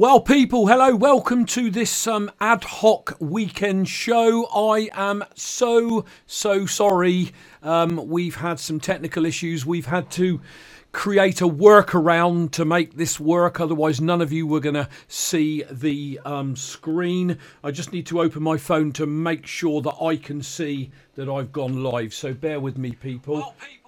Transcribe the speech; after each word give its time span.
Well, 0.00 0.20
people, 0.20 0.66
hello, 0.66 0.96
welcome 0.96 1.44
to 1.44 1.70
this 1.70 2.06
um, 2.06 2.30
ad 2.40 2.64
hoc 2.64 3.18
weekend 3.20 3.86
show. 3.86 4.46
I 4.46 4.88
am 4.94 5.22
so, 5.34 6.06
so 6.26 6.64
sorry. 6.64 7.34
Um, 7.62 8.08
we've 8.08 8.36
had 8.36 8.58
some 8.58 8.80
technical 8.80 9.26
issues. 9.26 9.66
We've 9.66 9.84
had 9.84 10.10
to 10.12 10.40
create 10.92 11.42
a 11.42 11.46
workaround 11.46 12.52
to 12.52 12.64
make 12.64 12.96
this 12.96 13.20
work. 13.20 13.60
Otherwise, 13.60 14.00
none 14.00 14.22
of 14.22 14.32
you 14.32 14.46
were 14.46 14.60
going 14.60 14.74
to 14.74 14.88
see 15.06 15.64
the 15.70 16.18
um, 16.24 16.56
screen. 16.56 17.36
I 17.62 17.70
just 17.70 17.92
need 17.92 18.06
to 18.06 18.22
open 18.22 18.42
my 18.42 18.56
phone 18.56 18.92
to 18.92 19.04
make 19.04 19.46
sure 19.46 19.82
that 19.82 20.02
I 20.02 20.16
can 20.16 20.42
see 20.42 20.92
that 21.16 21.28
I've 21.28 21.52
gone 21.52 21.82
live. 21.82 22.14
So 22.14 22.32
bear 22.32 22.58
with 22.58 22.78
me, 22.78 22.92
people. 22.92 23.36
People 23.36 23.79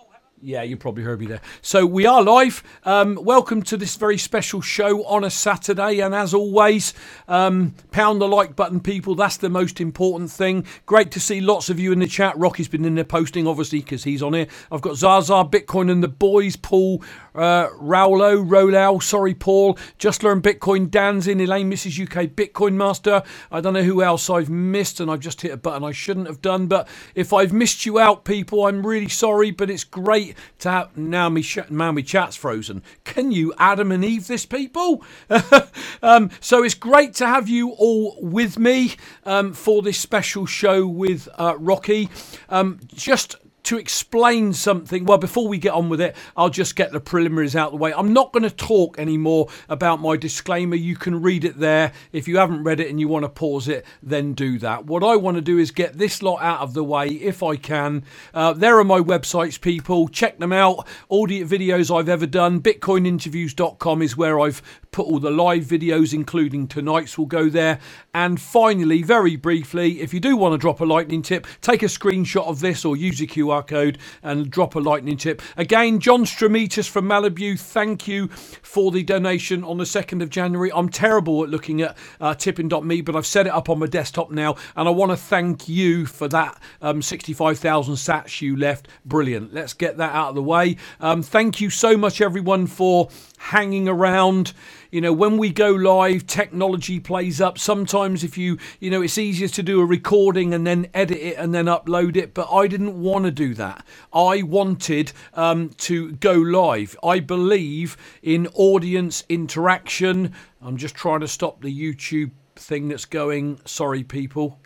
yeah, 0.43 0.63
you 0.63 0.77
probably 0.77 1.05
heard 1.05 1.21
me 1.21 1.27
there. 1.27 1.41
So 1.61 1.87
we 1.87 2.05
are 2.05 2.21
live. 2.21 2.65
Um, 2.83 3.17
welcome 3.23 3.63
to 3.63 3.77
this 3.77 3.95
very 3.95 4.19
special 4.19 4.61
show 4.61 5.05
on 5.05 5.23
a 5.23 5.31
Saturday, 5.31 6.01
and 6.01 6.13
as 6.13 6.35
always, 6.35 6.95
um, 7.29 7.77
pound 7.93 8.21
the 8.21 8.27
like 8.27 8.57
button, 8.57 8.81
people. 8.81 9.15
That's 9.15 9.37
the 9.37 9.49
most 9.49 9.81
important 9.81 10.33
thing. 10.33 10.67
Great 10.85 11.13
to 11.13 11.21
see 11.21 11.41
lots 11.41 11.71
of 11.71 11.79
you 11.79 11.93
in 11.93 12.01
the 12.01 12.09
chat. 12.09 12.37
Rocky's 12.37 12.67
been 12.67 12.85
in 12.85 12.97
there 12.97 13.05
posting, 13.05 13.47
obviously, 13.47 13.81
because 13.81 14.03
he's 14.03 14.21
on 14.21 14.35
here. 14.35 14.49
I've 14.73 14.81
got 14.81 14.97
Zaza, 14.97 15.45
Bitcoin, 15.45 15.91
and 15.93 16.03
the 16.03 16.09
boys. 16.09 16.57
Paul, 16.57 17.05
uh, 17.37 17.69
Raulo, 17.81 18.45
Rolau, 18.45 19.01
sorry, 19.01 19.35
Paul. 19.35 19.79
Just 19.99 20.25
learned 20.25 20.43
Bitcoin. 20.43 20.91
Dan's 20.91 21.29
in. 21.29 21.41
Elaine, 21.41 21.71
Mrs. 21.71 22.03
UK 22.03 22.27
Bitcoin 22.27 22.75
Master. 22.75 23.23
I 23.53 23.61
don't 23.61 23.75
know 23.75 23.85
who 23.85 24.03
else 24.03 24.29
I've 24.29 24.51
missed, 24.51 24.99
and 24.99 25.09
I've 25.09 25.21
just 25.21 25.41
hit 25.41 25.53
a 25.53 25.57
button 25.57 25.85
I 25.85 25.93
shouldn't 25.93 26.27
have 26.27 26.43
done. 26.43 26.67
But 26.67 26.89
if 27.15 27.33
I've 27.33 27.53
missed 27.53 27.87
you 27.87 28.01
out, 28.01 28.25
people, 28.25 28.67
I'm 28.67 28.85
really 28.85 29.09
sorry. 29.09 29.53
But 29.53 29.71
it's 29.71 29.85
great 29.85 30.32
to 30.61 30.71
have 30.71 30.97
now 30.97 31.29
me 31.29 31.43
sh- 31.43 31.59
now 31.71 31.93
me 31.93 32.03
chat's 32.03 32.37
frozen. 32.37 32.83
Can 33.05 33.33
you 33.33 33.53
Adam 33.59 33.93
and 33.93 34.05
Eve 34.05 34.27
this 34.27 34.47
people? 34.47 35.05
um, 36.03 36.31
so 36.41 36.63
it's 36.63 36.75
great 36.75 37.15
to 37.15 37.27
have 37.27 37.49
you 37.49 37.71
all 37.71 38.17
with 38.21 38.59
me 38.59 38.95
um, 39.25 39.53
for 39.53 39.83
this 39.83 39.99
special 39.99 40.47
show 40.47 40.87
with 40.87 41.29
uh, 41.39 41.55
Rocky. 41.59 42.09
Um, 42.49 42.81
just 42.95 43.37
to 43.65 43.79
explain 43.79 44.53
something. 44.53 45.05
Well, 45.05 45.19
before 45.19 45.49
we 45.49 45.59
get 45.59 45.73
on 45.73 45.89
with 45.89 46.01
it, 46.01 46.17
I'll 46.37 46.51
just 46.51 46.77
get 46.77 46.93
the 46.93 47.01
preliminaries 47.01 47.55
out 47.55 47.67
of 47.67 47.73
the 47.73 47.79
way. 47.79 47.93
I'm 47.95 48.13
not 48.13 48.33
going 48.33 48.43
to 48.43 48.51
talk 48.51 48.99
anymore 48.99 49.49
about 49.69 50.01
my 50.01 50.17
disclaimer. 50.17 50.75
You 50.75 50.97
can 50.97 51.23
read 51.23 51.45
it 51.45 51.59
there. 51.59 51.93
If 52.13 52.27
you 52.27 52.39
haven't 52.39 52.65
read 52.65 52.81
it 52.81 52.91
and 52.91 52.99
you 52.99 53.09
want 53.09 53.25
to 53.25 53.29
pause 53.29 53.69
it, 53.69 53.85
then 54.03 54.33
do 54.33 54.59
that. 54.59 54.87
What 54.87 55.05
I 55.05 55.17
want 55.17 55.37
to 55.37 55.41
do 55.41 55.59
is 55.59 55.71
get 55.71 55.99
this 55.99 56.23
lot 56.23 56.43
out 56.43 56.61
of 56.61 56.75
the 56.75 56.85
way 56.85 57.09
if 57.09 57.43
I 57.43 57.57
can. 57.57 58.05
Uh, 58.35 58.53
there 58.53 58.79
are 58.79 58.85
my 58.85 59.01
websites, 59.01 59.61
people. 59.61 60.09
Check 60.09 60.39
them 60.39 60.53
out. 60.53 60.87
All 61.09 61.27
the 61.27 61.43
videos 61.43 61.95
I've 61.95 62.09
ever 62.09 62.27
done. 62.27 62.61
BitcoinInterviews.com 62.61 64.03
is 64.03 64.17
where 64.17 64.41
I've 64.41 64.63
put 64.91 65.07
all 65.07 65.19
the 65.19 65.31
live 65.31 65.65
videos, 65.65 66.13
including 66.13 66.69
tonight's, 66.69 67.17
will 67.17 67.27
go 67.27 67.49
there. 67.49 67.79
And 68.13 68.41
finally, 68.41 69.03
very 69.03 69.37
briefly, 69.37 70.01
if 70.01 70.13
you 70.13 70.21
do 70.21 70.37
want 70.37 70.53
to 70.53 70.59
drop 70.59 70.81
a 70.81 70.85
lightning 70.85 71.23
tip, 71.23 71.47
take 71.61 71.83
a 71.83 71.87
screenshot 71.87 72.47
of 72.47 72.61
this 72.61 72.85
or 72.85 72.97
use 72.97 73.21
a 73.21 73.27
QR 73.27 73.52
code 73.61 73.99
and 74.23 74.51
drop 74.51 74.75
a 74.75 74.79
lightning 74.79 75.19
tip. 75.19 75.43
Again, 75.57 76.01
John 76.01 76.25
Stramitas 76.25 76.89
from 76.89 77.07
Malibu, 77.07 77.61
thank 77.61 78.09
you 78.09 78.29
for 78.29 78.91
the 78.91 79.03
donation 79.03 79.65
on 79.65 79.77
the 79.77 79.85
2nd 79.85 80.23
of 80.23 80.31
January. 80.31 80.73
I'm 80.73 80.89
terrible 80.89 81.43
at 81.43 81.51
looking 81.51 81.83
at 81.83 81.97
uh, 82.21 82.35
tippin.me, 82.35 83.03
but 83.03 83.17
I've 83.17 83.27
set 83.27 83.47
it 83.47 83.53
up 83.53 83.69
on 83.69 83.81
my 83.81 83.87
desktop 83.87 84.31
now, 84.31 84.57
and 84.77 84.89
I 84.89 84.91
want 84.91 85.11
to 85.11 85.17
thank 85.17 85.69
you 85.69 86.07
for 86.07 86.29
that 86.29 86.61
um, 86.81 87.03
65,000 87.03 87.95
sats 87.97 88.41
you 88.41 88.57
left. 88.57 88.89
Brilliant. 89.05 89.53
Let's 89.53 89.75
get 89.75 89.97
that 89.99 90.15
out 90.15 90.31
of 90.31 90.35
the 90.37 90.43
way. 90.43 90.77
Um, 91.01 91.23
thank 91.23 91.61
you 91.61 91.69
so 91.69 91.97
much, 91.97 92.21
everyone, 92.21 92.67
for 92.67 93.09
hanging 93.43 93.89
around. 93.89 94.53
You 94.91 95.01
know, 95.01 95.13
when 95.13 95.37
we 95.37 95.51
go 95.51 95.71
live, 95.71 96.27
technology 96.27 97.01
plays 97.01 97.41
up. 97.41 97.59
Sometimes, 97.59 98.23
if 98.23 98.39
you, 98.39 98.59
you 98.79 98.91
know, 98.91 99.03
it's 99.03 99.19
easier 99.19 99.49
to 99.49 99.63
do 99.63 99.81
a 99.81 99.85
recording 99.85 100.55
and 100.55 100.67
then 100.67 100.87
edit 100.95 101.19
it 101.19 101.37
and 101.37 101.53
then 101.53 101.67
upload 101.67 102.17
it. 102.17 102.35
But 102.35 102.53
I 102.53 102.69
didn't 102.69 103.01
want 103.01 103.25
to 103.25 103.31
do 103.31 103.55
that. 103.55 103.85
I 104.13 104.43
wanted 104.43 105.13
um, 105.35 105.71
to 105.79 106.13
go 106.13 106.33
live. 106.35 106.97
I 107.03 107.21
believe 107.21 107.97
in 108.23 108.47
audience 108.55 109.25
interaction. 109.29 110.33
I'm 110.61 110.77
just 110.77 110.95
trying 110.95 111.21
to 111.21 111.29
stop 111.29 111.63
the 111.63 111.75
YouTube 111.75 112.31
thing 112.55 112.89
that's 112.89 113.07
going. 113.07 113.61
Sorry, 113.65 114.05
people. 114.05 114.61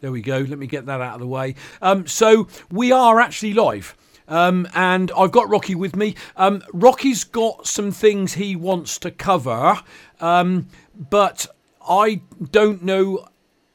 There 0.00 0.12
we 0.12 0.22
go. 0.22 0.38
Let 0.38 0.58
me 0.58 0.68
get 0.68 0.86
that 0.86 1.00
out 1.00 1.14
of 1.14 1.20
the 1.20 1.26
way. 1.26 1.56
Um, 1.82 2.06
so 2.06 2.46
we 2.70 2.92
are 2.92 3.18
actually 3.18 3.54
live. 3.54 3.96
Um, 4.28 4.68
and 4.74 5.10
I've 5.16 5.32
got 5.32 5.48
Rocky 5.48 5.74
with 5.74 5.96
me. 5.96 6.14
Um, 6.36 6.62
Rocky's 6.72 7.24
got 7.24 7.66
some 7.66 7.90
things 7.90 8.34
he 8.34 8.54
wants 8.54 8.98
to 9.00 9.10
cover, 9.10 9.80
um, 10.20 10.68
but 10.94 11.46
I 11.88 12.20
don't 12.50 12.82
know 12.82 13.26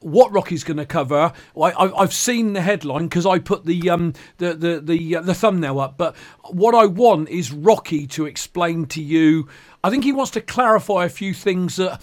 what 0.04 0.32
Rocky's 0.32 0.64
going 0.64 0.76
to 0.76 0.86
cover. 0.86 1.32
I, 1.60 1.92
have 1.98 2.12
seen 2.12 2.52
the 2.52 2.60
headline 2.60 3.04
because 3.04 3.26
I 3.26 3.38
put 3.38 3.64
the 3.64 3.90
um, 3.90 4.12
the 4.38 4.54
the 4.54 4.80
the, 4.80 5.16
uh, 5.16 5.22
the 5.22 5.34
thumbnail 5.34 5.80
up. 5.80 5.96
But 5.96 6.14
what 6.50 6.74
I 6.74 6.86
want 6.86 7.30
is 7.30 7.52
Rocky 7.52 8.06
to 8.08 8.26
explain 8.26 8.86
to 8.86 9.02
you. 9.02 9.48
I 9.82 9.90
think 9.90 10.04
he 10.04 10.12
wants 10.12 10.30
to 10.32 10.40
clarify 10.40 11.04
a 11.04 11.08
few 11.08 11.34
things 11.34 11.76
that 11.76 12.00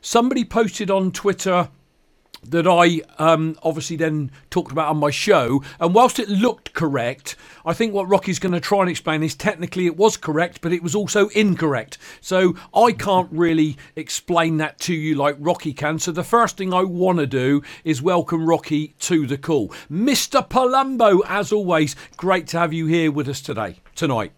somebody 0.00 0.44
posted 0.44 0.90
on 0.90 1.12
Twitter 1.12 1.68
that 2.44 2.66
I 2.66 3.00
um, 3.18 3.56
obviously 3.62 3.96
then 3.96 4.30
talked 4.50 4.72
about 4.72 4.88
on 4.88 4.98
my 4.98 5.10
show. 5.10 5.62
And 5.80 5.94
whilst 5.94 6.18
it 6.18 6.28
looked 6.28 6.72
correct, 6.72 7.36
I 7.64 7.72
think 7.72 7.94
what 7.94 8.08
Rocky's 8.08 8.38
going 8.38 8.52
to 8.52 8.60
try 8.60 8.80
and 8.80 8.90
explain 8.90 9.22
is 9.22 9.34
technically 9.34 9.86
it 9.86 9.96
was 9.96 10.16
correct, 10.16 10.60
but 10.60 10.72
it 10.72 10.82
was 10.82 10.94
also 10.94 11.28
incorrect. 11.28 11.98
So 12.20 12.56
I 12.74 12.92
can't 12.92 13.30
really 13.30 13.76
explain 13.96 14.56
that 14.58 14.78
to 14.80 14.94
you 14.94 15.14
like 15.14 15.36
Rocky 15.38 15.72
can. 15.72 15.98
So 15.98 16.12
the 16.12 16.24
first 16.24 16.56
thing 16.56 16.74
I 16.74 16.82
want 16.82 17.18
to 17.18 17.26
do 17.26 17.62
is 17.84 18.02
welcome 18.02 18.46
Rocky 18.46 18.94
to 19.00 19.26
the 19.26 19.38
call. 19.38 19.68
Mr. 19.90 20.46
Palumbo, 20.46 21.20
as 21.26 21.52
always, 21.52 21.96
great 22.16 22.46
to 22.48 22.58
have 22.58 22.72
you 22.72 22.86
here 22.86 23.12
with 23.12 23.28
us 23.28 23.40
today, 23.40 23.76
tonight. 23.94 24.32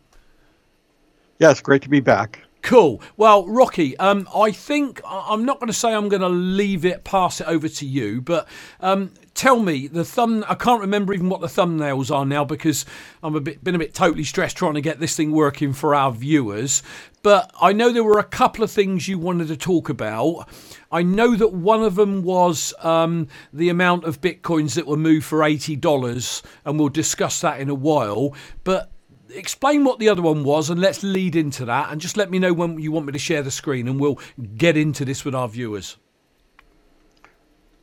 Yes, 1.39 1.61
great 1.61 1.83
to 1.83 1.89
be 1.89 2.01
back. 2.01 2.45
Cool. 2.65 3.03
Well, 3.19 3.47
Rocky, 3.47 3.95
um, 3.99 4.27
I 4.35 4.51
think 4.51 5.03
I'm 5.07 5.45
not 5.45 5.61
going 5.61 5.67
to 5.67 5.75
say 5.75 5.93
I'm 5.93 6.09
going 6.09 6.23
to 6.23 6.31
leave 6.31 6.87
it, 6.87 7.05
pass 7.05 7.43
it 7.43 7.47
over 7.47 7.69
to 7.69 7.85
you, 7.87 8.23
but 8.23 8.49
um, 8.81 9.13
tell 9.35 9.61
me 9.61 9.87
the 9.87 10.03
thumb. 10.03 10.47
I 10.49 10.55
can't 10.55 10.81
remember 10.81 11.13
even 11.13 11.29
what 11.29 11.43
the 11.43 11.47
thumbnails 11.47 12.11
are 12.11 12.25
now 12.25 12.43
because 12.43 12.87
I'm 13.23 13.37
a 13.37 13.41
bit 13.43 13.63
been 13.63 13.75
a 13.75 13.79
bit 13.79 13.93
totally 13.93 14.25
stressed 14.25 14.57
trying 14.57 14.75
to 14.75 14.81
get 14.81 14.99
this 14.99 15.15
thing 15.15 15.31
working 15.33 15.75
for 15.75 15.95
our 15.95 16.11
viewers. 16.11 16.83
But 17.23 17.53
I 17.61 17.75
know 17.75 17.93
there 17.93 18.03
were 18.03 18.19
a 18.19 18.25
couple 18.25 18.65
of 18.65 18.71
things 18.71 19.09
you 19.09 19.19
wanted 19.19 19.49
to 19.49 19.59
talk 19.59 19.91
about. 19.91 20.49
I 20.91 21.03
know 21.03 21.37
that 21.37 21.53
one 21.53 21.83
of 21.83 21.97
them 21.97 22.23
was 22.23 22.73
um, 22.83 23.29
the 23.53 23.69
amount 23.69 24.05
of 24.05 24.23
bitcoins 24.23 24.75
that 24.77 24.87
were 24.87 24.97
moved 24.97 25.27
for 25.27 25.45
eighty 25.45 25.77
dollars, 25.77 26.43
and 26.65 26.79
we'll 26.79 26.89
discuss 26.89 27.43
that 27.43 27.61
in 27.61 27.69
a 27.69 27.75
while. 27.75 28.35
But 28.63 28.91
explain 29.35 29.85
what 29.85 29.99
the 29.99 30.09
other 30.09 30.23
one 30.23 30.45
was 30.45 30.71
and 30.71 30.81
let's 30.81 31.03
lead 31.03 31.37
into 31.37 31.65
that 31.65 31.91
and 31.91 32.01
just 32.01 32.17
let 32.17 32.31
me 32.31 32.39
know 32.39 32.53
when 32.53 32.79
you 32.79 32.93
want 32.93 33.07
me 33.07 33.13
to 33.13 33.19
share 33.19 33.43
the 33.43 33.51
screen 33.51 33.89
and 33.89 34.01
we'll 34.01 34.19
get 34.57 34.77
into 34.77 35.05
this 35.05 35.25
with 35.25 35.35
our 35.35 35.49
viewers. 35.49 35.97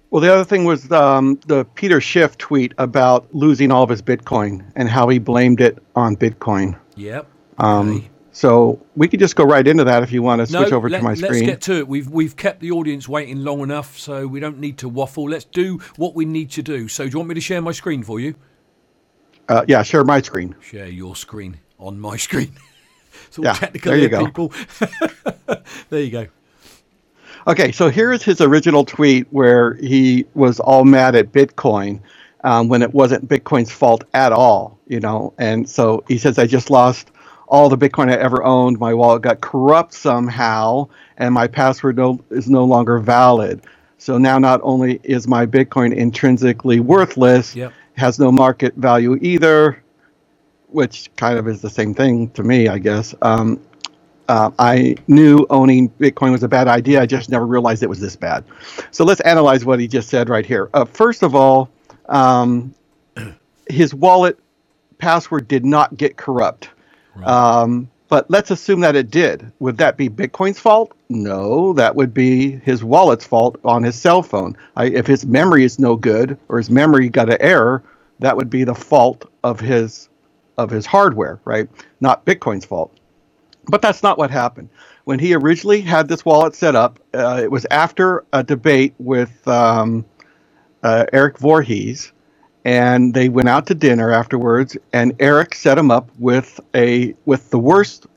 Well, 0.10 0.22
the 0.22 0.34
other 0.34 0.44
thing 0.44 0.66
was 0.66 0.92
um, 0.92 1.40
the 1.48 1.64
Peter 1.64 2.02
Schiff 2.02 2.38
tweet 2.38 2.74
about 2.78 3.34
losing 3.34 3.72
all 3.72 3.84
of 3.84 3.90
his 3.90 4.02
Bitcoin 4.02 4.70
and 4.76 4.90
how 4.90 5.08
he 5.08 5.20
blamed 5.20 5.62
it 5.62 5.82
on 5.96 6.18
Bitcoin. 6.18 6.78
Yep. 6.98 7.28
Um, 7.60 7.98
okay. 7.98 8.10
So 8.34 8.82
we 8.96 9.08
could 9.08 9.20
just 9.20 9.36
go 9.36 9.44
right 9.44 9.66
into 9.66 9.84
that 9.84 10.04
if 10.04 10.12
you 10.12 10.22
want 10.22 10.40
to 10.40 10.48
switch 10.48 10.72
no, 10.72 10.78
over 10.78 10.90
let, 10.90 11.00
to 11.00 11.04
my 11.04 11.14
screen. 11.14 11.32
Let's 11.32 11.46
get 11.46 11.62
to 11.62 11.78
it. 11.78 11.88
We've 11.88 12.10
we've 12.10 12.36
kept 12.36 12.62
the 12.62 12.72
audience 12.72 13.08
waiting 13.08 13.44
long 13.44 13.62
enough, 13.62 13.98
so 14.00 14.26
we 14.26 14.40
don't 14.40 14.60
need 14.60 14.78
to 14.80 14.90
waffle. 14.90 15.30
Let's 15.30 15.46
do 15.46 15.80
what 15.98 16.16
we 16.16 16.26
need 16.26 16.50
to 16.52 16.62
do. 16.62 16.88
So, 16.88 17.04
do 17.04 17.12
you 17.12 17.18
want 17.18 17.30
me 17.30 17.36
to 17.36 17.42
share 17.42 17.62
my 17.62 17.72
screen 17.72 18.04
for 18.04 18.20
you? 18.20 18.36
Uh, 19.52 19.66
yeah, 19.68 19.84
share 19.84 20.06
my 20.06 20.22
screen. 20.22 20.56
Share 20.62 20.88
your 20.88 21.14
screen 21.14 21.60
on 21.78 22.00
my 22.00 22.16
screen. 22.16 22.54
it's 23.28 23.38
all 23.38 23.44
yeah, 23.44 23.52
technical 23.52 23.92
there 23.92 24.00
you 24.00 24.08
go. 24.08 24.26
people. 24.26 24.54
there 25.90 26.00
you 26.00 26.10
go. 26.10 26.28
Okay, 27.48 27.74
so 27.74 27.90
here's 27.90 28.24
his 28.24 28.40
original 28.40 28.86
tweet 28.86 29.28
where 29.32 29.74
he 29.74 30.26
was 30.36 30.62
all 30.62 30.86
mad 30.86 31.16
at 31.16 31.34
Bitcoin 31.34 32.00
um, 32.46 32.70
when 32.70 32.82
it 32.82 32.94
wasn't 32.94 33.28
Bitcoin's 33.28 33.72
fault 33.72 34.06
at 34.14 34.32
all, 34.32 34.80
you 34.88 35.02
know. 35.02 35.34
And 35.38 35.70
so 35.70 36.06
he 36.08 36.18
says, 36.18 36.40
I 36.40 36.48
just 36.48 36.70
lost 36.70 37.12
all 37.50 37.68
the 37.68 37.78
Bitcoin 37.78 38.10
I 38.10 38.16
ever 38.16 38.42
owned. 38.44 38.80
My 38.80 38.94
wallet 38.94 39.22
got 39.22 39.42
corrupt 39.42 39.94
somehow, 39.94 40.88
and 41.18 41.34
my 41.34 41.48
password 41.48 41.98
no, 41.98 42.24
is 42.30 42.50
no 42.50 42.64
longer 42.64 43.00
valid. 43.00 43.66
So 44.02 44.18
now 44.18 44.40
not 44.40 44.60
only 44.64 45.00
is 45.04 45.28
my 45.28 45.46
Bitcoin 45.46 45.96
intrinsically 45.96 46.80
worthless, 46.80 47.56
yep 47.56 47.72
has 48.02 48.20
no 48.20 48.32
market 48.32 48.76
value 48.76 49.18
either, 49.22 49.82
which 50.68 51.12
kind 51.18 51.38
of 51.38 51.48
is 51.48 51.62
the 51.62 51.70
same 51.70 51.94
thing 51.94 52.30
to 52.32 52.44
me, 52.44 52.68
I 52.68 52.80
guess. 52.80 53.14
Um, 53.22 53.60
uh, 54.28 54.50
I 54.58 54.96
knew 55.08 55.46
owning 55.50 55.90
Bitcoin 55.90 56.32
was 56.32 56.44
a 56.44 56.48
bad 56.48 56.68
idea. 56.68 57.02
I 57.02 57.06
just 57.06 57.30
never 57.30 57.46
realized 57.46 57.84
it 57.84 57.90
was 57.90 58.00
this 58.00 58.16
bad. 58.16 58.44
So 58.92 59.04
let's 59.04 59.22
analyze 59.22 59.66
what 59.66 59.80
he 59.80 59.88
just 59.88 60.10
said 60.10 60.30
right 60.30 60.46
here. 60.46 60.70
Uh, 60.74 60.86
first 60.86 61.22
of 61.22 61.36
all, 61.36 61.70
um, 62.08 62.74
his 63.68 63.94
wallet 63.94 64.40
password 64.98 65.48
did 65.48 65.66
not 65.66 65.98
get 65.98 66.18
corrupt. 66.18 66.70
Right. 67.16 67.28
Um, 67.28 67.90
but 68.12 68.30
let's 68.30 68.52
assume 68.52 68.82
that 68.82 68.98
it 68.98 69.10
did. 69.10 69.54
Would 69.60 69.78
that 69.78 69.96
be 69.96 70.10
Bitcoin's 70.10 70.60
fault? 70.60 70.92
No, 71.08 71.72
that 71.72 71.96
would 71.96 72.14
be 72.14 72.52
his 72.58 72.84
wallet's 72.84 73.26
fault 73.26 73.58
on 73.64 73.84
his 73.84 73.96
cell 73.96 74.22
phone. 74.22 74.58
I, 74.76 74.88
if 74.88 75.08
his 75.08 75.26
memory 75.26 75.64
is 75.64 75.80
no 75.80 75.96
good 75.96 76.38
or 76.50 76.58
his 76.58 76.70
memory 76.70 77.08
got 77.08 77.30
an 77.30 77.38
error, 77.40 77.82
that 78.20 78.36
would 78.36 78.50
be 78.50 78.66
the 78.66 78.76
fault 78.76 79.32
of 79.46 79.62
his 79.62 80.10
of 80.58 80.70
his 80.70 80.86
hardware, 80.86 81.40
right? 81.46 81.70
Not 82.02 82.26
Bitcoin's 82.26 82.66
fault. 82.66 82.94
But 83.68 83.82
that's 83.82 84.04
not 84.04 84.18
what 84.18 84.30
happened. 84.30 84.68
When 85.06 85.18
he 85.18 85.34
originally 85.34 85.80
had 85.80 86.10
this 86.10 86.26
wallet 86.26 86.54
set 86.54 86.76
up, 86.76 87.00
uh, 87.14 87.40
it 87.42 87.50
was 87.50 87.66
after 87.72 88.26
a 88.34 88.44
debate 88.44 88.94
with 88.98 89.48
um, 89.48 90.04
uh, 90.84 91.06
Eric 91.14 91.38
Voorhees, 91.38 92.12
and 92.66 93.14
they 93.14 93.30
went 93.30 93.50
out 93.50 93.68
to 93.68 93.76
dinner 93.76 94.12
afterwards 94.12 94.78
and 94.94 95.14
Eric 95.20 95.56
set 95.56 95.78
him 95.78 95.90
up 95.92 96.10
with 96.20 96.60
a 96.76 97.16
with 97.26 97.50
the 97.50 97.60
worst 97.60 98.08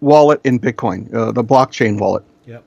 wallet 0.00 0.40
in 0.44 0.58
Bitcoin, 0.58 1.12
uh, 1.12 1.32
the 1.32 1.44
blockchain 1.44 1.98
wallet. 1.98 2.24
Yep. 2.46 2.64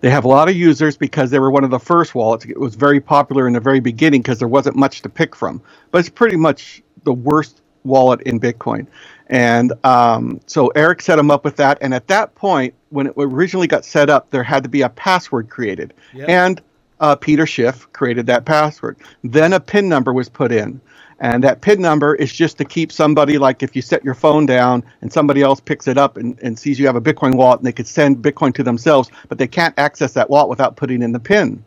They 0.00 0.10
have 0.10 0.24
a 0.24 0.28
lot 0.28 0.48
of 0.48 0.56
users 0.56 0.96
because 0.96 1.30
they 1.30 1.38
were 1.38 1.50
one 1.50 1.64
of 1.64 1.70
the 1.70 1.78
first 1.78 2.14
wallets. 2.14 2.44
It 2.44 2.58
was 2.58 2.74
very 2.74 3.00
popular 3.00 3.46
in 3.46 3.52
the 3.52 3.60
very 3.60 3.80
beginning 3.80 4.22
because 4.22 4.38
there 4.38 4.48
wasn't 4.48 4.76
much 4.76 5.02
to 5.02 5.08
pick 5.08 5.36
from. 5.36 5.60
But 5.90 5.98
it's 5.98 6.08
pretty 6.08 6.36
much 6.36 6.82
the 7.04 7.12
worst 7.12 7.60
wallet 7.84 8.20
in 8.22 8.40
Bitcoin. 8.40 8.86
And 9.28 9.72
um, 9.84 10.40
so 10.46 10.68
Eric 10.68 11.02
set 11.02 11.18
him 11.18 11.30
up 11.30 11.44
with 11.44 11.56
that. 11.56 11.78
And 11.80 11.92
at 11.92 12.06
that 12.08 12.34
point, 12.34 12.74
when 12.90 13.08
it 13.08 13.14
originally 13.16 13.66
got 13.66 13.84
set 13.84 14.08
up, 14.08 14.30
there 14.30 14.42
had 14.42 14.62
to 14.62 14.68
be 14.68 14.82
a 14.82 14.88
password 14.88 15.50
created. 15.50 15.92
Yep. 16.14 16.28
And 16.28 16.62
uh, 17.00 17.16
Peter 17.16 17.46
Schiff 17.46 17.90
created 17.92 18.26
that 18.26 18.44
password. 18.44 18.96
Then 19.22 19.52
a 19.52 19.60
PIN 19.60 19.88
number 19.88 20.12
was 20.12 20.28
put 20.28 20.52
in. 20.52 20.80
And 21.20 21.42
that 21.42 21.62
PIN 21.62 21.80
number 21.80 22.14
is 22.14 22.32
just 22.32 22.58
to 22.58 22.64
keep 22.64 22.92
somebody, 22.92 23.38
like 23.38 23.62
if 23.62 23.74
you 23.74 23.82
set 23.82 24.04
your 24.04 24.14
phone 24.14 24.46
down 24.46 24.84
and 25.02 25.12
somebody 25.12 25.42
else 25.42 25.58
picks 25.58 25.88
it 25.88 25.98
up 25.98 26.16
and, 26.16 26.38
and 26.42 26.56
sees 26.56 26.78
you 26.78 26.86
have 26.86 26.94
a 26.94 27.00
Bitcoin 27.00 27.34
wallet 27.34 27.58
and 27.58 27.66
they 27.66 27.72
could 27.72 27.88
send 27.88 28.18
Bitcoin 28.18 28.54
to 28.54 28.62
themselves, 28.62 29.10
but 29.28 29.38
they 29.38 29.48
can't 29.48 29.76
access 29.78 30.12
that 30.12 30.30
wallet 30.30 30.48
without 30.48 30.76
putting 30.76 31.02
in 31.02 31.12
the 31.12 31.18
PIN. 31.18 31.64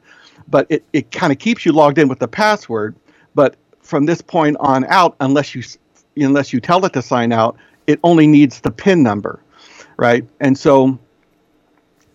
But 0.48 0.68
it, 0.70 0.86
it 0.94 1.12
kind 1.12 1.34
of 1.34 1.40
keeps 1.40 1.66
you 1.66 1.74
logged 1.74 1.98
in 1.98 2.08
with 2.08 2.20
the 2.20 2.30
password. 2.30 2.96
But 3.36 3.56
from 3.82 4.06
this 4.06 4.22
point 4.22 4.56
on 4.60 4.86
out, 4.86 5.16
unless 5.20 5.54
you 5.54 5.64
unless 6.18 6.54
you 6.54 6.60
tell 6.60 6.86
it 6.86 6.94
to 6.94 7.02
sign 7.02 7.32
out, 7.32 7.58
it 7.88 8.00
only 8.04 8.28
needs 8.28 8.62
the 8.62 8.72
PIN 8.72 9.04
number, 9.04 9.42
right? 9.98 10.26
And 10.40 10.58
so 10.58 10.98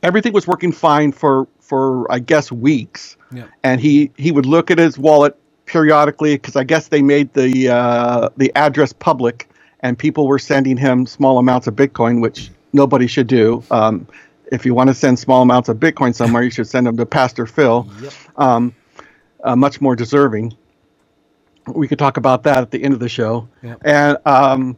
everything 0.03 0.33
was 0.33 0.47
working 0.47 0.73
fine 0.73 1.13
for 1.13 1.49
for 1.67 2.11
I 2.11 2.19
guess 2.19 2.51
weeks. 2.53 3.17
Yeah. 3.33 3.47
And 3.63 3.81
he 3.81 4.11
he 4.17 4.33
would 4.33 4.47
look 4.47 4.71
at 4.71 4.79
his 4.79 4.99
wallet 4.99 5.37
periodically 5.67 6.37
because 6.37 6.57
I 6.57 6.65
guess 6.65 6.89
they 6.89 7.03
made 7.03 7.33
the 7.35 7.69
uh, 7.69 8.29
the 8.37 8.53
address 8.55 8.93
public, 8.93 9.49
and 9.81 9.99
people 9.99 10.27
were 10.27 10.39
sending 10.39 10.77
him 10.77 11.07
small 11.07 11.39
amounts 11.39 11.67
of 11.67 11.75
Bitcoin, 11.75 12.23
which 12.23 12.51
nobody 12.73 13.07
should 13.07 13.27
do. 13.27 13.63
Um, 13.71 14.07
if 14.53 14.65
you 14.65 14.75
want 14.75 14.89
to 14.89 14.95
send 14.95 15.19
small 15.19 15.43
amounts 15.43 15.69
of 15.69 15.79
Bitcoin 15.79 16.15
somewhere, 16.15 16.43
you 16.43 16.51
should 16.51 16.69
send 16.69 16.87
them 16.87 16.97
to 16.97 17.07
Pastor 17.07 17.47
Phil. 17.47 17.89
Yep. 18.01 18.13
Um, 18.37 18.75
uh, 19.43 19.57
much 19.57 19.81
more 19.81 19.97
deserving. 19.97 20.57
We 21.67 21.89
could 21.89 21.99
talk 21.99 22.17
about 22.17 22.45
that 22.45 22.59
at 22.59 22.71
the 22.71 22.83
end 22.83 22.95
of 22.95 23.01
the 23.01 23.09
show. 23.09 23.49
Yep. 23.63 23.83
And 23.85 24.19
um, 24.25 24.77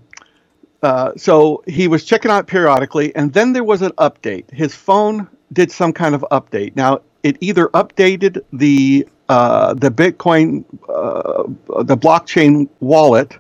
uh, 0.83 1.13
so 1.17 1.63
he 1.67 1.87
was 1.87 2.05
checking 2.05 2.31
out 2.31 2.47
periodically, 2.47 3.15
and 3.15 3.33
then 3.33 3.53
there 3.53 3.65
was 3.65 3.83
an 3.83 3.93
update. 3.93 4.51
His 4.51 4.75
phone 4.75 5.29
did 5.53 5.71
some 5.71 5.93
kind 5.93 6.15
of 6.15 6.25
update. 6.31 6.77
Now, 6.77 7.01
it 7.23 7.37
either 7.41 7.69
updated 7.69 8.43
the 8.53 9.07
uh, 9.29 9.75
the 9.75 9.91
Bitcoin, 9.91 10.65
uh, 10.89 11.43
the 11.83 11.97
blockchain 11.97 12.69
wallet, 12.81 13.37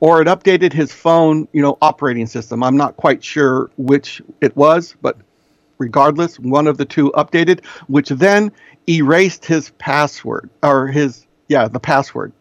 or 0.00 0.20
it 0.20 0.26
updated 0.26 0.72
his 0.72 0.92
phone, 0.92 1.46
you 1.52 1.62
know, 1.62 1.78
operating 1.80 2.26
system. 2.26 2.62
I'm 2.62 2.76
not 2.76 2.96
quite 2.96 3.22
sure 3.22 3.70
which 3.76 4.20
it 4.40 4.56
was, 4.56 4.96
but 5.00 5.16
regardless, 5.78 6.38
one 6.40 6.66
of 6.66 6.76
the 6.76 6.84
two 6.84 7.12
updated, 7.12 7.64
which 7.86 8.08
then 8.08 8.50
erased 8.88 9.44
his 9.44 9.70
password 9.78 10.50
or 10.62 10.88
his 10.88 11.26
yeah 11.48 11.68
the 11.68 11.80
password. 11.80 12.32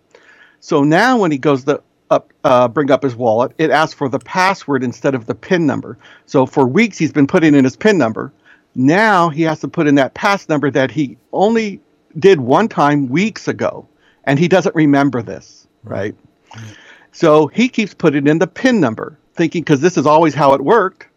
So 0.59 0.83
now 0.83 1.17
when 1.17 1.31
he 1.31 1.37
goes 1.37 1.65
to 1.65 1.81
up 2.09 2.31
uh, 2.43 2.67
bring 2.67 2.89
up 2.89 3.03
his 3.03 3.15
wallet, 3.15 3.51
it 3.57 3.69
asks 3.69 3.93
for 3.93 4.09
the 4.09 4.19
password 4.19 4.83
instead 4.83 5.13
of 5.13 5.25
the 5.25 5.35
PIN 5.35 5.65
number. 5.65 5.97
So 6.25 6.45
for 6.45 6.65
weeks 6.65 6.97
he's 6.97 7.11
been 7.11 7.27
putting 7.27 7.53
in 7.53 7.63
his 7.63 7.75
PIN 7.75 7.97
number. 7.97 8.31
Now 8.77 9.29
he 9.29 9.41
has 9.41 9.59
to 9.61 9.67
put 9.67 9.87
in 9.87 9.95
that 9.95 10.13
pass 10.13 10.47
number 10.47 10.69
that 10.69 10.91
he 10.91 11.17
only 11.33 11.81
did 12.19 12.39
one 12.39 12.67
time 12.67 13.09
weeks 13.09 13.47
ago, 13.47 13.87
and 14.25 14.37
he 14.37 14.47
doesn't 14.47 14.75
remember 14.75 15.23
this, 15.23 15.67
right? 15.83 16.15
Mm-hmm. 16.51 16.73
So 17.11 17.47
he 17.47 17.69
keeps 17.69 17.95
putting 17.95 18.27
in 18.27 18.37
the 18.37 18.45
PIN 18.45 18.79
number, 18.79 19.17
thinking 19.33 19.63
because 19.63 19.81
this 19.81 19.97
is 19.97 20.05
always 20.05 20.35
how 20.35 20.53
it 20.53 20.61
worked. 20.61 21.07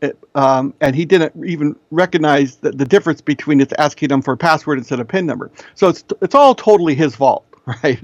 It, 0.00 0.18
um, 0.34 0.72
and 0.80 0.96
he 0.96 1.04
didn't 1.04 1.34
even 1.44 1.76
recognize 1.90 2.56
the, 2.56 2.70
the 2.70 2.86
difference 2.86 3.20
between 3.20 3.60
it's 3.60 3.74
asking 3.78 4.10
him 4.10 4.22
for 4.22 4.32
a 4.32 4.36
password 4.38 4.78
instead 4.78 4.98
of 4.98 5.06
PIN 5.06 5.26
number. 5.26 5.50
So 5.74 5.90
it's 5.90 6.02
it's 6.22 6.34
all 6.34 6.54
totally 6.54 6.94
his 6.94 7.14
fault, 7.14 7.44
right? 7.84 8.02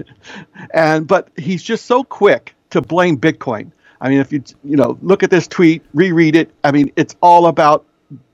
And 0.75 1.07
but 1.07 1.29
he's 1.35 1.63
just 1.63 1.87
so 1.87 2.03
quick 2.03 2.53
to 2.69 2.79
blame 2.79 3.17
Bitcoin. 3.17 3.71
I 4.01 4.09
mean, 4.09 4.19
if 4.19 4.31
you 4.31 4.43
you 4.63 4.77
know 4.77 4.99
look 5.01 5.23
at 5.23 5.31
this 5.31 5.47
tweet, 5.47 5.83
reread 5.95 6.35
it. 6.35 6.51
I 6.63 6.71
mean, 6.71 6.91
it's 6.95 7.15
all 7.21 7.47
about 7.47 7.85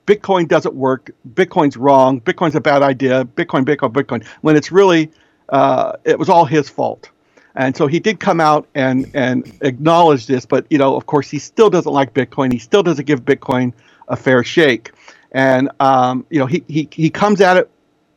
Bitcoin 0.06 0.48
doesn't 0.48 0.76
work. 0.76 1.12
Bitcoin's 1.34 1.78
wrong. 1.78 2.22
Bitcoin's 2.22 2.56
a 2.56 2.62
bad 2.62 2.84
idea. 2.84 3.26
Bitcoin, 3.26 3.66
Bitcoin, 3.66 3.92
Bitcoin. 3.92 4.26
When 4.42 4.56
it's 4.56 4.72
really, 4.72 5.12
uh, 5.50 5.94
it 6.04 6.20
was 6.20 6.30
all 6.30 6.46
his 6.46 6.70
fault. 6.70 7.10
And 7.56 7.76
so 7.76 7.88
he 7.88 8.00
did 8.00 8.20
come 8.20 8.42
out 8.42 8.68
and 8.76 9.10
and 9.14 9.52
acknowledge 9.62 10.28
this, 10.28 10.46
but 10.46 10.66
you 10.70 10.78
know, 10.78 10.96
of 10.96 11.06
course, 11.06 11.30
he 11.30 11.40
still 11.40 11.70
doesn't 11.70 11.92
like 11.92 12.14
Bitcoin. 12.14 12.52
He 12.52 12.60
still 12.60 12.84
doesn't 12.84 13.06
give 13.06 13.24
Bitcoin 13.24 13.74
a 14.10 14.16
fair 14.18 14.44
shake, 14.44 14.92
and 15.32 15.70
um, 15.80 16.26
you 16.30 16.40
know, 16.40 16.46
he 16.48 16.64
he 16.68 16.90
he 16.92 17.10
comes 17.10 17.40
at 17.42 17.58
it. 17.58 17.70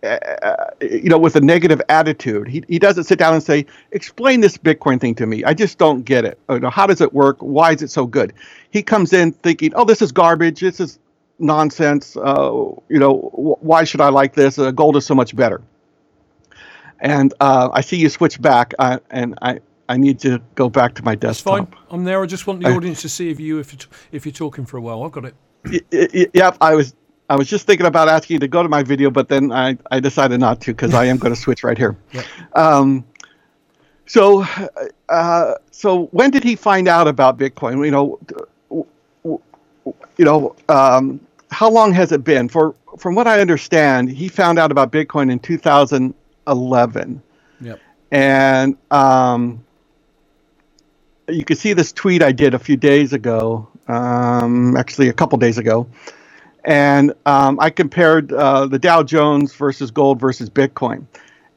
Uh, 0.03 0.55
you 0.81 1.09
know, 1.09 1.19
with 1.19 1.37
a 1.37 1.41
negative 1.41 1.81
attitude, 1.89 2.49
he 2.49 2.65
he 2.69 2.81
doesn't 2.81 3.05
sit 3.05 3.19
down 3.19 3.35
and 3.35 3.43
say, 3.43 3.65
"Explain 3.93 4.41
this 4.41 4.57
Bitcoin 4.59 5.01
thing 5.01 5.15
to 5.17 5.27
me. 5.27 5.45
I 5.45 5.55
just 5.55 5.79
don't 5.79 6.03
get 6.05 6.25
it. 6.25 6.39
You 6.51 6.59
know, 6.61 6.71
how 6.71 6.87
does 6.87 7.01
it 7.01 7.13
work? 7.13 7.37
Why 7.39 7.73
is 7.73 7.83
it 7.83 7.91
so 7.91 8.07
good?" 8.07 8.33
He 8.71 8.83
comes 8.83 9.13
in 9.13 9.33
thinking, 9.33 9.73
"Oh, 9.77 9.85
this 9.85 10.03
is 10.03 10.11
garbage. 10.11 10.61
This 10.61 10.81
is 10.81 10.99
nonsense. 11.39 12.17
Uh, 12.17 12.51
you 12.89 12.99
know, 12.99 13.15
why 13.61 13.85
should 13.85 14.01
I 14.01 14.09
like 14.09 14.35
this? 14.35 14.59
Uh, 14.59 14.71
gold 14.71 14.97
is 14.97 15.07
so 15.07 15.15
much 15.15 15.35
better. 15.37 15.61
And 17.01 17.33
uh, 17.41 17.71
I 17.73 17.81
see 17.81 17.97
you 17.97 18.09
switch 18.09 18.41
back, 18.43 18.75
uh, 18.81 18.99
and 19.11 19.39
I, 19.41 19.61
I 19.89 19.97
need 19.97 20.19
to 20.21 20.41
go 20.57 20.69
back 20.69 20.95
to 20.97 21.05
my 21.05 21.15
That's 21.15 21.39
desktop. 21.43 21.71
fine. 21.73 21.81
I'm 21.91 22.05
there. 22.05 22.23
I 22.23 22.27
just 22.27 22.47
want 22.47 22.61
the 22.61 22.69
I- 22.69 22.73
audience 22.77 23.03
to 23.03 23.09
see 23.09 23.31
if 23.31 23.39
you 23.39 23.59
if 23.61 23.73
you're, 23.73 23.89
if 24.13 24.27
you're 24.27 24.33
talking 24.33 24.67
for 24.67 24.77
a 24.79 24.81
while. 24.81 25.03
I've 25.05 25.13
got 25.13 25.25
it. 25.25 25.35
Y- 25.65 25.81
y- 25.93 26.09
y- 26.13 26.27
Yep, 26.35 26.57
I 26.61 26.75
was 26.75 26.95
I 27.31 27.37
was 27.37 27.47
just 27.49 27.67
thinking 27.67 27.87
about 27.87 28.09
asking 28.09 28.35
you 28.37 28.41
to 28.41 28.49
go 28.49 28.63
to 28.63 28.69
my 28.69 28.83
video, 28.83 29.11
but 29.11 29.29
then 29.29 29.53
I, 29.53 29.77
I 29.91 30.01
decided 30.01 30.41
not 30.41 30.61
to 30.63 30.73
because 30.73 30.95
I 30.95 31.05
am 31.05 31.19
going 31.19 31.35
to 31.35 31.41
switch 31.41 31.63
right 31.63 31.77
here. 31.79 31.97
Yep. 32.13 32.25
Um, 32.57 33.05
so 34.07 34.45
uh, 35.11 35.55
so 35.71 36.07
when 36.07 36.31
did 36.31 36.43
he 36.43 36.57
find 36.57 36.89
out 36.89 37.07
about 37.07 37.39
Bitcoin? 37.39 37.85
You 37.85 37.91
know, 37.93 38.19
you 40.17 40.25
know, 40.25 40.57
um, 40.69 41.21
how 41.51 41.71
long 41.71 41.93
has 41.95 42.13
it 42.13 42.25
been? 42.25 42.49
For 42.49 42.75
from 42.99 43.15
what 43.15 43.27
I 43.27 43.41
understand, 43.41 44.11
he 44.11 44.29
found 44.29 44.59
out 44.59 44.71
about 44.71 44.93
Bitcoin 44.93 45.31
in 45.31 45.39
2011, 45.39 47.23
Yep. 47.61 47.81
and 48.11 48.77
um, 48.91 49.65
you 51.29 51.45
can 51.45 51.57
see 51.57 51.73
this 51.73 51.93
tweet 51.93 52.23
I 52.23 52.33
did 52.33 52.55
a 52.55 52.59
few 52.59 52.77
days 52.77 53.13
ago, 53.13 53.69
um, 53.89 54.77
actually 54.77 55.09
a 55.09 55.13
couple 55.13 55.39
days 55.39 55.59
ago, 55.59 55.87
and 56.65 57.13
um, 57.27 57.59
I 57.61 57.71
compared 57.71 58.33
uh, 58.33 58.67
the 58.67 58.79
Dow 58.79 59.03
Jones 59.03 59.55
versus 59.55 59.91
gold 59.91 60.21
versus 60.21 60.51
Bitcoin. 60.51 61.07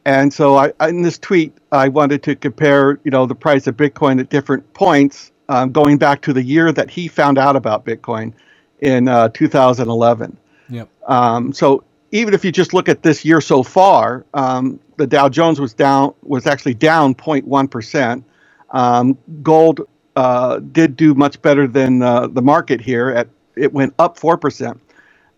And 0.04 0.34
so 0.34 0.56
I, 0.58 0.72
in 0.90 1.04
this 1.04 1.20
tweet, 1.20 1.54
I 1.72 1.88
wanted 1.88 2.24
to 2.24 2.36
compare, 2.36 3.00
you 3.04 3.12
know, 3.12 3.28
the 3.28 3.36
price 3.36 3.68
of 3.68 3.78
Bitcoin 3.78 4.20
at 4.20 4.30
different 4.30 4.74
points, 4.74 5.32
um, 5.48 5.72
going 5.72 5.98
back 6.00 6.22
to 6.24 6.34
the 6.34 6.42
year 6.42 6.72
that 6.72 6.90
he 6.90 7.08
found 7.08 7.38
out 7.38 7.56
about 7.56 7.86
Bitcoin 7.86 8.34
in 8.82 9.08
uh, 9.08 9.30
2011. 9.30 10.38
Yep. 10.70 10.90
Um, 11.08 11.54
so 11.54 11.84
even 12.12 12.34
if 12.34 12.44
you 12.44 12.52
just 12.52 12.74
look 12.74 12.90
at 12.90 13.04
this 13.04 13.24
year 13.24 13.42
so 13.42 13.64
far, 13.64 14.26
um, 14.34 14.80
the 14.98 15.08
Dow 15.08 15.30
Jones 15.30 15.60
was 15.60 15.74
down 15.74 16.14
was 16.24 16.46
actually 16.46 16.74
down 16.74 17.16
0.1 17.16 17.70
percent. 17.70 18.24
Um, 18.72 19.18
gold 19.42 19.82
uh, 20.16 20.60
did 20.60 20.96
do 20.96 21.14
much 21.14 21.42
better 21.42 21.68
than 21.68 22.02
uh, 22.02 22.28
the 22.28 22.42
market 22.42 22.82
here. 22.82 23.10
At 23.10 23.28
it 23.56 23.74
went 23.74 23.94
up 24.00 24.18
four 24.18 24.38
percent, 24.38 24.80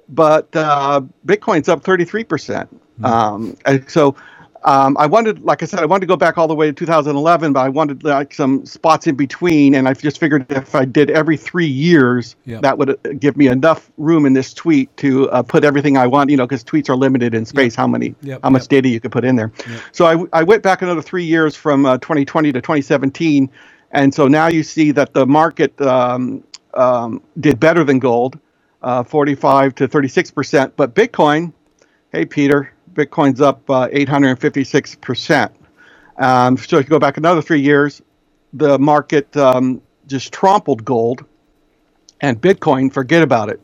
but 0.09 0.53
uh, 0.55 1.01
Bitcoin's 1.25 1.69
up 1.69 1.83
33 1.83 2.23
percent. 2.23 2.81
Um, 3.03 3.57
and 3.65 3.89
so 3.89 4.15
um, 4.65 4.95
I 4.99 5.07
wanted, 5.07 5.41
like 5.43 5.63
I 5.63 5.65
said, 5.65 5.79
I 5.79 5.85
wanted 5.85 6.01
to 6.01 6.07
go 6.07 6.15
back 6.17 6.37
all 6.37 6.47
the 6.47 6.55
way 6.55 6.67
to 6.67 6.73
2011, 6.73 7.53
but 7.53 7.59
I 7.61 7.69
wanted 7.69 8.03
like 8.03 8.33
some 8.33 8.65
spots 8.65 9.07
in 9.07 9.15
between, 9.15 9.75
and 9.75 9.87
I 9.87 9.93
just 9.93 10.19
figured 10.19 10.45
if 10.51 10.75
I 10.75 10.85
did 10.85 11.09
every 11.11 11.37
three 11.37 11.67
years, 11.67 12.35
Yeah. 12.45 12.59
that 12.61 12.77
would 12.77 12.91
uh, 12.91 12.95
give 13.19 13.37
me 13.37 13.47
enough 13.47 13.91
room 13.97 14.25
in 14.25 14.33
this 14.33 14.53
tweet 14.53 14.95
to 14.97 15.29
uh, 15.31 15.43
put 15.43 15.63
everything 15.63 15.97
I 15.97 16.07
want. 16.07 16.29
You 16.29 16.37
know, 16.37 16.45
because 16.47 16.63
tweets 16.63 16.89
are 16.89 16.95
limited 16.95 17.33
in 17.35 17.45
space, 17.45 17.75
how 17.75 17.87
many, 17.87 18.15
Yep, 18.21 18.41
how 18.43 18.49
much 18.49 18.63
yep. 18.63 18.69
data 18.69 18.89
you 18.89 18.99
could 18.99 19.11
put 19.11 19.25
in 19.25 19.35
there. 19.35 19.51
So 19.91 20.05
I, 20.05 20.39
I 20.39 20.43
went 20.43 20.63
back 20.63 20.81
another 20.81 21.01
three 21.01 21.25
years 21.25 21.55
from 21.55 21.85
uh, 21.85 21.97
2020 21.99 22.51
to 22.53 22.61
2017, 22.61 23.49
and 23.91 24.13
so 24.13 24.27
now 24.27 24.47
you 24.47 24.63
see 24.63 24.91
that 24.91 25.13
the 25.13 25.25
market 25.25 25.79
um, 25.81 26.43
um, 26.73 27.21
did 27.39 27.59
better 27.59 27.83
than 27.83 27.99
gold, 27.99 28.39
uh, 28.81 29.03
45 29.03 29.75
to 29.75 29.87
36 29.87 30.31
percent, 30.31 30.73
but 30.77 30.95
Bitcoin 30.95 31.53
hey 32.11 32.25
peter 32.25 32.71
Bitcoin's 32.93 33.41
up 33.41 33.69
uh, 33.69 33.87
856%. 33.89 35.51
Um, 36.17 36.57
so 36.57 36.77
if 36.77 36.85
you 36.85 36.89
go 36.89 36.99
back 36.99 37.17
another 37.17 37.41
three 37.41 37.61
years, 37.61 38.01
the 38.53 38.79
market 38.79 39.35
um, 39.35 39.81
just 40.07 40.31
trampled 40.31 40.85
gold 40.85 41.25
and 42.21 42.41
Bitcoin, 42.41 42.91
forget 42.91 43.21
about 43.21 43.49
it, 43.49 43.61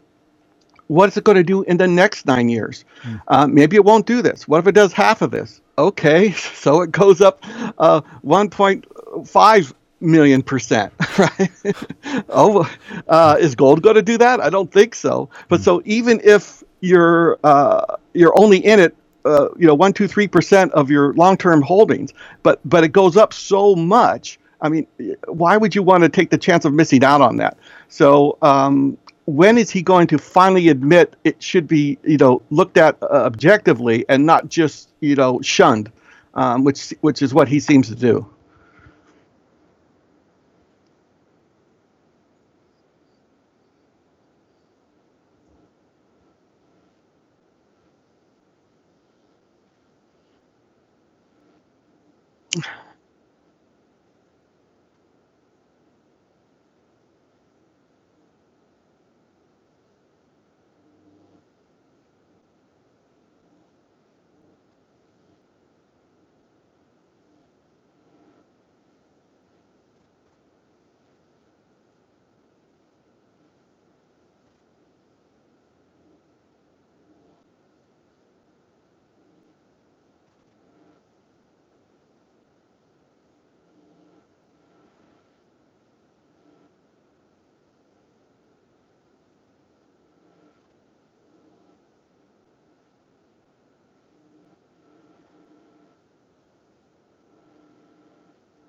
What 0.88 1.10
is 1.10 1.18
it 1.18 1.26
going 1.26 1.36
to 1.36 1.44
do 1.44 1.64
in 1.64 1.78
the 1.78 1.88
next 1.88 2.26
nine 2.26 2.50
years? 2.50 2.86
Uh, 3.28 3.46
maybe 3.46 3.76
it 3.76 3.84
won't 3.84 4.06
do 4.06 4.22
this. 4.22 4.48
What 4.48 4.60
if 4.60 4.68
it 4.68 4.72
does 4.72 4.94
half 4.94 5.22
of 5.22 5.32
this? 5.32 5.62
Okay, 5.78 6.32
so 6.32 6.82
it 6.82 6.92
goes 6.92 7.22
up 7.22 7.44
uh, 7.78 8.02
1.5 8.26 9.74
million 10.00 10.42
percent, 10.42 10.94
right? 11.20 11.52
oh, 12.30 12.72
uh, 13.08 13.38
is 13.40 13.54
gold 13.54 13.84
going 13.84 13.96
to 13.96 14.02
do 14.02 14.18
that? 14.18 14.40
I 14.42 14.50
don't 14.50 14.72
think 14.72 14.96
so. 14.96 15.30
But 15.50 15.62
so 15.62 15.84
even 15.86 16.20
if 16.24 16.64
you're 16.80 17.38
uh, 17.44 17.98
you're 18.14 18.38
only 18.40 18.58
in 18.58 18.80
it, 18.80 18.96
uh, 19.28 19.50
you 19.58 19.68
know, 19.68 19.76
one, 19.76 19.94
two, 19.94 20.08
three 20.08 20.28
percent 20.28 20.72
of 20.74 20.90
your 20.90 21.14
long-term 21.14 21.62
holdings, 21.62 22.14
but 22.44 22.60
but 22.66 22.84
it 22.84 22.92
goes 22.94 23.18
up 23.18 23.34
so 23.34 23.76
much. 23.76 24.40
I 24.62 24.70
mean, 24.70 24.88
why 25.28 25.58
would 25.58 25.76
you 25.76 25.84
want 25.84 26.04
to 26.04 26.10
take 26.10 26.30
the 26.30 26.38
chance 26.38 26.66
of 26.66 26.74
missing 26.74 27.04
out 27.04 27.22
on 27.22 27.38
that? 27.38 27.58
So, 27.90 28.38
um, 28.42 28.98
when 29.26 29.58
is 29.58 29.70
he 29.70 29.82
going 29.82 30.08
to 30.08 30.18
finally 30.18 30.70
admit 30.70 31.16
it 31.24 31.44
should 31.44 31.68
be, 31.68 31.98
you 32.04 32.18
know, 32.18 32.42
looked 32.50 32.78
at 32.78 32.98
uh, 33.04 33.08
objectively 33.08 34.06
and 34.10 34.26
not 34.26 34.50
just, 34.50 34.90
you 35.02 35.16
know, 35.16 35.42
shunned, 35.42 35.92
um, 36.34 36.64
which 36.64 36.94
which 37.02 37.22
is 37.22 37.34
what 37.34 37.48
he 37.48 37.60
seems 37.60 37.88
to 37.90 37.96
do. 37.96 38.26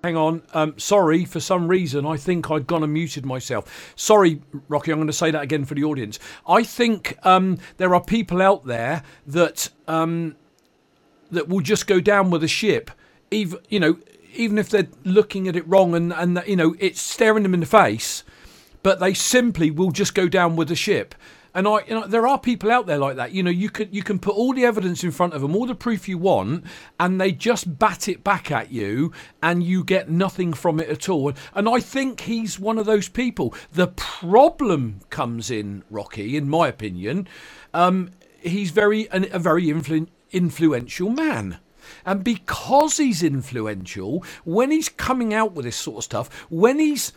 Hang 0.08 0.16
on. 0.16 0.42
Um, 0.54 0.78
sorry, 0.78 1.26
for 1.26 1.38
some 1.38 1.68
reason, 1.68 2.06
I 2.06 2.16
think 2.16 2.50
I'd 2.50 2.66
gone 2.66 2.82
and 2.82 2.94
muted 2.94 3.26
myself. 3.26 3.92
Sorry, 3.94 4.40
Rocky, 4.66 4.90
I'm 4.90 4.96
going 4.96 5.06
to 5.06 5.12
say 5.12 5.30
that 5.30 5.42
again 5.42 5.66
for 5.66 5.74
the 5.74 5.84
audience. 5.84 6.18
I 6.46 6.62
think 6.62 7.18
um, 7.26 7.58
there 7.76 7.94
are 7.94 8.02
people 8.02 8.40
out 8.40 8.64
there 8.64 9.02
that 9.26 9.68
um, 9.86 10.36
that 11.30 11.46
will 11.46 11.60
just 11.60 11.86
go 11.86 12.00
down 12.00 12.30
with 12.30 12.40
the 12.40 12.48
ship, 12.48 12.90
even 13.30 13.58
you 13.68 13.78
know, 13.78 13.98
even 14.34 14.56
if 14.56 14.70
they're 14.70 14.88
looking 15.04 15.46
at 15.46 15.56
it 15.56 15.68
wrong 15.68 15.94
and 15.94 16.10
and 16.14 16.42
you 16.46 16.56
know 16.56 16.74
it's 16.78 17.00
staring 17.02 17.42
them 17.42 17.52
in 17.52 17.60
the 17.60 17.66
face, 17.66 18.24
but 18.82 19.00
they 19.00 19.12
simply 19.12 19.70
will 19.70 19.90
just 19.90 20.14
go 20.14 20.26
down 20.26 20.56
with 20.56 20.68
the 20.68 20.76
ship. 20.76 21.14
And 21.54 21.66
I, 21.66 21.84
you 21.86 21.94
know, 21.94 22.06
there 22.06 22.26
are 22.26 22.38
people 22.38 22.70
out 22.70 22.86
there 22.86 22.98
like 22.98 23.16
that. 23.16 23.32
You 23.32 23.42
know, 23.42 23.50
you 23.50 23.70
can 23.70 23.88
you 23.92 24.02
can 24.02 24.18
put 24.18 24.34
all 24.34 24.52
the 24.52 24.64
evidence 24.64 25.02
in 25.02 25.10
front 25.10 25.34
of 25.34 25.42
them, 25.42 25.56
all 25.56 25.66
the 25.66 25.74
proof 25.74 26.08
you 26.08 26.18
want, 26.18 26.64
and 27.00 27.20
they 27.20 27.32
just 27.32 27.78
bat 27.78 28.08
it 28.08 28.22
back 28.22 28.50
at 28.50 28.70
you, 28.70 29.12
and 29.42 29.62
you 29.62 29.82
get 29.82 30.10
nothing 30.10 30.52
from 30.52 30.80
it 30.80 30.88
at 30.88 31.08
all. 31.08 31.32
And 31.54 31.68
I 31.68 31.80
think 31.80 32.20
he's 32.20 32.58
one 32.58 32.78
of 32.78 32.86
those 32.86 33.08
people. 33.08 33.54
The 33.72 33.88
problem 33.88 35.00
comes 35.10 35.50
in 35.50 35.84
Rocky, 35.90 36.36
in 36.36 36.48
my 36.48 36.68
opinion. 36.68 37.28
Um, 37.72 38.10
he's 38.40 38.70
very 38.70 39.08
an, 39.10 39.26
a 39.32 39.38
very 39.38 39.66
influ- 39.66 40.08
influential 40.30 41.10
man. 41.10 41.58
And 42.04 42.22
because 42.22 42.98
he's 42.98 43.22
influential, 43.22 44.22
when 44.44 44.70
he's 44.70 44.88
coming 44.88 45.32
out 45.32 45.52
with 45.52 45.64
this 45.64 45.76
sort 45.76 45.98
of 45.98 46.04
stuff, 46.04 46.46
when 46.50 46.78
he's, 46.78 47.12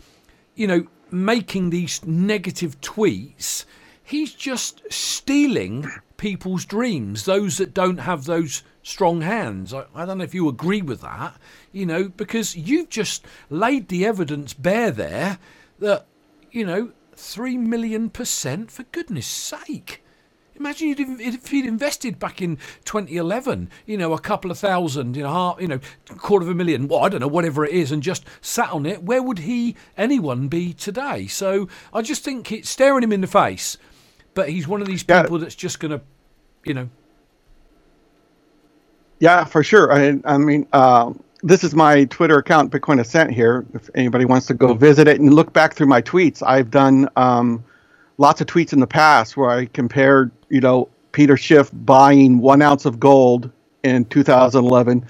you 0.55 0.65
know, 0.67 0.87
making 1.11 1.69
these 1.69 2.05
negative 2.05 2.79
tweets, 2.79 3.65
he's 4.11 4.33
just 4.33 4.81
stealing 4.91 5.89
people's 6.17 6.65
dreams, 6.65 7.25
those 7.25 7.57
that 7.57 7.73
don't 7.73 7.99
have 7.99 8.25
those 8.25 8.61
strong 8.83 9.21
hands. 9.21 9.73
I, 9.73 9.85
I, 9.95 10.05
don't 10.05 10.19
know 10.19 10.23
if 10.23 10.35
you 10.35 10.47
agree 10.49 10.81
with 10.81 11.01
that, 11.01 11.35
you 11.71 11.85
know, 11.85 12.09
because 12.09 12.55
you've 12.55 12.89
just 12.89 13.25
laid 13.49 13.87
the 13.87 14.05
evidence 14.05 14.53
bare 14.53 14.91
there 14.91 15.39
that, 15.79 16.05
you 16.51 16.65
know, 16.65 16.91
3 17.15 17.57
million 17.57 18.09
percent, 18.09 18.69
for 18.69 18.83
goodness 18.83 19.27
sake. 19.27 20.03
Imagine 20.55 20.95
if 21.19 21.47
he'd 21.47 21.65
invested 21.65 22.19
back 22.19 22.41
in 22.41 22.57
2011, 22.85 23.69
you 23.87 23.97
know, 23.97 24.13
a 24.13 24.19
couple 24.19 24.51
of 24.51 24.59
thousand, 24.59 25.15
you 25.15 25.23
know, 25.23 25.31
half, 25.31 25.61
you 25.61 25.67
know, 25.67 25.79
quarter 26.17 26.45
of 26.45 26.51
a 26.51 26.53
million, 26.53 26.87
well, 26.87 27.03
I 27.03 27.09
don't 27.09 27.21
know, 27.21 27.27
whatever 27.27 27.65
it 27.65 27.71
is, 27.71 27.91
and 27.91 28.03
just 28.03 28.25
sat 28.41 28.71
on 28.71 28.85
it. 28.85 29.01
Where 29.01 29.23
would 29.23 29.39
he, 29.39 29.75
anyone, 29.97 30.49
be 30.49 30.73
today? 30.73 31.25
So 31.25 31.67
I 31.93 32.03
just 32.03 32.23
think 32.23 32.51
it's 32.51 32.69
staring 32.69 33.03
him 33.03 33.11
in 33.11 33.21
the 33.21 33.27
face 33.27 33.77
but 34.33 34.49
he's 34.49 34.67
one 34.67 34.81
of 34.81 34.87
these 34.87 35.03
people 35.03 35.37
yeah. 35.37 35.43
that's 35.43 35.55
just 35.55 35.79
going 35.79 35.91
to, 35.91 36.01
you 36.65 36.73
know. 36.73 36.89
Yeah, 39.19 39.45
for 39.45 39.63
sure. 39.63 39.91
I, 39.93 40.19
I 40.25 40.37
mean, 40.37 40.67
uh, 40.73 41.13
this 41.43 41.63
is 41.63 41.75
my 41.75 42.05
Twitter 42.05 42.37
account, 42.37 42.71
Bitcoin 42.71 42.99
Ascent 42.99 43.31
here. 43.31 43.65
If 43.73 43.89
anybody 43.93 44.25
wants 44.25 44.47
to 44.47 44.53
go 44.53 44.73
visit 44.73 45.07
it 45.07 45.19
and 45.19 45.33
look 45.33 45.53
back 45.53 45.73
through 45.75 45.87
my 45.87 46.01
tweets, 46.01 46.41
I've 46.45 46.71
done 46.71 47.07
um, 47.15 47.63
lots 48.17 48.41
of 48.41 48.47
tweets 48.47 48.73
in 48.73 48.79
the 48.79 48.87
past 48.87 49.37
where 49.37 49.49
I 49.49 49.65
compared, 49.67 50.31
you 50.49 50.61
know, 50.61 50.89
Peter 51.11 51.37
Schiff 51.37 51.69
buying 51.73 52.39
one 52.39 52.61
ounce 52.61 52.85
of 52.85 52.99
gold 52.99 53.51
in 53.83 54.05
2011 54.05 55.05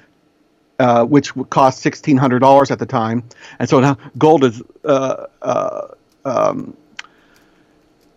uh, 0.82 1.06
which 1.06 1.32
cost 1.52 1.80
sixteen 1.80 2.18
hundred 2.18 2.40
dollars 2.40 2.72
at 2.72 2.80
the 2.80 2.88
time, 2.88 3.24
and 3.60 3.70
so 3.70 3.80
now 3.80 3.96
gold 4.18 4.44
is 4.44 4.64
uh, 4.84 5.28
uh, 5.44 5.88
um, 6.26 6.76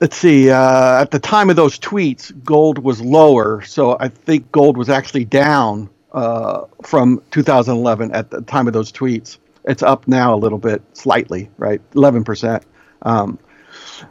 let's 0.05 0.19
see. 0.19 0.51
Uh, 0.51 1.01
at 1.01 1.11
the 1.13 1.19
time 1.19 1.49
of 1.49 1.57
those 1.57 1.79
tweets, 1.79 2.31
gold 2.45 2.77
was 2.77 3.01
lower, 3.01 3.63
so 3.63 3.97
I 3.99 4.09
think 4.09 4.53
gold 4.53 4.77
was 4.77 4.91
actually 4.91 5.25
down 5.25 5.89
uh, 6.13 6.67
from 6.83 7.23
2011 7.31 8.13
at 8.13 8.31
the 8.31 8.43
time 8.43 8.67
of 8.67 8.75
those 8.75 8.93
tweets. 8.93 9.39
It's 9.65 9.83
up 9.83 10.07
now 10.07 10.35
a 10.35 10.37
little 10.37 10.59
bit, 10.59 10.83
slightly, 10.93 11.49
right? 11.57 11.81
11 11.95 12.23
percent. 12.23 12.65
Um, 13.01 13.39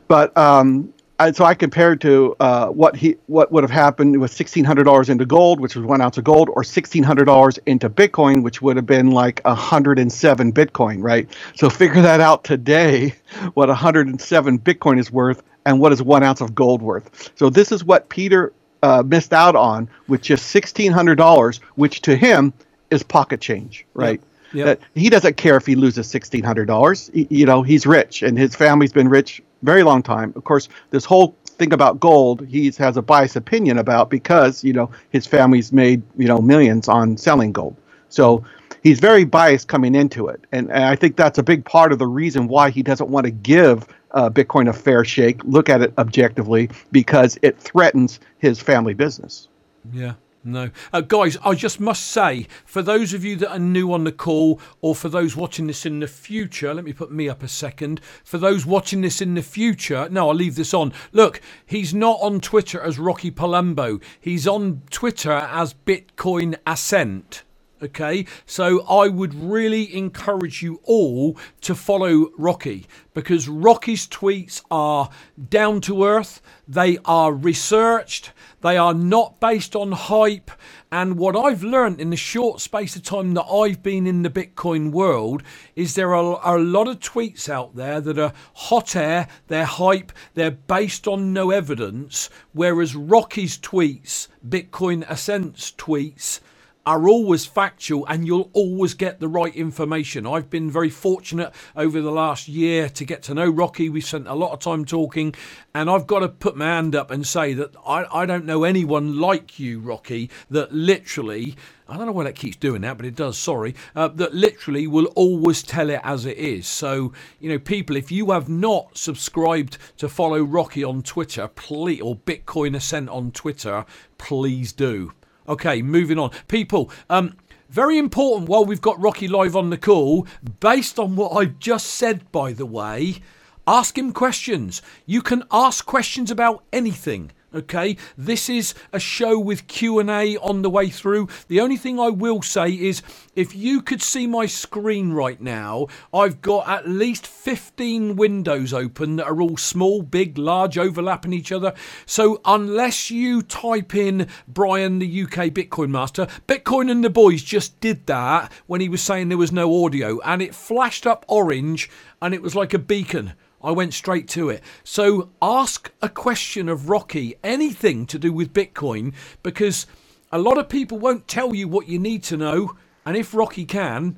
but 0.07 0.35
um, 0.35 0.91
I, 1.19 1.31
so 1.31 1.45
I 1.45 1.53
compared 1.53 2.01
to 2.01 2.35
uh, 2.39 2.67
what 2.69 2.95
he 2.95 3.17
what 3.27 3.51
would 3.51 3.63
have 3.63 3.69
happened 3.71 4.19
with 4.19 4.31
sixteen 4.31 4.63
hundred 4.63 4.85
dollars 4.85 5.09
into 5.09 5.25
gold, 5.25 5.59
which 5.59 5.75
was 5.75 5.85
one 5.85 6.01
ounce 6.01 6.17
of 6.17 6.23
gold, 6.23 6.49
or 6.51 6.63
sixteen 6.63 7.03
hundred 7.03 7.25
dollars 7.25 7.59
into 7.67 7.87
Bitcoin, 7.87 8.41
which 8.41 8.63
would 8.63 8.77
have 8.77 8.87
been 8.87 9.11
like 9.11 9.41
hundred 9.45 9.99
and 9.99 10.11
seven 10.11 10.51
Bitcoin, 10.51 11.03
right? 11.03 11.29
So 11.55 11.69
figure 11.69 12.01
that 12.01 12.19
out 12.19 12.43
today, 12.43 13.13
what 13.53 13.69
hundred 13.69 14.07
and 14.07 14.19
seven 14.19 14.57
Bitcoin 14.57 14.99
is 14.99 15.11
worth, 15.11 15.43
and 15.65 15.79
what 15.79 15.91
is 15.91 16.01
one 16.01 16.23
ounce 16.23 16.41
of 16.41 16.53
gold 16.55 16.81
worth. 16.81 17.31
So 17.35 17.49
this 17.49 17.71
is 17.71 17.83
what 17.83 18.09
Peter 18.09 18.53
uh, 18.81 19.03
missed 19.05 19.33
out 19.33 19.55
on 19.55 19.89
with 20.07 20.21
just 20.21 20.47
sixteen 20.47 20.91
hundred 20.91 21.15
dollars, 21.15 21.59
which 21.75 22.01
to 22.01 22.15
him 22.15 22.53
is 22.91 23.03
pocket 23.03 23.41
change, 23.41 23.85
right? 23.93 24.21
Yep. 24.53 24.67
Yep. 24.67 24.81
he 24.93 25.09
doesn't 25.09 25.37
care 25.37 25.57
if 25.57 25.65
he 25.65 25.75
loses 25.75 26.07
sixteen 26.07 26.43
hundred 26.43 26.65
dollars. 26.65 27.09
You 27.13 27.45
know, 27.45 27.63
he's 27.63 27.87
rich, 27.87 28.21
and 28.21 28.37
his 28.37 28.55
family's 28.55 28.93
been 28.93 29.09
rich 29.09 29.41
very 29.63 29.83
long 29.83 30.03
time. 30.03 30.33
Of 30.35 30.43
course, 30.43 30.69
this 30.91 31.05
whole 31.05 31.35
thing 31.45 31.73
about 31.73 31.99
gold, 31.99 32.45
he 32.47 32.69
has 32.77 32.97
a 32.97 33.01
biased 33.01 33.35
opinion 33.35 33.77
about 33.77 34.09
because 34.09 34.63
you 34.63 34.73
know 34.73 34.91
his 35.09 35.25
family's 35.25 35.71
made 35.71 36.03
you 36.17 36.27
know 36.27 36.39
millions 36.39 36.87
on 36.87 37.17
selling 37.17 37.51
gold. 37.51 37.75
So 38.09 38.43
he's 38.83 38.99
very 38.99 39.23
biased 39.23 39.67
coming 39.67 39.95
into 39.95 40.27
it, 40.27 40.45
and, 40.51 40.69
and 40.71 40.83
I 40.83 40.95
think 40.95 41.15
that's 41.15 41.39
a 41.39 41.43
big 41.43 41.65
part 41.65 41.91
of 41.91 41.99
the 41.99 42.07
reason 42.07 42.47
why 42.47 42.69
he 42.69 42.83
doesn't 42.83 43.09
want 43.09 43.25
to 43.25 43.31
give 43.31 43.87
uh, 44.11 44.29
Bitcoin 44.29 44.69
a 44.69 44.73
fair 44.73 45.03
shake, 45.03 45.43
look 45.43 45.69
at 45.69 45.81
it 45.81 45.93
objectively, 45.97 46.69
because 46.91 47.39
it 47.41 47.57
threatens 47.59 48.19
his 48.37 48.59
family 48.59 48.93
business. 48.93 49.47
Yeah. 49.91 50.13
No. 50.45 50.71
Uh, 50.91 50.99
guys, 50.99 51.37
I 51.45 51.55
just 51.55 51.79
must 51.79 52.03
say, 52.03 52.47
for 52.65 52.81
those 52.81 53.13
of 53.13 53.23
you 53.23 53.37
that 53.37 53.51
are 53.51 53.59
new 53.59 53.93
on 53.93 54.03
the 54.03 54.11
call, 54.11 54.59
or 54.81 54.93
for 54.93 55.07
those 55.07 55.37
watching 55.37 55.67
this 55.67 55.85
in 55.85 56.01
the 56.01 56.07
future, 56.07 56.73
let 56.73 56.83
me 56.83 56.91
put 56.91 57.13
me 57.13 57.29
up 57.29 57.43
a 57.43 57.47
second. 57.47 58.01
For 58.25 58.37
those 58.37 58.65
watching 58.65 58.99
this 58.99 59.21
in 59.21 59.35
the 59.35 59.41
future, 59.41 60.09
no, 60.09 60.27
I'll 60.27 60.35
leave 60.35 60.55
this 60.55 60.73
on. 60.73 60.91
Look, 61.13 61.39
he's 61.65 61.93
not 61.93 62.19
on 62.21 62.41
Twitter 62.41 62.81
as 62.81 62.99
Rocky 62.99 63.31
Palumbo, 63.31 64.03
he's 64.19 64.45
on 64.45 64.81
Twitter 64.89 65.31
as 65.31 65.75
Bitcoin 65.85 66.57
Ascent. 66.67 67.43
Okay, 67.83 68.25
so 68.45 68.85
I 68.87 69.09
would 69.09 69.33
really 69.35 69.93
encourage 69.93 70.61
you 70.61 70.79
all 70.83 71.37
to 71.59 71.75
follow 71.75 72.31
Rocky 72.37 72.87
because 73.13 73.49
Rocky's 73.49 74.07
tweets 74.07 74.61
are 74.71 75.09
down 75.49 75.81
to 75.81 76.05
earth, 76.05 76.41
they 76.65 76.97
are 77.03 77.33
researched, 77.33 78.31
they 78.61 78.77
are 78.77 78.93
not 78.93 79.41
based 79.41 79.75
on 79.75 79.91
hype. 79.91 80.49
And 80.93 81.17
what 81.17 81.35
I've 81.35 81.61
learned 81.61 81.99
in 81.99 82.09
the 82.09 82.15
short 82.15 82.61
space 82.61 82.95
of 82.95 83.03
time 83.03 83.33
that 83.33 83.43
I've 83.43 83.83
been 83.83 84.07
in 84.07 84.21
the 84.21 84.29
Bitcoin 84.29 84.91
world 84.91 85.43
is 85.75 85.95
there 85.95 86.15
are, 86.15 86.39
a 86.55 86.61
lot 86.61 86.87
of 86.87 87.01
tweets 87.01 87.49
out 87.49 87.75
there 87.75 87.99
that 87.99 88.17
are 88.17 88.31
hot 88.53 88.95
air, 88.95 89.27
they're 89.47 89.65
hype, 89.65 90.13
they're 90.35 90.51
based 90.51 91.05
on 91.05 91.33
no 91.33 91.51
evidence, 91.51 92.29
whereas 92.53 92.95
Rocky's 92.95 93.57
tweets, 93.57 94.29
Bitcoin 94.47 95.05
Ascent's 95.09 95.73
tweets, 95.73 96.39
are 96.85 97.07
always 97.07 97.45
factual 97.45 98.05
and 98.07 98.27
you'll 98.27 98.49
always 98.53 98.93
get 98.93 99.19
the 99.19 99.27
right 99.27 99.55
information. 99.55 100.27
I've 100.27 100.49
been 100.49 100.69
very 100.69 100.89
fortunate 100.89 101.53
over 101.75 102.01
the 102.01 102.11
last 102.11 102.47
year 102.47 102.89
to 102.89 103.05
get 103.05 103.23
to 103.23 103.33
know 103.33 103.49
Rocky. 103.49 103.89
We've 103.89 104.03
spent 104.03 104.27
a 104.27 104.33
lot 104.33 104.51
of 104.51 104.59
time 104.59 104.83
talking, 104.83 105.33
and 105.73 105.89
I've 105.89 106.07
got 106.07 106.19
to 106.19 106.29
put 106.29 106.57
my 106.57 106.65
hand 106.65 106.95
up 106.95 107.09
and 107.09 107.25
say 107.25 107.53
that 107.53 107.75
I, 107.87 108.05
I 108.11 108.25
don't 108.25 108.45
know 108.45 108.63
anyone 108.63 109.19
like 109.19 109.59
you, 109.59 109.79
Rocky, 109.79 110.29
that 110.49 110.73
literally. 110.73 111.55
I 111.87 111.97
don't 111.97 112.05
know 112.05 112.13
why 112.13 112.23
that 112.23 112.35
keeps 112.35 112.55
doing 112.55 112.81
that, 112.81 112.97
but 112.97 113.05
it 113.05 113.15
does. 113.15 113.37
Sorry, 113.37 113.75
uh, 113.95 114.07
that 114.07 114.33
literally 114.33 114.87
will 114.87 115.07
always 115.15 115.61
tell 115.61 115.89
it 115.89 115.99
as 116.03 116.25
it 116.25 116.37
is. 116.37 116.65
So 116.65 117.13
you 117.39 117.49
know, 117.49 117.59
people, 117.59 117.95
if 117.95 118.11
you 118.11 118.31
have 118.31 118.49
not 118.49 118.97
subscribed 118.97 119.77
to 119.97 120.09
follow 120.09 120.41
Rocky 120.41 120.83
on 120.83 121.01
Twitter, 121.01 121.47
please, 121.47 122.01
or 122.01 122.15
Bitcoin 122.15 122.75
Ascent 122.75 123.09
on 123.09 123.31
Twitter, 123.31 123.85
please 124.17 124.71
do. 124.71 125.13
Okay, 125.47 125.81
moving 125.81 126.17
on. 126.17 126.31
People, 126.47 126.89
um, 127.09 127.35
very 127.69 127.97
important 127.97 128.47
while 128.47 128.63
we've 128.63 128.81
got 128.81 129.01
Rocky 129.01 129.27
live 129.27 129.55
on 129.55 129.69
the 129.69 129.77
call, 129.77 130.27
based 130.59 130.99
on 130.99 131.15
what 131.15 131.31
I've 131.31 131.59
just 131.59 131.87
said, 131.87 132.31
by 132.31 132.53
the 132.53 132.65
way, 132.65 133.21
ask 133.67 133.97
him 133.97 134.13
questions. 134.13 134.81
You 135.05 135.21
can 135.21 135.43
ask 135.51 135.85
questions 135.85 136.31
about 136.31 136.63
anything 136.71 137.31
okay? 137.53 137.97
This 138.17 138.49
is 138.49 138.73
a 138.91 138.99
show 138.99 139.39
with 139.39 139.67
q&a 139.67 140.37
on 140.37 140.61
the 140.61 140.69
way 140.69 140.89
through. 140.89 141.27
The 141.47 141.59
only 141.59 141.77
thing 141.77 141.99
i 141.99 142.09
will 142.09 142.41
say 142.41 142.69
is 142.71 143.01
if 143.35 143.55
you 143.55 143.81
could 143.81 144.01
see 144.01 144.27
my 144.27 144.45
screen 144.45 145.13
right 145.13 145.39
now 145.41 145.87
i've 146.13 146.41
got 146.41 146.67
at 146.67 146.87
least 146.87 147.27
15 147.27 148.15
windows 148.15 148.73
open 148.73 149.17
that 149.17 149.27
are 149.27 149.41
all 149.41 149.57
small 149.57 150.01
big 150.01 150.37
large 150.37 150.77
overlapping 150.77 151.33
each 151.33 151.51
other. 151.51 151.73
So 152.05 152.41
unless 152.45 153.11
you 153.11 153.41
type 153.41 153.95
in 153.95 154.27
brian 154.47 154.99
the 154.99 155.23
uk 155.23 155.31
bitcoin 155.31 155.89
master 155.89 156.27
bitcoin 156.47 156.89
and 156.89 157.03
the 157.03 157.09
boys 157.09 157.43
just 157.43 157.79
did 157.79 158.05
that 158.07 158.51
when 158.67 158.81
he 158.81 158.89
was 158.89 159.01
saying 159.01 159.29
there 159.29 159.37
was 159.37 159.51
no 159.51 159.85
audio 159.85 160.19
and 160.21 160.41
it 160.41 160.55
flashed 160.55 161.05
up 161.05 161.25
orange 161.27 161.89
and 162.21 162.33
it 162.33 162.41
was 162.41 162.55
like 162.55 162.73
a 162.73 162.79
beacon 162.79 163.33
I 163.63 163.71
went 163.71 163.93
straight 163.93 164.27
to 164.29 164.49
it. 164.49 164.61
So 164.83 165.29
ask 165.41 165.91
a 166.01 166.09
question 166.09 166.67
of 166.67 166.89
Rocky, 166.89 167.35
anything 167.43 168.05
to 168.07 168.19
do 168.19 168.33
with 168.33 168.53
Bitcoin, 168.53 169.13
because 169.41 169.87
a 170.31 170.39
lot 170.39 170.57
of 170.57 170.67
people 170.67 170.99
won't 170.99 171.27
tell 171.27 171.55
you 171.55 171.67
what 171.67 171.87
you 171.87 171.99
need 171.99 172.23
to 172.23 172.37
know. 172.37 172.75
And 173.05 173.15
if 173.15 173.33
Rocky 173.33 173.65
can, 173.65 174.17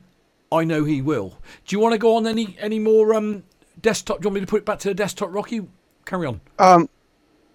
I 0.51 0.63
know 0.63 0.84
he 0.84 1.01
will. 1.01 1.38
Do 1.65 1.75
you 1.75 1.79
want 1.79 1.93
to 1.93 1.97
go 1.99 2.15
on 2.15 2.27
any 2.27 2.55
any 2.60 2.79
more 2.79 3.13
um, 3.13 3.43
desktop? 3.81 4.17
Do 4.17 4.25
you 4.25 4.29
want 4.29 4.36
me 4.36 4.41
to 4.41 4.47
put 4.47 4.58
it 4.58 4.65
back 4.65 4.79
to 4.79 4.89
the 4.89 4.93
desktop, 4.93 5.34
Rocky? 5.34 5.67
Carry 6.05 6.27
on. 6.27 6.39
Um, 6.60 6.88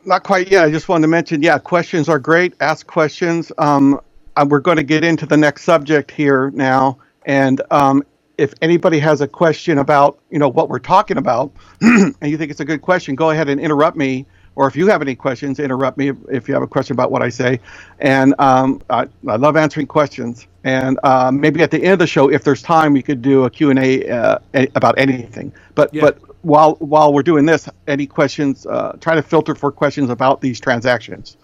not 0.04 0.24
quite 0.24 0.50
yet. 0.50 0.64
I 0.64 0.70
just 0.70 0.88
wanted 0.88 1.02
to 1.02 1.08
mention, 1.08 1.42
yeah, 1.42 1.58
questions 1.58 2.08
are 2.08 2.18
great. 2.18 2.54
Ask 2.60 2.86
questions. 2.86 3.52
Um, 3.58 4.00
uh, 4.36 4.46
we're 4.48 4.60
going 4.60 4.76
to 4.76 4.82
get 4.82 5.04
into 5.04 5.26
the 5.26 5.36
next 5.36 5.62
subject 5.62 6.10
here 6.10 6.50
now, 6.50 6.98
and 7.26 7.62
um, 7.70 8.02
if 8.40 8.54
anybody 8.62 8.98
has 8.98 9.20
a 9.20 9.28
question 9.28 9.78
about 9.78 10.18
you 10.30 10.38
know 10.38 10.48
what 10.48 10.68
we're 10.68 10.78
talking 10.78 11.18
about, 11.18 11.52
and 11.80 12.14
you 12.22 12.38
think 12.38 12.50
it's 12.50 12.60
a 12.60 12.64
good 12.64 12.82
question, 12.82 13.14
go 13.14 13.30
ahead 13.30 13.48
and 13.48 13.60
interrupt 13.60 13.96
me. 13.96 14.26
Or 14.56 14.66
if 14.66 14.74
you 14.74 14.88
have 14.88 15.00
any 15.00 15.14
questions, 15.14 15.60
interrupt 15.60 15.96
me 15.96 16.12
if 16.28 16.48
you 16.48 16.54
have 16.54 16.62
a 16.62 16.66
question 16.66 16.94
about 16.94 17.12
what 17.12 17.22
I 17.22 17.28
say. 17.28 17.60
And 18.00 18.34
um, 18.38 18.82
I, 18.90 19.06
I, 19.26 19.36
love 19.36 19.56
answering 19.56 19.86
questions. 19.86 20.48
And 20.64 20.98
um, 21.04 21.40
maybe 21.40 21.62
at 21.62 21.70
the 21.70 21.82
end 21.82 21.94
of 21.94 21.98
the 22.00 22.06
show, 22.06 22.28
if 22.28 22.42
there's 22.42 22.60
time, 22.60 22.92
we 22.92 23.00
could 23.00 23.22
do 23.22 23.44
a 23.44 23.50
Q 23.50 23.70
and 23.70 23.78
A 23.78 24.08
uh, 24.08 24.38
about 24.74 24.98
anything. 24.98 25.52
But 25.76 25.94
yeah. 25.94 26.02
but 26.02 26.18
while 26.42 26.74
while 26.74 27.12
we're 27.12 27.22
doing 27.22 27.46
this, 27.46 27.68
any 27.86 28.06
questions? 28.06 28.66
Uh, 28.66 28.96
try 29.00 29.14
to 29.14 29.22
filter 29.22 29.54
for 29.54 29.70
questions 29.70 30.10
about 30.10 30.40
these 30.40 30.58
transactions. 30.58 31.36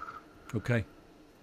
Okay, 0.54 0.85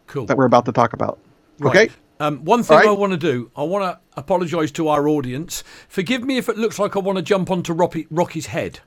cool. 0.07 0.25
That 0.25 0.37
we're 0.37 0.45
about 0.45 0.65
to 0.65 0.71
talk 0.71 0.93
about. 0.93 1.19
Right. 1.59 1.89
Okay. 1.89 1.93
Um, 2.19 2.45
one 2.45 2.63
thing 2.63 2.77
right. 2.77 2.87
I 2.87 2.91
want 2.91 3.11
to 3.11 3.17
do, 3.17 3.51
I 3.55 3.63
want 3.63 3.83
to 3.83 3.99
apologise 4.19 4.71
to 4.73 4.87
our 4.87 5.07
audience. 5.07 5.63
Forgive 5.89 6.23
me 6.23 6.37
if 6.37 6.47
it 6.47 6.57
looks 6.57 6.79
like 6.79 6.95
I 6.95 6.99
want 6.99 7.17
to 7.17 7.23
jump 7.23 7.49
onto 7.49 7.73
Rocky, 7.73 8.07
Rocky's 8.09 8.47
head, 8.47 8.79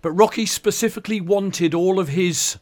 but 0.00 0.12
Rocky 0.12 0.46
specifically 0.46 1.20
wanted 1.20 1.74
all 1.74 1.98
of 1.98 2.08
his 2.08 2.58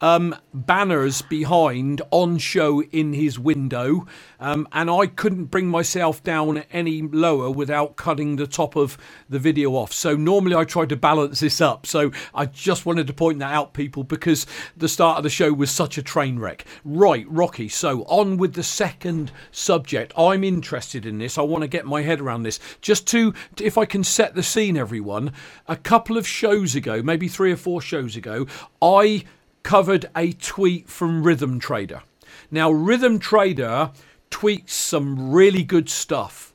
um, 0.00 0.34
banners 0.54 1.22
behind 1.22 2.02
on 2.10 2.38
show 2.38 2.82
in 2.82 3.12
his 3.12 3.38
window, 3.38 4.06
um, 4.38 4.66
and 4.72 4.90
I 4.90 5.06
couldn't 5.06 5.46
bring 5.46 5.68
myself 5.68 6.22
down 6.22 6.64
any 6.72 7.02
lower 7.02 7.50
without 7.50 7.96
cutting 7.96 8.36
the 8.36 8.46
top 8.46 8.76
of 8.76 8.96
the 9.28 9.38
video 9.38 9.72
off. 9.72 9.92
So 9.92 10.16
normally 10.16 10.56
I 10.56 10.64
try 10.64 10.86
to 10.86 10.96
balance 10.96 11.40
this 11.40 11.60
up. 11.60 11.86
So 11.86 12.10
I 12.34 12.46
just 12.46 12.86
wanted 12.86 13.06
to 13.06 13.12
point 13.12 13.38
that 13.40 13.52
out, 13.52 13.74
people, 13.74 14.04
because 14.04 14.46
the 14.76 14.88
start 14.88 15.18
of 15.18 15.24
the 15.24 15.30
show 15.30 15.52
was 15.52 15.70
such 15.70 15.98
a 15.98 16.02
train 16.02 16.38
wreck. 16.38 16.64
Right, 16.84 17.26
Rocky. 17.28 17.68
So 17.68 18.02
on 18.04 18.36
with 18.36 18.54
the 18.54 18.62
second 18.62 19.32
subject. 19.50 20.12
I'm 20.16 20.44
interested 20.44 21.04
in 21.06 21.18
this. 21.18 21.38
I 21.38 21.42
want 21.42 21.62
to 21.62 21.68
get 21.68 21.86
my 21.86 22.02
head 22.02 22.20
around 22.20 22.42
this. 22.42 22.58
Just 22.80 23.06
to, 23.08 23.34
if 23.60 23.76
I 23.76 23.84
can 23.84 24.04
set 24.04 24.34
the 24.34 24.42
scene, 24.42 24.76
everyone. 24.76 25.32
A 25.68 25.76
couple 25.76 26.16
of 26.16 26.26
shows 26.26 26.74
ago, 26.74 27.02
maybe 27.02 27.28
three 27.28 27.52
or 27.52 27.56
four 27.56 27.80
shows 27.80 28.16
ago, 28.16 28.46
I 28.80 29.24
covered 29.62 30.06
a 30.16 30.32
tweet 30.32 30.88
from 30.88 31.22
Rhythm 31.22 31.58
Trader. 31.58 32.02
Now, 32.50 32.70
Rhythm 32.70 33.18
Trader 33.18 33.92
tweets 34.30 34.70
some 34.70 35.30
really 35.30 35.62
good 35.62 35.88
stuff. 35.88 36.54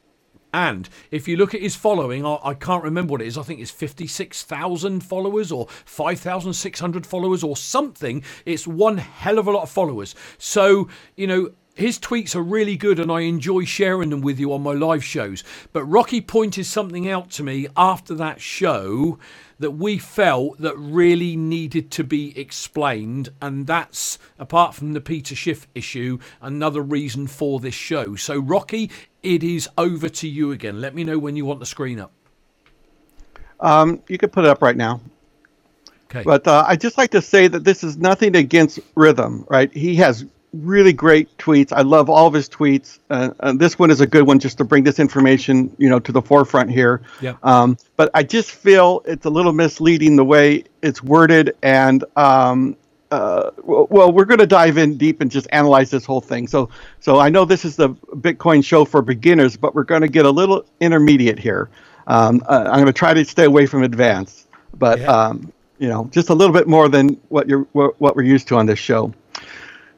And 0.53 0.87
if 1.11 1.27
you 1.27 1.35
look 1.35 1.53
at 1.53 1.61
his 1.61 1.75
following, 1.75 2.25
I, 2.25 2.53
can't 2.53 2.83
remember 2.83 3.11
what 3.11 3.21
it 3.21 3.27
is. 3.27 3.37
I 3.37 3.43
think 3.43 3.59
it's 3.59 3.71
56,000 3.71 5.01
followers 5.01 5.51
or 5.51 5.67
5,600 5.83 7.05
followers 7.05 7.43
or 7.43 7.57
something. 7.57 8.23
It's 8.45 8.65
one 8.65 8.99
hell 8.99 9.37
of 9.37 9.47
a 9.47 9.51
lot 9.51 9.63
of 9.63 9.69
followers. 9.69 10.15
So, 10.37 10.87
you 11.17 11.27
know, 11.27 11.51
his 11.75 11.99
tweets 11.99 12.35
are 12.35 12.41
really 12.41 12.77
good 12.77 12.99
and 12.99 13.11
I 13.11 13.21
enjoy 13.21 13.65
sharing 13.65 14.09
them 14.09 14.21
with 14.21 14.39
you 14.39 14.53
on 14.53 14.63
my 14.63 14.71
live 14.71 15.03
shows. 15.03 15.43
But 15.73 15.83
Rocky 15.83 16.21
pointed 16.21 16.65
something 16.65 17.09
out 17.09 17.29
to 17.31 17.43
me 17.43 17.67
after 17.75 18.15
that 18.15 18.39
show 18.41 19.19
that 19.59 19.71
we 19.71 19.97
felt 19.97 20.57
that 20.59 20.77
really 20.77 21.35
needed 21.35 21.91
to 21.91 22.03
be 22.03 22.38
explained 22.39 23.29
and 23.41 23.67
that's 23.67 24.17
apart 24.39 24.73
from 24.73 24.93
the 24.93 25.01
Peter 25.01 25.35
Schiff 25.35 25.67
issue 25.75 26.17
another 26.41 26.81
reason 26.81 27.27
for 27.27 27.59
this 27.59 27.75
show. 27.75 28.15
So 28.15 28.39
Rocky, 28.39 28.89
it 29.21 29.43
is 29.43 29.67
over 29.77 30.07
to 30.07 30.27
you 30.29 30.51
again. 30.51 30.79
Let 30.79 30.95
me 30.95 31.03
know 31.03 31.19
when 31.19 31.35
you 31.35 31.43
want 31.43 31.59
the 31.59 31.65
screen 31.65 31.99
up. 31.99 32.11
Um, 33.59 34.01
you 34.07 34.17
can 34.17 34.29
put 34.29 34.45
it 34.45 34.49
up 34.49 34.61
right 34.61 34.77
now. 34.77 35.01
Okay. 36.05 36.23
But 36.23 36.47
uh, 36.47 36.63
I 36.65 36.77
just 36.77 36.97
like 36.97 37.11
to 37.11 37.21
say 37.21 37.47
that 37.47 37.65
this 37.65 37.83
is 37.83 37.97
nothing 37.97 38.35
against 38.35 38.79
Rhythm, 38.95 39.45
right? 39.49 39.73
He 39.73 39.95
has 39.95 40.25
really 40.63 40.93
great 40.93 41.35
tweets. 41.37 41.71
I 41.71 41.81
love 41.81 42.09
all 42.09 42.27
of 42.27 42.33
his 42.33 42.49
tweets. 42.49 42.99
Uh, 43.09 43.31
and 43.39 43.59
this 43.59 43.77
one 43.77 43.91
is 43.91 44.01
a 44.01 44.07
good 44.07 44.23
one 44.23 44.39
just 44.39 44.57
to 44.59 44.63
bring 44.63 44.83
this 44.83 44.99
information, 44.99 45.75
you 45.77 45.89
know, 45.89 45.99
to 45.99 46.11
the 46.11 46.21
forefront 46.21 46.71
here. 46.71 47.01
Yeah. 47.21 47.35
Um, 47.43 47.77
but 47.95 48.11
I 48.13 48.23
just 48.23 48.51
feel 48.51 49.01
it's 49.05 49.25
a 49.25 49.29
little 49.29 49.53
misleading 49.53 50.15
the 50.15 50.25
way 50.25 50.63
it's 50.81 51.03
worded. 51.03 51.55
And 51.63 52.03
um, 52.15 52.75
uh, 53.11 53.51
well, 53.63 54.11
we're 54.11 54.25
going 54.25 54.39
to 54.39 54.47
dive 54.47 54.77
in 54.77 54.97
deep 54.97 55.21
and 55.21 55.29
just 55.29 55.47
analyze 55.51 55.89
this 55.89 56.05
whole 56.05 56.21
thing. 56.21 56.47
So, 56.47 56.69
so 56.99 57.19
I 57.19 57.29
know 57.29 57.45
this 57.45 57.65
is 57.65 57.75
the 57.75 57.89
Bitcoin 57.89 58.63
show 58.63 58.85
for 58.85 59.01
beginners, 59.01 59.57
but 59.57 59.75
we're 59.75 59.83
going 59.83 60.01
to 60.01 60.07
get 60.07 60.25
a 60.25 60.31
little 60.31 60.65
intermediate 60.79 61.39
here. 61.39 61.69
Um, 62.07 62.43
uh, 62.47 62.65
I'm 62.67 62.75
going 62.75 62.85
to 62.85 62.93
try 62.93 63.13
to 63.13 63.25
stay 63.25 63.45
away 63.45 63.65
from 63.65 63.83
advanced, 63.83 64.47
but 64.73 64.99
yeah. 64.99 65.07
um, 65.07 65.51
you 65.79 65.87
know, 65.87 66.09
just 66.11 66.29
a 66.29 66.33
little 66.33 66.53
bit 66.53 66.67
more 66.67 66.87
than 66.87 67.19
what 67.29 67.49
you're 67.49 67.67
what, 67.71 67.99
what 67.99 68.15
we're 68.15 68.23
used 68.23 68.47
to 68.49 68.57
on 68.57 68.65
this 68.65 68.79
show. 68.79 69.13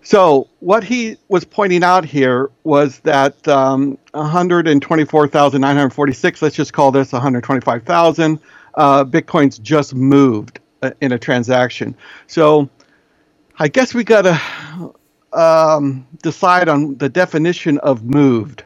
So 0.03 0.47
what 0.59 0.83
he 0.83 1.17
was 1.27 1.43
pointing 1.43 1.83
out 1.83 2.05
here 2.05 2.49
was 2.63 2.99
that 3.01 3.47
um, 3.47 3.97
124,946, 4.13 6.41
let's 6.41 6.55
just 6.55 6.73
call 6.73 6.91
this 6.91 7.11
125,000, 7.11 8.39
uh, 8.75 9.03
Bitcoins 9.03 9.61
just 9.61 9.93
moved 9.93 10.59
uh, 10.81 10.91
in 11.01 11.11
a 11.11 11.19
transaction. 11.19 11.95
So 12.27 12.69
I 13.59 13.67
guess 13.67 13.93
we 13.93 14.03
got 14.03 14.21
to 14.21 14.93
um, 15.33 16.07
decide 16.21 16.69
on 16.69 16.95
the 16.97 17.09
definition 17.09 17.77
of 17.79 18.03
moved. 18.03 18.63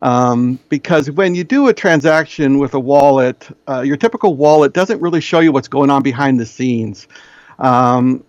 Um, 0.00 0.58
because 0.68 1.10
when 1.10 1.34
you 1.34 1.44
do 1.44 1.68
a 1.68 1.72
transaction 1.72 2.58
with 2.58 2.74
a 2.74 2.80
wallet, 2.80 3.48
uh, 3.66 3.80
your 3.80 3.96
typical 3.96 4.36
wallet 4.36 4.74
doesn't 4.74 5.00
really 5.00 5.22
show 5.22 5.40
you 5.40 5.50
what's 5.50 5.68
going 5.68 5.88
on 5.88 6.02
behind 6.02 6.38
the 6.38 6.44
scenes. 6.44 7.08
Um, 7.58 8.22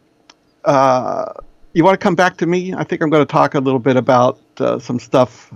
uh, 0.63 1.34
you 1.76 1.84
want 1.84 2.00
to 2.00 2.04
come 2.04 2.16
back 2.16 2.38
to 2.38 2.46
me? 2.46 2.74
I 2.74 2.86
think 2.86 3.04
I'm 3.04 3.10
going 3.10 3.22
to 3.22 3.32
talk 3.32 3.54
a 3.54 3.60
little 3.60 3.80
bit 3.80 3.98
about 3.98 4.40
uh, 4.60 4.80
some 4.80 4.98
stuff 4.98 5.54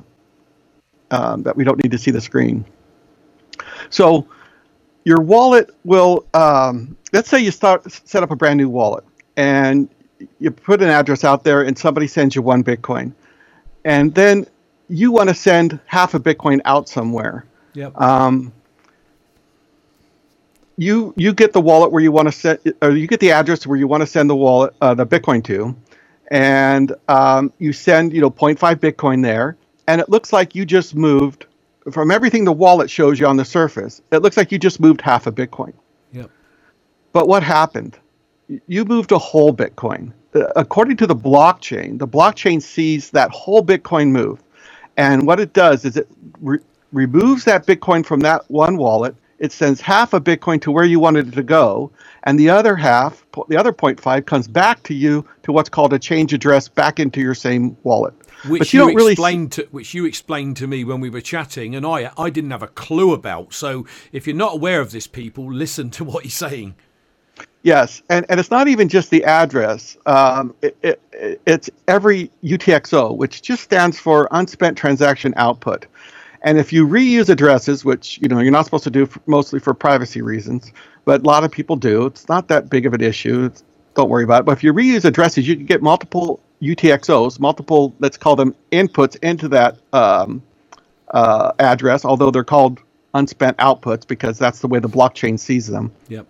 um, 1.12 1.44
that 1.44 1.56
we 1.56 1.64
don't 1.64 1.82
need 1.82 1.92
to 1.92 1.98
see 1.98 2.12
the 2.12 2.20
screen. 2.22 2.66
So, 3.90 4.28
your 5.06 5.22
wallet 5.22 5.72
will. 5.86 6.26
Um, 6.34 6.98
let's 7.14 7.30
say 7.30 7.40
you 7.40 7.52
start 7.52 7.90
set 7.90 8.22
up 8.22 8.32
a 8.32 8.36
brand 8.36 8.58
new 8.58 8.68
wallet, 8.68 9.06
and 9.38 9.90
you 10.40 10.52
put 10.52 10.82
an 10.82 10.90
address 10.90 11.24
out 11.24 11.46
there, 11.46 11.62
and 11.62 11.78
somebody 11.78 12.06
sends 12.06 12.36
you 12.36 12.42
one 12.42 12.66
Bitcoin, 12.66 13.14
and 13.86 14.14
then 14.14 14.46
you 14.90 15.12
want 15.12 15.30
to 15.30 15.36
send 15.36 15.80
half 15.86 16.14
a 16.16 16.20
Bitcoin 16.20 16.60
out 16.66 16.90
somewhere. 16.90 17.46
Yep. 17.76 18.00
Um, 18.00 18.52
you 20.76 21.14
you 21.16 21.34
get 21.34 21.54
the 21.54 21.62
wallet 21.62 21.94
where 21.94 22.04
you 22.04 22.12
want 22.12 22.28
to 22.28 22.32
set, 22.34 22.62
or 22.82 22.92
you 22.92 23.08
get 23.08 23.22
the 23.22 23.32
address 23.32 23.66
where 23.66 23.78
you 23.78 23.88
want 23.88 24.02
to 24.02 24.08
send 24.08 24.30
the 24.30 24.36
wallet, 24.36 24.76
uh, 24.82 24.94
the 24.94 25.08
Bitcoin 25.08 25.42
to, 25.46 25.76
and 26.30 26.94
um, 27.08 27.52
you 27.60 27.74
send 27.74 28.14
you 28.14 28.22
know 28.22 28.32
0.5 28.32 28.76
bitcoin 28.76 29.24
there. 29.24 29.58
And 29.88 30.00
it 30.00 30.10
looks 30.10 30.32
like 30.32 30.54
you 30.56 30.66
just 30.66 30.96
moved 30.96 31.48
from 31.92 32.12
everything 32.12 32.46
the 32.46 32.54
wallet 32.54 32.90
shows 32.90 33.20
you 33.20 33.26
on 33.26 33.38
the 33.38 33.46
surface 33.46 34.02
it 34.12 34.20
looks 34.20 34.38
like 34.38 34.52
you 34.52 34.60
just 34.60 34.80
moved 34.80 35.02
half 35.02 35.28
a 35.28 35.32
bitcoin. 35.32 35.74
Yep. 36.14 36.30
But 37.14 37.28
what 37.28 37.42
happened? 37.44 37.98
You 38.68 38.86
moved 38.86 39.12
a 39.12 39.18
whole 39.18 39.54
bitcoin. 39.54 40.14
Uh, 40.36 40.46
according 40.56 40.98
to 40.98 41.08
the 41.08 41.16
blockchain 41.16 41.98
the 41.98 42.08
blockchain 42.08 42.62
sees 42.62 43.10
that 43.12 43.32
whole 43.32 43.64
bitcoin 43.64 44.10
move. 44.12 44.44
And 44.98 45.26
what 45.26 45.40
it 45.40 45.54
does 45.54 45.86
is 45.86 45.98
it 45.98 46.08
re- 46.42 46.60
removes 46.92 47.46
that 47.46 47.66
bitcoin 47.66 48.06
from 48.06 48.20
that 48.22 48.44
one 48.50 48.78
wallet. 48.78 49.16
It 49.40 49.52
sends 49.52 49.82
half 49.82 50.14
a 50.14 50.22
bitcoin 50.22 50.62
to 50.64 50.72
where 50.72 50.86
you 50.86 51.00
wanted 51.00 51.30
it 51.30 51.36
to 51.36 51.44
go 51.44 51.92
and 52.24 52.40
the 52.40 52.50
other 52.50 52.76
half, 52.76 53.26
the 53.48 53.58
other 53.58 53.72
0.5, 53.72 54.26
comes 54.26 54.48
back 54.48 54.84
to 54.84 54.94
you 54.94 55.26
to 55.44 55.52
what's 55.52 55.70
called 55.70 55.94
a 55.94 56.00
change 56.00 56.34
address 56.34 56.68
back 56.68 57.00
into 57.00 57.22
your 57.22 57.36
same 57.36 57.78
wallet. 57.84 58.14
Which 58.48 58.74
you, 58.74 58.88
you 58.88 58.96
really 58.96 59.12
explained 59.14 59.52
to 59.54 59.68
which 59.72 59.94
you 59.94 60.06
explained 60.06 60.56
to 60.58 60.68
me 60.68 60.86
when 60.86 61.02
we 61.02 61.10
were 61.10 61.20
chatting, 61.22 61.76
and 61.76 61.86
I 61.86 62.12
I 62.18 62.30
didn't 62.30 62.52
have 62.52 62.64
a 62.64 62.68
clue 62.68 63.14
about. 63.14 63.54
So 63.54 63.86
if 64.14 64.26
you're 64.28 64.36
not 64.36 64.54
aware 64.54 64.80
of 64.80 64.92
this, 64.92 65.08
people, 65.08 65.52
listen 65.52 65.90
to 65.92 66.06
what 66.06 66.24
he's 66.24 66.36
saying. 66.36 66.76
Yes, 67.64 68.02
and, 68.10 68.26
and 68.30 68.40
it's 68.40 68.52
not 68.52 68.70
even 68.70 68.88
just 68.88 69.10
the 69.10 69.26
address. 69.26 69.98
Um, 70.06 70.56
it, 70.62 70.78
it, 70.82 71.42
it's 71.46 71.70
every 71.90 72.32
UTXO, 72.42 73.18
which 73.18 73.42
just 73.42 73.64
stands 73.64 74.00
for 74.00 74.30
unspent 74.32 74.78
transaction 74.78 75.34
output. 75.36 75.86
And 76.42 76.58
if 76.58 76.72
you 76.72 76.88
reuse 76.88 77.28
addresses, 77.28 77.84
which 77.84 78.18
you 78.22 78.30
know 78.30 78.40
you're 78.40 78.52
not 78.52 78.64
supposed 78.64 78.86
to 78.86 78.90
do 78.90 79.06
for, 79.06 79.20
mostly 79.26 79.60
for 79.60 79.74
privacy 79.74 80.22
reasons, 80.22 80.72
but 81.10 81.22
a 81.22 81.24
lot 81.24 81.44
of 81.44 81.50
people 81.52 81.76
do. 81.76 82.06
It's 82.06 82.30
not 82.30 82.50
that 82.50 82.70
big 82.70 82.86
of 82.86 82.94
an 82.94 83.02
issue. 83.02 83.46
It's, 83.46 83.64
don't 83.96 84.10
worry 84.10 84.24
about 84.24 84.42
it. 84.42 84.46
But 84.46 84.52
if 84.52 84.64
you 84.64 84.72
reuse 84.72 85.06
addresses, 85.06 85.48
you 85.48 85.56
can 85.56 85.66
get 85.66 85.82
multiple 85.82 86.40
UTXOs, 86.62 87.40
multiple, 87.40 87.96
let's 87.98 88.16
call 88.16 88.36
them 88.36 88.54
inputs 88.72 89.18
into 89.24 89.48
that 89.48 89.80
um, 89.92 90.40
uh, 91.10 91.52
address, 91.58 92.06
although 92.06 92.30
they're 92.30 92.44
called 92.44 92.80
unspent 93.16 93.58
outputs 93.58 94.06
because 94.06 94.38
that's 94.38 94.60
the 94.60 94.68
way 94.68 94.78
the 94.78 94.88
blockchain 94.88 95.40
sees 95.40 95.66
them. 95.66 95.92
Yep. 96.10 96.28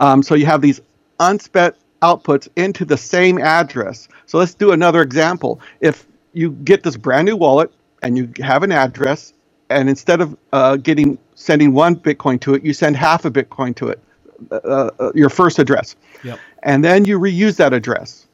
Um, 0.00 0.24
so 0.24 0.34
you 0.34 0.46
have 0.46 0.62
these 0.62 0.80
unspent 1.20 1.76
outputs 2.02 2.48
into 2.56 2.84
the 2.84 2.96
same 2.96 3.38
address. 3.38 4.08
So 4.26 4.36
let's 4.36 4.54
do 4.54 4.72
another 4.72 5.00
example. 5.00 5.60
If 5.78 6.08
you 6.32 6.50
get 6.50 6.82
this 6.82 6.96
brand 6.96 7.26
new 7.26 7.36
wallet 7.36 7.72
and 8.02 8.18
you 8.18 8.32
have 8.40 8.64
an 8.64 8.72
address 8.72 9.32
and 9.70 9.88
instead 9.88 10.20
of 10.20 10.36
uh, 10.52 10.76
getting 10.76 11.18
sending 11.34 11.72
one 11.74 11.96
Bitcoin 11.96 12.40
to 12.42 12.54
it, 12.54 12.64
you 12.64 12.72
send 12.72 12.96
half 12.96 13.24
a 13.24 13.30
Bitcoin 13.30 13.74
to 13.76 13.88
it, 13.88 14.00
uh, 14.52 14.90
uh, 15.00 15.12
your 15.14 15.30
first 15.30 15.58
address, 15.58 15.96
Yep. 16.22 16.40
and 16.62 16.84
then 16.84 17.04
you 17.04 17.18
reuse 17.18 17.56
that 17.58 17.72
address, 17.74 18.26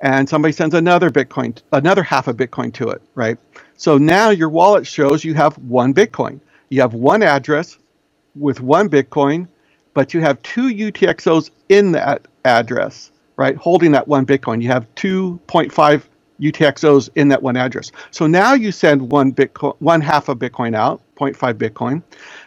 and 0.00 0.28
somebody 0.28 0.52
sends 0.52 0.74
another 0.74 1.10
Bitcoin, 1.10 1.58
another 1.72 2.02
half 2.02 2.28
a 2.28 2.34
Bitcoin 2.34 2.72
to 2.74 2.90
it, 2.90 3.02
right? 3.14 3.38
So 3.76 3.98
now 3.98 4.30
your 4.30 4.50
wallet 4.50 4.86
shows 4.86 5.24
you 5.24 5.34
have 5.34 5.56
one 5.58 5.94
Bitcoin. 5.94 6.40
You 6.70 6.80
have 6.82 6.94
one 6.94 7.22
address 7.22 7.78
with 8.36 8.60
one 8.60 8.88
Bitcoin, 8.90 9.48
but 9.94 10.14
you 10.14 10.20
have 10.20 10.42
two 10.42 10.68
UTXOs 10.68 11.50
in 11.68 11.92
that 11.92 12.26
address, 12.44 13.12
right? 13.36 13.56
Holding 13.56 13.92
that 13.92 14.08
one 14.08 14.26
Bitcoin. 14.26 14.62
You 14.62 14.68
have 14.68 14.86
2.5 14.96 16.02
UTXOs 16.40 17.10
in 17.16 17.28
that 17.28 17.42
one 17.42 17.56
address. 17.56 17.92
So 18.10 18.26
now 18.26 18.54
you 18.54 18.72
send 18.72 19.10
one 19.10 19.32
Bitcoin, 19.32 19.76
one 19.80 20.00
half 20.00 20.28
of 20.28 20.38
Bitcoin 20.38 20.74
out, 20.74 21.00
0.5 21.16 21.54
Bitcoin. 21.54 22.02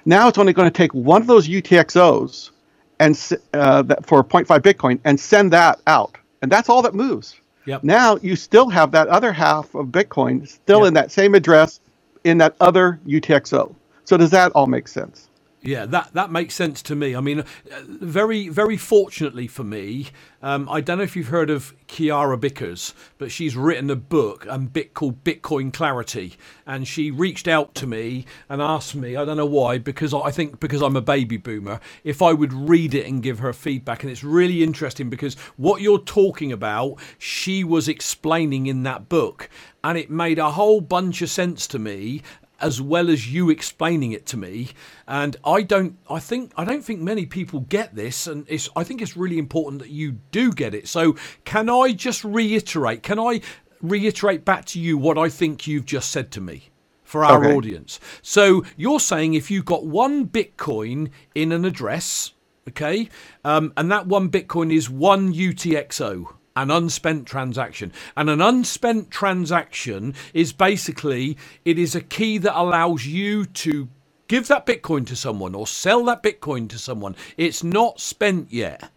Now 0.05 0.27
it's 0.27 0.37
only 0.37 0.53
going 0.53 0.67
to 0.69 0.77
take 0.77 0.93
one 0.93 1.21
of 1.21 1.27
those 1.27 1.47
UTXOs 1.47 2.51
and 2.99 3.15
uh, 3.53 3.83
for 4.03 4.23
0.5 4.23 4.47
Bitcoin 4.61 4.99
and 5.05 5.19
send 5.19 5.53
that 5.53 5.79
out, 5.87 6.17
and 6.41 6.51
that's 6.51 6.69
all 6.69 6.81
that 6.83 6.93
moves. 6.95 7.35
Yep. 7.65 7.83
Now 7.83 8.17
you 8.17 8.35
still 8.35 8.69
have 8.69 8.91
that 8.91 9.07
other 9.09 9.31
half 9.33 9.73
of 9.75 9.87
Bitcoin 9.87 10.47
still 10.47 10.85
Yep. 10.85 10.87
in 10.87 10.93
that 10.95 11.11
same 11.11 11.35
address 11.35 11.79
in 12.23 12.37
that 12.39 12.55
other 12.59 12.99
UTXO. 13.07 13.75
So 14.05 14.17
does 14.17 14.31
that 14.31 14.51
all 14.53 14.67
make 14.67 14.87
sense? 14.87 15.29
Yeah, 15.63 15.85
that, 15.87 16.13
that 16.13 16.29
makes 16.29 16.55
sense 16.55 16.81
to 16.83 16.95
me. 16.95 17.15
I 17.15 17.21
mean, 17.21 17.39
uh, 17.39 17.45
very 17.87 18.49
very 18.49 18.75
fortunately 18.75 19.47
for 19.47 19.63
me, 19.63 20.07
um, 20.41 20.67
I 20.69 20.81
don't 20.81 20.97
know 20.97 21.05
if 21.05 21.15
you've 21.15 21.29
heard 21.29 21.49
of 21.49 21.73
Kiara 21.87 22.37
Bickers, 22.37 22.93
but 23.17 23.31
she's 23.31 23.55
written 23.55 23.89
a 23.89 23.95
book 23.95 24.45
um, 24.49 24.65
bit 24.65 24.93
called 24.93 25.23
Bitcoin 25.23 25.71
Clarity, 25.71 26.33
and 26.67 26.85
she 26.85 27.11
reached 27.11 27.47
out 27.47 27.75
to 27.75 27.87
me 27.87 28.25
and 28.49 28.61
asked 28.61 28.93
me, 28.93 29.15
I 29.15 29.23
don't 29.23 29.37
know 29.37 29.45
why, 29.45 29.77
because 29.77 30.13
I 30.13 30.31
think 30.31 30.59
because 30.59 30.81
I'm 30.81 30.97
a 30.97 31.01
baby 31.01 31.37
boomer, 31.37 31.79
if 32.03 32.21
I 32.21 32.33
would 32.33 32.51
read 32.51 32.93
it 32.93 33.07
and 33.07 33.23
give 33.23 33.39
her 33.39 33.53
feedback. 33.53 34.03
And 34.03 34.11
it's 34.11 34.23
really 34.23 34.63
interesting 34.63 35.09
because 35.09 35.35
what 35.55 35.81
you're 35.81 35.97
talking 35.97 36.51
about, 36.51 36.99
she 37.17 37.63
was 37.63 37.87
explaining 37.87 38.65
in 38.65 38.83
that 38.83 39.07
book, 39.07 39.49
and 39.81 39.97
it 39.97 40.09
made 40.09 40.39
a 40.39 40.51
whole 40.51 40.81
bunch 40.81 41.21
of 41.21 41.29
sense 41.29 41.67
to 41.67 41.79
me 41.79 42.21
as 42.63 42.81
well 42.81 43.09
as 43.09 43.31
you 43.31 43.49
explaining 43.49 44.11
it 44.13 44.25
to 44.27 44.37
me. 44.37 44.69
And 45.07 45.35
i 45.45 45.61
don't 45.61 45.97
i 46.09 46.19
think 46.19 46.51
i 46.57 46.63
don't 46.63 46.83
think 46.83 47.01
many 47.01 47.25
people 47.25 47.59
get 47.77 47.93
this 47.95 48.25
and 48.27 48.45
it's 48.47 48.69
i 48.75 48.83
think 48.83 49.01
it's 49.01 49.17
really 49.17 49.37
important 49.37 49.81
that 49.81 49.89
you 49.91 50.13
do 50.31 50.51
get 50.51 50.73
it. 50.73 50.87
So 50.87 51.15
can 51.45 51.69
i 51.69 51.91
just 51.91 52.23
reiterate 52.23 53.03
can 53.03 53.19
i 53.19 53.41
reiterate 53.81 54.45
back 54.45 54.63
to 54.65 54.79
you 54.79 54.97
what 54.97 55.17
i 55.17 55.27
think 55.29 55.67
you've 55.67 55.85
just 55.85 56.09
said 56.09 56.31
to 56.31 56.41
me 56.41 56.69
for 57.03 57.25
our 57.25 57.45
Okay. 57.45 57.53
audience? 57.55 57.99
So 58.21 58.63
you're 58.77 58.99
saying 58.99 59.33
if 59.33 59.51
you've 59.51 59.65
got 59.65 59.85
one 59.85 60.27
bitcoin 60.27 61.11
in 61.35 61.51
an 61.51 61.65
address 61.65 62.33
okay 62.69 63.09
um, 63.43 63.73
and 63.75 63.91
that 63.91 64.07
one 64.07 64.29
bitcoin 64.29 64.73
is 64.73 64.89
one 64.89 65.33
utxo 65.33 66.33
an 66.55 66.71
unspent 66.71 67.27
transaction 67.27 67.91
and 68.17 68.29
an 68.29 68.41
unspent 68.41 69.09
transaction 69.11 70.13
is 70.33 70.53
basically 70.53 71.37
it 71.65 71.79
is 71.79 71.95
a 71.95 72.01
key 72.01 72.37
that 72.37 72.59
allows 72.59 73.05
you 73.07 73.45
to 73.45 73.89
give 74.27 74.47
that 74.47 74.65
bitcoin 74.65 75.05
to 75.07 75.15
someone 75.15 75.55
or 75.55 75.67
sell 75.67 76.03
that 76.05 76.23
bitcoin 76.23 76.69
to 76.69 76.77
someone 76.79 77.15
it's 77.37 77.63
not 77.63 77.99
spent 77.99 78.51
yet 78.51 78.91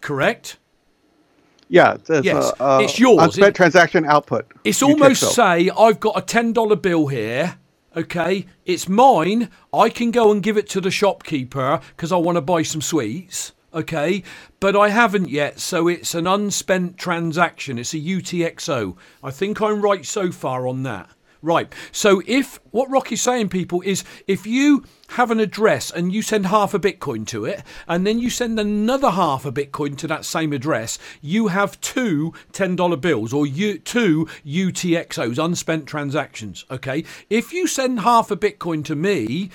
correct 0.00 0.58
Yeah, 1.68 1.94
it's, 2.08 2.10
Yes, 2.22 2.52
uh, 2.60 2.78
uh, 2.78 2.80
it's 2.82 2.98
yours. 2.98 3.38
Unspent 3.38 3.50
It- 3.50 3.54
transaction 3.56 4.04
output. 4.06 4.46
It's 4.64 4.82
almost 4.82 5.22
say 5.34 5.70
I've 5.78 6.00
got 6.00 6.18
a 6.18 6.22
ten 6.22 6.52
dollar 6.52 6.76
bill 6.76 7.08
here. 7.08 7.58
Okay, 7.96 8.46
it's 8.66 8.88
mine. 8.88 9.50
I 9.72 9.88
can 9.90 10.10
go 10.10 10.32
and 10.32 10.42
give 10.42 10.56
it 10.58 10.68
to 10.70 10.80
the 10.80 10.90
shopkeeper 10.90 11.80
because 11.96 12.12
I 12.12 12.16
want 12.18 12.36
to 12.36 12.42
buy 12.42 12.62
some 12.62 12.82
sweets. 12.82 13.52
Okay, 13.74 14.22
but 14.60 14.76
I 14.76 14.90
haven't 14.90 15.28
yet, 15.28 15.58
so 15.58 15.88
it's 15.88 16.14
an 16.14 16.28
unspent 16.28 16.96
transaction. 16.96 17.76
It's 17.76 17.92
a 17.92 17.98
UTXO. 17.98 18.96
I 19.20 19.30
think 19.32 19.60
I'm 19.60 19.82
right 19.82 20.06
so 20.06 20.30
far 20.30 20.68
on 20.68 20.84
that. 20.84 21.10
Right. 21.42 21.70
So 21.92 22.22
if 22.26 22.58
what 22.70 22.88
Rocky's 22.88 23.20
saying, 23.20 23.50
people, 23.50 23.82
is 23.82 24.02
if 24.26 24.46
you 24.46 24.84
have 25.08 25.30
an 25.30 25.40
address 25.40 25.90
and 25.90 26.10
you 26.10 26.22
send 26.22 26.46
half 26.46 26.72
a 26.72 26.78
Bitcoin 26.78 27.26
to 27.26 27.44
it, 27.44 27.62
and 27.86 28.06
then 28.06 28.18
you 28.18 28.30
send 28.30 28.58
another 28.58 29.10
half 29.10 29.44
a 29.44 29.52
Bitcoin 29.52 29.98
to 29.98 30.06
that 30.06 30.24
same 30.24 30.54
address, 30.54 30.98
you 31.20 31.48
have 31.48 31.78
two 31.82 32.32
$10 32.52 33.00
bills 33.00 33.34
or 33.34 33.44
you, 33.44 33.78
two 33.78 34.26
UTXOs, 34.46 35.44
unspent 35.44 35.86
transactions. 35.86 36.64
Okay. 36.70 37.04
If 37.28 37.52
you 37.52 37.66
send 37.66 38.00
half 38.00 38.30
a 38.30 38.36
Bitcoin 38.36 38.84
to 38.86 38.94
me, 38.94 39.50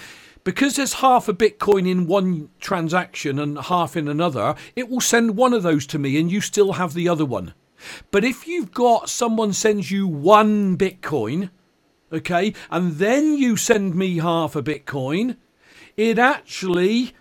because 0.50 0.78
there's 0.78 0.94
half 0.94 1.30
a 1.30 1.34
Bitcoin 1.34 1.88
in 1.88 2.08
one 2.08 2.50
transaction 2.60 3.38
and 3.38 3.56
half 3.60 3.96
in 3.96 4.08
another, 4.08 4.56
it 4.76 4.90
will 4.90 5.00
send 5.00 5.38
one 5.38 5.54
of 5.54 5.62
those 5.62 5.86
to 5.86 6.00
me 6.00 6.20
and 6.20 6.32
you 6.32 6.42
still 6.42 6.74
have 6.74 6.96
the 6.96 7.08
other 7.08 7.24
one. 7.24 7.54
But 8.10 8.24
if 8.24 8.48
you've 8.48 8.72
got 8.72 9.12
someone 9.12 9.54
sends 9.54 9.92
you 9.92 10.08
one 10.08 10.76
Bitcoin, 10.76 11.52
okay, 12.12 12.56
and 12.72 12.94
then 12.94 13.38
you 13.38 13.58
send 13.58 13.94
me 13.94 14.18
half 14.18 14.56
a 14.56 14.64
Bitcoin, 14.64 15.38
it 15.96 16.18
actually 16.18 17.14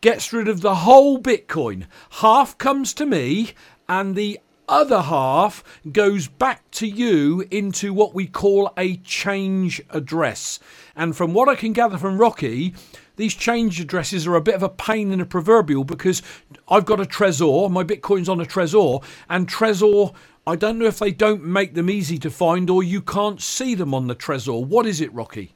gets 0.00 0.32
rid 0.32 0.48
of 0.48 0.60
the 0.60 0.74
whole 0.74 1.20
Bitcoin. 1.20 1.86
Half 2.18 2.58
comes 2.58 2.92
to 2.94 3.06
me, 3.06 3.52
and 3.88 4.16
the 4.16 4.40
other 4.68 5.02
half 5.02 5.62
goes 5.92 6.26
back 6.26 6.68
to 6.72 6.86
you 6.88 7.46
into 7.50 7.94
what 7.94 8.12
we 8.12 8.26
call 8.26 8.72
a 8.76 8.96
change 8.96 9.80
address. 9.90 10.58
And 10.96 11.14
from 11.16 11.34
what 11.34 11.48
I 11.48 11.54
can 11.54 11.72
gather 11.72 11.98
from 11.98 12.18
Rocky, 12.18 12.74
these 13.16 13.34
change 13.34 13.78
addresses 13.80 14.26
are 14.26 14.34
a 14.34 14.40
bit 14.40 14.54
of 14.54 14.62
a 14.62 14.68
pain 14.68 15.12
in 15.12 15.18
the 15.18 15.26
proverbial 15.26 15.84
because 15.84 16.22
I've 16.68 16.86
got 16.86 17.00
a 17.00 17.04
Trezor, 17.04 17.70
my 17.70 17.84
Bitcoin's 17.84 18.28
on 18.28 18.40
a 18.40 18.44
Trezor, 18.46 19.04
and 19.28 19.46
Trezor. 19.46 20.14
I 20.46 20.56
don't 20.56 20.78
know 20.78 20.86
if 20.86 20.98
they 20.98 21.10
don't 21.12 21.44
make 21.44 21.74
them 21.74 21.90
easy 21.90 22.18
to 22.18 22.30
find 22.30 22.70
or 22.70 22.82
you 22.82 23.02
can't 23.02 23.42
see 23.42 23.74
them 23.74 23.92
on 23.92 24.06
the 24.06 24.14
Trezor. 24.14 24.64
What 24.64 24.86
is 24.86 25.00
it, 25.00 25.12
Rocky? 25.12 25.52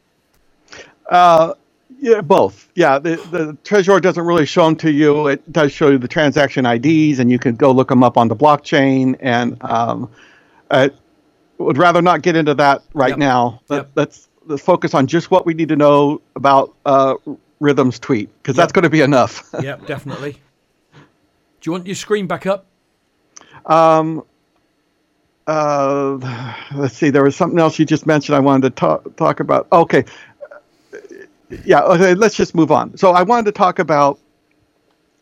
Uh, 1.08 1.54
Yeah, 1.98 2.20
both. 2.20 2.68
Yeah, 2.74 2.98
the, 2.98 3.16
the 3.30 3.56
Trezor 3.64 4.00
doesn't 4.00 4.24
really 4.24 4.46
show 4.46 4.64
them 4.64 4.76
to 4.76 4.90
you. 4.90 5.26
It 5.28 5.52
does 5.52 5.72
show 5.72 5.90
you 5.90 5.98
the 5.98 6.08
transaction 6.08 6.64
IDs, 6.66 7.18
and 7.18 7.30
you 7.30 7.38
can 7.38 7.56
go 7.56 7.72
look 7.72 7.88
them 7.88 8.02
up 8.02 8.16
on 8.16 8.28
the 8.28 8.36
blockchain. 8.36 9.16
And 9.20 9.62
um, 9.64 10.10
I 10.70 10.90
would 11.58 11.76
rather 11.78 12.00
not 12.00 12.22
get 12.22 12.36
into 12.36 12.54
that 12.54 12.82
right 12.94 13.10
Yep. 13.10 13.18
now. 13.18 13.60
Let, 13.68 13.76
Yep. 13.96 14.14
Focus 14.58 14.94
on 14.94 15.06
just 15.06 15.30
what 15.30 15.46
we 15.46 15.54
need 15.54 15.68
to 15.68 15.76
know 15.76 16.20
about 16.36 16.74
uh, 16.86 17.14
Rhythm's 17.60 17.98
tweet, 17.98 18.30
because 18.42 18.56
that's 18.56 18.72
going 18.72 18.84
to 18.84 18.90
be 18.90 19.00
enough. 19.00 19.48
Yep, 19.62 19.86
definitely. 19.86 20.32
Do 20.92 21.68
you 21.68 21.72
want 21.72 21.86
your 21.86 21.94
screen 21.94 22.26
back 22.26 22.46
up? 22.46 22.66
uh, 25.46 26.54
let's 26.74 26.96
see. 26.96 27.10
There 27.10 27.24
was 27.24 27.36
something 27.36 27.58
else 27.58 27.78
you 27.78 27.84
just 27.84 28.06
mentioned. 28.06 28.36
I 28.36 28.40
wanted 28.40 28.70
to 28.70 28.70
talk 28.70 29.16
talk 29.16 29.40
about. 29.40 29.66
Okay, 29.72 30.04
yeah. 31.64 31.82
Okay, 31.82 32.14
let's 32.14 32.34
just 32.34 32.54
move 32.54 32.70
on. 32.70 32.96
So 32.96 33.10
I 33.10 33.22
wanted 33.22 33.46
to 33.46 33.52
talk 33.52 33.78
about 33.78 34.18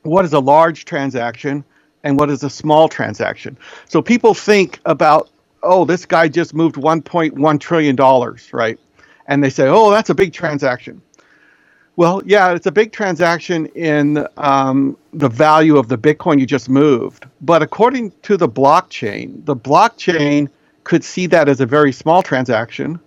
what 0.02 0.24
is 0.24 0.32
a 0.32 0.38
large 0.40 0.84
transaction 0.84 1.64
and 2.04 2.18
what 2.18 2.30
is 2.30 2.42
a 2.42 2.50
small 2.50 2.88
transaction. 2.88 3.56
So 3.86 4.00
people 4.02 4.34
think 4.34 4.80
about, 4.84 5.30
oh, 5.62 5.84
this 5.84 6.06
guy 6.06 6.28
just 6.28 6.54
moved 6.54 6.76
1.1 6.76 7.60
trillion 7.60 7.96
dollars, 7.96 8.52
right? 8.52 8.78
And 9.28 9.44
they 9.44 9.50
say, 9.50 9.68
oh, 9.68 9.90
that's 9.90 10.10
a 10.10 10.14
big 10.14 10.32
transaction. 10.32 11.00
Well, 11.96 12.22
yeah, 12.24 12.52
it's 12.52 12.66
a 12.66 12.72
big 12.72 12.92
transaction 12.92 13.66
in 13.74 14.26
um, 14.36 14.96
the 15.12 15.28
value 15.28 15.76
of 15.76 15.88
the 15.88 15.98
Bitcoin 15.98 16.38
you 16.38 16.46
just 16.46 16.68
moved. 16.68 17.26
But 17.40 17.60
according 17.60 18.12
to 18.22 18.36
the 18.36 18.48
blockchain, 18.48 19.44
the 19.44 19.56
blockchain 19.56 20.48
could 20.84 21.04
see 21.04 21.26
that 21.26 21.48
as 21.48 21.60
a 21.60 21.66
very 21.66 21.92
small 21.92 22.22
transaction 22.22 23.00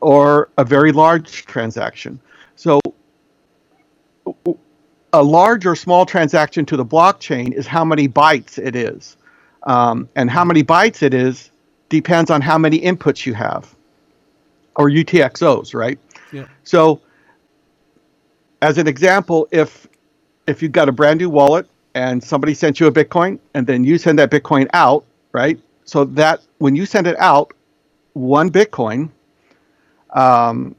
or 0.00 0.48
a 0.56 0.64
very 0.64 0.92
large 0.92 1.46
transaction. 1.46 2.20
So 2.54 2.80
a 5.12 5.22
large 5.22 5.66
or 5.66 5.76
small 5.76 6.06
transaction 6.06 6.64
to 6.66 6.76
the 6.76 6.86
blockchain 6.86 7.52
is 7.52 7.66
how 7.66 7.84
many 7.84 8.08
bytes 8.08 8.56
it 8.56 8.76
is. 8.76 9.16
Um, 9.64 10.08
and 10.16 10.30
how 10.30 10.44
many 10.44 10.62
bytes 10.62 11.02
it 11.02 11.12
is 11.12 11.50
depends 11.88 12.30
on 12.30 12.40
how 12.40 12.56
many 12.56 12.80
inputs 12.80 13.26
you 13.26 13.34
have 13.34 13.74
or 14.76 14.88
UTXOs, 14.88 15.74
right? 15.74 15.98
Yeah. 16.32 16.46
So, 16.64 17.00
as 18.60 18.78
an 18.78 18.86
example, 18.86 19.48
if 19.50 19.86
if 20.46 20.62
you've 20.62 20.72
got 20.72 20.88
a 20.88 20.92
brand 20.92 21.20
new 21.20 21.30
wallet 21.30 21.68
and 21.94 22.22
somebody 22.22 22.54
sent 22.54 22.80
you 22.80 22.86
a 22.86 22.92
Bitcoin 22.92 23.38
and 23.54 23.66
then 23.66 23.84
you 23.84 23.98
send 23.98 24.18
that 24.18 24.30
Bitcoin 24.30 24.68
out, 24.72 25.04
right? 25.32 25.60
So 25.84 26.04
that 26.04 26.40
when 26.58 26.74
you 26.74 26.86
send 26.86 27.06
it 27.06 27.18
out, 27.18 27.52
one 28.14 28.50
Bitcoin, 28.50 29.10
um, 30.10 30.74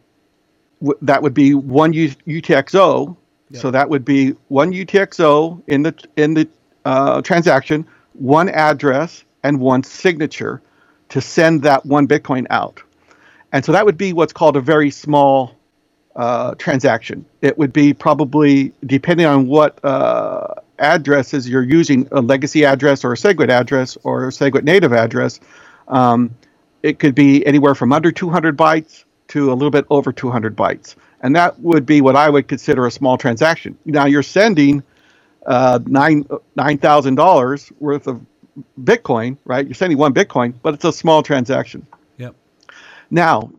w- 0.81 0.97
that 1.01 1.21
would 1.21 1.33
be 1.33 1.53
one 1.53 1.93
U- 1.93 2.09
UTXO. 2.27 3.15
So 3.59 3.69
that 3.71 3.89
would 3.89 4.03
be 4.03 4.31
one 4.47 4.73
UTXO 4.73 5.61
in 5.67 5.83
the 5.83 5.93
in 6.17 6.33
the 6.33 6.47
uh, 6.85 7.21
transaction, 7.21 7.85
one 8.13 8.49
address, 8.49 9.23
and 9.43 9.59
one 9.59 9.83
signature 9.83 10.61
to 11.09 11.21
send 11.21 11.61
that 11.63 11.85
one 11.85 12.07
Bitcoin 12.07 12.47
out. 12.49 12.81
And 13.53 13.63
so 13.63 13.71
that 13.73 13.85
would 13.85 13.97
be 13.97 14.13
what's 14.13 14.33
called 14.33 14.57
a 14.57 14.61
very 14.61 14.91
small 14.91 15.55
uh, 16.15 16.55
transaction. 16.55 17.25
It 17.41 17.57
would 17.57 17.73
be 17.73 17.93
probably 17.93 18.73
depending 18.85 19.27
on 19.27 19.47
what 19.47 19.83
uh, 19.85 20.55
addresses 20.79 21.49
you're 21.49 21.63
using, 21.63 22.07
a 22.11 22.21
legacy 22.21 22.65
address 22.65 23.05
or 23.05 23.13
a 23.13 23.17
SegWit 23.17 23.49
address 23.49 23.97
or 24.03 24.27
a 24.27 24.31
SegWit 24.31 24.63
native 24.63 24.93
address. 24.93 25.39
Um, 25.87 26.35
it 26.83 26.99
could 26.99 27.15
be 27.15 27.45
anywhere 27.45 27.75
from 27.75 27.93
under 27.93 28.11
200 28.11 28.57
bytes 28.57 29.05
to 29.29 29.51
a 29.51 29.55
little 29.55 29.71
bit 29.71 29.85
over 29.89 30.13
200 30.13 30.55
bytes, 30.55 30.95
and 31.21 31.35
that 31.35 31.59
would 31.61 31.85
be 31.85 32.01
what 32.01 32.15
I 32.15 32.29
would 32.29 32.47
consider 32.47 32.85
a 32.87 32.91
small 32.91 33.17
transaction. 33.17 33.77
Now 33.85 34.05
you're 34.05 34.23
sending 34.23 34.83
uh, 35.45 35.79
nine 35.85 36.25
nine 36.55 36.77
thousand 36.77 37.15
dollars 37.15 37.71
worth 37.79 38.07
of 38.07 38.21
Bitcoin, 38.81 39.37
right? 39.45 39.65
You're 39.65 39.75
sending 39.75 39.97
one 39.97 40.13
Bitcoin, 40.13 40.53
but 40.61 40.73
it's 40.75 40.85
a 40.85 40.93
small 40.93 41.23
transaction. 41.23 41.87
Now, 43.13 43.51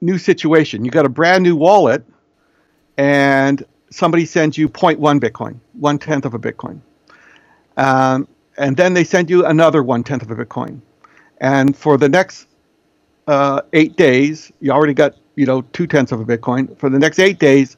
new 0.00 0.18
situation. 0.18 0.84
You 0.84 0.90
got 0.90 1.06
a 1.06 1.08
brand 1.08 1.44
new 1.44 1.54
wallet, 1.54 2.04
and 2.96 3.64
somebody 3.88 4.26
sends 4.26 4.58
you 4.58 4.68
0.1 4.68 5.20
Bitcoin, 5.20 5.60
one 5.74 5.96
tenth 6.00 6.24
of 6.24 6.34
a 6.34 6.40
Bitcoin, 6.40 6.80
um, 7.76 8.26
and 8.58 8.76
then 8.76 8.94
they 8.94 9.04
send 9.04 9.30
you 9.30 9.46
another 9.46 9.84
one 9.84 10.02
tenth 10.02 10.22
of 10.22 10.30
a 10.32 10.34
Bitcoin, 10.34 10.80
and 11.40 11.76
for 11.76 11.96
the 11.96 12.08
next 12.08 12.48
uh, 13.28 13.62
eight 13.74 13.94
days, 13.94 14.50
you 14.60 14.72
already 14.72 14.92
got 14.92 15.14
you 15.36 15.46
know 15.46 15.62
two 15.72 15.86
tenths 15.86 16.10
of 16.10 16.18
a 16.20 16.24
Bitcoin. 16.24 16.76
For 16.76 16.90
the 16.90 16.98
next 16.98 17.20
eight 17.20 17.38
days, 17.38 17.76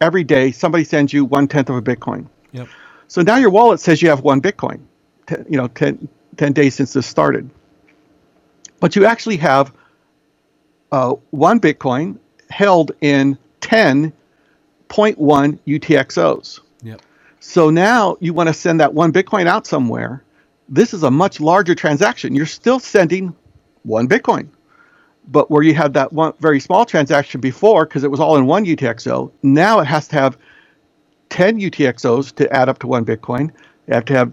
every 0.00 0.24
day 0.24 0.52
somebody 0.52 0.84
sends 0.84 1.12
you 1.12 1.26
one 1.26 1.48
tenth 1.48 1.68
of 1.68 1.76
a 1.76 1.82
Bitcoin. 1.82 2.26
Yep. 2.52 2.68
So 3.08 3.20
now 3.20 3.36
your 3.36 3.50
wallet 3.50 3.78
says 3.78 4.00
you 4.00 4.08
have 4.08 4.22
one 4.22 4.40
Bitcoin, 4.40 4.80
ten, 5.26 5.44
you 5.50 5.58
know, 5.58 5.68
10, 5.68 6.08
10 6.38 6.52
days 6.54 6.74
since 6.74 6.94
this 6.94 7.06
started. 7.06 7.50
But 8.80 8.96
you 8.96 9.04
actually 9.04 9.36
have 9.36 9.70
uh, 10.92 11.14
one 11.30 11.58
Bitcoin 11.58 12.18
held 12.50 12.92
in 13.00 13.36
10.1 13.60 14.12
UTXOs. 14.88 16.60
Yep. 16.82 17.02
So 17.40 17.70
now 17.70 18.16
you 18.20 18.32
want 18.34 18.48
to 18.48 18.54
send 18.54 18.78
that 18.80 18.94
one 18.94 19.12
Bitcoin 19.12 19.46
out 19.46 19.66
somewhere. 19.66 20.22
This 20.68 20.94
is 20.94 21.02
a 21.02 21.10
much 21.10 21.40
larger 21.40 21.74
transaction. 21.74 22.34
You're 22.34 22.46
still 22.46 22.78
sending 22.78 23.34
one 23.82 24.08
Bitcoin. 24.08 24.48
But 25.28 25.50
where 25.50 25.62
you 25.62 25.74
had 25.74 25.94
that 25.94 26.12
one 26.12 26.34
very 26.40 26.60
small 26.60 26.84
transaction 26.84 27.40
before, 27.40 27.86
because 27.86 28.04
it 28.04 28.10
was 28.10 28.20
all 28.20 28.36
in 28.36 28.46
one 28.46 28.64
UTXO, 28.64 29.30
now 29.42 29.80
it 29.80 29.86
has 29.86 30.08
to 30.08 30.16
have 30.16 30.36
10 31.30 31.58
UTXOs 31.58 32.34
to 32.36 32.52
add 32.52 32.68
up 32.68 32.78
to 32.80 32.86
one 32.86 33.04
Bitcoin. 33.04 33.50
You 33.86 33.94
have 33.94 34.04
to 34.06 34.14
have 34.14 34.32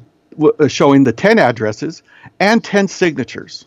uh, 0.59 0.67
showing 0.67 1.03
the 1.03 1.13
10 1.13 1.39
addresses 1.39 2.03
and 2.39 2.63
10 2.63 2.87
signatures, 2.87 3.65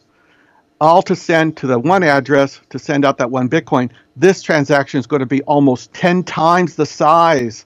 all 0.82 1.02
to 1.02 1.16
send 1.16 1.56
to 1.58 1.66
the 1.66 1.78
one 1.78 2.02
address 2.02 2.60
to 2.70 2.78
send 2.78 3.04
out 3.04 3.18
that 3.18 3.30
one 3.30 3.48
Bitcoin. 3.48 3.90
This 4.16 4.42
transaction 4.42 4.98
is 4.98 5.06
going 5.06 5.20
to 5.20 5.26
be 5.26 5.42
almost 5.42 5.92
10 5.94 6.24
times 6.24 6.76
the 6.76 6.86
size 6.86 7.64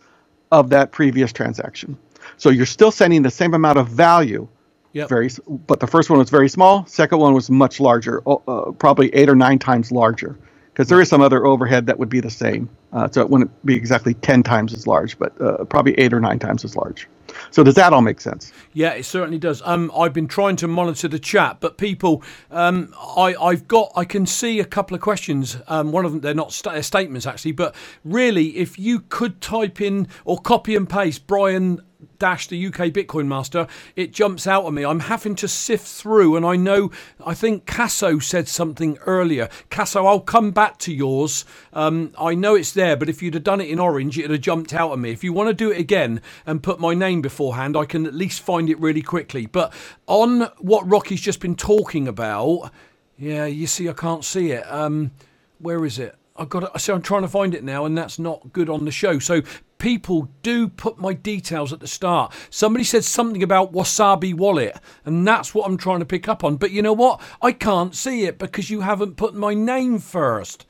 of 0.53 0.71
that 0.71 0.93
previous 0.93 1.33
transaction. 1.33 1.97
So 2.37 2.51
you're 2.51 2.67
still 2.67 2.91
sending 2.91 3.23
the 3.23 3.31
same 3.31 3.55
amount 3.55 3.79
of 3.79 3.89
value. 3.89 4.47
Yep. 4.93 5.09
Very, 5.09 5.31
but 5.67 5.81
the 5.81 5.87
first 5.87 6.09
one 6.09 6.19
was 6.19 6.31
very 6.31 6.49
small. 6.49 6.87
Second 6.87 7.19
one 7.19 7.35
was 7.35 7.51
much 7.51 7.81
larger, 7.81 8.23
uh, 8.27 8.73
probably 8.73 9.15
eight 9.15 9.29
or 9.29 9.35
nine 9.35 9.59
times 9.59 9.93
larger 9.93 10.39
because 10.73 10.89
there 10.89 11.01
is 11.01 11.09
some 11.09 11.23
other 11.23 11.47
overhead 11.47 11.87
that 11.87 11.99
would 11.99 12.11
be 12.11 12.21
the 12.21 12.31
same. 12.31 12.69
Uh, 12.93 13.09
so 13.11 13.23
it 13.23 13.31
wouldn't 13.31 13.51
be 13.65 13.75
exactly 13.75 14.13
10 14.13 14.43
times 14.43 14.75
as 14.75 14.87
large, 14.87 15.19
but 15.19 15.39
uh, 15.41 15.65
probably 15.65 15.99
eight 15.99 16.13
or 16.13 16.21
nine 16.21 16.39
times 16.39 16.65
as 16.65 16.77
large. 16.77 17.09
So 17.51 17.63
does 17.63 17.75
that 17.75 17.93
all 17.93 18.03
make 18.03 18.21
sense? 18.21 18.53
Yeah, 18.73 18.91
it 18.93 19.05
certainly 19.05 19.39
does. 19.39 19.63
Um, 19.65 19.91
I've 19.97 20.13
been 20.13 20.29
trying 20.29 20.57
to 20.57 20.69
monitor 20.69 21.09
the 21.09 21.19
chat, 21.19 21.59
but 21.61 21.79
people, 21.79 22.23
um, 22.51 22.95
I, 22.99 23.35
I've 23.41 23.67
got, 23.69 23.93
I 23.97 24.05
can 24.05 24.27
see 24.27 24.61
a 24.61 24.65
couple 24.65 24.95
of 24.95 25.01
questions. 25.01 25.57
Um, 25.69 25.93
one 25.93 26.05
of 26.05 26.13
them, 26.13 26.21
they're 26.21 26.35
not 26.35 26.53
st- 26.53 26.85
statements 26.85 27.27
actually, 27.27 27.53
but 27.53 27.75
really, 28.05 28.57
if 28.57 28.79
you 28.79 29.01
could 29.01 29.41
type 29.41 29.81
in 29.81 30.09
or 30.25 30.39
copy 30.39 30.77
and 30.77 30.89
paste 30.89 31.27
Brian 31.27 31.81
dash 32.19 32.49
the 32.49 32.67
UK 32.67 32.91
Bitcoin 32.91 33.27
Master, 33.27 33.67
it 33.95 34.13
jumps 34.13 34.47
out 34.47 34.67
at 34.67 34.73
me. 34.73 34.85
I'm 34.85 35.01
having 35.01 35.35
to 35.37 35.49
sift 35.49 35.87
through, 35.87 36.37
and 36.37 36.45
I 36.45 36.57
know, 36.57 36.91
I 37.25 37.35
think 37.35 37.67
Casso 37.67 38.23
said 38.23 38.49
something 38.49 38.99
earlier. 39.07 39.49
Casso, 39.71 40.07
I'll 40.07 40.21
come 40.21 40.51
back 40.51 40.79
to 40.79 40.93
yours. 40.93 41.45
Um, 41.73 42.13
I 42.19 42.35
know 42.35 42.55
it's 42.55 42.73
there, 42.73 42.97
but 42.97 43.09
if 43.09 43.23
you'd 43.23 43.35
have 43.35 43.45
done 43.45 43.61
it 43.61 43.69
in 43.69 43.79
orange, 43.79 44.19
it'd 44.19 44.31
have 44.31 44.41
jumped 44.41 44.73
out 44.73 44.93
at 44.93 44.99
me. 44.99 45.11
If 45.11 45.25
you 45.25 45.33
want 45.33 45.49
to 45.49 45.55
do 45.55 45.71
it 45.71 45.79
again 45.79 46.21
and 46.47 46.63
put 46.63 46.81
my 46.81 46.95
name 46.95 47.23
beforehand, 47.23 47.77
I 47.77 47.85
can 47.85 48.07
at 48.07 48.15
least 48.15 48.41
find 48.41 48.69
it 48.71 48.79
really 48.81 49.03
quickly. 49.03 49.47
But 49.47 49.73
on 50.07 50.43
what 50.59 50.89
Rocky's 50.89 51.21
just 51.21 51.41
been 51.41 51.57
talking 51.57 52.09
about, 52.09 52.71
yeah, 53.19 53.47
you 53.47 53.67
see, 53.67 53.89
I 53.89 53.93
can't 53.93 54.25
see 54.25 54.53
it. 54.53 54.71
Um, 54.71 55.13
where 55.59 55.85
is 55.85 55.99
it? 55.99 56.17
I've 56.39 56.49
got 56.49 56.65
it. 56.65 56.81
So 56.81 56.95
I'm 56.95 57.03
trying 57.03 57.23
to 57.23 57.29
find 57.29 57.55
it 57.55 57.65
now, 57.65 57.85
and 57.85 57.97
that's 57.97 58.19
not 58.19 58.53
good 58.53 58.69
on 58.69 58.85
the 58.85 58.91
show. 58.91 59.19
So 59.19 59.43
people 59.79 60.29
do 60.43 60.69
put 60.69 60.99
my 60.99 61.13
details 61.13 61.73
at 61.73 61.81
the 61.81 61.87
start. 61.87 62.33
Somebody 62.51 62.85
said 62.85 63.05
something 63.05 63.43
about 63.43 63.73
Wasabi 63.73 64.35
Wallet, 64.35 64.79
and 65.05 65.27
that's 65.27 65.55
what 65.55 65.67
I'm 65.67 65.77
trying 65.77 66.01
to 66.01 66.07
pick 66.07 66.29
up 66.29 66.45
on. 66.45 66.57
But 66.57 66.71
you 66.71 66.83
know 66.83 66.93
what? 66.93 67.21
I 67.43 67.53
can't 67.53 67.95
see 67.95 68.25
it 68.25 68.39
because 68.39 68.71
you 68.71 68.81
haven't 68.81 69.17
put 69.17 69.35
my 69.35 69.55
name 69.55 69.99
first. 69.99 70.67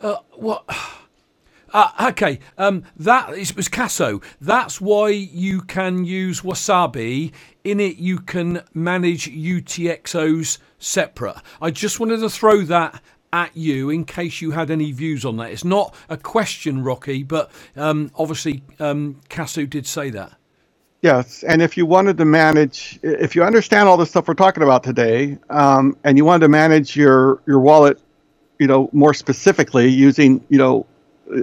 Uh, 0.00 0.16
what? 0.34 0.64
Uh, 1.72 1.90
okay, 2.10 2.38
um, 2.58 2.84
that 2.96 3.30
is, 3.34 3.54
was 3.56 3.68
Casso. 3.68 4.22
That's 4.40 4.80
why 4.80 5.08
you 5.08 5.62
can 5.62 6.04
use 6.04 6.42
Wasabi. 6.42 7.32
In 7.64 7.80
it, 7.80 7.96
you 7.96 8.20
can 8.20 8.62
manage 8.74 9.28
UTXOs 9.28 10.58
separate. 10.78 11.36
I 11.60 11.70
just 11.70 11.98
wanted 11.98 12.20
to 12.20 12.30
throw 12.30 12.62
that 12.62 13.02
at 13.36 13.56
you 13.56 13.90
in 13.90 14.04
case 14.04 14.40
you 14.40 14.50
had 14.52 14.70
any 14.70 14.92
views 14.92 15.24
on 15.24 15.36
that. 15.36 15.50
It's 15.50 15.64
not 15.64 15.94
a 16.08 16.16
question, 16.16 16.82
Rocky, 16.82 17.22
but 17.22 17.50
um, 17.76 18.10
obviously 18.14 18.62
um, 18.80 19.20
Casso 19.28 19.68
did 19.68 19.86
say 19.86 20.10
that. 20.10 20.32
Yes, 21.02 21.44
and 21.44 21.60
if 21.60 21.76
you 21.76 21.84
wanted 21.84 22.16
to 22.16 22.24
manage, 22.24 22.98
if 23.02 23.36
you 23.36 23.44
understand 23.44 23.88
all 23.88 23.98
the 23.98 24.06
stuff 24.06 24.26
we're 24.26 24.34
talking 24.34 24.62
about 24.62 24.82
today, 24.82 25.38
um, 25.50 25.96
and 26.02 26.16
you 26.16 26.24
wanted 26.24 26.40
to 26.40 26.48
manage 26.48 26.96
your 26.96 27.40
your 27.46 27.60
wallet, 27.60 28.00
you 28.58 28.66
know, 28.66 28.88
more 28.92 29.12
specifically 29.12 29.86
using, 29.86 30.42
you 30.48 30.58
know, 30.58 30.86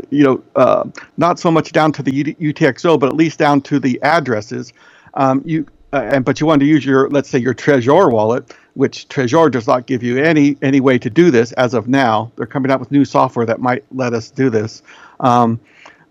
you 0.09 0.23
know, 0.23 0.43
uh, 0.55 0.83
not 1.17 1.39
so 1.39 1.51
much 1.51 1.71
down 1.71 1.91
to 1.93 2.03
the 2.03 2.11
UTXO, 2.11 2.99
but 2.99 3.07
at 3.07 3.15
least 3.15 3.37
down 3.37 3.61
to 3.61 3.79
the 3.79 4.01
addresses, 4.01 4.73
um, 5.13 5.43
you 5.45 5.67
uh, 5.93 6.01
and 6.11 6.25
but 6.25 6.41
you 6.41 6.47
wanted 6.47 6.65
to 6.65 6.71
use 6.71 6.83
your, 6.83 7.07
let's 7.11 7.29
say, 7.29 7.37
your 7.37 7.53
Trezor 7.53 8.11
wallet 8.11 8.51
which 8.75 9.07
Trezor 9.07 9.51
does 9.51 9.67
not 9.67 9.85
give 9.85 10.03
you 10.03 10.23
any 10.23 10.57
any 10.61 10.79
way 10.79 10.97
to 10.99 11.09
do 11.09 11.31
this 11.31 11.51
as 11.53 11.73
of 11.73 11.87
now. 11.87 12.31
They're 12.35 12.45
coming 12.45 12.71
out 12.71 12.79
with 12.79 12.91
new 12.91 13.05
software 13.05 13.45
that 13.45 13.59
might 13.59 13.83
let 13.91 14.13
us 14.13 14.31
do 14.31 14.49
this. 14.49 14.83
Um, 15.19 15.59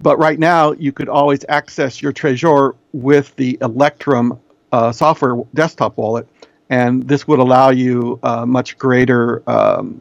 but 0.01 0.19
right 0.19 0.39
now, 0.39 0.73
you 0.73 0.93
could 0.93 1.09
always 1.09 1.45
access 1.49 2.03
your 2.03 2.13
Trezor 2.13 2.75
with 2.93 3.35
the 3.37 3.57
Electrum 3.61 4.39
uh, 4.73 4.91
software 4.93 5.37
desktop 5.55 5.97
wallet, 5.97 6.27
and 6.71 7.07
this 7.07 7.29
would 7.29 7.39
allow 7.39 7.71
you 7.71 8.19
uh, 8.23 8.45
much 8.47 8.79
greater 8.79 9.49
um, 9.49 10.01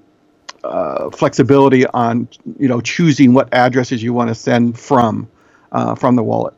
uh, 0.63 1.09
flexibility 1.11 1.85
on 1.87 2.27
you 2.59 2.67
know 2.67 2.81
choosing 2.81 3.33
what 3.33 3.53
addresses 3.53 4.01
you 4.01 4.13
want 4.13 4.29
to 4.29 4.35
send 4.35 4.77
from 4.77 5.29
uh, 5.71 5.95
from 5.95 6.15
the 6.15 6.23
wallet. 6.23 6.55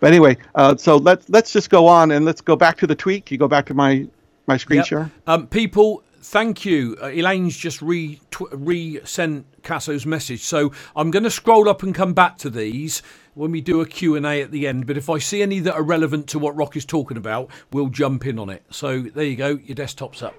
But 0.00 0.08
anyway, 0.08 0.38
uh, 0.54 0.76
so 0.76 0.96
let's 0.96 1.28
let's 1.28 1.52
just 1.52 1.70
go 1.70 1.86
on 1.86 2.10
and 2.10 2.24
let's 2.24 2.40
go 2.40 2.56
back 2.56 2.78
to 2.78 2.86
the 2.86 2.94
tweak. 2.94 3.30
You 3.30 3.38
go 3.38 3.48
back 3.48 3.66
to 3.66 3.74
my 3.74 4.06
my 4.50 4.56
screen 4.56 4.78
yep. 4.78 4.86
share. 4.86 5.10
Um, 5.28 5.46
people, 5.46 6.02
thank 6.22 6.64
you. 6.64 6.96
Uh, 7.00 7.06
Elaine's 7.06 7.56
just 7.56 7.80
re 7.80 8.20
re 8.50 9.00
sent 9.04 9.46
Casso's 9.62 10.04
message, 10.04 10.42
so 10.42 10.72
I'm 10.96 11.10
going 11.10 11.22
to 11.22 11.30
scroll 11.30 11.68
up 11.68 11.82
and 11.84 11.94
come 11.94 12.14
back 12.14 12.36
to 12.38 12.50
these 12.50 13.02
when 13.34 13.52
we 13.52 13.60
do 13.60 13.80
a 13.80 13.86
Q&A 13.86 14.42
at 14.42 14.50
the 14.50 14.66
end. 14.66 14.88
But 14.88 14.96
if 14.96 15.08
I 15.08 15.18
see 15.18 15.40
any 15.40 15.60
that 15.60 15.74
are 15.74 15.84
relevant 15.84 16.26
to 16.28 16.38
what 16.38 16.56
Rock 16.56 16.76
is 16.76 16.84
talking 16.84 17.16
about, 17.16 17.48
we'll 17.72 17.88
jump 17.88 18.26
in 18.26 18.38
on 18.40 18.50
it. 18.50 18.64
So 18.70 19.02
there 19.02 19.24
you 19.24 19.36
go. 19.36 19.60
Your 19.64 19.76
desktop's 19.76 20.22
up. 20.22 20.34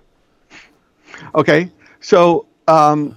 Okay. 1.33 1.71
So 2.01 2.47
um, 2.67 3.15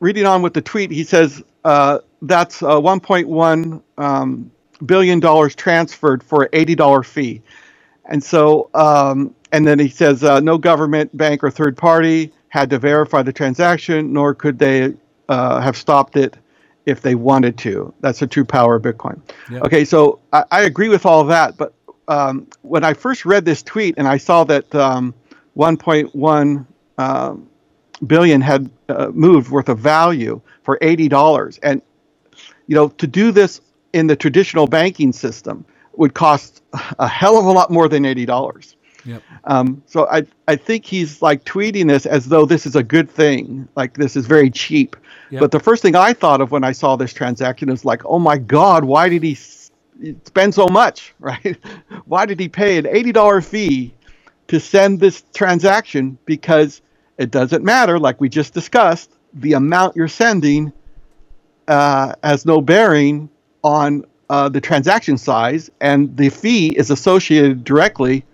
reading 0.00 0.24
on 0.24 0.40
with 0.40 0.54
the 0.54 0.62
tweet, 0.62 0.90
he 0.90 1.04
says 1.04 1.42
uh, 1.64 1.98
that's 2.22 2.62
uh, 2.62 2.76
1.1 2.76 3.82
um, 3.98 4.50
billion 4.86 5.20
dollars 5.20 5.54
transferred 5.54 6.22
for 6.22 6.44
an 6.44 6.50
$80 6.52 7.04
fee. 7.04 7.42
And 8.06 8.24
so 8.24 8.70
um, 8.74 9.34
and 9.52 9.66
then 9.66 9.78
he 9.78 9.88
says 9.88 10.22
uh, 10.24 10.40
no 10.40 10.58
government, 10.58 11.16
bank, 11.16 11.42
or 11.42 11.50
third 11.50 11.76
party 11.76 12.32
had 12.48 12.70
to 12.70 12.78
verify 12.78 13.22
the 13.22 13.32
transaction, 13.32 14.12
nor 14.12 14.34
could 14.34 14.58
they 14.58 14.94
uh, 15.28 15.60
have 15.60 15.76
stopped 15.76 16.16
it 16.16 16.36
if 16.86 17.02
they 17.02 17.14
wanted 17.14 17.56
to. 17.58 17.92
That's 18.00 18.20
the 18.20 18.26
true 18.26 18.44
power 18.44 18.76
of 18.76 18.82
Bitcoin. 18.82 19.20
Yep. 19.50 19.64
Okay, 19.64 19.84
so 19.84 20.18
I, 20.32 20.44
I, 20.50 20.62
agree 20.62 20.88
with 20.88 21.06
all 21.06 21.24
that, 21.24 21.56
but 21.56 21.74
um, 22.08 22.46
when 22.62 22.84
I 22.84 22.94
first 22.94 23.24
read 23.24 23.44
this 23.44 23.62
tweet 23.62 23.94
and 23.96 24.08
I 24.08 24.16
saw 24.16 24.44
that 24.44 24.74
um, 24.74 25.14
1.1 25.56 26.66
um, 26.98 27.48
billion 28.06 28.40
had 28.40 28.70
uh, 28.88 29.10
moved 29.12 29.50
worth 29.50 29.68
of 29.68 29.78
value 29.78 30.40
for 30.62 30.78
$80, 30.78 31.58
and 31.62 31.82
you 32.66 32.74
know 32.74 32.88
to 32.88 33.06
do 33.06 33.30
this 33.30 33.60
in 33.92 34.06
the 34.06 34.16
traditional 34.16 34.66
banking 34.66 35.12
system 35.12 35.64
would 35.94 36.14
cost 36.14 36.62
a 36.98 37.08
hell 37.08 37.38
of 37.38 37.44
a 37.44 37.50
lot 37.50 37.70
more 37.70 37.88
than 37.88 38.04
$80. 38.04 38.74
Yep. 39.04 39.22
Um, 39.44 39.82
so 39.86 40.06
I 40.08 40.24
I 40.48 40.56
think 40.56 40.84
he's 40.84 41.22
like 41.22 41.44
tweeting 41.44 41.88
this 41.88 42.06
as 42.06 42.26
though 42.26 42.44
this 42.44 42.66
is 42.66 42.76
a 42.76 42.82
good 42.82 43.10
thing, 43.10 43.68
like 43.76 43.94
this 43.94 44.16
is 44.16 44.26
very 44.26 44.50
cheap. 44.50 44.96
Yep. 45.30 45.40
But 45.40 45.50
the 45.52 45.60
first 45.60 45.82
thing 45.82 45.96
I 45.96 46.12
thought 46.12 46.40
of 46.40 46.50
when 46.50 46.64
I 46.64 46.72
saw 46.72 46.96
this 46.96 47.12
transaction 47.12 47.68
is 47.68 47.84
like, 47.84 48.04
oh 48.04 48.18
my 48.18 48.38
God, 48.38 48.84
why 48.84 49.08
did 49.08 49.22
he 49.22 49.32
s- 49.32 49.70
spend 50.24 50.54
so 50.54 50.66
much, 50.68 51.14
right? 51.20 51.56
why 52.04 52.26
did 52.26 52.40
he 52.40 52.48
pay 52.48 52.78
an 52.78 52.86
eighty 52.86 53.12
dollar 53.12 53.40
fee 53.40 53.94
to 54.48 54.60
send 54.60 55.00
this 55.00 55.24
transaction? 55.34 56.18
Because 56.26 56.82
it 57.18 57.30
doesn't 57.30 57.64
matter, 57.64 57.98
like 57.98 58.20
we 58.20 58.28
just 58.28 58.54
discussed, 58.54 59.10
the 59.34 59.52
amount 59.52 59.94
you're 59.96 60.08
sending 60.08 60.72
uh, 61.68 62.14
has 62.24 62.44
no 62.46 62.60
bearing 62.60 63.28
on 63.62 64.04
uh, 64.30 64.48
the 64.48 64.60
transaction 64.60 65.18
size, 65.18 65.70
and 65.80 66.16
the 66.16 66.28
fee 66.30 66.68
is 66.68 66.90
associated 66.90 67.62
directly 67.64 68.24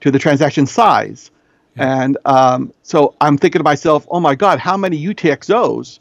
to 0.00 0.10
the 0.10 0.18
transaction 0.18 0.66
size. 0.66 1.30
And 1.76 2.16
um, 2.24 2.72
so 2.82 3.14
I'm 3.20 3.36
thinking 3.36 3.60
to 3.60 3.64
myself, 3.64 4.06
oh 4.10 4.20
my 4.20 4.34
God, 4.34 4.58
how 4.58 4.76
many 4.76 5.02
UTXOs 5.04 5.98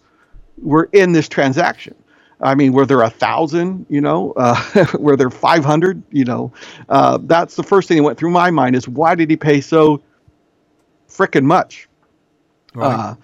were 0.61 0.89
in 0.93 1.11
this 1.11 1.27
transaction? 1.27 1.95
I 2.41 2.55
mean, 2.55 2.73
were 2.73 2.85
there 2.85 3.01
a 3.01 3.09
thousand? 3.09 3.85
You 3.89 4.01
know, 4.01 4.33
uh, 4.37 4.85
were 4.99 5.17
there 5.17 5.29
500? 5.29 6.01
You 6.11 6.25
know, 6.25 6.53
uh, 6.89 7.19
that's 7.21 7.55
the 7.55 7.63
first 7.63 7.87
thing 7.87 7.97
that 7.97 8.03
went 8.03 8.17
through 8.17 8.31
my 8.31 8.51
mind 8.51 8.75
is 8.75 8.87
why 8.87 9.15
did 9.15 9.29
he 9.29 9.37
pay 9.37 9.61
so 9.61 10.01
frickin' 11.09 11.43
much? 11.43 11.87
Right. 12.73 12.93
Uh, 12.93 13.15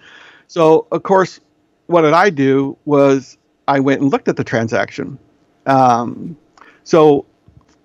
so, 0.46 0.86
of 0.92 1.02
course, 1.02 1.40
what 1.86 2.02
did 2.02 2.12
I 2.12 2.30
do 2.30 2.76
was 2.84 3.38
I 3.68 3.80
went 3.80 4.00
and 4.00 4.10
looked 4.10 4.28
at 4.28 4.36
the 4.36 4.44
transaction. 4.44 5.18
Um, 5.66 6.36
so, 6.84 7.26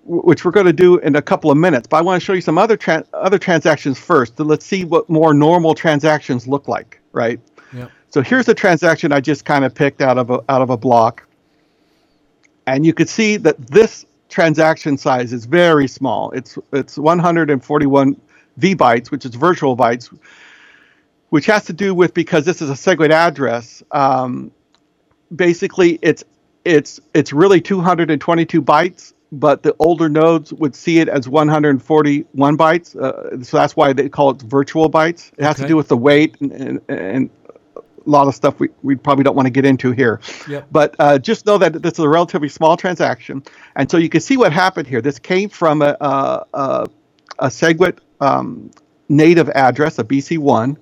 which 0.08 0.44
we're 0.44 0.50
going 0.50 0.66
to 0.66 0.72
do 0.72 0.98
in 0.98 1.16
a 1.16 1.22
couple 1.22 1.50
of 1.50 1.58
minutes, 1.58 1.86
but 1.86 1.98
I 1.98 2.00
want 2.00 2.20
to 2.20 2.24
show 2.24 2.32
you 2.32 2.40
some 2.40 2.58
other 2.58 2.76
tran- 2.76 3.06
other 3.12 3.38
transactions 3.38 3.98
first. 3.98 4.36
So 4.38 4.44
let's 4.44 4.64
see 4.64 4.84
what 4.84 5.08
more 5.08 5.34
normal 5.34 5.74
transactions 5.74 6.48
look 6.48 6.66
like, 6.66 7.00
right? 7.12 7.38
Yep. 7.74 7.90
So 8.10 8.22
here's 8.22 8.48
a 8.48 8.54
transaction 8.54 9.12
I 9.12 9.20
just 9.20 9.44
kind 9.44 9.64
of 9.64 9.74
picked 9.74 10.00
out 10.00 10.16
of 10.16 10.30
a, 10.30 10.40
out 10.48 10.62
of 10.62 10.70
a 10.70 10.76
block, 10.76 11.26
and 12.66 12.86
you 12.86 12.94
could 12.94 13.08
see 13.08 13.36
that 13.36 13.58
this 13.66 14.06
transaction 14.30 14.96
size 14.96 15.32
is 15.32 15.44
very 15.44 15.86
small. 15.88 16.30
It's 16.30 16.58
it's 16.72 16.96
141 16.96 18.20
V 18.56 18.74
bytes, 18.74 19.10
which 19.10 19.26
is 19.26 19.34
virtual 19.34 19.76
bytes, 19.76 20.12
which 21.28 21.46
has 21.46 21.66
to 21.66 21.72
do 21.74 21.94
with 21.94 22.14
because 22.14 22.44
this 22.46 22.62
is 22.62 22.70
a 22.70 22.74
SegWit 22.74 23.10
address. 23.10 23.82
Um, 23.90 24.52
basically, 25.34 25.98
it's 26.00 26.24
it's 26.64 26.98
it's 27.14 27.32
really 27.32 27.60
222 27.60 28.62
bytes, 28.62 29.12
but 29.30 29.62
the 29.62 29.74
older 29.78 30.08
nodes 30.08 30.52
would 30.52 30.74
see 30.74 30.98
it 30.98 31.08
as 31.08 31.28
141 31.28 32.56
bytes. 32.56 32.96
Uh, 32.96 33.42
so 33.42 33.56
that's 33.56 33.76
why 33.76 33.92
they 33.92 34.08
call 34.08 34.30
it 34.30 34.40
virtual 34.42 34.90
bytes. 34.90 35.32
It 35.36 35.44
has 35.44 35.56
to 35.56 35.66
do 35.66 35.76
with 35.76 35.88
the 35.88 35.96
weight 35.96 36.40
and, 36.40 36.52
and, 36.52 36.80
and 36.88 37.30
a 37.76 38.10
lot 38.10 38.26
of 38.26 38.34
stuff 38.34 38.58
we, 38.58 38.68
we 38.82 38.96
probably 38.96 39.24
don't 39.24 39.36
want 39.36 39.46
to 39.46 39.50
get 39.50 39.66
into 39.66 39.92
here. 39.92 40.20
Yep. 40.48 40.68
But 40.72 40.96
uh, 40.98 41.18
just 41.18 41.44
know 41.44 41.58
that 41.58 41.82
this 41.82 41.94
is 41.94 41.98
a 41.98 42.08
relatively 42.08 42.48
small 42.48 42.76
transaction, 42.76 43.42
and 43.76 43.90
so 43.90 43.98
you 43.98 44.08
can 44.08 44.22
see 44.22 44.36
what 44.38 44.52
happened 44.52 44.88
here. 44.88 45.02
This 45.02 45.18
came 45.18 45.50
from 45.50 45.82
a 45.82 45.96
a, 46.00 46.46
a, 46.54 46.88
a 47.38 47.46
SegWit 47.48 47.98
um, 48.20 48.70
native 49.10 49.50
address, 49.50 49.98
a 49.98 50.04
BC1, 50.04 50.76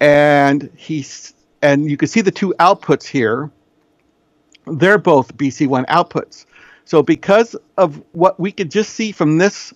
and 0.00 0.70
he's 0.76 1.32
and 1.62 1.90
you 1.90 1.96
can 1.96 2.08
see 2.08 2.20
the 2.20 2.30
two 2.30 2.54
outputs 2.60 3.06
here. 3.06 3.50
They're 4.66 4.98
both 4.98 5.34
BC1 5.36 5.86
outputs. 5.86 6.44
So 6.86 7.02
because 7.02 7.54
of 7.76 8.02
what 8.12 8.40
we 8.40 8.52
could 8.52 8.70
just 8.70 8.90
see 8.94 9.12
from 9.12 9.38
this 9.38 9.74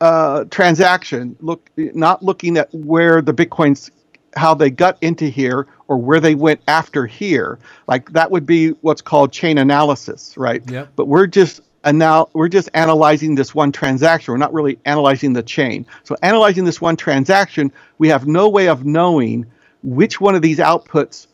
uh, 0.00 0.44
transaction, 0.44 1.36
look 1.40 1.68
not 1.76 2.22
looking 2.22 2.56
at 2.56 2.72
where 2.72 3.20
the 3.20 3.34
bitcoins 3.34 3.90
how 4.36 4.54
they 4.54 4.70
got 4.70 4.96
into 5.00 5.26
here 5.26 5.66
or 5.88 5.96
where 5.96 6.20
they 6.20 6.34
went 6.34 6.60
after 6.66 7.06
here, 7.06 7.58
like 7.86 8.10
that 8.12 8.30
would 8.30 8.46
be 8.46 8.70
what's 8.80 9.02
called 9.02 9.32
chain 9.32 9.58
analysis, 9.58 10.36
right? 10.36 10.68
Yep. 10.70 10.92
But 10.96 11.06
we're 11.06 11.26
just 11.26 11.60
and 11.82 11.98
now 11.98 12.28
we're 12.32 12.48
just 12.48 12.70
analyzing 12.72 13.34
this 13.34 13.54
one 13.54 13.72
transaction. 13.72 14.32
We're 14.32 14.38
not 14.38 14.54
really 14.54 14.78
analyzing 14.84 15.34
the 15.34 15.42
chain. 15.42 15.86
So 16.04 16.16
analyzing 16.22 16.64
this 16.64 16.80
one 16.80 16.96
transaction, 16.96 17.72
we 17.98 18.08
have 18.08 18.26
no 18.26 18.48
way 18.48 18.68
of 18.68 18.86
knowing 18.86 19.46
which 19.82 20.20
one 20.20 20.34
of 20.34 20.40
these 20.40 20.58
outputs 20.58 21.26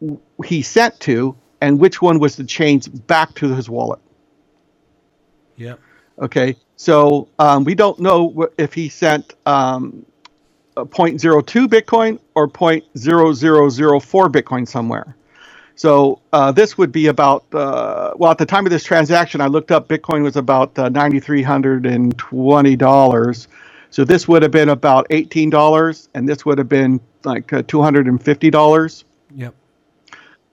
w- 0.00 0.20
he 0.44 0.62
sent 0.62 0.98
to 1.00 1.36
and 1.60 1.78
which 1.78 2.00
one 2.00 2.20
was 2.20 2.36
the 2.36 2.44
change 2.44 2.88
back 3.06 3.34
to 3.34 3.54
his 3.54 3.68
wallet. 3.68 3.98
Yep. 5.58 5.80
Okay, 6.20 6.56
so 6.76 7.28
um, 7.38 7.64
we 7.64 7.74
don't 7.74 8.00
know 8.00 8.48
if 8.58 8.74
he 8.74 8.88
sent 8.88 9.34
um, 9.46 10.04
0.02 10.76 11.66
Bitcoin 11.68 12.18
or 12.34 12.48
0.0004 12.48 14.28
Bitcoin 14.32 14.66
somewhere. 14.68 15.16
So 15.76 16.20
uh, 16.32 16.50
this 16.50 16.76
would 16.76 16.90
be 16.90 17.06
about 17.06 17.44
uh, 17.54 18.12
well 18.16 18.32
at 18.32 18.38
the 18.38 18.46
time 18.46 18.66
of 18.66 18.70
this 18.72 18.82
transaction, 18.82 19.40
I 19.40 19.46
looked 19.46 19.70
up 19.70 19.88
Bitcoin 19.88 20.22
was 20.24 20.36
about 20.36 20.76
uh, 20.78 20.88
ninety 20.88 21.20
three 21.20 21.42
hundred 21.42 21.86
and 21.86 22.18
twenty 22.18 22.74
dollars. 22.74 23.46
So 23.90 24.04
this 24.04 24.26
would 24.26 24.42
have 24.42 24.50
been 24.50 24.70
about 24.70 25.06
eighteen 25.10 25.50
dollars, 25.50 26.08
and 26.14 26.28
this 26.28 26.44
would 26.44 26.58
have 26.58 26.68
been 26.68 27.00
like 27.24 27.52
uh, 27.52 27.62
two 27.68 27.80
hundred 27.80 28.08
and 28.08 28.20
fifty 28.22 28.50
dollars 28.50 29.04
Yep. 29.36 29.54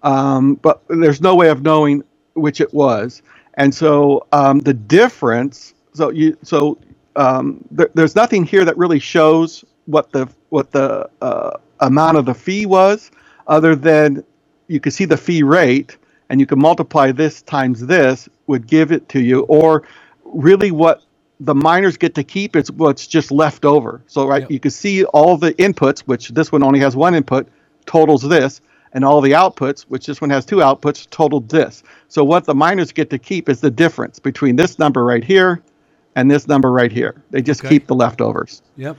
um, 0.04 0.56
but 0.56 0.84
there's 0.90 1.22
no 1.22 1.36
way 1.36 1.50
of 1.50 1.64
knowing 1.64 2.04
which 2.36 2.62
it 2.62 2.74
was. 2.74 3.24
And 3.58 3.74
so 3.74 4.26
um, 4.32 4.60
the 4.60 4.74
difference, 4.74 5.74
so 5.94 6.10
you, 6.12 6.38
so 6.44 6.78
um, 7.16 7.64
there, 7.72 7.90
there's 7.94 8.16
nothing 8.16 8.44
here 8.46 8.66
that 8.66 8.78
really 8.78 9.00
shows 9.00 9.64
what 9.86 10.12
the 10.12 10.28
what 10.50 10.72
the 10.72 11.10
uh, 11.22 11.52
amount 11.80 12.18
of 12.18 12.26
the 12.26 12.34
fee 12.34 12.66
was, 12.66 13.12
other 13.48 13.76
than 13.76 14.24
you 14.68 14.80
can 14.80 14.92
see 14.92 15.06
the 15.06 15.18
fee 15.18 15.44
rate, 15.44 15.98
and 16.30 16.40
you 16.40 16.46
can 16.46 16.60
multiply 16.60 17.12
this 17.12 17.42
times 17.44 17.86
this 17.86 18.28
would 18.48 18.68
give 18.68 18.92
it 18.92 19.08
to 19.10 19.22
you, 19.22 19.42
or 19.44 19.84
really 20.24 20.72
what 20.72 21.04
the 21.40 21.54
miners 21.56 21.98
get 21.98 22.16
to 22.16 22.24
keep 22.24 22.56
is 22.56 22.72
what's 22.72 23.08
just 23.08 23.32
left 23.32 23.66
over. 23.66 24.02
So 24.08 24.28
right, 24.28 24.42
Yep. 24.44 24.52
you 24.52 24.60
can 24.60 24.72
see 24.72 25.04
all 25.06 25.38
the 25.38 25.54
inputs, 25.54 26.00
which 26.02 26.30
this 26.30 26.52
one 26.52 26.64
only 26.64 26.80
has 26.80 26.96
one 26.96 27.14
input, 27.14 27.48
totals 27.86 28.22
this, 28.22 28.62
and 28.96 29.06
all 29.06 29.22
the 29.22 29.34
outputs, 29.34 29.84
which 29.84 30.08
this 30.08 30.22
one 30.22 30.32
has 30.32 30.46
two 30.46 30.58
outputs, 30.58 31.08
totaled 31.12 31.50
this. 31.50 31.84
So 32.08 32.24
what 32.24 32.46
the 32.46 32.56
miners 32.56 32.92
get 32.92 33.12
to 33.12 33.20
keep 33.20 33.50
is 33.50 33.62
the 33.62 33.72
difference 33.72 34.20
between 34.20 34.56
this 34.56 34.80
number 34.80 35.06
right 35.06 35.24
here 35.24 35.62
and 36.16 36.32
this 36.32 36.48
number 36.48 36.72
right 36.72 36.92
here. 36.92 37.22
They 37.32 37.44
just 37.44 37.62
Okay. 37.62 37.70
keep 37.76 37.88
the 37.88 37.96
leftovers. 37.96 38.64
Yep. 38.78 38.98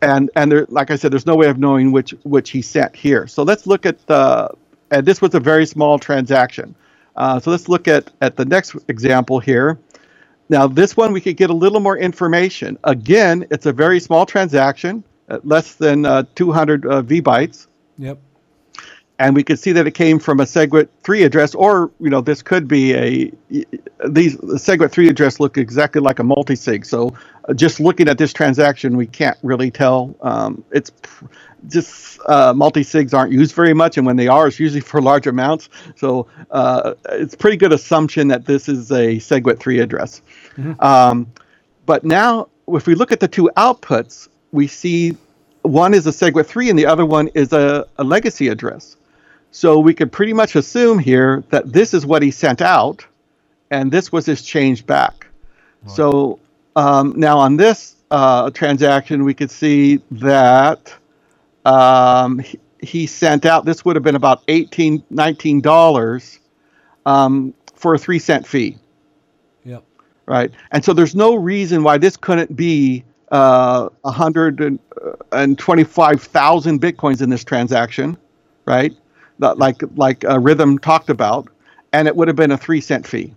And 0.00 0.30
and 0.36 0.52
there, 0.52 0.66
like 0.70 0.90
I 0.92 0.96
said, 0.96 1.12
there's 1.12 1.26
no 1.26 1.36
way 1.36 1.48
of 1.48 1.58
knowing 1.58 1.92
which 1.92 2.12
which 2.22 2.50
he 2.50 2.62
sent 2.62 2.96
here. 2.96 3.26
So 3.26 3.42
let's 3.42 3.66
look 3.66 3.84
at 3.86 4.06
the. 4.06 4.50
And 4.90 5.04
this 5.06 5.20
was 5.20 5.34
a 5.34 5.40
very 5.40 5.66
small 5.66 5.98
transaction. 5.98 6.74
Uh, 7.16 7.40
so 7.40 7.50
let's 7.50 7.68
look 7.68 7.88
at 7.88 8.12
at 8.22 8.36
the 8.36 8.44
next 8.44 8.76
example 8.88 9.40
here. 9.40 9.78
Now, 10.50 10.66
this 10.68 10.96
one 10.96 11.12
we 11.12 11.20
could 11.20 11.36
get 11.36 11.50
a 11.50 11.54
little 11.54 11.80
more 11.80 11.98
information. 11.98 12.78
Again, 12.84 13.46
it's 13.50 13.66
a 13.66 13.72
very 13.72 14.00
small 14.00 14.24
transaction, 14.24 15.04
at 15.28 15.46
less 15.46 15.74
than 15.74 16.06
uh, 16.06 16.22
200 16.36 16.86
uh, 16.86 17.02
V 17.02 17.20
bytes, 17.20 17.66
Yep. 17.98 18.18
And 19.18 19.34
we 19.34 19.42
could 19.42 19.58
see 19.58 19.72
that 19.72 19.86
it 19.86 19.92
came 19.92 20.18
from 20.18 20.38
a 20.38 20.44
SegWit 20.44 20.88
3 21.02 21.24
address, 21.24 21.54
or 21.54 21.90
you 22.00 22.08
know, 22.08 22.20
this 22.20 22.42
could 22.42 22.68
be 22.68 22.94
a 22.94 23.32
these 24.08 24.36
the 24.36 24.54
SegWit 24.56 24.90
3 24.90 25.08
address 25.08 25.40
look 25.40 25.58
exactly 25.58 26.00
like 26.00 26.18
a 26.18 26.24
multi-sig. 26.24 26.86
So, 26.86 27.14
uh, 27.48 27.54
just 27.54 27.80
looking 27.80 28.08
at 28.08 28.18
this 28.18 28.32
transaction, 28.32 28.96
we 28.96 29.06
can't 29.06 29.36
really 29.42 29.70
tell. 29.70 30.14
Um, 30.20 30.62
it's 30.70 30.92
just 31.66 32.20
uh, 32.26 32.52
multi-sigs 32.52 33.12
aren't 33.12 33.32
used 33.32 33.54
very 33.54 33.74
much, 33.74 33.96
and 33.96 34.06
when 34.06 34.16
they 34.16 34.28
are, 34.28 34.46
it's 34.46 34.60
usually 34.60 34.80
for 34.92 35.02
large 35.02 35.26
amounts. 35.26 35.68
So, 35.96 36.28
uh, 36.50 36.94
it's 37.10 37.34
pretty 37.34 37.56
good 37.56 37.72
assumption 37.72 38.28
that 38.28 38.46
this 38.46 38.68
is 38.68 38.90
a 38.92 39.16
SegWit 39.16 39.58
3 39.58 39.80
address. 39.80 40.22
Um, 40.80 41.32
but 41.86 42.04
now, 42.04 42.48
if 42.68 42.86
we 42.86 42.94
look 42.94 43.12
at 43.12 43.20
the 43.20 43.28
two 43.28 43.50
outputs, 43.56 44.28
we 44.52 44.66
see 44.66 45.16
one 45.62 45.94
is 45.94 46.06
a 46.06 46.10
SegWit 46.10 46.46
3 46.46 46.70
and 46.70 46.78
the 46.78 46.86
other 46.86 47.06
one 47.06 47.28
is 47.28 47.52
a, 47.52 47.86
a 47.96 48.04
legacy 48.04 48.48
address. 48.48 48.96
So 49.50 49.78
we 49.78 49.94
could 49.94 50.12
pretty 50.12 50.32
much 50.32 50.56
assume 50.56 50.98
here 50.98 51.44
that 51.50 51.72
this 51.72 51.94
is 51.94 52.06
what 52.06 52.22
he 52.22 52.30
sent 52.30 52.62
out 52.62 53.06
and 53.70 53.90
this 53.90 54.12
was 54.12 54.26
his 54.26 54.42
change 54.42 54.86
back. 54.86 55.26
So 55.86 56.38
um, 56.76 57.14
now 57.16 57.38
on 57.38 57.56
this 57.56 57.96
uh, 58.10 58.50
transaction, 58.50 59.24
we 59.24 59.32
could 59.34 59.50
see 59.50 60.00
that 60.10 60.94
um, 61.64 62.40
he, 62.40 62.58
he 62.80 63.06
sent 63.06 63.46
out, 63.46 63.64
this 63.64 63.84
would 63.84 63.96
have 63.96 64.02
been 64.02 64.16
about 64.16 64.46
$18, 64.48 65.02
$19 65.12 66.38
um, 67.06 67.54
for 67.74 67.94
a 67.94 67.98
three 67.98 68.18
cent 68.18 68.46
fee 68.46 68.76
Yep. 69.64 69.84
right? 70.26 70.50
And 70.72 70.84
so 70.84 70.92
there's 70.92 71.14
no 71.14 71.34
reason 71.34 71.82
why 71.82 71.96
this 71.98 72.16
couldn't 72.16 72.54
be 72.56 73.04
uh, 73.30 73.88
125,000 74.02 76.80
bitcoins 76.80 77.22
in 77.22 77.30
this 77.30 77.44
transaction, 77.44 78.16
right? 78.64 78.92
That, 79.40 79.58
like 79.58 79.82
like 79.96 80.24
uh, 80.24 80.38
Rhythm 80.38 80.78
talked 80.78 81.10
about, 81.10 81.48
and 81.92 82.08
it 82.08 82.16
would 82.16 82.28
have 82.28 82.36
been 82.36 82.50
a 82.50 82.58
three 82.58 82.80
cent 82.80 83.06
fee. 83.06 83.34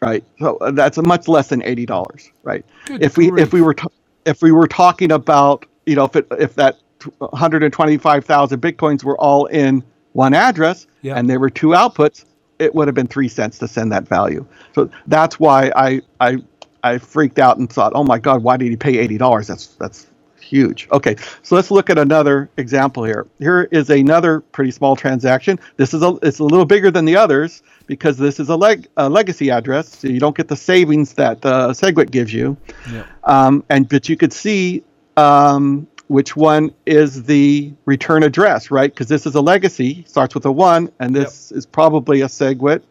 right? 0.00 0.24
So 0.38 0.56
uh, 0.58 0.70
that's 0.70 0.98
a 0.98 1.02
much 1.02 1.28
less 1.28 1.48
than 1.48 1.62
eighty 1.62 1.86
dollars, 1.86 2.30
right? 2.42 2.64
Good 2.86 3.02
if 3.02 3.16
we 3.16 3.30
grief. 3.30 3.46
if 3.46 3.52
we 3.52 3.62
were 3.62 3.74
t- 3.74 3.88
if 4.26 4.42
we 4.42 4.52
were 4.52 4.68
talking 4.68 5.10
about 5.12 5.66
you 5.86 5.94
know 5.96 6.04
if 6.04 6.16
it 6.16 6.26
if 6.38 6.54
that 6.56 6.78
one 7.18 7.30
hundred 7.32 7.62
and 7.62 7.72
twenty 7.72 7.96
five 7.96 8.24
thousand 8.24 8.60
bitcoins 8.60 9.02
were 9.04 9.18
all 9.18 9.46
in 9.46 9.82
one 10.12 10.34
address 10.34 10.86
Yeah. 11.02 11.16
and 11.16 11.28
there 11.30 11.38
were 11.40 11.50
two 11.50 11.68
outputs, 11.68 12.24
it 12.58 12.74
would 12.74 12.88
have 12.88 12.94
been 12.94 13.06
three 13.06 13.28
cents 13.28 13.58
to 13.60 13.68
send 13.68 13.92
that 13.92 14.08
value. 14.08 14.44
So 14.74 14.90
that's 15.06 15.38
why 15.40 15.70
I 15.76 16.02
I 16.20 16.38
I 16.84 16.98
freaked 16.98 17.38
out 17.38 17.58
and 17.58 17.70
thought, 17.72 17.92
oh 17.94 18.04
my 18.04 18.18
god, 18.18 18.42
why 18.42 18.56
did 18.56 18.68
he 18.68 18.76
pay 18.76 18.98
eighty 18.98 19.18
dollars? 19.18 19.46
That's 19.46 19.66
that's 19.76 20.06
huge. 20.48 20.88
Okay, 20.90 21.16
so 21.42 21.54
let's 21.54 21.70
look 21.70 21.90
at 21.90 21.98
another 21.98 22.48
example 22.56 23.04
here. 23.04 23.26
Here 23.38 23.68
is 23.70 23.90
another 23.90 24.40
pretty 24.40 24.70
small 24.70 24.96
transaction. 24.96 25.58
This 25.76 25.94
is 25.94 26.02
a 26.02 26.18
it's 26.22 26.38
a 26.38 26.44
little 26.44 26.64
bigger 26.64 26.90
than 26.90 27.04
the 27.04 27.16
others 27.16 27.62
because 27.86 28.16
this 28.16 28.40
is 28.40 28.48
a 28.48 28.56
leg 28.56 28.88
a 28.96 29.08
legacy 29.08 29.50
address, 29.50 29.98
so 29.98 30.08
you 30.08 30.20
don't 30.20 30.36
get 30.36 30.48
the 30.48 30.56
savings 30.56 31.14
that 31.14 31.44
uh, 31.44 31.70
Segwit 31.70 32.10
gives 32.10 32.32
you. 32.32 32.56
Yeah. 32.90 33.04
Um, 33.24 33.64
and 33.68 33.88
but 33.88 34.08
you 34.08 34.16
could 34.16 34.32
see 34.32 34.82
um, 35.16 35.86
which 36.08 36.34
one 36.36 36.74
is 36.86 37.24
the 37.24 37.72
return 37.84 38.22
address, 38.22 38.70
right? 38.70 38.90
Because 38.90 39.08
this 39.08 39.26
is 39.26 39.34
a 39.34 39.40
legacy, 39.40 40.04
starts 40.08 40.34
with 40.34 40.46
a 40.46 40.52
one, 40.52 40.90
and 40.98 41.14
this 41.14 41.52
is 41.52 41.66
probably 41.66 42.22
a 42.22 42.26
SegWit, 42.26 42.82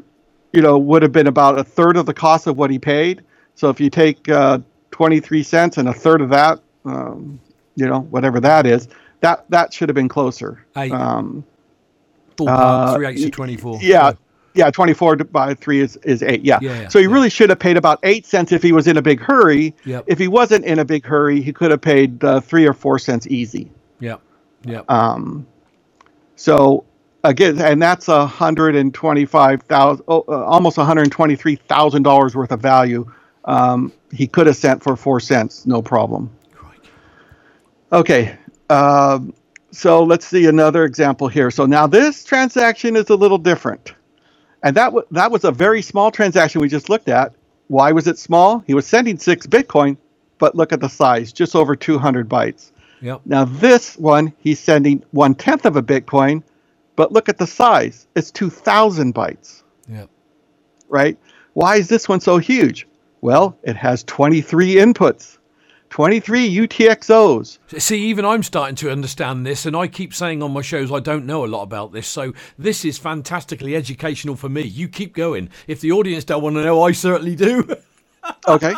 you 0.51 0.61
know 0.61 0.77
would 0.77 1.01
have 1.01 1.11
been 1.11 1.27
about 1.27 1.57
a 1.57 1.63
third 1.63 1.97
of 1.97 2.05
the 2.05 2.13
cost 2.13 2.45
of 2.47 2.57
what 2.57 2.69
he 2.69 2.77
paid. 2.77 3.23
So 3.55 3.69
if 3.69 3.79
you 3.79 3.89
take 3.89 4.27
uh, 4.29 4.59
23 4.91 5.43
cents 5.43 5.77
and 5.77 5.87
a 5.87 5.93
third 5.93 6.21
of 6.21 6.29
that, 6.29 6.59
um, 6.85 7.39
you 7.75 7.87
know 7.87 8.01
whatever 8.01 8.39
that 8.39 8.65
is, 8.65 8.87
that 9.21 9.45
that 9.49 9.73
should 9.73 9.89
have 9.89 9.95
been 9.95 10.09
closer. 10.09 10.65
Eight. 10.77 10.91
Um, 10.91 11.45
Ballpark, 12.35 12.49
uh, 12.49 12.95
three 12.95 13.07
eighths 13.07 13.21
y- 13.21 13.27
of 13.27 13.31
24. 13.31 13.79
yeah, 13.81 14.13
yeah, 14.55 14.69
24 14.69 15.17
by 15.17 15.53
3 15.53 15.79
is, 15.79 15.97
is 15.97 16.21
8. 16.21 16.43
Yeah. 16.43 16.59
Yeah, 16.61 16.81
yeah, 16.81 16.87
so 16.87 16.99
he 16.99 17.05
yeah. 17.05 17.11
really 17.11 17.29
should 17.29 17.49
have 17.49 17.59
paid 17.59 17.77
about 17.77 17.99
8 18.03 18.25
cents 18.25 18.51
if 18.51 18.61
he 18.61 18.71
was 18.71 18.87
in 18.87 18.97
a 18.97 19.01
big 19.01 19.19
hurry. 19.19 19.75
Yep. 19.85 20.05
If 20.07 20.19
he 20.19 20.27
wasn't 20.27 20.65
in 20.65 20.79
a 20.79 20.85
big 20.85 21.05
hurry, 21.05 21.41
he 21.41 21.51
could 21.51 21.71
have 21.71 21.81
paid 21.81 22.23
uh, 22.23 22.39
3 22.39 22.67
or 22.67 22.73
4 22.73 22.99
cents 22.99 23.27
easy. 23.27 23.71
Yep. 23.99 24.21
Yep. 24.65 24.89
Um, 24.89 25.47
so 26.35 26.85
again, 27.23 27.59
and 27.59 27.81
that's 27.81 28.07
a 28.07 28.19
125,000 28.19 30.05
oh, 30.07 30.25
uh, 30.27 30.43
almost 30.45 30.77
123,000 30.77 32.03
dollars 32.03 32.35
worth 32.35 32.51
of 32.51 32.61
value. 32.61 33.11
Um, 33.45 33.91
he 34.11 34.27
could 34.27 34.47
have 34.47 34.55
sent 34.55 34.83
for 34.83 34.95
4 34.95 35.19
cents, 35.19 35.65
no 35.65 35.81
problem. 35.81 36.29
Okay. 37.93 38.37
Um, 38.69 39.33
so 39.71 40.03
let's 40.03 40.25
see 40.25 40.45
another 40.47 40.83
example 40.83 41.27
here. 41.27 41.51
So 41.51 41.65
now 41.65 41.87
this 41.87 42.23
transaction 42.23 42.95
is 42.95 43.09
a 43.09 43.15
little 43.15 43.37
different. 43.37 43.93
And 44.63 44.75
that, 44.77 44.85
w- 44.85 45.05
that 45.11 45.31
was 45.31 45.43
a 45.43 45.51
very 45.51 45.81
small 45.81 46.11
transaction 46.11 46.61
we 46.61 46.69
just 46.69 46.89
looked 46.89 47.09
at. 47.09 47.33
Why 47.67 47.91
was 47.91 48.07
it 48.07 48.17
small? 48.17 48.59
He 48.65 48.73
was 48.73 48.87
sending 48.87 49.17
six 49.17 49.45
Bitcoin, 49.47 49.97
but 50.37 50.55
look 50.55 50.73
at 50.73 50.79
the 50.81 50.89
size, 50.89 51.33
just 51.33 51.55
over 51.55 51.75
200 51.75 52.29
bytes. 52.29 52.71
Yep. 53.01 53.21
Now 53.25 53.45
this 53.45 53.97
one, 53.97 54.33
he's 54.39 54.59
sending 54.59 55.03
one 55.11 55.35
tenth 55.35 55.65
of 55.65 55.75
a 55.75 55.83
Bitcoin, 55.83 56.43
but 56.95 57.11
look 57.11 57.29
at 57.29 57.37
the 57.37 57.47
size. 57.47 58.07
It's 58.15 58.31
2,000 58.31 59.13
bytes, 59.13 59.63
Yep. 59.89 60.09
right? 60.87 61.17
Why 61.53 61.75
is 61.77 61.89
this 61.89 62.07
one 62.07 62.21
so 62.21 62.37
huge? 62.37 62.87
Well, 63.21 63.57
it 63.63 63.75
has 63.75 64.03
23 64.03 64.75
inputs, 64.75 65.37
23 65.93 66.49
UTXOs. 66.67 67.59
See, 67.79 68.03
even 68.07 68.25
I'm 68.25 68.41
starting 68.41 68.75
to 68.77 68.89
understand 68.89 69.45
this, 69.45 69.67
and 69.67 69.75
I 69.75 69.85
keep 69.85 70.11
saying 70.11 70.41
on 70.41 70.51
my 70.51 70.63
shows 70.63 70.91
I 70.91 70.99
don't 70.99 71.27
know 71.27 71.45
a 71.45 71.47
lot 71.47 71.61
about 71.61 71.91
this. 71.91 72.07
So 72.07 72.33
this 72.57 72.83
is 72.83 72.97
fantastically 72.97 73.75
educational 73.75 74.35
for 74.35 74.49
me. 74.49 74.63
You 74.63 74.87
keep 74.87 75.13
going. 75.13 75.51
If 75.67 75.81
the 75.81 75.91
audience 75.91 76.23
don't 76.23 76.41
want 76.41 76.55
to 76.55 76.63
know, 76.63 76.81
I 76.81 76.93
certainly 76.93 77.35
do. 77.35 77.75
Okay. 78.47 78.73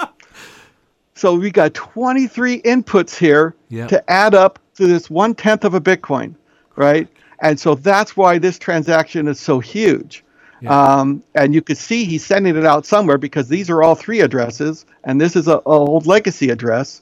so 1.14 1.36
we 1.36 1.52
got 1.52 1.74
23 1.74 2.62
inputs 2.64 3.16
here 3.18 3.56
Yeah. 3.70 3.88
to 3.88 4.12
add 4.12 4.34
up 4.36 4.60
to 4.76 4.86
this 4.86 5.10
one 5.10 5.36
tenth 5.36 5.64
of 5.64 5.74
a 5.74 5.80
Bitcoin, 5.80 6.36
right? 6.76 7.08
And 7.40 7.58
so 7.58 7.76
that's 7.76 8.18
why 8.18 8.40
this 8.40 8.60
transaction 8.60 9.30
is 9.30 9.40
so 9.40 9.60
huge. 9.62 10.22
Um, 10.68 11.24
and 11.36 11.54
you 11.54 11.62
could 11.62 11.78
see 11.78 12.06
he's 12.06 12.26
sending 12.26 12.56
it 12.58 12.66
out 12.66 12.86
somewhere 12.86 13.20
because 13.20 13.48
these 13.50 13.70
are 13.70 13.84
all 13.84 13.94
three 13.96 14.20
addresses, 14.22 14.86
and 15.04 15.22
this 15.22 15.36
is 15.36 15.48
a, 15.48 15.58
a 15.58 15.62
old 15.66 16.08
legacy 16.08 16.50
address. 16.50 17.02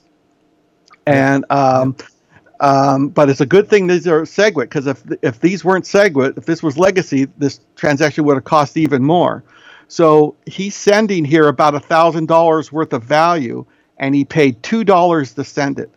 And 1.05 1.45
um, 1.49 1.95
um, 2.59 3.09
but 3.09 3.29
it's 3.29 3.41
a 3.41 3.45
good 3.45 3.67
thing 3.69 3.87
these 3.87 4.07
are 4.07 4.21
SegWit 4.21 4.63
because 4.63 4.87
if 4.87 5.03
if 5.21 5.39
these 5.39 5.65
weren't 5.65 5.85
SegWit, 5.85 6.37
if 6.37 6.45
this 6.45 6.63
was 6.63 6.77
legacy, 6.77 7.25
this 7.37 7.59
transaction 7.75 8.23
would 8.25 8.35
have 8.35 8.43
cost 8.45 8.77
even 8.77 9.03
more. 9.03 9.43
So 9.89 10.35
he's 10.45 10.75
sending 10.75 11.25
here 11.25 11.47
about 11.47 11.75
a 11.75 11.79
thousand 11.79 12.27
dollars 12.27 12.71
worth 12.71 12.93
of 12.93 13.03
value, 13.03 13.65
and 13.97 14.15
he 14.15 14.23
paid 14.25 14.61
two 14.63 14.83
dollars 14.83 15.33
to 15.33 15.43
send 15.43 15.77
it. 15.79 15.91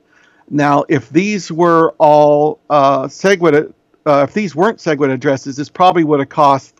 Now, 0.50 0.84
if 0.88 1.09
these 1.11 1.50
were 1.52 1.90
all 1.98 2.61
uh, 2.70 3.04
SegWit, 3.04 3.72
uh, 4.07 4.26
if 4.28 4.34
these 4.34 4.54
weren't 4.57 4.78
SegWit 4.78 5.11
addresses, 5.12 5.57
this 5.57 5.68
probably 5.68 6.04
would 6.04 6.20
have 6.20 6.28
cost 6.28 6.74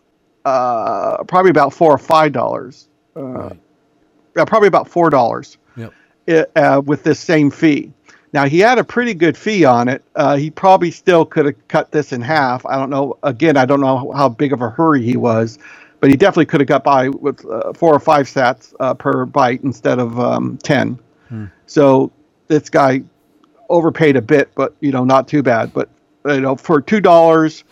uh, 0.45 1.23
probably 1.23 1.51
about 1.51 1.73
four 1.73 1.91
or 1.93 1.97
five 1.97 2.33
dollars. 2.33 2.89
Uh, 3.15 3.21
Right. 4.35 4.47
probably 4.47 4.67
about 4.67 4.87
four 4.87 5.09
dollars 5.09 5.57
Yep. 5.77 5.93
uh, 6.55 6.81
with 6.85 7.03
this 7.03 7.19
same 7.19 7.49
fee. 7.49 7.91
Now 8.37 8.45
he 8.45 8.59
had 8.59 8.77
a 8.77 8.83
pretty 8.83 9.15
good 9.15 9.35
fee 9.35 9.65
on 9.65 9.87
it. 9.87 10.03
Uh, 10.15 10.35
he 10.37 10.51
probably 10.51 10.91
still 10.91 11.25
could 11.25 11.47
have 11.47 11.67
cut 11.69 11.91
this 11.91 12.13
in 12.13 12.21
half. 12.21 12.63
I 12.67 12.77
don't 12.77 12.91
know. 12.91 13.17
Again, 13.23 13.57
I 13.57 13.65
don't 13.65 13.81
know 13.81 14.11
how 14.11 14.29
big 14.29 14.53
of 14.53 14.61
a 14.61 14.69
hurry 14.69 15.01
he 15.01 15.17
was, 15.17 15.57
but 15.99 16.11
he 16.11 16.15
definitely 16.15 16.45
could 16.45 16.59
have 16.61 16.67
got 16.67 16.83
by 16.83 17.09
with 17.09 17.43
uh, 17.47 17.73
four 17.73 17.95
or 17.95 17.99
five 17.99 18.27
sats 18.27 18.75
uh, 18.79 18.93
per 18.93 19.25
byte 19.25 19.63
instead 19.63 19.97
of 19.97 20.19
um, 20.19 20.59
ten. 20.59 20.99
So 21.65 22.11
this 22.47 22.69
guy 22.69 23.01
overpaid 23.69 24.15
a 24.15 24.21
bit, 24.21 24.51
but 24.53 24.75
you 24.81 24.91
know, 24.91 25.03
not 25.03 25.27
too 25.27 25.41
bad. 25.41 25.73
But 25.73 25.89
you 26.27 26.39
know, 26.39 26.55
for 26.55 26.79
two 26.79 27.01
dollars, 27.01 27.63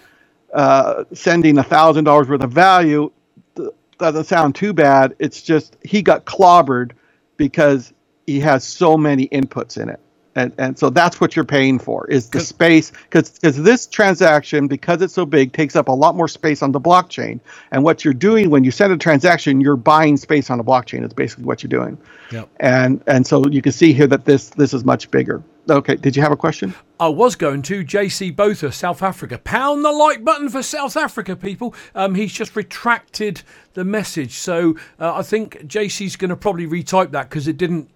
uh, 0.52 1.04
sending 1.14 1.60
a 1.60 1.64
thousand 1.64 2.06
dollars 2.06 2.28
worth 2.28 2.42
of 2.42 2.52
value 2.52 3.12
th- 3.56 3.70
doesn't 4.00 4.24
sound 4.24 4.56
too 4.56 4.74
bad. 4.74 5.16
It's 5.20 5.44
just 5.44 5.78
he 5.86 6.02
got 6.02 6.26
clobbered 6.26 6.94
because 7.38 7.94
he 8.26 8.40
has 8.40 8.64
so 8.64 8.98
many 8.98 9.28
inputs 9.28 9.80
in 9.80 9.90
it. 9.90 10.00
And, 10.38 10.54
and 10.58 10.78
so 10.78 10.90
that's 10.90 11.22
what 11.22 11.36
you're 11.36 11.46
paying 11.46 11.80
for 11.80 12.06
is 12.08 12.30
the 12.30 12.42
space 12.42 12.92
because 12.92 13.30
because 13.30 13.64
this 13.64 13.88
transaction 13.88 14.68
because 14.68 15.02
it's 15.02 15.14
so 15.14 15.26
big 15.26 15.54
takes 15.54 15.78
up 15.78 15.88
a 15.88 15.94
lot 15.94 16.16
more 16.16 16.28
space 16.28 16.62
on 16.62 16.74
the 16.74 16.82
blockchain 16.82 17.40
and 17.72 17.86
what 17.86 18.04
you're 18.04 18.14
doing 18.14 18.50
when 18.50 18.66
you 18.66 18.72
send 18.72 18.92
a 18.92 18.98
transaction 18.98 19.62
you're 19.62 19.78
buying 19.78 20.18
space 20.18 20.50
on 20.50 20.60
a 20.60 20.64
blockchain 20.64 21.06
is 21.06 21.14
basically 21.14 21.46
what 21.46 21.64
you're 21.64 21.70
doing 21.70 21.98
Yep. 22.32 22.50
and 22.60 23.02
and 23.08 23.26
so 23.26 23.48
you 23.48 23.62
can 23.62 23.72
see 23.72 23.94
here 23.94 24.08
that 24.08 24.26
this 24.26 24.50
this 24.50 24.74
is 24.74 24.84
much 24.84 25.10
bigger 25.10 25.42
okay 25.70 25.96
did 25.96 26.18
you 26.18 26.22
have 26.22 26.34
a 26.34 26.38
question 26.38 26.76
I 27.00 27.10
was 27.10 27.36
going 27.36 27.62
to 27.64 27.84
JC 27.84 28.34
Botha, 28.34 28.72
South 28.72 29.04
Africa. 29.04 29.38
Pound 29.38 29.84
the 29.84 29.92
like 29.92 30.24
button 30.24 30.48
for 30.48 30.64
South 30.64 30.96
Africa, 30.96 31.36
people. 31.36 31.76
Um, 31.94 32.16
he's 32.16 32.32
just 32.32 32.56
retracted 32.56 33.42
the 33.74 33.84
message. 33.84 34.36
So 34.36 34.76
uh, 34.98 35.16
I 35.16 35.22
think 35.22 35.58
JC's 35.68 36.16
going 36.16 36.30
to 36.30 36.38
probably 36.38 36.66
retype 36.66 37.12
that 37.12 37.30
because 37.30 37.50
it 37.50 37.58
didn't 37.58 37.90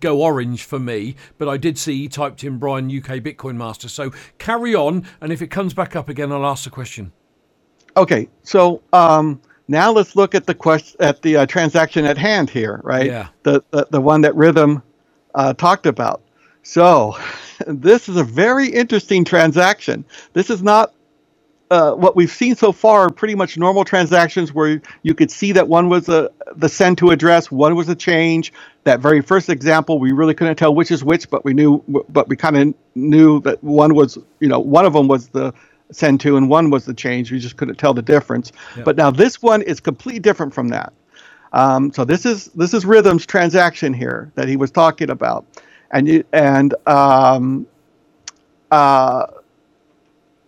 go 0.00 0.22
orange 0.22 0.64
for 0.64 0.78
me, 0.78 1.16
but 1.38 1.48
I 1.48 1.56
did 1.56 1.78
see 1.78 1.96
he 2.02 2.08
typed 2.08 2.42
in 2.44 2.58
Brian 2.58 2.86
UK 2.86 3.20
Bitcoin 3.20 3.56
Master. 3.56 3.88
So 3.88 4.12
carry 4.38 4.74
on, 4.74 5.06
and 5.20 5.32
if 5.32 5.42
it 5.42 5.48
comes 5.48 5.74
back 5.74 5.96
up 5.96 6.08
again, 6.08 6.32
I'll 6.32 6.46
ask 6.46 6.64
the 6.64 6.70
question. 6.70 7.12
Okay, 7.96 8.28
so 8.42 8.82
um, 8.92 9.40
now 9.68 9.90
let's 9.90 10.16
look 10.16 10.34
at 10.34 10.46
the 10.46 10.54
quest 10.54 10.96
at 11.00 11.22
the 11.22 11.36
uh, 11.38 11.46
transaction 11.46 12.04
at 12.04 12.18
hand 12.18 12.50
here, 12.50 12.80
right? 12.84 13.06
Yeah. 13.06 13.28
The 13.42 13.62
the, 13.70 13.86
the 13.90 14.00
one 14.00 14.20
that 14.22 14.34
Rhythm 14.34 14.82
uh, 15.34 15.54
talked 15.54 15.86
about. 15.86 16.22
So 16.62 17.16
this 17.66 18.08
is 18.08 18.16
a 18.16 18.24
very 18.24 18.68
interesting 18.68 19.24
transaction. 19.24 20.04
This 20.32 20.50
is 20.50 20.62
not 20.62 20.92
uh, 21.70 21.92
what 21.92 22.14
we've 22.16 22.30
seen 22.30 22.54
so 22.54 22.72
far. 22.72 23.02
are 23.02 23.10
Pretty 23.10 23.34
much 23.34 23.58
normal 23.58 23.84
transactions 23.84 24.52
where 24.52 24.80
you 25.02 25.14
could 25.14 25.30
see 25.30 25.52
that 25.52 25.68
one 25.68 25.88
was 25.88 26.08
a 26.08 26.30
the 26.56 26.68
send 26.68 26.98
to 26.98 27.10
address, 27.10 27.50
one 27.50 27.74
was 27.74 27.88
a 27.88 27.94
change. 27.94 28.52
That 28.84 29.00
very 29.00 29.20
first 29.20 29.48
example, 29.48 29.98
we 29.98 30.12
really 30.12 30.34
couldn't 30.34 30.56
tell 30.56 30.74
which 30.74 30.90
is 30.90 31.02
which, 31.02 31.28
but 31.28 31.44
we 31.44 31.54
knew, 31.54 31.82
but 32.08 32.28
we 32.28 32.36
kind 32.36 32.56
of 32.56 32.74
knew 32.94 33.40
that 33.40 33.62
one 33.64 33.94
was, 33.94 34.16
you 34.40 34.48
know, 34.48 34.60
one 34.60 34.86
of 34.86 34.92
them 34.92 35.08
was 35.08 35.28
the 35.28 35.52
send 35.90 36.20
to 36.20 36.36
and 36.36 36.48
one 36.48 36.70
was 36.70 36.84
the 36.84 36.94
change. 36.94 37.32
We 37.32 37.38
just 37.38 37.56
couldn't 37.56 37.76
tell 37.76 37.94
the 37.94 38.02
difference. 38.02 38.52
But 38.84 38.96
now 38.96 39.10
this 39.10 39.42
one 39.42 39.62
is 39.62 39.80
completely 39.80 40.20
different 40.20 40.54
from 40.54 40.68
that. 40.68 40.92
Um, 41.52 41.92
so 41.92 42.04
this 42.04 42.26
is 42.26 42.46
this 42.48 42.74
is 42.74 42.84
Rhythm's 42.84 43.26
transaction 43.26 43.94
here 43.94 44.30
that 44.34 44.48
he 44.48 44.56
was 44.56 44.70
talking 44.70 45.10
about, 45.10 45.46
and 45.90 46.06
you, 46.06 46.24
and 46.32 46.74
um, 46.86 47.66
uh, 48.70 49.26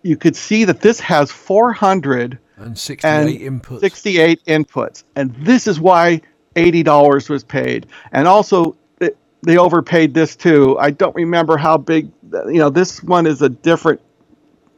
you 0.02 0.16
could 0.16 0.36
see 0.36 0.64
that 0.64 0.80
this 0.80 1.00
has 1.00 1.30
400 1.30 2.38
And 2.56 2.78
68 2.78 3.40
inputs. 3.40 3.80
68 3.80 4.44
inputs, 4.46 5.04
and 5.16 5.34
this 5.36 5.66
is 5.66 5.80
why 5.80 6.20
$80 6.56 7.30
was 7.30 7.44
paid. 7.44 7.86
And 8.12 8.26
also, 8.26 8.76
it, 9.00 9.16
they 9.42 9.56
overpaid 9.58 10.14
this 10.14 10.34
too. 10.34 10.76
I 10.78 10.90
don't 10.90 11.14
remember 11.14 11.56
how 11.56 11.78
big. 11.78 12.10
You 12.32 12.58
know, 12.58 12.70
this 12.70 13.02
one 13.02 13.26
is 13.26 13.42
a 13.42 13.48
different. 13.48 14.00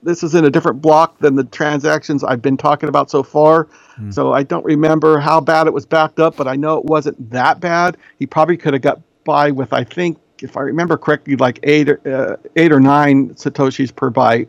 This 0.03 0.23
is 0.23 0.35
in 0.35 0.47
a 0.47 0.51
different 0.51 0.81
block 0.81 1.18
than 1.18 1.37
the 1.37 1.45
transactions 1.45 2.25
I've 2.25 2.41
been 2.41 2.57
talking 2.57 2.89
about 2.89 3.11
so 3.11 3.23
far. 3.23 3.68
So 4.12 4.33
I 4.33 4.43
don't 4.45 4.64
remember 4.64 5.18
how 5.18 5.43
bad 5.43 5.66
it 5.66 5.75
was 5.75 5.85
backed 5.85 6.18
up, 6.21 6.37
but 6.37 6.49
I 6.49 6.57
know 6.57 6.79
it 6.79 6.87
wasn't 6.87 7.31
that 7.31 7.61
bad. 7.61 7.99
He 8.18 8.25
probably 8.27 8.57
could 8.57 8.73
have 8.73 8.81
got 8.81 8.99
by 9.25 9.51
with, 9.51 9.75
I 9.75 9.85
think, 9.85 10.16
if 10.41 10.57
I 10.57 10.62
remember 10.62 10.97
correctly, 10.97 11.37
like 11.37 11.61
eight 11.64 11.91
or 11.91 12.01
uh, 12.07 12.37
eight 12.57 12.73
or 12.73 12.81
nine 12.81 13.35
satoshis 13.35 13.95
per 13.95 14.11
byte. 14.11 14.49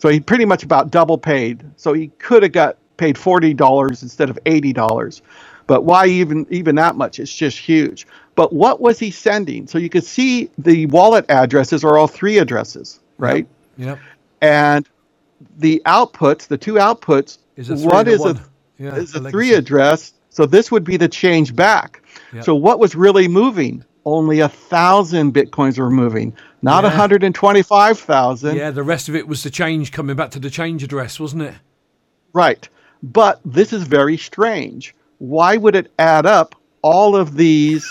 So 0.00 0.08
he 0.08 0.18
pretty 0.18 0.44
much 0.46 0.62
about 0.62 0.90
double 0.90 1.18
paid. 1.18 1.64
So 1.76 1.92
he 1.92 2.08
could 2.18 2.42
have 2.42 2.52
got 2.52 2.78
paid 2.96 3.16
forty 3.18 3.54
dollars 3.54 4.02
instead 4.02 4.30
of 4.30 4.38
eighty 4.46 4.72
dollars. 4.72 5.22
But 5.66 5.84
why 5.84 6.06
even 6.06 6.46
even 6.50 6.74
that 6.76 6.96
much? 6.96 7.20
It's 7.20 7.32
just 7.32 7.58
huge. 7.58 8.06
But 8.34 8.52
what 8.52 8.80
was 8.80 8.98
he 8.98 9.10
sending? 9.10 9.66
So 9.66 9.78
you 9.78 9.90
could 9.90 10.04
see 10.04 10.50
the 10.58 10.86
wallet 10.86 11.26
addresses 11.28 11.84
are 11.84 11.98
all 11.98 12.08
three 12.08 12.38
addresses, 12.38 13.00
right? 13.18 13.46
Yep. 13.76 13.98
And 14.40 14.88
the 15.58 15.82
outputs, 15.86 16.48
the 16.48 16.58
two 16.58 16.74
outputs, 16.74 17.38
Is 17.56 17.70
one 17.70 18.08
is 18.08 18.20
one. 18.20 18.36
a 18.36 18.40
Yeah, 18.78 18.96
is 18.96 19.14
a 19.14 19.30
three 19.30 19.52
address. 19.52 20.14
So 20.30 20.46
this 20.46 20.70
would 20.70 20.84
be 20.84 20.96
the 20.96 21.08
change 21.08 21.54
back. 21.54 22.02
Yep. 22.32 22.44
So 22.44 22.54
what 22.54 22.78
was 22.78 22.94
really 22.94 23.28
moving? 23.28 23.84
Only 24.06 24.40
a 24.40 24.48
thousand 24.48 25.34
bitcoins 25.34 25.78
were 25.78 25.90
moving, 25.90 26.34
not 26.62 26.84
Yeah. 26.84 26.90
hundred 26.90 27.22
and 27.22 27.34
twenty-five 27.34 27.98
thousand. 27.98 28.56
Yeah, 28.56 28.70
the 28.70 28.82
rest 28.82 29.08
of 29.08 29.14
it 29.14 29.28
was 29.28 29.42
the 29.42 29.50
change 29.50 29.92
coming 29.92 30.16
back 30.16 30.30
to 30.32 30.38
the 30.38 30.50
change 30.50 30.82
address, 30.82 31.20
wasn't 31.20 31.42
it? 31.42 31.54
Right. 32.32 32.68
But 33.02 33.40
this 33.44 33.72
is 33.72 33.82
very 33.82 34.16
strange. 34.16 34.94
Why 35.18 35.56
would 35.58 35.74
it 35.76 35.92
add 35.98 36.24
up 36.26 36.54
all 36.82 37.14
of 37.16 37.36
these? 37.36 37.90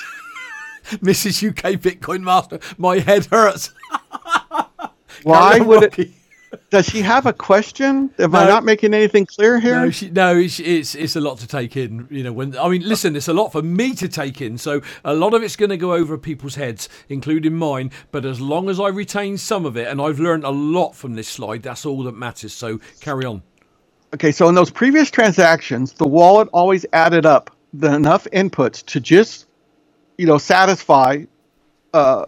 Mrs. 0.90 1.48
UK 1.48 1.80
Bitcoin 1.80 2.22
Master, 2.24 2.60
my 2.80 2.98
head 3.00 3.26
hurts. 3.28 3.72
Why 5.24 5.60
would 5.60 5.84
it? 5.84 6.10
Does 6.70 6.86
she 6.86 7.02
have 7.02 7.26
a 7.26 7.34
question? 7.34 8.12
Am 8.20 8.36
I 8.36 8.46
not 8.46 8.64
making 8.64 8.94
anything 8.94 9.26
clear 9.26 9.60
here? 9.60 9.76
No, 9.76 9.90
she, 9.90 10.10
no, 10.10 10.36
it's, 10.36 10.60
it's 10.60 10.96
it's 10.96 11.16
a 11.16 11.22
lot 11.22 11.40
to 11.40 11.48
take 11.48 11.76
in. 11.76 12.08
You 12.12 12.24
know, 12.24 12.34
when 12.34 12.58
I 12.58 12.70
mean, 12.70 12.88
listen, 12.88 13.16
it's 13.16 13.28
a 13.28 13.34
lot 13.34 13.52
for 13.52 13.62
me 13.62 13.94
to 13.96 14.08
take 14.08 14.42
in. 14.42 14.58
So 14.58 14.82
a 15.04 15.14
lot 15.14 15.34
of 15.34 15.42
it's 15.42 15.56
going 15.56 15.70
to 15.70 15.78
go 15.78 15.94
over 15.94 16.18
people's 16.18 16.56
heads, 16.56 16.90
including 17.10 17.56
mine. 17.56 17.92
But 18.12 18.26
as 18.26 18.40
long 18.40 18.70
as 18.70 18.80
I 18.80 18.90
retain 18.90 19.38
some 19.38 19.66
of 19.66 19.78
it, 19.78 19.88
and 19.88 20.02
I've 20.02 20.20
learned 20.20 20.44
a 20.44 20.52
lot 20.52 20.96
from 20.96 21.16
this 21.16 21.28
slide, 21.28 21.64
that's 21.64 21.86
all 21.86 22.04
that 22.04 22.16
matters. 22.16 22.54
So 22.54 22.80
carry 23.00 23.26
on. 23.26 23.42
Okay, 24.14 24.32
so 24.32 24.50
in 24.50 24.56
those 24.56 24.72
previous 24.72 25.12
transactions, 25.12 25.94
the 25.94 26.08
wallet 26.08 26.50
always 26.52 26.86
added 26.94 27.26
up 27.26 27.56
the 27.74 27.94
enough 27.94 28.26
inputs 28.34 28.84
to 28.88 29.00
just, 29.00 29.46
you 30.18 30.26
know, 30.26 30.38
satisfy 30.38 31.24
uh, 31.94 32.26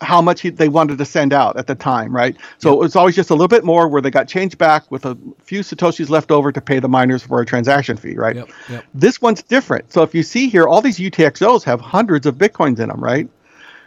how 0.00 0.20
much 0.20 0.42
he, 0.42 0.50
they 0.50 0.68
wanted 0.68 0.98
to 0.98 1.04
send 1.04 1.32
out 1.32 1.56
at 1.56 1.66
the 1.66 1.74
time, 1.74 2.14
right? 2.14 2.36
So 2.58 2.72
it 2.72 2.78
was 2.78 2.96
always 2.96 3.16
just 3.16 3.30
a 3.30 3.34
little 3.34 3.48
bit 3.48 3.64
more 3.64 3.88
where 3.88 4.02
they 4.02 4.10
got 4.10 4.28
changed 4.28 4.58
back 4.58 4.90
with 4.90 5.06
a 5.06 5.16
few 5.42 5.60
satoshis 5.60 6.10
left 6.10 6.30
over 6.30 6.52
to 6.52 6.60
pay 6.60 6.80
the 6.80 6.88
miners 6.88 7.22
for 7.22 7.40
a 7.40 7.46
transaction 7.46 7.96
fee, 7.96 8.14
right? 8.14 8.36
Yep, 8.36 8.48
yep. 8.68 8.84
This 8.92 9.22
one's 9.22 9.42
different. 9.42 9.90
So 9.92 10.02
if 10.02 10.14
you 10.14 10.22
see 10.22 10.48
here, 10.48 10.68
all 10.68 10.82
these 10.82 10.98
UTXOs 10.98 11.62
have 11.64 11.80
hundreds 11.80 12.26
of 12.26 12.34
bitcoins 12.36 12.78
in 12.78 12.88
them, 12.88 13.02
right? 13.02 13.28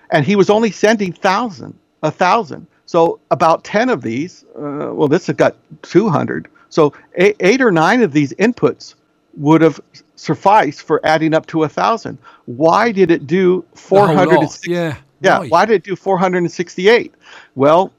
And 0.10 0.26
he 0.26 0.36
was 0.36 0.50
only 0.50 0.72
sending 0.72 1.14
thousand, 1.14 1.78
a 2.02 2.10
thousand. 2.10 2.66
So 2.88 3.20
about 3.30 3.64
ten 3.64 3.90
of 3.90 4.02
these, 4.02 4.46
uh, 4.56 4.90
well, 4.92 5.08
this 5.08 5.28
has 5.28 5.36
got 5.36 5.56
two 5.84 6.10
hundred. 6.10 6.48
So 6.70 6.94
eight, 7.16 7.36
eight 7.40 7.62
or 7.62 7.72
nine 7.72 8.02
of 8.02 8.14
these 8.14 8.34
inputs 8.34 8.96
would 9.38 9.62
have 9.62 9.80
sufficed 10.16 10.82
for 10.82 11.00
adding 11.06 11.36
up 11.36 11.46
to 11.48 11.64
a 11.64 11.70
thousand. 11.70 12.18
Why 12.46 12.92
did 12.92 13.12
it 13.12 13.28
do 13.28 13.64
four 13.76 14.08
hundred? 14.08 14.50
Yeah. 14.66 14.98
Yeah, 15.22 15.40
why? 15.40 15.48
why 15.48 15.66
did 15.66 15.76
it 15.76 15.84
do 15.84 15.96
468? 15.96 17.14
Well, 17.56 17.92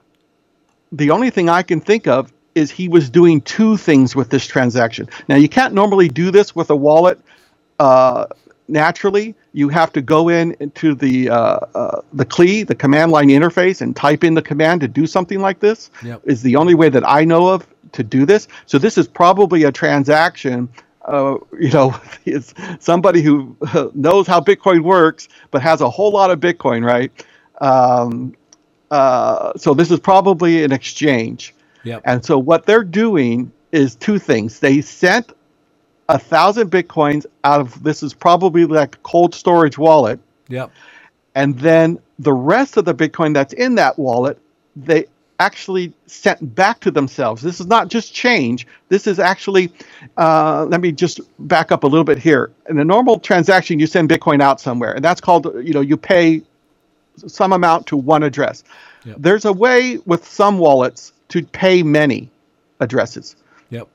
the 0.93 1.11
only 1.11 1.31
thing 1.31 1.49
I 1.49 1.63
can 1.63 1.81
think 1.81 2.07
of 2.07 2.33
is 2.55 2.71
he 2.71 2.89
was 2.89 3.11
doing 3.11 3.41
two 3.43 3.77
things 3.77 4.17
with 4.17 4.31
this 4.31 4.47
transaction. 4.47 5.09
Now, 5.29 5.37
you 5.37 5.49
can't 5.49 5.75
normally 5.75 6.09
do 6.09 6.31
this 6.31 6.55
with 6.55 6.71
a 6.71 6.77
wallet 6.77 7.21
uh, 7.79 8.27
naturally. 8.69 9.35
You 9.53 9.69
have 9.69 9.93
to 9.93 10.03
go 10.03 10.29
in 10.29 10.57
into 10.61 10.95
the 10.95 11.31
uh, 11.31 11.35
uh, 11.75 12.03
the 12.13 12.25
CLI, 12.25 12.65
the 12.65 12.75
command 12.75 13.13
line 13.13 13.29
interface, 13.29 13.81
and 13.81 13.95
type 13.95 14.25
in 14.25 14.35
the 14.35 14.43
command 14.43 14.81
to 14.81 14.89
do 14.89 15.07
something 15.07 15.41
like 15.41 15.61
this. 15.61 15.91
Yep. 16.05 16.23
Is 16.25 16.43
the 16.43 16.57
only 16.57 16.75
way 16.75 16.89
that 16.89 17.09
I 17.09 17.25
know 17.25 17.49
of 17.49 17.67
to 17.93 18.03
do 18.03 18.25
this. 18.27 18.49
So 18.67 18.79
this 18.79 18.97
is 18.99 19.09
probably 19.09 19.65
a 19.65 19.73
transaction. 19.73 20.69
Uh, 21.03 21.37
you 21.59 21.71
know, 21.71 21.95
is 22.25 22.55
somebody 22.79 23.23
who 23.23 23.57
knows 23.95 24.27
how 24.27 24.41
Bitcoin 24.41 24.83
works, 24.83 25.29
but 25.51 25.63
has 25.63 25.81
a 25.81 25.91
whole 25.91 26.13
lot 26.13 26.31
of 26.31 26.41
Bitcoin, 26.41 26.85
right? 26.85 27.11
Um, 27.61 28.35
uh, 28.91 29.53
so 29.57 29.75
this 29.75 29.91
is 29.91 30.01
probably 30.01 30.65
an 30.65 30.73
exchange. 30.73 31.55
Yep. 31.85 32.03
And 32.05 32.25
so 32.25 32.39
what 32.39 32.67
they're 32.67 32.85
doing 32.85 33.53
is 33.73 33.95
two 33.95 34.19
things. 34.19 34.61
They 34.61 34.81
sent 34.81 35.33
a 36.09 36.19
thousand 36.19 36.71
bitcoins 36.71 37.25
out 37.45 37.61
of 37.61 37.83
this 37.85 38.03
is 38.03 38.13
probably 38.13 38.67
like 38.67 38.97
a 38.97 38.99
cold 38.99 39.33
storage 39.35 39.79
wallet, 39.79 40.19
Yep. 40.49 40.73
and 41.37 41.57
then 41.61 42.01
the 42.19 42.33
rest 42.33 42.77
of 42.77 42.85
the 42.85 42.95
bitcoin 42.95 43.33
that's 43.33 43.53
in 43.53 43.77
that 43.77 43.97
wallet, 43.97 44.37
they 44.75 45.07
actually 45.41 45.93
sent 46.07 46.55
back 46.55 46.81
to 46.81 46.91
themselves. 46.91 47.43
This 47.43 47.61
is 47.61 47.67
not 47.67 47.89
just 47.89 48.15
change. 48.15 48.67
This 48.89 49.07
is 49.07 49.19
actually. 49.19 49.73
Uh, 50.17 50.67
let 50.69 50.81
me 50.81 50.93
just 50.93 51.21
back 51.49 51.73
up 51.73 51.83
a 51.83 51.87
little 51.87 52.05
bit 52.05 52.19
here. 52.19 52.53
In 52.69 52.79
a 52.79 52.85
normal 52.85 53.19
transaction, 53.19 53.81
you 53.81 53.87
send 53.87 54.09
bitcoin 54.09 54.41
out 54.41 54.61
somewhere, 54.61 54.93
and 54.93 55.05
that's 55.05 55.21
called 55.21 55.47
you 55.65 55.73
know 55.73 55.81
you 55.81 55.97
pay 55.97 56.43
some 57.27 57.53
amount 57.53 57.87
to 57.89 57.97
one 57.97 58.23
address. 58.23 58.63
Yep. 59.05 59.17
There's 59.19 59.45
a 59.45 59.53
way 59.53 59.99
with 60.07 60.27
some 60.29 60.59
wallets 60.59 61.13
to 61.31 61.43
pay 61.43 61.83
many 61.83 62.31
addresses. 62.81 63.35
Yep. 63.71 63.89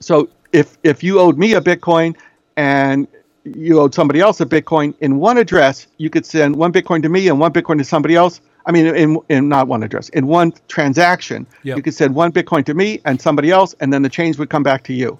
So 0.00 0.30
if 0.52 0.78
if 0.84 1.02
you 1.02 1.18
owed 1.18 1.38
me 1.38 1.54
a 1.54 1.60
Bitcoin 1.60 2.16
and 2.56 3.08
you 3.44 3.80
owed 3.80 3.94
somebody 3.94 4.20
else 4.20 4.40
a 4.40 4.46
Bitcoin 4.46 4.94
in 5.00 5.18
one 5.18 5.38
address, 5.38 5.86
you 5.96 6.08
could 6.08 6.24
send 6.24 6.54
one 6.56 6.72
Bitcoin 6.72 7.02
to 7.02 7.08
me 7.08 7.28
and 7.28 7.40
one 7.40 7.52
Bitcoin 7.52 7.78
to 7.78 7.84
somebody 7.84 8.14
else. 8.14 8.40
I 8.68 8.72
mean, 8.72 8.86
in, 8.86 9.18
in 9.30 9.48
not 9.48 9.66
one 9.66 9.82
address, 9.82 10.10
in 10.10 10.26
one 10.28 10.52
transaction, 10.68 11.46
Yep. 11.64 11.76
you 11.78 11.82
could 11.82 11.94
send 11.94 12.14
one 12.14 12.30
Bitcoin 12.32 12.64
to 12.66 12.74
me 12.74 13.00
and 13.06 13.20
somebody 13.20 13.50
else, 13.50 13.74
and 13.80 13.92
then 13.92 14.02
the 14.02 14.08
change 14.10 14.38
would 14.38 14.50
come 14.50 14.62
back 14.62 14.84
to 14.84 14.92
you. 14.92 15.18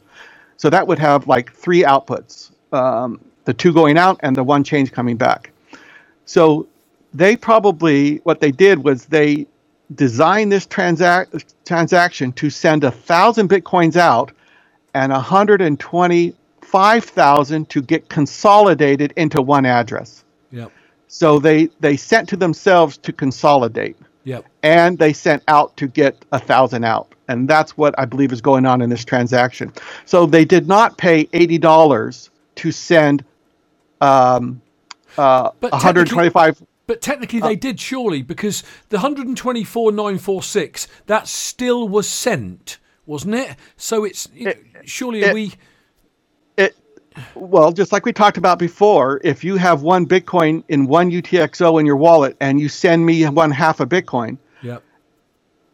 So 0.58 0.68
that 0.70 0.86
would 0.86 0.98
have 0.98 1.26
like 1.26 1.52
three 1.52 1.82
outputs 1.82 2.50
um, 2.72 3.18
the 3.46 3.54
two 3.54 3.72
going 3.72 3.96
out 3.96 4.20
and 4.22 4.36
the 4.36 4.44
one 4.44 4.62
change 4.62 4.92
coming 4.92 5.16
back. 5.16 5.50
So 6.26 6.66
they 7.14 7.34
probably, 7.36 8.16
what 8.18 8.40
they 8.40 8.50
did 8.50 8.84
was 8.84 9.06
they 9.06 9.46
designed 9.94 10.52
this 10.52 10.66
transac- 10.66 11.42
transaction 11.64 12.32
to 12.32 12.50
send 12.50 12.84
a 12.84 12.90
thousand 12.90 13.48
Bitcoins 13.48 13.96
out 13.96 14.32
and 14.92 15.10
125,000 15.12 17.70
to 17.70 17.80
get 17.80 18.08
consolidated 18.10 19.14
into 19.16 19.40
one 19.40 19.64
address. 19.64 20.22
Yep. 20.50 20.70
So 21.08 21.38
they, 21.38 21.66
they 21.80 21.96
sent 21.96 22.28
to 22.30 22.36
themselves 22.36 22.96
to 22.98 23.12
consolidate 23.12 23.96
Yep. 24.24 24.44
and 24.62 24.98
they 24.98 25.12
sent 25.14 25.42
out 25.48 25.76
to 25.78 25.86
get 25.88 26.24
a 26.32 26.38
thousand 26.38 26.84
out. 26.84 27.14
And 27.28 27.48
that's 27.48 27.76
what 27.76 27.94
I 27.98 28.04
believe 28.04 28.32
is 28.32 28.40
going 28.40 28.66
on 28.66 28.80
in 28.82 28.90
this 28.90 29.04
transaction. 29.04 29.72
So 30.04 30.26
they 30.26 30.44
did 30.44 30.68
not 30.68 30.96
pay 30.98 31.28
eighty 31.32 31.58
dollars 31.58 32.30
to 32.56 32.70
send 32.72 33.24
um, 34.00 34.60
uh, 35.16 35.50
But 35.60 35.72
one 35.72 35.80
hundred 35.80 36.08
twenty-five. 36.08 36.62
But 36.86 37.00
technically, 37.02 37.42
Uh, 37.42 37.48
they 37.48 37.56
did 37.56 37.78
surely 37.80 38.22
because 38.22 38.62
the 38.88 38.96
124,946 38.98 40.88
that 41.06 41.28
still 41.28 41.86
was 41.88 42.08
sent, 42.08 42.78
wasn't 43.06 43.34
it? 43.34 43.56
So 43.76 44.04
it's 44.04 44.28
surely 44.84 45.20
it- 45.22 45.34
we. 45.34 45.52
Well, 47.34 47.72
just 47.72 47.92
like 47.92 48.04
we 48.04 48.12
talked 48.12 48.36
about 48.36 48.58
before, 48.58 49.20
if 49.24 49.42
you 49.44 49.56
have 49.56 49.82
one 49.82 50.06
Bitcoin 50.06 50.62
in 50.68 50.86
one 50.86 51.10
UTXO 51.10 51.78
in 51.80 51.86
your 51.86 51.96
wallet 51.96 52.36
and 52.40 52.60
you 52.60 52.68
send 52.68 53.04
me 53.06 53.24
one 53.26 53.50
half 53.50 53.80
a 53.80 53.86
Bitcoin, 53.86 54.38
Yep. 54.62 54.82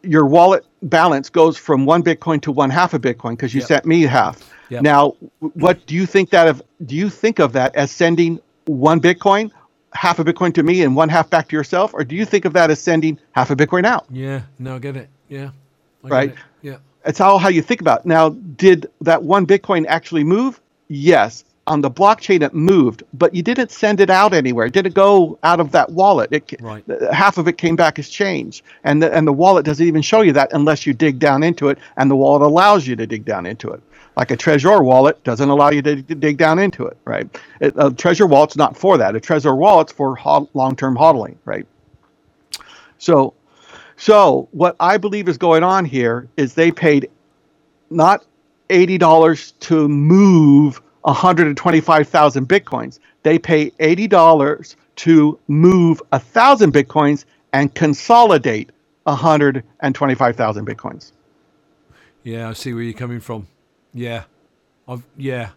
your 0.03 0.27
wallet 0.27 0.65
balance 0.83 1.31
goes 1.31 1.57
from 1.57 1.87
one 1.87 2.03
Bitcoin 2.03 2.41
to 2.43 2.53
one 2.53 2.71
half 2.71 2.95
a 2.95 2.99
Bitcoin 2.99 3.31
because 3.31 3.55
you 3.55 3.61
Yep. 3.61 3.69
sent 3.69 3.87
me 3.87 4.03
half. 4.03 4.41
Yep. 4.71 4.83
Now, 4.83 5.15
what 5.41 5.85
do 5.87 5.95
you 5.95 6.07
think 6.07 6.31
that 6.31 6.49
of? 6.49 6.63
Do 6.85 6.95
you 6.95 7.09
think 7.11 7.39
of 7.39 7.53
that 7.53 7.75
as 7.75 7.91
sending 7.91 8.41
one 8.67 9.01
Bitcoin, 9.01 9.51
half 9.93 10.19
a 10.19 10.25
Bitcoin 10.25 10.53
to 10.55 10.63
me, 10.63 10.83
and 10.83 10.97
one 10.97 11.09
half 11.09 11.29
back 11.31 11.49
to 11.49 11.57
yourself, 11.57 11.93
or 11.95 12.03
do 12.05 12.17
you 12.17 12.25
think 12.25 12.45
of 12.45 12.53
that 12.55 12.71
as 12.71 12.81
sending 12.81 13.19
half 13.33 13.51
a 13.51 13.57
Bitcoin 13.57 13.85
out? 13.85 14.07
Yeah. 14.11 14.41
No, 14.59 14.77
I 14.77 14.79
get 14.79 14.97
it. 14.97 15.09
Yeah. 15.29 15.51
I 16.05 16.09
Right. 16.09 16.31
it. 16.31 16.37
Yeah. 16.63 16.77
it's 17.07 17.21
all 17.21 17.39
how 17.39 17.49
you 17.51 17.61
think 17.61 17.81
about. 17.83 18.01
It. 18.01 18.07
Now, 18.07 18.31
did 18.31 18.87
that 19.03 19.23
one 19.23 19.47
Bitcoin 19.47 19.85
actually 19.87 20.25
move? 20.25 20.61
Yes. 20.89 21.45
On 21.67 21.81
the 21.81 21.91
blockchain, 21.91 22.43
it 22.43 22.53
moved, 22.53 23.05
but 23.15 23.35
you 23.35 23.43
didn't 23.43 23.71
send 23.71 23.99
it 23.99 24.11
out 24.11 24.35
anywhere. 24.35 24.67
It 24.67 24.75
didn't 24.75 24.95
go 24.95 25.39
out 25.43 25.61
of 25.61 25.73
that 25.73 25.91
wallet. 25.91 26.31
It, 26.31 26.61
Right. 26.61 26.85
Uh, 26.89 27.11
half 27.11 27.39
of 27.39 27.49
it 27.49 27.57
came 27.57 27.75
back 27.75 27.99
as 27.99 28.11
change, 28.11 28.63
and 28.85 29.03
the, 29.03 29.11
and 29.15 29.27
the 29.27 29.33
wallet 29.33 29.65
doesn't 29.65 29.87
even 29.87 30.03
show 30.03 30.21
you 30.21 30.33
that 30.35 30.53
unless 30.53 30.85
you 30.85 30.93
dig 30.93 31.19
down 31.19 31.43
into 31.43 31.71
it, 31.71 31.79
and 31.97 32.11
the 32.11 32.17
wallet 32.17 32.43
allows 32.43 32.87
you 32.87 32.97
to 32.97 33.07
dig 33.07 33.25
down 33.25 33.47
into 33.47 33.71
it. 33.71 33.83
Like 34.15 34.31
a 34.31 34.37
Trezor 34.37 34.85
wallet 34.85 35.23
doesn't 35.25 35.49
allow 35.49 35.71
you 35.71 35.81
to, 35.83 36.03
to 36.03 36.15
dig 36.15 36.37
down 36.37 36.59
into 36.59 36.85
it, 36.85 36.99
right? 37.07 37.27
It, 37.61 37.75
a 37.77 37.91
Trezor 37.91 38.29
wallet's 38.29 38.57
not 38.57 38.77
for 38.77 38.99
that. 38.99 39.17
A 39.17 39.21
Trezor 39.21 39.57
wallet's 39.57 39.91
for 39.91 40.15
hod- 40.17 40.49
long-term 40.53 40.97
hodling, 40.97 41.37
right? 41.47 41.67
So, 42.99 43.33
so 43.97 44.49
what 44.53 44.77
I 44.81 44.99
believe 44.99 45.29
is 45.29 45.39
going 45.39 45.63
on 45.63 45.87
here 45.87 46.29
is 46.37 46.53
they 46.55 46.71
paid 46.71 47.09
not 47.91 48.25
eighty 48.71 48.99
dollars 48.99 49.53
to 49.61 49.89
move 49.89 50.81
one 51.03 51.15
hundred 51.15 51.47
and 51.49 51.57
twenty-five 51.57 52.09
thousand 52.09 52.49
bitcoins. 52.49 52.99
They 53.23 53.39
pay 53.39 53.73
eighty 53.81 54.07
dollars 54.07 54.77
to 54.97 55.39
move 55.49 56.03
a 56.13 56.19
thousand 56.21 56.73
bitcoins 56.73 57.25
and 57.53 57.75
consolidate 57.75 58.71
one 59.05 59.17
hundred 59.17 59.65
and 59.81 59.95
twenty-five 59.95 60.37
thousand 60.37 60.67
bitcoins. 60.67 61.13
Yeah, 62.23 62.49
I 62.49 62.53
see 62.55 62.73
where 62.73 62.83
you're 62.83 62.95
coming 62.95 63.21
from. 63.21 63.49
Yeah, 63.93 64.25
I've 64.89 65.03
yeah, 65.17 65.51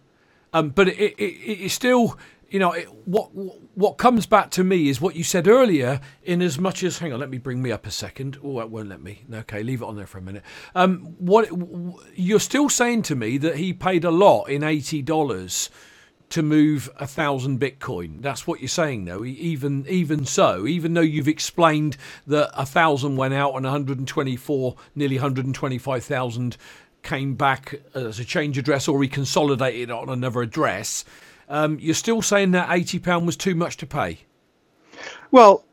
um, 0.52 0.70
but 0.70 0.88
it, 0.88 1.14
it, 1.18 1.22
it 1.22 1.70
still 1.70 2.18
you 2.50 2.58
know 2.58 2.72
it, 2.72 2.86
what 3.06 3.28
what 3.34 3.98
comes 3.98 4.26
back 4.26 4.50
to 4.52 4.64
me 4.64 4.88
is 4.88 5.00
what 5.00 5.16
you 5.16 5.24
said 5.24 5.46
earlier. 5.46 6.00
In 6.22 6.42
as 6.42 6.58
much 6.58 6.82
as 6.82 6.98
hang 6.98 7.12
on, 7.12 7.20
let 7.20 7.30
me 7.30 7.38
bring 7.38 7.62
me 7.62 7.70
up 7.70 7.86
a 7.86 7.90
second. 7.90 8.38
Oh, 8.42 8.60
it 8.60 8.70
won't 8.70 8.88
let 8.88 9.02
me. 9.02 9.24
Okay, 9.32 9.62
leave 9.62 9.82
it 9.82 9.86
on 9.86 9.96
there 9.96 10.06
for 10.06 10.18
a 10.18 10.22
minute. 10.22 10.42
Um, 10.74 11.14
what 11.18 11.48
you're 12.14 12.40
still 12.40 12.68
saying 12.68 13.02
to 13.02 13.14
me 13.14 13.38
that 13.38 13.56
he 13.56 13.72
paid 13.72 14.04
a 14.04 14.10
lot 14.10 14.44
in 14.44 14.62
eighty 14.62 15.02
dollars 15.02 15.70
to 16.30 16.42
move 16.42 16.90
a 16.98 17.06
thousand 17.06 17.58
Bitcoin. 17.58 18.20
That's 18.20 18.46
what 18.46 18.60
you're 18.60 18.68
saying, 18.68 19.04
though. 19.04 19.24
Even 19.24 19.86
even 19.88 20.24
so, 20.24 20.66
even 20.66 20.94
though 20.94 21.00
you've 21.00 21.28
explained 21.28 21.96
that 22.26 22.50
a 22.54 22.66
thousand 22.66 23.16
went 23.16 23.34
out 23.34 23.54
and 23.54 23.64
124, 23.64 24.76
nearly 24.94 25.16
125,000 25.16 26.56
came 27.02 27.34
back 27.34 27.80
as 27.94 28.18
a 28.18 28.24
change 28.24 28.58
address 28.58 28.88
or 28.88 29.00
he 29.02 29.08
consolidated 29.08 29.90
on 29.90 30.08
another 30.08 30.42
address, 30.42 31.04
um, 31.48 31.78
you're 31.80 31.94
still 31.94 32.22
saying 32.22 32.50
that 32.52 32.68
80 32.70 32.98
pound 33.00 33.26
was 33.26 33.36
too 33.36 33.54
much 33.54 33.76
to 33.78 33.86
pay, 33.86 34.18
Well, 35.30 35.64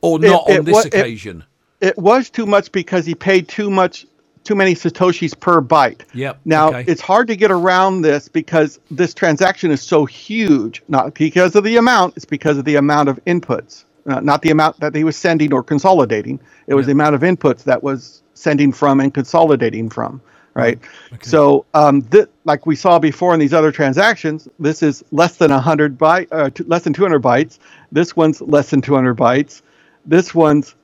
or 0.00 0.18
not 0.18 0.48
it 0.48 0.58
on 0.60 0.64
this 0.64 0.72
wa- 0.74 0.80
it- 0.80 0.86
occasion. 0.94 1.44
it 1.80 1.96
was 1.98 2.30
too 2.30 2.46
much 2.46 2.70
because 2.72 3.06
he 3.06 3.14
paid 3.14 3.48
too 3.48 3.70
much 3.70 4.06
too 4.44 4.54
many 4.54 4.74
satoshis 4.74 5.38
per 5.40 5.62
byte 5.62 6.02
Yep, 6.12 6.40
now 6.44 6.68
okay. 6.68 6.84
it's 6.86 7.00
hard 7.00 7.28
to 7.28 7.36
get 7.36 7.50
around 7.50 8.02
this 8.02 8.28
because 8.28 8.78
this 8.90 9.14
transaction 9.14 9.70
is 9.70 9.80
so 9.80 10.04
huge 10.04 10.82
not 10.88 11.14
because 11.14 11.56
of 11.56 11.64
the 11.64 11.78
amount 11.78 12.14
it's 12.16 12.26
because 12.26 12.58
of 12.58 12.66
the 12.66 12.76
amount 12.76 13.08
of 13.08 13.18
inputs 13.24 13.84
uh, 14.06 14.20
not 14.20 14.42
the 14.42 14.50
amount 14.50 14.78
that 14.80 14.94
he 14.94 15.02
was 15.02 15.16
sending 15.16 15.50
or 15.54 15.62
consolidating 15.62 16.38
it 16.66 16.74
was 16.74 16.82
Yeah. 16.84 16.88
the 16.88 16.92
amount 16.92 17.14
of 17.14 17.22
inputs 17.22 17.64
that 17.64 17.82
was 17.82 18.22
sending 18.34 18.70
from 18.70 19.00
and 19.00 19.14
consolidating 19.14 19.88
from 19.88 20.20
right 20.54 20.78
so 21.22 21.64
um, 21.74 22.02
th- 22.02 22.26
like 22.44 22.64
we 22.66 22.76
saw 22.76 22.98
before 22.98 23.34
in 23.34 23.40
these 23.40 23.52
other 23.54 23.72
transactions 23.72 24.48
this 24.58 24.82
is 24.82 25.04
less 25.10 25.36
than 25.36 25.50
100 25.50 25.98
byte 25.98 26.28
uh, 26.32 26.50
t- 26.50 26.64
less 26.64 26.82
than 26.84 26.92
200 26.92 27.20
bytes 27.22 27.58
this 27.92 28.14
one's 28.16 28.40
less 28.40 28.70
than 28.70 28.80
200 28.80 29.16
bytes 29.16 29.62
this 30.06 30.34
one's 30.34 30.74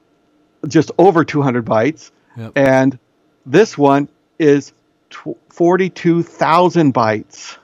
just 0.69 0.91
over 0.99 1.25
200 1.25 1.65
bytes, 1.65 2.11
Yep. 2.37 2.53
and 2.57 2.99
this 3.47 3.79
one 3.79 4.09
is 4.39 4.73
tw- 5.09 5.37
42,000 5.49 6.93
bytes. 6.93 7.57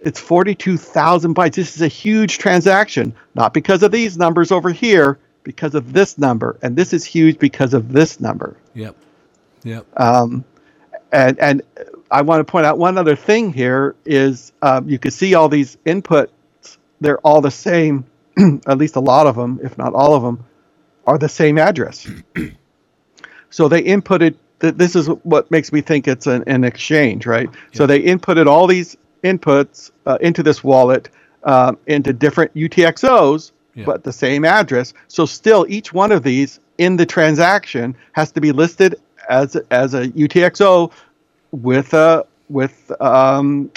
It's 0.00 0.20
42,000 0.20 1.34
bytes. 1.34 1.54
This 1.54 1.74
is 1.74 1.82
a 1.82 1.88
huge 1.88 2.38
transaction, 2.38 3.14
not 3.34 3.52
because 3.52 3.82
of 3.82 3.90
these 3.90 4.16
numbers 4.16 4.52
over 4.52 4.70
here, 4.70 5.18
because 5.42 5.74
of 5.74 5.92
this 5.92 6.18
number, 6.18 6.56
and 6.62 6.76
this 6.76 6.92
is 6.92 7.04
huge 7.04 7.38
because 7.38 7.74
of 7.74 7.92
this 7.92 8.20
number. 8.20 8.56
Yep, 8.74 8.94
yep. 9.64 9.86
And 11.12 11.38
and 11.38 11.62
I 12.10 12.22
want 12.22 12.40
to 12.40 12.50
point 12.50 12.66
out 12.66 12.78
one 12.78 12.98
other 12.98 13.16
thing 13.16 13.52
here 13.52 13.94
is 14.04 14.52
um, 14.62 14.88
you 14.88 14.98
can 14.98 15.10
see 15.10 15.34
all 15.34 15.48
these 15.48 15.76
inputs. 15.86 16.28
They're 17.00 17.18
all 17.18 17.40
the 17.40 17.50
same, 17.50 18.04
at 18.66 18.78
least 18.78 18.96
a 18.96 19.00
lot 19.00 19.26
of 19.26 19.36
them, 19.36 19.60
if 19.62 19.78
not 19.78 19.94
all 19.94 20.14
of 20.14 20.22
them, 20.22 20.44
are 21.06 21.18
the 21.18 21.28
same 21.28 21.58
address. 21.58 22.06
so 23.50 23.68
they 23.68 23.82
inputted. 23.82 24.34
Th- 24.60 24.74
this 24.74 24.96
is 24.96 25.06
what 25.22 25.50
makes 25.50 25.72
me 25.72 25.80
think 25.80 26.08
it's 26.08 26.26
an, 26.26 26.44
an 26.46 26.64
exchange, 26.64 27.26
right? 27.26 27.48
So 27.72 27.86
they 27.86 28.02
inputted 28.02 28.46
all 28.46 28.66
these 28.66 28.96
inputs 29.22 29.90
uh, 30.06 30.18
into 30.20 30.42
this 30.42 30.62
wallet 30.64 31.08
um, 31.44 31.78
into 31.86 32.12
different 32.12 32.52
UTXOs, 32.54 33.52
Yeah. 33.74 33.84
but 33.84 34.02
the 34.04 34.12
same 34.12 34.44
address. 34.44 34.94
So 35.06 35.26
still, 35.26 35.64
each 35.68 35.92
one 35.92 36.10
of 36.12 36.22
these 36.24 36.58
in 36.78 36.96
the 36.96 37.06
transaction 37.06 37.96
has 38.12 38.32
to 38.32 38.40
be 38.40 38.52
listed 38.52 38.96
as 39.28 39.56
as 39.70 39.94
a 39.94 40.08
UTXO 40.08 40.92
with 41.52 41.94
a 41.94 42.26
with 42.48 42.90
um, 43.00 43.70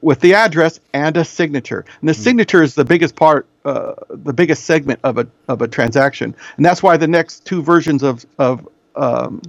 with 0.00 0.20
the 0.20 0.34
address 0.34 0.78
and 0.92 1.16
a 1.16 1.24
signature. 1.24 1.84
And 2.00 2.08
the 2.08 2.14
signature 2.14 2.62
is 2.62 2.74
the 2.74 2.84
biggest 2.84 3.16
part, 3.16 3.46
uh, 3.64 3.94
the 4.10 4.32
biggest 4.32 4.64
segment 4.64 5.00
of 5.04 5.18
a 5.18 5.26
of 5.48 5.62
a 5.62 5.68
transaction, 5.68 6.34
and 6.56 6.66
that's 6.66 6.82
why 6.82 6.96
the 6.96 7.08
next 7.08 7.44
two 7.44 7.62
versions 7.62 8.02
of 8.02 8.26
of 8.38 8.68
um, 8.96 9.42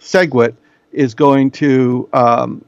SegWit 0.00 0.54
is 0.92 1.14
going 1.14 1.50
to 1.52 2.08
um, 2.12 2.64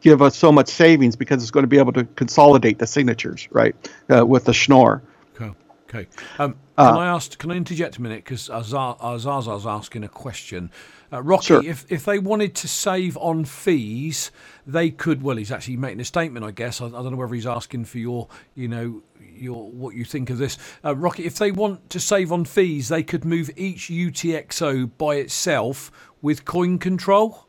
give 0.00 0.22
us 0.22 0.36
so 0.36 0.52
much 0.52 0.68
savings 0.68 1.16
because 1.16 1.42
it's 1.42 1.50
going 1.50 1.64
to 1.64 1.68
be 1.68 1.78
able 1.78 1.92
to 1.92 2.04
consolidate 2.16 2.78
the 2.78 2.86
signatures, 2.86 3.48
right, 3.50 3.74
uh, 4.08 4.24
with 4.24 4.44
the 4.44 4.52
Schnorr. 4.52 5.02
Okay. 5.34 5.52
Okay. 5.88 6.06
Um, 6.38 6.56
Uh, 6.78 6.92
can 6.92 7.00
I 7.02 7.06
ask? 7.08 7.38
Can 7.38 7.50
I 7.50 7.56
interject 7.56 7.98
a 7.98 8.02
minute? 8.02 8.24
Because 8.24 8.48
Azar, 8.48 8.96
Azaz's 9.02 9.66
asking 9.66 10.04
a 10.04 10.08
question. 10.08 10.70
Uh, 11.12 11.22
Rocky, 11.22 11.46
Sure. 11.46 11.64
if 11.64 11.84
if 11.90 12.04
they 12.04 12.18
wanted 12.20 12.54
to 12.54 12.68
save 12.68 13.16
on 13.16 13.44
fees, 13.44 14.30
they 14.66 14.90
could. 14.90 15.22
Well, 15.22 15.36
he's 15.36 15.50
actually 15.50 15.76
making 15.76 16.00
a 16.00 16.04
statement, 16.04 16.44
I 16.46 16.52
guess. 16.52 16.80
I, 16.80 16.86
I 16.86 16.90
don't 16.90 17.10
know 17.10 17.16
whether 17.16 17.34
he's 17.34 17.46
asking 17.46 17.86
for 17.86 17.98
your, 17.98 18.28
you 18.54 18.68
know, 18.68 19.02
your 19.34 19.70
what 19.70 19.96
you 19.96 20.04
think 20.04 20.30
of 20.30 20.38
this, 20.38 20.56
uh, 20.84 20.94
Rocky. 20.94 21.24
If 21.24 21.36
they 21.36 21.50
want 21.50 21.90
to 21.90 21.98
save 21.98 22.30
on 22.30 22.44
fees, 22.44 22.88
they 22.88 23.02
could 23.02 23.24
move 23.24 23.50
each 23.56 23.88
UTXO 23.88 24.90
by 24.98 25.16
itself 25.16 25.90
with 26.22 26.44
coin 26.44 26.78
control. 26.78 27.46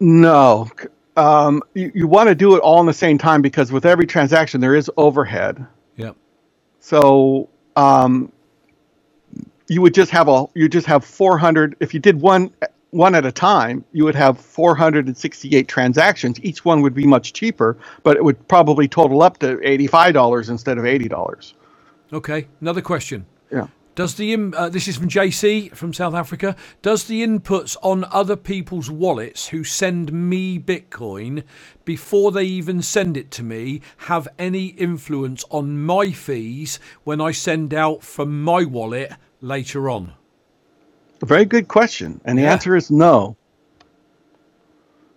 No. 0.00 0.70
Um, 1.16 1.62
you, 1.74 1.92
you 1.94 2.06
want 2.06 2.28
to 2.28 2.34
do 2.34 2.56
it 2.56 2.60
all 2.60 2.80
in 2.80 2.86
the 2.86 2.92
same 2.92 3.18
time 3.18 3.40
because 3.42 3.72
with 3.72 3.86
every 3.86 4.06
transaction 4.06 4.60
there 4.60 4.74
is 4.74 4.90
overhead. 4.96 5.66
Yep. 5.96 6.16
So 6.80 7.48
um, 7.74 8.32
you 9.68 9.82
would 9.82 9.94
just 9.94 10.10
have 10.10 10.28
a 10.28 10.46
you 10.54 10.68
just 10.68 10.86
have 10.86 11.04
400 11.04 11.76
if 11.80 11.94
you 11.94 12.00
did 12.00 12.20
one 12.20 12.50
one 12.90 13.14
at 13.14 13.26
a 13.26 13.32
time 13.32 13.84
you 13.92 14.04
would 14.04 14.14
have 14.14 14.38
468 14.40 15.68
transactions. 15.68 16.40
Each 16.42 16.64
one 16.64 16.82
would 16.82 16.94
be 16.94 17.06
much 17.06 17.32
cheaper 17.32 17.76
but 18.02 18.16
it 18.16 18.24
would 18.24 18.46
probably 18.48 18.88
total 18.88 19.22
up 19.22 19.38
to 19.38 19.56
$85 19.56 20.48
instead 20.50 20.78
of 20.78 20.84
$80 20.84 21.52
okay 22.12 22.48
another 22.60 22.82
question. 22.82 23.26
Yeah. 23.50 23.68
Does 23.96 24.16
the 24.16 24.52
uh, 24.54 24.68
this 24.68 24.88
is 24.88 24.98
from 24.98 25.08
JC 25.08 25.74
from 25.74 25.94
South 25.94 26.12
Africa? 26.12 26.54
Does 26.82 27.04
the 27.04 27.26
inputs 27.26 27.78
on 27.82 28.04
other 28.12 28.36
people's 28.36 28.90
wallets 28.90 29.48
who 29.48 29.64
send 29.64 30.12
me 30.12 30.58
Bitcoin 30.58 31.44
before 31.86 32.30
they 32.30 32.44
even 32.44 32.82
send 32.82 33.16
it 33.16 33.30
to 33.30 33.42
me 33.42 33.80
have 33.96 34.28
any 34.38 34.66
influence 34.66 35.46
on 35.48 35.82
my 35.82 36.10
fees 36.10 36.78
when 37.04 37.22
I 37.22 37.30
send 37.30 37.72
out 37.72 38.02
from 38.02 38.42
my 38.44 38.64
wallet 38.64 39.12
later 39.40 39.90
on? 39.90 40.12
A 41.22 41.26
very 41.26 41.44
good 41.44 41.68
question, 41.68 42.20
and 42.24 42.38
the 42.38 42.42
Yeah. 42.42 42.52
answer 42.52 42.76
is 42.76 42.90
no. 42.90 43.36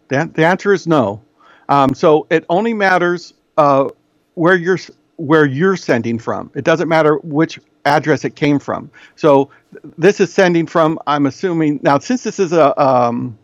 The, 0.08 0.30
the 0.34 0.46
answer 0.46 0.74
is 0.74 0.88
no. 0.88 1.22
Um, 1.68 1.94
so 1.94 2.26
it 2.30 2.46
only 2.50 2.74
matters 2.74 3.34
uh, 3.58 3.90
where 4.36 4.56
you're 4.56 4.80
where 5.18 5.46
you're 5.46 5.76
sending 5.76 6.18
from. 6.18 6.50
It 6.56 6.64
doesn't 6.64 6.88
matter 6.88 7.18
which 7.18 7.60
address 7.86 8.24
it 8.24 8.36
came 8.36 8.58
from. 8.58 8.90
So 9.16 9.50
th- 9.72 9.94
this 9.98 10.20
is 10.20 10.34
sending 10.34 10.66
from. 10.66 10.98
I'm 11.06 11.26
assuming 11.26 11.80
now 11.84 12.00
since 12.00 12.24
this 12.24 12.40
is 12.40 12.54
a 12.54 12.80
um, 12.82 13.38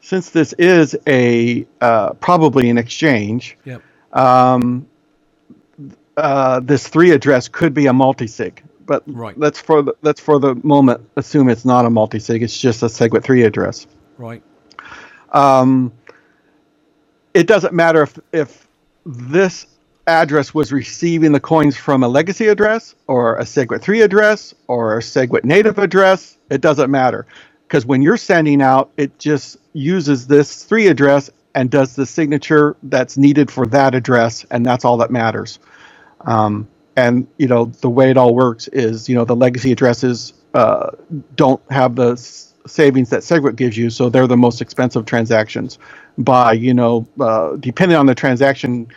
since 0.00 0.30
this 0.30 0.52
is 0.54 0.96
a 1.06 1.66
uh, 1.80 2.14
probably 2.14 2.68
an 2.68 2.76
exchange. 2.76 3.56
Yep. 3.64 3.82
Um, 4.12 4.86
uh, 6.16 6.60
this 6.60 6.88
three 6.88 7.12
address 7.12 7.48
could 7.48 7.72
be 7.72 7.86
a 7.86 7.92
multi-sig, 7.92 8.62
but 8.90 9.04
Right. 9.06 9.38
let's 9.38 9.60
for 9.60 9.82
the, 9.82 9.94
let's 10.02 10.20
for 10.20 10.40
the 10.40 10.56
moment 10.64 11.00
assume 11.14 11.48
it's 11.48 11.64
not 11.64 11.86
a 11.86 11.90
multi-sig. 11.90 12.42
It's 12.42 12.58
just 12.60 12.82
a 12.82 12.86
SegWit 12.86 13.22
three 13.22 13.44
address. 13.44 13.86
Right. 14.18 14.42
Um, 15.30 15.92
it 17.32 17.46
doesn't 17.46 17.72
matter 17.72 18.02
if 18.02 18.18
if 18.32 18.66
this 19.06 19.66
address 20.08 20.52
was 20.52 20.72
receiving 20.72 21.30
the 21.30 21.38
coins 21.38 21.76
from 21.76 22.02
a 22.02 22.08
legacy 22.08 22.48
address 22.48 22.96
or 23.06 23.36
a 23.36 23.44
SegWit 23.44 23.80
three 23.80 24.00
address 24.00 24.54
or 24.66 24.98
a 24.98 25.00
SegWit 25.00 25.44
native 25.44 25.78
address. 25.78 26.36
It 26.50 26.60
doesn't 26.60 26.90
matter 26.90 27.28
because 27.68 27.86
when 27.86 28.02
you're 28.02 28.16
sending 28.16 28.60
out, 28.60 28.90
it 28.96 29.20
just 29.20 29.56
uses 29.72 30.26
this 30.26 30.64
three 30.64 30.88
address 30.88 31.30
and 31.54 31.70
does 31.70 31.94
the 31.94 32.06
signature 32.06 32.76
that's 32.82 33.16
needed 33.16 33.52
for 33.52 33.66
that 33.66 33.94
address, 33.94 34.44
and 34.50 34.66
that's 34.66 34.84
all 34.84 34.96
that 34.96 35.12
matters. 35.12 35.60
Um, 36.22 36.66
and 36.96 37.26
you 37.38 37.46
know 37.46 37.66
the 37.66 37.90
way 37.90 38.10
it 38.10 38.16
all 38.16 38.34
works 38.34 38.68
is 38.68 39.08
you 39.08 39.14
know 39.14 39.24
the 39.24 39.36
legacy 39.36 39.72
addresses 39.72 40.32
uh, 40.54 40.90
don't 41.36 41.60
have 41.70 41.96
the 41.96 42.12
s- 42.12 42.54
savings 42.66 43.10
that 43.10 43.20
Segwit 43.20 43.56
gives 43.56 43.76
you, 43.76 43.90
so 43.90 44.08
they're 44.08 44.26
the 44.26 44.36
most 44.36 44.60
expensive 44.60 45.06
transactions. 45.06 45.78
By 46.18 46.52
you 46.52 46.74
know 46.74 47.06
uh, 47.20 47.56
depending 47.56 47.96
on 47.96 48.06
the 48.06 48.14
transaction 48.14 48.88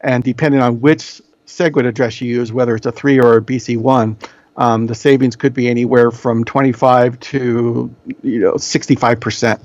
and 0.00 0.22
depending 0.22 0.60
on 0.60 0.80
which 0.80 1.22
Segwit 1.46 1.86
address 1.86 2.20
you 2.20 2.28
use, 2.28 2.52
whether 2.52 2.74
it's 2.74 2.86
a 2.86 2.92
three 2.92 3.20
or 3.20 3.36
a 3.36 3.40
BC 3.40 3.78
one, 3.78 4.16
um, 4.56 4.86
the 4.86 4.94
savings 4.94 5.36
could 5.36 5.54
be 5.54 5.68
anywhere 5.68 6.10
from 6.10 6.44
twenty 6.44 6.72
five 6.72 7.18
to 7.20 7.94
you 8.22 8.40
know 8.40 8.56
sixty 8.56 8.96
five 8.96 9.20
percent. 9.20 9.60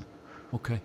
Okay. 0.54 0.80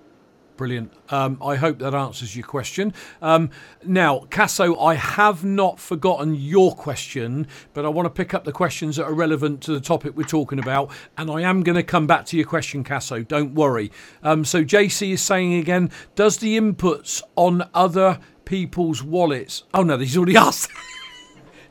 Brilliant. 0.58 0.92
Um, 1.10 1.38
I 1.42 1.56
hope 1.56 1.78
that 1.80 1.94
answers 1.94 2.36
your 2.36 2.46
question. 2.46 2.92
Um, 3.22 3.52
now, 3.86 4.22
Casso, 4.32 4.76
I 4.84 4.96
have 4.96 5.46
not 5.46 5.80
forgotten 5.80 6.34
your 6.34 6.76
question, 6.76 7.46
but 7.76 7.86
I 7.86 7.90
want 7.90 8.08
to 8.08 8.10
pick 8.10 8.34
up 8.34 8.44
the 8.44 8.52
questions 8.52 8.96
that 8.96 9.06
are 9.06 9.14
relevant 9.14 9.62
to 9.62 9.72
the 9.72 9.80
topic 9.80 10.18
we're 10.18 10.24
talking 10.24 10.58
about, 10.58 10.90
and 11.16 11.30
I 11.30 11.42
am 11.42 11.62
going 11.62 11.76
to 11.76 11.84
come 11.84 12.08
back 12.08 12.26
to 12.28 12.38
your 12.38 12.48
question, 12.48 12.84
Casso. 12.84 13.26
Don't 13.26 13.54
worry. 13.54 13.92
Um, 14.24 14.44
so, 14.44 14.64
JC 14.64 15.14
is 15.14 15.22
saying 15.22 15.54
again, 15.54 15.92
does 16.16 16.38
the 16.38 16.60
inputs 16.60 17.22
on 17.36 17.70
other 17.76 18.20
people's 18.44 19.04
wallets? 19.04 19.64
Oh 19.76 19.84
no, 19.84 20.00
he's 20.00 20.18
already 20.18 20.38
asked. 20.38 20.72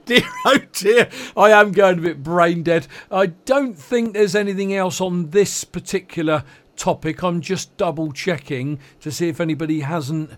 dear, 0.05 0.23
oh 0.45 0.59
dear, 0.73 1.09
I 1.37 1.51
am 1.51 1.73
going 1.73 1.99
a 1.99 2.03
bit 2.03 2.23
brain 2.23 2.63
dead. 2.63 2.87
I 3.11 3.27
don't 3.27 3.77
think 3.77 4.15
there's 4.15 4.37
anything 4.37 4.73
else 4.73 5.01
on 5.01 5.31
this 5.31 5.65
particular 5.65 6.45
topic. 6.77 7.23
I'm 7.23 7.41
just 7.41 7.77
double 7.77 8.13
checking 8.13 8.79
to 9.01 9.11
see 9.11 9.29
if 9.29 9.41
anybody 9.41 9.81
hasn't. 9.81 10.31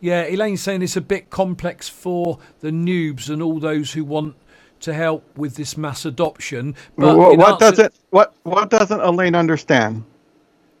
Yeah, 0.00 0.24
Elaine's 0.24 0.60
saying 0.60 0.82
it's 0.82 0.96
a 0.96 1.00
bit 1.00 1.30
complex 1.30 1.88
for 1.88 2.38
the 2.60 2.70
noobs 2.70 3.30
and 3.30 3.42
all 3.42 3.58
those 3.58 3.92
who 3.92 4.04
want 4.04 4.36
to 4.80 4.92
help 4.92 5.24
with 5.38 5.54
this 5.56 5.76
mass 5.78 6.04
adoption. 6.04 6.74
But 6.98 7.16
What, 7.16 7.38
what 7.38 7.62
answer- 7.62 7.70
doesn't 7.70 7.94
what 8.10 8.34
what 8.42 8.68
doesn't 8.70 9.00
Elaine 9.00 9.34
understand? 9.34 10.04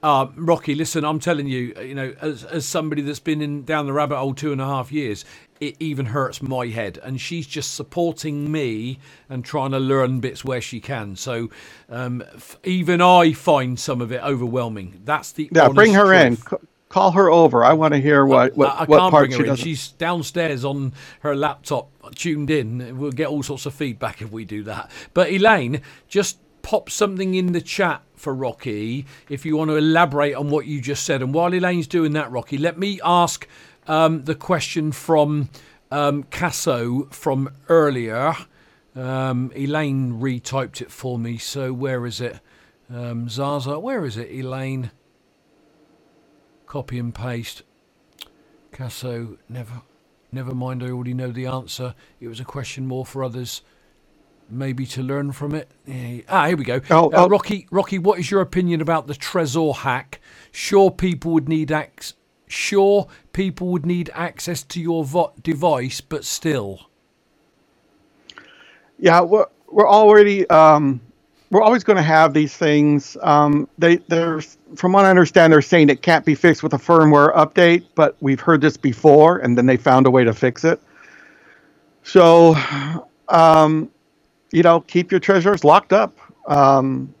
uh, 0.02 0.26
Rocky, 0.36 0.74
listen, 0.74 1.02
I'm 1.02 1.18
telling 1.18 1.48
you, 1.48 1.72
you 1.80 1.94
know, 1.94 2.14
as, 2.20 2.44
as 2.44 2.66
somebody 2.66 3.00
that's 3.00 3.20
been 3.20 3.40
in 3.40 3.64
down 3.64 3.86
the 3.86 3.92
rabbit 3.94 4.18
hole 4.18 4.34
two 4.34 4.52
and 4.52 4.60
a 4.60 4.66
half 4.66 4.92
years, 4.92 5.24
it 5.60 5.76
even 5.80 6.06
hurts 6.06 6.42
my 6.42 6.66
head. 6.68 6.98
And 7.02 7.20
she's 7.20 7.46
just 7.46 7.74
supporting 7.74 8.50
me 8.52 8.98
and 9.28 9.44
trying 9.44 9.72
to 9.72 9.78
learn 9.80 10.20
bits 10.20 10.44
where 10.44 10.60
she 10.60 10.80
can. 10.80 11.16
So 11.16 11.50
um, 11.88 12.22
f- 12.34 12.58
even 12.64 13.00
I 13.00 13.32
find 13.32 13.78
some 13.78 14.00
of 14.00 14.12
it 14.12 14.22
overwhelming. 14.22 15.00
That's 15.04 15.32
the 15.32 15.52
Yeah, 15.52 15.68
bring 15.70 15.94
her 15.94 16.12
in. 16.12 16.36
C- 16.36 16.56
call 16.88 17.12
her 17.12 17.30
over. 17.30 17.64
I 17.64 17.72
want 17.74 17.94
to 17.94 18.00
hear 18.00 18.26
what 18.26 18.56
what, 18.56 18.74
I, 18.76 18.86
what 18.86 18.96
can't 18.98 19.10
part 19.10 19.18
bring 19.18 19.30
she 19.30 19.42
her 19.42 19.46
in. 19.46 19.54
doesn't. 19.56 19.64
She's 19.64 19.88
downstairs 19.88 20.64
on 20.64 20.92
her 21.20 21.34
laptop, 21.36 21.90
tuned 22.14 22.50
in. 22.50 22.98
We'll 22.98 23.12
get 23.12 23.28
all 23.28 23.42
sorts 23.42 23.66
of 23.66 23.74
feedback 23.74 24.22
if 24.22 24.30
we 24.30 24.44
do 24.44 24.62
that. 24.64 24.90
But 25.14 25.30
Elaine, 25.30 25.82
just 26.08 26.38
pop 26.62 26.90
something 26.90 27.34
in 27.34 27.52
the 27.52 27.60
chat 27.60 28.02
for 28.14 28.34
Rocky 28.34 29.06
if 29.28 29.44
you 29.46 29.56
want 29.56 29.70
to 29.70 29.76
elaborate 29.76 30.34
on 30.34 30.50
what 30.50 30.66
you 30.66 30.80
just 30.80 31.04
said. 31.04 31.22
And 31.22 31.34
while 31.34 31.52
Elaine's 31.54 31.86
doing 31.86 32.12
that, 32.12 32.30
Rocky, 32.30 32.58
let 32.58 32.78
me 32.78 33.00
ask 33.04 33.46
um, 33.86 34.24
the 34.24 34.34
question 34.34 34.92
from 34.92 35.48
um, 35.90 36.24
Casso 36.24 37.12
from 37.12 37.50
earlier. 37.68 38.34
Um, 38.96 39.50
Elaine 39.56 40.20
retyped 40.20 40.80
it 40.80 40.90
for 40.90 41.18
me. 41.18 41.36
So 41.38 41.72
where 41.72 42.06
is 42.06 42.20
it? 42.20 42.40
Um, 42.88 43.28
Zaza, 43.28 43.78
where 43.78 44.04
is 44.04 44.16
it, 44.16 44.30
Elaine? 44.30 44.90
Copy 46.66 46.98
and 46.98 47.14
paste. 47.14 47.62
Casso, 48.72 49.38
never, 49.48 49.82
never 50.32 50.54
mind. 50.54 50.82
I 50.82 50.90
already 50.90 51.14
know 51.14 51.30
the 51.30 51.46
answer. 51.46 51.94
It 52.20 52.28
was 52.28 52.40
a 52.40 52.44
question 52.44 52.86
more 52.86 53.06
for 53.06 53.22
others, 53.22 53.62
maybe 54.50 54.84
to 54.86 55.02
learn 55.02 55.32
from 55.32 55.54
it. 55.54 55.70
Yeah. 55.86 56.20
Ah, 56.28 56.46
here 56.48 56.56
we 56.56 56.64
go. 56.64 56.80
Oh, 56.90 57.06
Uh, 57.10 57.24
oh. 57.24 57.28
Rocky, 57.28 57.66
Rocky, 57.70 57.98
what 57.98 58.18
is 58.18 58.30
your 58.30 58.40
opinion 58.40 58.80
about 58.80 59.06
the 59.06 59.14
Trezor 59.14 59.76
hack? 59.76 60.20
Sure, 60.52 60.90
people 60.90 61.32
would 61.32 61.48
need 61.48 61.70
ac- 61.70 62.14
Sure, 62.46 63.08
people 63.32 63.68
would 63.68 63.86
need 63.86 64.10
access 64.14 64.62
to 64.62 64.80
your 64.80 65.04
vo- 65.04 65.32
device, 65.42 66.00
but 66.00 66.24
still. 66.24 66.90
Yeah, 68.98 69.20
we're 69.22 69.46
we're 69.70 69.88
already 69.88 70.48
um, 70.50 71.00
we're 71.50 71.62
always 71.62 71.84
going 71.84 71.96
to 71.96 72.02
have 72.02 72.34
these 72.34 72.56
things. 72.56 73.16
Um, 73.22 73.68
they 73.78 73.96
they're 73.96 74.40
from 74.76 74.92
what 74.92 75.04
I 75.04 75.10
understand, 75.10 75.52
they're 75.52 75.62
saying 75.62 75.88
it 75.90 76.02
can't 76.02 76.24
be 76.24 76.34
fixed 76.34 76.62
with 76.62 76.74
a 76.74 76.78
firmware 76.78 77.34
update, 77.34 77.86
but 77.94 78.16
we've 78.20 78.40
heard 78.40 78.60
this 78.60 78.76
before, 78.76 79.38
and 79.38 79.56
then 79.56 79.66
they 79.66 79.76
found 79.76 80.06
a 80.06 80.10
way 80.10 80.24
to 80.24 80.32
fix 80.34 80.64
it. 80.64 80.80
So, 82.02 82.56
um, 83.28 83.90
you 84.52 84.62
know, 84.62 84.80
keep 84.80 85.10
your 85.10 85.20
Trezors 85.20 85.64
locked 85.64 85.92
up. 85.92 86.18
Um, 86.46 87.14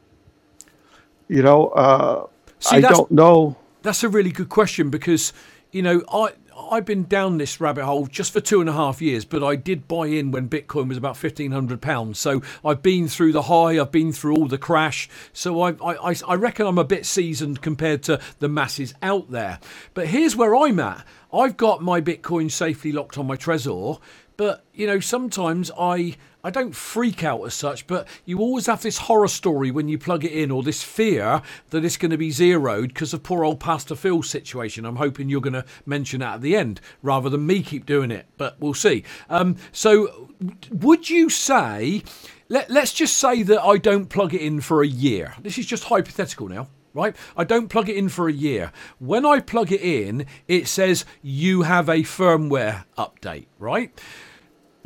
you 1.28 1.42
know, 1.42 1.68
uh, 1.68 2.26
See, 2.60 2.76
I 2.76 2.80
don't 2.80 3.10
know. 3.10 3.56
That's 3.84 4.02
a 4.02 4.08
really 4.08 4.32
good 4.32 4.48
question 4.48 4.88
because, 4.88 5.34
you 5.70 5.82
know, 5.82 6.02
I 6.10 6.30
I've 6.70 6.86
been 6.86 7.04
down 7.04 7.36
this 7.36 7.60
rabbit 7.60 7.84
hole 7.84 8.06
just 8.06 8.32
for 8.32 8.40
two 8.40 8.60
and 8.60 8.70
a 8.70 8.72
half 8.72 9.02
years, 9.02 9.26
but 9.26 9.44
I 9.44 9.56
did 9.56 9.86
buy 9.86 10.06
in 10.06 10.30
when 10.30 10.48
Bitcoin 10.48 10.88
was 10.88 10.96
about 10.96 11.18
fifteen 11.18 11.52
hundred 11.52 11.82
pounds. 11.82 12.18
So 12.18 12.40
I've 12.64 12.82
been 12.82 13.08
through 13.08 13.32
the 13.32 13.42
high, 13.42 13.78
I've 13.78 13.92
been 13.92 14.10
through 14.10 14.36
all 14.36 14.48
the 14.48 14.56
crash. 14.56 15.06
So 15.34 15.60
I, 15.60 15.72
I 15.72 16.12
I 16.12 16.14
I 16.26 16.34
reckon 16.34 16.66
I'm 16.66 16.78
a 16.78 16.84
bit 16.84 17.04
seasoned 17.04 17.60
compared 17.60 18.02
to 18.04 18.18
the 18.38 18.48
masses 18.48 18.94
out 19.02 19.30
there. 19.30 19.58
But 19.92 20.06
here's 20.06 20.34
where 20.34 20.56
I'm 20.56 20.80
at. 20.80 21.04
I've 21.30 21.58
got 21.58 21.82
my 21.82 22.00
Bitcoin 22.00 22.50
safely 22.50 22.90
locked 22.90 23.18
on 23.18 23.26
my 23.26 23.36
Trezor, 23.36 24.00
but 24.36 24.64
you 24.74 24.86
know 24.86 25.00
sometimes 25.00 25.70
I 25.78 26.16
I 26.44 26.50
don't 26.50 26.76
freak 26.76 27.24
out 27.24 27.42
as 27.44 27.54
such, 27.54 27.86
but 27.86 28.06
you 28.26 28.38
always 28.38 28.66
have 28.66 28.82
this 28.82 28.98
horror 28.98 29.28
story 29.28 29.70
when 29.70 29.88
you 29.88 29.96
plug 29.96 30.26
it 30.26 30.32
in, 30.32 30.50
or 30.50 30.62
this 30.62 30.82
fear 30.82 31.40
that 31.70 31.86
it's 31.86 31.96
going 31.96 32.10
to 32.10 32.18
be 32.18 32.30
zeroed 32.30 32.88
because 32.88 33.14
of 33.14 33.22
poor 33.22 33.44
old 33.44 33.60
Pastor 33.60 33.94
Phil's 33.94 34.28
situation. 34.28 34.84
I'm 34.84 34.96
hoping 34.96 35.30
you're 35.30 35.40
going 35.40 35.54
to 35.54 35.64
mention 35.86 36.20
that 36.20 36.34
at 36.34 36.40
the 36.42 36.54
end 36.54 36.82
rather 37.02 37.30
than 37.30 37.46
me 37.46 37.62
keep 37.62 37.86
doing 37.86 38.10
it, 38.10 38.26
but 38.36 38.60
we'll 38.60 38.74
see. 38.74 39.04
Um, 39.30 39.56
so, 39.72 40.28
would 40.70 41.08
you 41.08 41.30
say, 41.30 42.02
let, 42.50 42.68
let's 42.68 42.92
just 42.92 43.16
say 43.16 43.42
that 43.42 43.62
I 43.62 43.78
don't 43.78 44.10
plug 44.10 44.34
it 44.34 44.42
in 44.42 44.60
for 44.60 44.82
a 44.82 44.86
year? 44.86 45.34
This 45.40 45.56
is 45.56 45.64
just 45.64 45.84
hypothetical 45.84 46.48
now 46.48 46.68
right? 46.94 47.14
I 47.36 47.44
don't 47.44 47.68
plug 47.68 47.88
it 47.90 47.96
in 47.96 48.08
for 48.08 48.28
a 48.28 48.32
year. 48.32 48.72
When 48.98 49.26
I 49.26 49.40
plug 49.40 49.70
it 49.72 49.82
in, 49.82 50.26
it 50.48 50.68
says 50.68 51.04
you 51.20 51.62
have 51.62 51.88
a 51.88 51.98
firmware 51.98 52.84
update, 52.96 53.46
right? 53.58 54.00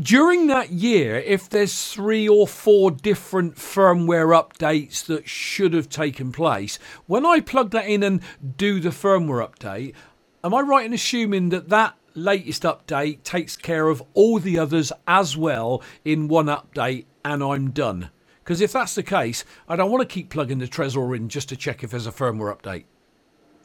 during 0.01 0.47
that 0.47 0.71
year, 0.71 1.17
if 1.17 1.49
there's 1.49 1.93
three 1.93 2.29
or 2.29 2.47
four 2.47 2.91
different 2.91 3.57
firmware 3.57 4.31
updates 4.31 5.05
that 5.07 5.29
should 5.29 5.75
have 5.75 5.89
taken 5.89 6.31
place, 6.31 6.79
when 7.07 7.27
I 7.27 7.41
plug 7.41 7.71
that 7.73 7.87
in 7.87 8.03
and 8.03 8.23
do 8.57 8.79
the 8.79 8.91
firmware 8.91 9.47
update, 9.49 9.95
am 10.45 10.55
I 10.55 10.61
right 10.61 10.87
in 10.87 10.93
assuming 10.93 11.49
that 11.49 11.69
that 11.71 11.97
latest 12.15 12.63
update 12.63 13.25
takes 13.25 13.57
care 13.57 13.89
of 13.89 14.03
all 14.15 14.39
the 14.39 14.59
others 14.59 14.93
as 15.07 15.37
well 15.37 15.83
in 16.05 16.29
one 16.29 16.47
update 16.47 17.07
and 17.25 17.43
I'm 17.43 17.71
done? 17.73 18.11
Because 18.49 18.63
if 18.63 18.73
that's 18.73 18.95
the 18.95 19.03
case, 19.03 19.45
I 19.69 19.77
don't 19.77 19.91
want 19.91 20.01
to 20.01 20.11
keep 20.11 20.31
plugging 20.31 20.57
the 20.57 20.67
Trezor 20.67 21.15
in 21.15 21.29
just 21.29 21.51
to 21.51 21.57
check 21.57 21.85
if 21.85 21.91
there's 21.91 22.07
a 22.07 22.11
firmware 22.11 22.57
update. 22.57 22.85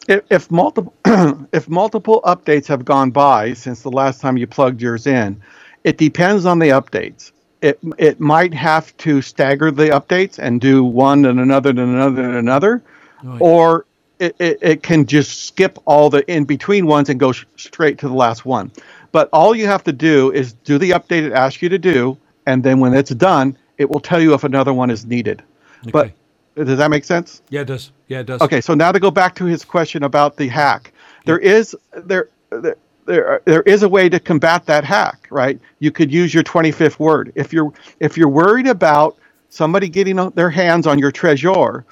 If, 0.10 0.24
if 0.30 0.52
multiple 0.52 0.94
if 1.54 1.70
multiple 1.70 2.20
updates 2.26 2.68
have 2.68 2.84
gone 2.84 3.10
by 3.10 3.54
since 3.54 3.82
the 3.82 3.90
last 3.90 4.20
time 4.20 4.36
you 4.36 4.46
plugged 4.46 4.82
yours 4.82 5.08
in, 5.08 5.42
it 5.86 5.98
depends 5.98 6.46
on 6.46 6.60
the 6.60 6.68
updates. 6.68 7.32
It 7.62 7.80
it 7.98 8.20
might 8.20 8.54
have 8.54 8.96
to 8.98 9.22
stagger 9.22 9.72
the 9.72 9.86
updates 9.86 10.38
and 10.38 10.60
do 10.60 10.84
one 10.84 11.24
and 11.24 11.40
another 11.40 11.70
and 11.70 11.80
another 11.80 12.22
and 12.22 12.36
another, 12.36 12.84
or 13.40 13.86
it, 14.20 14.36
it, 14.38 14.60
it, 14.62 14.84
can 14.84 15.06
just 15.06 15.46
skip 15.46 15.80
all 15.86 16.10
the 16.10 16.30
in 16.30 16.44
between 16.44 16.88
ones 16.88 17.08
and 17.08 17.18
go 17.22 17.32
sh- 17.32 17.46
straight 17.56 18.00
to 18.00 18.10
the 18.10 18.14
last 18.14 18.46
one. 18.46 18.70
But 19.14 19.30
all 19.32 19.56
you 19.56 19.66
have 19.66 19.86
to 19.86 19.94
do 19.94 20.30
is 20.34 20.52
do 20.52 20.78
the 20.78 20.90
update 20.90 21.24
it 21.24 21.32
asks 21.32 21.62
you 21.62 21.70
to 21.70 21.80
do, 21.80 22.18
and 22.46 22.64
then 22.64 22.82
when 22.82 22.94
it's 22.94 23.12
done, 23.12 23.58
it 23.78 23.90
will 23.90 24.00
tell 24.00 24.22
you 24.22 24.34
if 24.34 24.44
another 24.44 24.74
one 24.74 24.90
is 24.90 25.06
needed. 25.06 25.44
Okay. 25.88 26.14
But 26.56 26.66
does 26.66 26.78
that 26.78 26.90
make 26.90 27.04
sense? 27.04 27.42
Yeah, 27.50 27.62
it 27.62 27.66
does. 27.66 27.92
Yeah, 28.08 28.20
it 28.20 28.26
does. 28.26 28.42
Okay, 28.42 28.62
so 28.62 28.74
now 28.74 28.92
to 28.92 29.00
go 29.00 29.12
back 29.12 29.36
to 29.36 29.46
his 29.46 29.66
question 29.66 30.04
about 30.04 30.38
the 30.38 30.48
hack, 30.48 30.94
there 31.26 31.40
is 31.40 31.76
there, 31.96 32.30
there 32.52 32.78
there 33.06 33.42
there 33.46 33.64
is 33.64 33.84
a 33.84 33.90
way 33.90 34.10
to 34.10 34.20
combat 34.20 34.66
that 34.68 34.84
hack, 34.84 35.28
right? 35.30 35.60
You 35.80 35.92
could 35.92 36.12
use 36.12 36.34
your 36.34 36.44
25th 36.44 37.00
word. 37.00 37.32
If 37.36 37.52
you're 37.52 37.74
if 38.00 38.18
you're 38.18 38.30
worried 38.30 38.68
about 38.68 39.18
somebody 39.50 39.90
getting 39.90 40.16
their 40.32 40.50
hands 40.50 40.88
on 40.88 41.00
your 41.00 41.12
Trezor, 41.12 41.84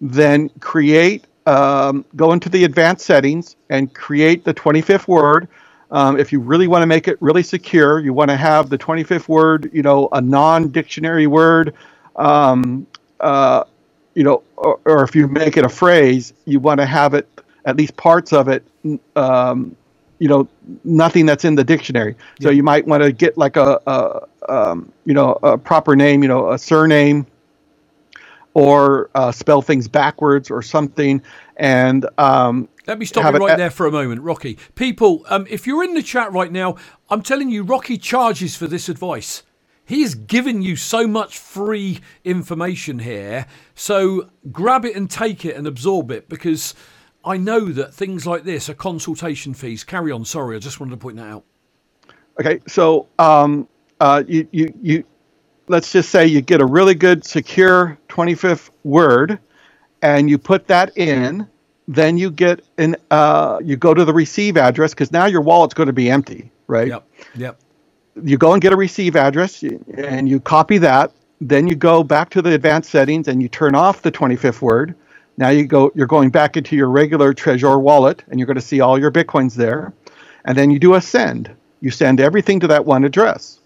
then 0.00 0.50
create 0.60 1.24
um, 1.46 2.04
go 2.16 2.32
into 2.32 2.48
the 2.48 2.64
advanced 2.64 3.04
settings 3.04 3.56
and 3.70 3.92
create 3.94 4.44
the 4.44 4.54
25th 4.54 5.08
word. 5.08 5.48
Um, 5.90 6.18
if 6.18 6.32
you 6.32 6.40
really 6.40 6.68
want 6.68 6.82
to 6.82 6.86
make 6.86 7.08
it 7.08 7.16
really 7.20 7.42
secure, 7.42 7.98
you 7.98 8.12
want 8.12 8.30
to 8.30 8.36
have 8.36 8.70
the 8.70 8.78
25th 8.78 9.28
word, 9.28 9.70
you 9.72 9.82
know, 9.82 10.08
a 10.12 10.20
non-dictionary 10.20 11.26
word, 11.26 11.74
um, 12.16 12.86
uh, 13.18 13.64
you 14.14 14.22
know, 14.22 14.42
or, 14.56 14.78
or, 14.84 15.02
if 15.02 15.16
you 15.16 15.26
make 15.26 15.56
it 15.56 15.64
a 15.64 15.68
phrase, 15.68 16.32
you 16.44 16.60
want 16.60 16.78
to 16.80 16.86
have 16.86 17.14
it 17.14 17.28
at 17.64 17.76
least 17.76 17.96
parts 17.96 18.32
of 18.32 18.48
it 18.48 18.64
um, 19.16 19.76
you 20.18 20.28
know 20.28 20.48
nothing 20.84 21.26
that's 21.26 21.44
in 21.44 21.56
the 21.56 21.64
dictionary. 21.64 22.14
Yeah. 22.38 22.44
So 22.44 22.50
you 22.50 22.62
might 22.62 22.86
want 22.86 23.02
to 23.02 23.10
get 23.10 23.36
like 23.36 23.56
a, 23.56 23.80
a 23.86 24.52
um, 24.52 24.92
you 25.04 25.14
know 25.14 25.38
a 25.42 25.58
proper 25.58 25.96
name, 25.96 26.22
you 26.22 26.28
know 26.28 26.52
a 26.52 26.58
surname, 26.58 27.26
or 28.54 29.10
uh, 29.14 29.32
spell 29.32 29.62
things 29.62 29.88
backwards 29.88 30.50
or 30.50 30.62
something. 30.62 31.22
And 31.56 32.06
um, 32.18 32.68
let 32.86 32.98
me 32.98 33.06
stop 33.06 33.32
you 33.32 33.38
right 33.38 33.56
there 33.56 33.70
for 33.70 33.86
a 33.86 33.92
moment, 33.92 34.22
Rocky. 34.22 34.58
People, 34.74 35.24
um, 35.28 35.46
if 35.48 35.66
you're 35.66 35.84
in 35.84 35.94
the 35.94 36.02
chat 36.02 36.32
right 36.32 36.50
now, 36.50 36.76
I'm 37.08 37.22
telling 37.22 37.50
you, 37.50 37.62
Rocky 37.62 37.98
charges 37.98 38.56
for 38.56 38.66
this 38.66 38.88
advice. 38.88 39.42
He's 39.84 40.14
given 40.14 40.62
you 40.62 40.76
so 40.76 41.06
much 41.08 41.38
free 41.38 42.00
information 42.24 43.00
here. 43.00 43.46
So 43.74 44.30
grab 44.52 44.84
it 44.84 44.94
and 44.94 45.10
take 45.10 45.44
it 45.44 45.56
and 45.56 45.66
absorb 45.66 46.12
it 46.12 46.28
because 46.28 46.74
I 47.24 47.36
know 47.36 47.66
that 47.66 47.92
things 47.92 48.26
like 48.26 48.44
this 48.44 48.68
are 48.68 48.74
consultation 48.74 49.52
fees. 49.52 49.84
Carry 49.84 50.12
on. 50.12 50.24
Sorry, 50.24 50.56
I 50.56 50.58
just 50.60 50.80
wanted 50.80 50.92
to 50.92 50.96
point 50.96 51.16
that 51.16 51.26
out. 51.26 51.44
Okay, 52.40 52.60
so 52.66 53.08
um, 53.18 53.68
uh, 54.00 54.22
you, 54.26 54.48
you, 54.52 54.72
you, 54.80 55.04
let's 55.70 55.92
just 55.92 56.10
say 56.10 56.26
you 56.26 56.42
get 56.42 56.60
a 56.60 56.66
really 56.66 56.94
good 56.94 57.24
secure 57.24 57.98
25th 58.08 58.70
word, 58.84 59.38
and 60.02 60.30
you 60.30 60.38
put 60.38 60.68
that 60.68 60.96
in. 60.96 61.48
Then 61.88 62.18
you 62.18 62.30
get 62.30 62.64
an 62.78 62.96
uh, 63.10 63.60
you 63.64 63.76
go 63.76 63.94
to 63.94 64.04
the 64.04 64.14
receive 64.14 64.56
address 64.56 64.92
because 64.94 65.12
now 65.12 65.26
your 65.26 65.40
wallet's 65.40 65.74
going 65.74 65.88
to 65.88 65.92
be 65.94 66.10
empty, 66.10 66.52
right? 66.68 66.88
Yep. 66.88 67.08
Yep. 67.36 67.60
You 68.22 68.38
go 68.38 68.52
and 68.52 68.62
get 68.62 68.72
a 68.72 68.76
receive 68.76 69.16
address, 69.16 69.62
and 69.62 70.28
you 70.28 70.40
copy 70.40 70.78
that. 70.78 71.12
Then 71.40 71.68
you 71.68 71.74
go 71.74 72.04
back 72.04 72.30
to 72.30 72.42
the 72.42 72.54
advanced 72.54 72.90
settings 72.90 73.28
and 73.28 73.42
you 73.42 73.48
turn 73.48 73.74
off 73.74 74.02
the 74.02 74.12
25th 74.12 74.60
word 74.60 74.94
now 75.38 75.48
you 75.50 75.64
go, 75.66 75.92
you're 75.94 76.06
going 76.06 76.30
back 76.30 76.58
into 76.58 76.76
your 76.76 76.90
regular 76.90 77.34
Trezor 77.34 77.80
wallet, 77.80 78.24
and 78.28 78.40
you're 78.40 78.46
going 78.46 78.56
to 78.56 78.62
see 78.62 78.80
all 78.80 79.00
your 79.00 79.10
bitcoins 79.10 79.54
there. 79.54 79.94
And 80.44 80.58
then 80.58 80.70
you 80.70 80.78
do 80.78 80.96
a 80.96 81.02
send. 81.02 81.50
You 81.80 81.90
send 81.90 82.20
everything 82.20 82.60
to 82.60 82.68
that 82.68 82.86
one 82.86 83.04
address, 83.04 83.59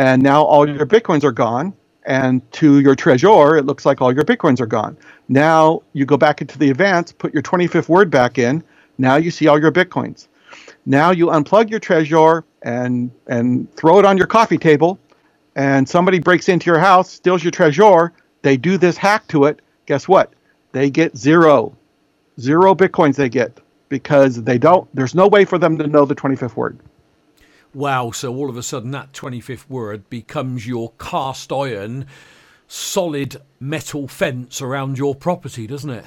and 0.00 0.22
now 0.22 0.42
all 0.44 0.68
your 0.68 0.86
bitcoins 0.86 1.24
are 1.24 1.32
gone. 1.32 1.74
And 2.06 2.50
to 2.54 2.80
your 2.80 2.96
Trezor, 2.96 3.58
it 3.58 3.66
looks 3.66 3.86
like 3.86 4.02
all 4.02 4.14
your 4.14 4.24
bitcoins 4.24 4.60
are 4.60 4.66
gone. 4.66 4.96
Now 5.28 5.82
you 5.94 6.06
go 6.06 6.18
back 6.18 6.40
into 6.42 6.58
the 6.58 6.70
advance, 6.70 7.12
put 7.12 7.34
your 7.34 7.42
25th 7.44 7.88
word 7.88 8.10
back 8.10 8.38
in. 8.38 8.64
Now 8.98 9.16
you 9.16 9.30
see 9.30 9.48
all 9.48 9.60
your 9.60 9.72
bitcoins. 9.72 10.28
Now 10.86 11.12
you 11.12 11.28
unplug 11.28 11.70
your 11.70 11.80
Trezor 11.80 12.44
and 12.62 13.12
and 13.28 13.72
throw 13.76 14.00
it 14.00 14.06
on 14.06 14.18
your 14.18 14.28
coffee 14.28 14.58
table, 14.58 14.98
and 15.56 15.88
somebody 15.88 16.20
breaks 16.20 16.48
into 16.48 16.66
your 16.70 16.80
house, 16.80 17.10
steals 17.12 17.44
your 17.44 17.52
Trezor. 17.52 18.12
They 18.42 18.56
do 18.58 18.78
this 18.78 18.98
hack 18.98 19.28
to 19.28 19.46
it. 19.46 19.62
Guess 19.86 20.08
what? 20.08 20.34
they 20.72 20.90
get 20.90 21.16
zero, 21.16 21.76
zero 22.40 22.74
bitcoins 22.74 23.16
they 23.16 23.30
get 23.30 23.60
because 23.90 24.42
they 24.44 24.58
don't. 24.58 24.88
There's 24.94 25.14
no 25.16 25.28
way 25.28 25.44
for 25.46 25.58
them 25.58 25.78
to 25.78 25.88
know 25.88 26.06
the 26.06 26.16
25th 26.16 26.56
word. 26.56 26.78
Wow! 27.72 28.10
So 28.10 28.34
all 28.34 28.50
of 28.50 28.56
a 28.56 28.62
sudden, 28.62 28.90
that 28.90 29.12
25th 29.12 29.68
word 29.68 30.10
becomes 30.10 30.66
your 30.66 30.92
cast 30.98 31.52
iron, 31.52 32.06
solid 32.66 33.36
metal 33.60 34.08
fence 34.08 34.60
around 34.60 34.98
your 34.98 35.14
property, 35.14 35.68
doesn't 35.68 35.90
it? 35.90 36.06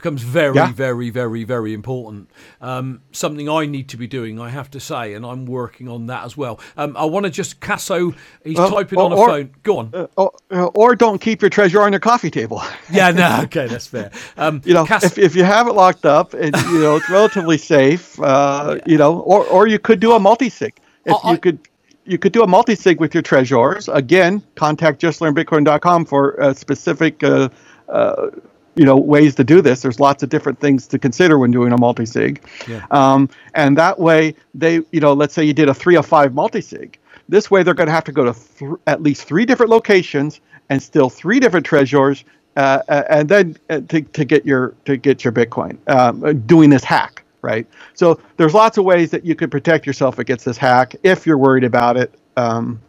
Becomes 0.00 0.22
very, 0.22 0.54
yeah. 0.54 0.72
very, 0.72 1.10
very, 1.10 1.44
very 1.44 1.74
important. 1.74 2.30
Um, 2.60 3.02
something 3.12 3.48
I 3.48 3.66
need 3.66 3.90
to 3.90 3.96
be 3.98 4.06
doing, 4.06 4.40
I 4.40 4.48
have 4.48 4.70
to 4.70 4.80
say, 4.80 5.12
and 5.12 5.26
I'm 5.26 5.44
working 5.44 5.88
on 5.88 6.06
that 6.06 6.24
as 6.24 6.36
well. 6.36 6.58
Um, 6.76 6.96
I 6.96 7.04
want 7.04 7.26
to 7.26 7.30
just 7.30 7.60
Casso. 7.60 8.14
He's 8.42 8.58
uh, 8.58 8.70
typing 8.70 8.98
or, 8.98 9.04
on 9.04 9.12
a 9.12 9.16
or, 9.16 9.28
phone. 9.28 9.54
Go 9.62 9.78
on. 9.78 9.90
Uh, 9.94 10.06
or, 10.16 10.32
uh, 10.50 10.64
or, 10.66 10.96
don't 10.96 11.20
keep 11.20 11.42
your 11.42 11.50
Trezor 11.50 11.82
on 11.82 11.92
your 11.92 12.00
coffee 12.00 12.30
table. 12.30 12.62
yeah, 12.90 13.10
no, 13.10 13.40
okay, 13.44 13.66
that's 13.66 13.86
fair. 13.86 14.10
Um, 14.36 14.62
you 14.64 14.72
know, 14.72 14.86
Cass- 14.86 15.04
if, 15.04 15.18
if 15.18 15.36
you 15.36 15.44
have 15.44 15.68
it 15.68 15.72
locked 15.72 16.06
up, 16.06 16.32
and 16.32 16.56
you 16.56 16.80
know 16.80 16.96
it's 16.96 17.10
relatively 17.10 17.58
safe, 17.58 18.18
uh, 18.20 18.76
yeah. 18.76 18.82
you 18.86 18.96
know, 18.96 19.20
or 19.20 19.44
or 19.46 19.66
you 19.66 19.78
could 19.78 20.00
do 20.00 20.12
a 20.12 20.18
multi 20.18 20.48
sig. 20.48 20.74
If 21.04 21.16
I, 21.24 21.32
you 21.32 21.38
could 21.38 21.58
you 22.06 22.18
could 22.18 22.32
do 22.32 22.42
a 22.42 22.46
multi-sig 22.46 22.98
with 22.98 23.14
your 23.14 23.22
Trezors. 23.22 23.94
Again, 23.94 24.42
contact 24.56 25.00
justlearnbitcoin.com 25.00 26.06
for 26.06 26.32
a 26.40 26.54
specific 26.54 27.22
uh, 27.22 27.50
uh, 27.88 28.30
you 28.74 28.84
know 28.84 28.96
ways 28.96 29.34
to 29.36 29.44
do 29.44 29.60
this. 29.60 29.82
There's 29.82 30.00
lots 30.00 30.22
of 30.22 30.28
different 30.28 30.60
things 30.60 30.86
to 30.88 30.98
consider 30.98 31.38
when 31.38 31.50
doing 31.50 31.72
a 31.72 31.78
multi-sig, 31.78 32.42
yeah. 32.68 32.86
um, 32.90 33.28
and 33.54 33.76
that 33.78 33.98
way 33.98 34.34
they 34.54 34.80
you 34.92 35.00
know 35.00 35.12
let's 35.12 35.34
say 35.34 35.44
you 35.44 35.52
did 35.52 35.68
a 35.68 35.74
three 35.74 35.96
or 35.96 36.02
five 36.02 36.34
multi-sig. 36.34 36.98
This 37.28 37.50
way 37.50 37.62
they're 37.62 37.74
going 37.74 37.86
to 37.86 37.92
have 37.92 38.04
to 38.04 38.12
go 38.12 38.24
to 38.24 38.32
th- 38.58 38.72
at 38.86 39.02
least 39.02 39.24
three 39.24 39.44
different 39.44 39.70
locations 39.70 40.40
and 40.68 40.82
still 40.82 41.10
three 41.10 41.40
different 41.40 41.66
Trezors, 41.66 42.24
uh, 42.56 42.82
uh, 42.88 43.02
and 43.08 43.28
then 43.28 43.56
uh, 43.70 43.80
to, 43.88 44.00
to 44.02 44.24
get 44.24 44.46
your 44.46 44.74
to 44.84 44.96
get 44.96 45.24
your 45.24 45.32
Bitcoin 45.32 45.76
um, 45.88 46.40
doing 46.42 46.70
this 46.70 46.84
hack. 46.84 47.24
Right. 47.42 47.66
So 47.94 48.20
there's 48.36 48.52
lots 48.54 48.76
of 48.78 48.84
ways 48.84 49.10
that 49.12 49.24
you 49.24 49.34
could 49.34 49.50
protect 49.50 49.86
yourself 49.86 50.18
against 50.18 50.44
this 50.44 50.58
hack 50.58 50.94
if 51.02 51.26
you're 51.26 51.38
worried 51.38 51.64
about 51.64 51.96
it. 51.96 52.14
Um, 52.36 52.80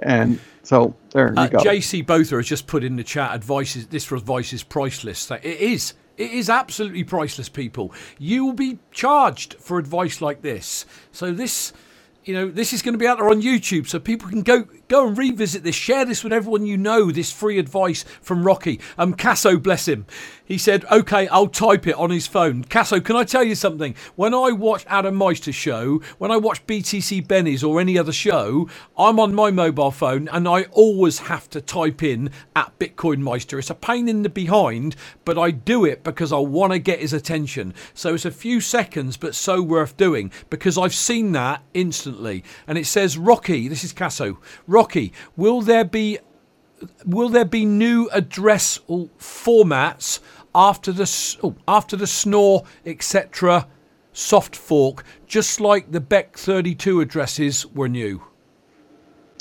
and 0.00 0.38
so 0.62 0.94
there 1.10 1.28
you 1.28 1.40
uh, 1.40 1.46
go. 1.48 1.58
JC 1.58 2.04
Botha 2.04 2.36
has 2.36 2.46
just 2.46 2.66
put 2.66 2.84
in 2.84 2.96
the 2.96 3.04
chat 3.04 3.34
advice 3.34 3.76
is 3.76 3.86
this 3.86 4.10
advice 4.10 4.52
is 4.52 4.62
priceless. 4.62 5.30
It 5.30 5.44
is. 5.44 5.94
It 6.16 6.32
is 6.32 6.50
absolutely 6.50 7.04
priceless, 7.04 7.48
people. 7.48 7.94
You 8.18 8.44
will 8.44 8.52
be 8.52 8.80
charged 8.90 9.54
for 9.54 9.78
advice 9.78 10.20
like 10.20 10.42
this. 10.42 10.84
So 11.12 11.32
this 11.32 11.72
you 12.24 12.34
know, 12.34 12.50
this 12.50 12.74
is 12.74 12.82
going 12.82 12.92
to 12.92 12.98
be 12.98 13.06
out 13.06 13.16
there 13.18 13.30
on 13.30 13.40
YouTube, 13.40 13.88
so 13.88 13.98
people 13.98 14.28
can 14.28 14.42
go 14.42 14.66
go 14.88 15.06
and 15.06 15.16
revisit 15.16 15.62
this. 15.62 15.74
Share 15.74 16.04
this 16.04 16.24
with 16.24 16.32
everyone 16.32 16.66
you 16.66 16.76
know. 16.76 17.10
This 17.10 17.30
free 17.30 17.58
advice 17.58 18.04
from 18.20 18.44
Rocky. 18.44 18.80
Um, 18.96 19.14
Casso, 19.14 19.62
bless 19.62 19.86
him. 19.86 20.06
He 20.44 20.56
said, 20.56 20.84
"Okay, 20.90 21.28
I'll 21.28 21.46
type 21.46 21.86
it 21.86 21.94
on 21.96 22.10
his 22.10 22.26
phone." 22.26 22.64
Casso, 22.64 23.04
can 23.04 23.16
I 23.16 23.24
tell 23.24 23.44
you 23.44 23.54
something? 23.54 23.94
When 24.16 24.32
I 24.32 24.50
watch 24.52 24.84
Adam 24.88 25.14
Meister's 25.14 25.54
show, 25.54 26.00
when 26.16 26.30
I 26.30 26.38
watch 26.38 26.66
BTC 26.66 27.20
Benny's 27.20 27.62
or 27.62 27.80
any 27.80 27.98
other 27.98 28.12
show, 28.12 28.68
I'm 28.96 29.20
on 29.20 29.34
my 29.34 29.50
mobile 29.50 29.90
phone 29.90 30.26
and 30.28 30.48
I 30.48 30.62
always 30.72 31.18
have 31.18 31.50
to 31.50 31.60
type 31.60 32.02
in 32.02 32.30
at 32.56 32.78
Bitcoin 32.78 33.18
Meister. 33.18 33.58
It's 33.58 33.68
a 33.68 33.74
pain 33.74 34.08
in 34.08 34.22
the 34.22 34.30
behind, 34.30 34.96
but 35.26 35.36
I 35.36 35.50
do 35.50 35.84
it 35.84 36.02
because 36.02 36.32
I 36.32 36.38
want 36.38 36.72
to 36.72 36.78
get 36.78 37.00
his 37.00 37.12
attention. 37.12 37.74
So 37.92 38.14
it's 38.14 38.24
a 38.24 38.30
few 38.30 38.60
seconds, 38.60 39.18
but 39.18 39.34
so 39.34 39.60
worth 39.60 39.98
doing 39.98 40.32
because 40.48 40.78
I've 40.78 40.94
seen 40.94 41.32
that 41.32 41.62
instantly. 41.74 42.42
And 42.66 42.78
it 42.78 42.86
says, 42.86 43.18
"Rocky." 43.18 43.68
This 43.68 43.84
is 43.84 43.92
Casso. 43.92 44.38
Rocky, 44.66 44.77
will 45.36 45.60
there 45.60 45.84
be 45.84 46.18
will 47.04 47.28
there 47.28 47.44
be 47.44 47.64
new 47.64 48.08
address 48.12 48.78
formats 48.88 50.20
after 50.54 50.92
the 50.92 51.36
oh, 51.42 51.54
after 51.66 51.96
the 51.96 52.06
Schnorr 52.06 52.64
etc. 52.86 53.66
soft 54.12 54.56
fork, 54.56 55.04
just 55.26 55.60
like 55.60 55.92
the 55.92 56.00
Bech32 56.00 57.02
addresses 57.02 57.66
were 57.66 57.88
new? 57.88 58.22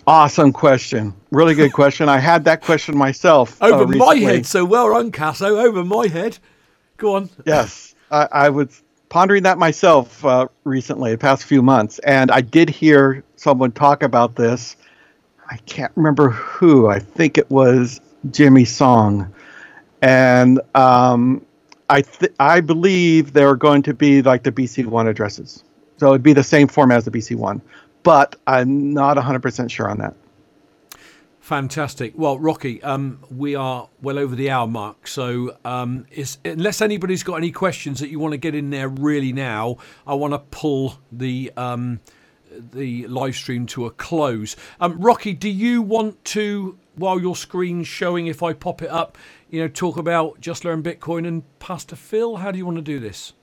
Awesome 0.08 0.54
question. 0.54 1.14
Really 1.32 1.54
good 1.54 1.74
question. 1.74 2.08
I 2.08 2.20
had 2.20 2.46
that 2.46 2.62
question 2.62 2.98
myself. 2.98 3.62
Uh, 3.62 3.66
over 3.66 3.84
uh, 3.84 3.98
my 3.98 4.16
head. 4.16 4.46
So 4.46 4.64
well 4.64 4.88
run, 4.88 5.12
Casso. 5.12 5.64
Over 5.66 5.84
my 5.84 6.08
head. 6.08 6.40
Go 6.96 7.16
on. 7.16 7.30
Yes. 7.46 7.94
I, 8.10 8.28
I 8.32 8.50
was 8.50 8.84
pondering 9.10 9.44
that 9.44 9.58
myself 9.58 10.24
uh, 10.24 10.48
recently, 10.64 11.12
the 11.12 11.18
past 11.18 11.44
few 11.44 11.62
months. 11.62 12.00
And 12.00 12.32
I 12.32 12.42
did 12.42 12.70
hear 12.70 13.24
someone 13.36 13.72
talk 13.74 14.02
about 14.02 14.36
this. 14.36 14.78
I 15.50 15.58
can't 15.66 15.92
remember 15.96 16.30
who. 16.30 16.88
I 16.88 17.00
think 17.00 17.38
it 17.38 17.50
was 17.50 18.02
Jimmy 18.32 18.66
Song. 18.66 19.34
And 20.02 20.60
um, 20.76 21.46
I, 21.90 22.02
th- 22.02 22.34
I 22.40 22.62
believe 22.62 23.34
they're 23.34 23.56
going 23.56 23.82
to 23.84 23.94
be 23.94 24.22
like 24.22 24.44
the 24.44 24.52
BC1 24.52 25.08
addresses. 25.08 25.64
So 25.98 26.10
it'd 26.10 26.24
be 26.24 26.34
the 26.34 26.44
same 26.44 26.68
format 26.68 26.98
as 26.98 27.06
the 27.06 27.12
BC1, 27.12 27.62
but 28.04 28.36
I'm 28.46 28.94
not 28.94 29.18
100% 29.18 29.72
sure 29.72 29.90
on 29.90 29.98
that. 29.98 30.14
Fantastic. 31.40 32.12
Well, 32.18 32.38
Rocky, 32.38 32.84
um, 32.84 33.24
we 33.32 33.56
are 33.56 33.88
well 34.02 34.20
over 34.20 34.36
the 34.36 34.50
hour 34.50 34.68
mark. 34.68 35.08
So, 35.08 35.56
um, 35.64 36.06
unless 36.44 36.82
anybody's 36.82 37.24
got 37.24 37.36
any 37.36 37.52
questions 37.52 38.02
that 38.02 38.10
you 38.10 38.20
want 38.20 38.34
to 38.34 38.38
get 38.38 38.54
in 38.54 38.70
there 38.70 38.90
really 38.90 39.32
now, 39.32 39.78
I 40.06 40.14
want 40.16 40.34
to 40.34 40.40
pull 40.40 41.00
the 41.10 41.54
um, 41.56 42.02
the 42.52 43.08
live 43.08 43.36
stream 43.36 43.66
to 43.68 43.86
a 43.86 43.92
close. 43.92 44.56
Um, 44.80 45.00
Rocky, 45.00 45.34
do 45.34 45.50
you 45.50 45.82
want 45.82 46.24
to, 46.26 46.78
while 46.96 47.20
your 47.20 47.36
screen's 47.36 47.88
showing, 47.88 48.28
if 48.28 48.44
I 48.44 48.54
pop 48.54 48.82
it 48.82 48.90
up, 48.90 49.18
you 49.50 49.62
know, 49.62 49.68
talk 49.68 49.98
about 49.98 50.40
Just 50.42 50.66
Learn 50.66 50.84
Bitcoin 50.84 51.28
and 51.28 51.44
Pastor 51.60 51.96
Phil? 51.96 52.38
How 52.38 52.52
do 52.52 52.58
you 52.58 52.66
want 52.66 52.78
to 52.78 52.82
do 52.82 53.00
this? 53.00 53.34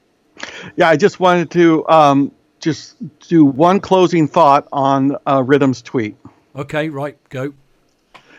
Yeah, 0.77 0.89
I 0.89 0.97
just 0.97 1.21
wanted 1.21 1.51
to 1.53 1.87
um, 1.89 2.33
just 2.61 2.97
do 3.21 3.45
one 3.45 3.81
closing 3.81 4.27
thought 4.27 4.69
on 4.73 5.17
uh, 5.27 5.43
Rhythm's 5.43 5.83
tweet. 5.83 6.17
Okay, 6.57 6.89
right, 6.89 7.17
go. 7.29 7.53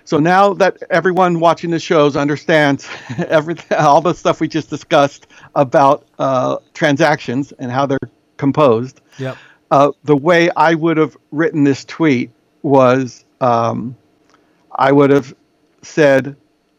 So 0.03 0.19
now 0.19 0.53
that 0.53 0.77
everyone 0.91 1.39
watching 1.39 1.71
the 1.71 1.79
shows 1.79 2.15
understands 2.15 2.87
everything, 3.17 3.77
all 3.77 4.01
the 4.01 4.13
stuff 4.13 4.39
we 4.39 4.47
just 4.47 4.69
discussed 4.69 5.27
about 5.55 6.07
uh, 6.19 6.57
transactions 6.73 7.51
and 7.53 7.71
how 7.71 7.87
they're 7.87 7.97
composed. 8.37 9.01
Yep. 9.17 9.37
Uh, 9.71 9.91
the 10.03 10.15
way 10.15 10.49
I 10.51 10.75
would 10.75 10.97
have 10.97 11.17
written 11.31 11.63
this 11.63 11.83
tweet 11.85 12.31
was 12.61 13.25
um, 13.41 13.95
I 14.71 14.91
would 14.91 15.09
have 15.09 15.33
said 15.81 16.35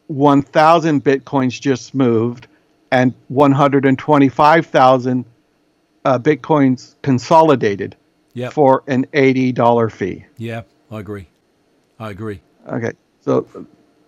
1,000 0.09 1.03
bitcoins 1.03 1.61
just 1.61 1.95
moved 1.95 2.47
and 2.91 3.12
125,000 3.28 5.24
uh, 6.05 6.18
bitcoins 6.18 6.95
consolidated 7.03 7.97
yep. 8.34 8.53
for 8.53 8.84
an 8.87 9.07
$80 9.07 9.93
fee. 9.93 10.24
Yeah, 10.39 10.62
I 10.91 11.01
agree. 11.01 11.26
I 11.99 12.11
agree. 12.11 12.41
Okay. 12.68 12.93
So 13.20 13.47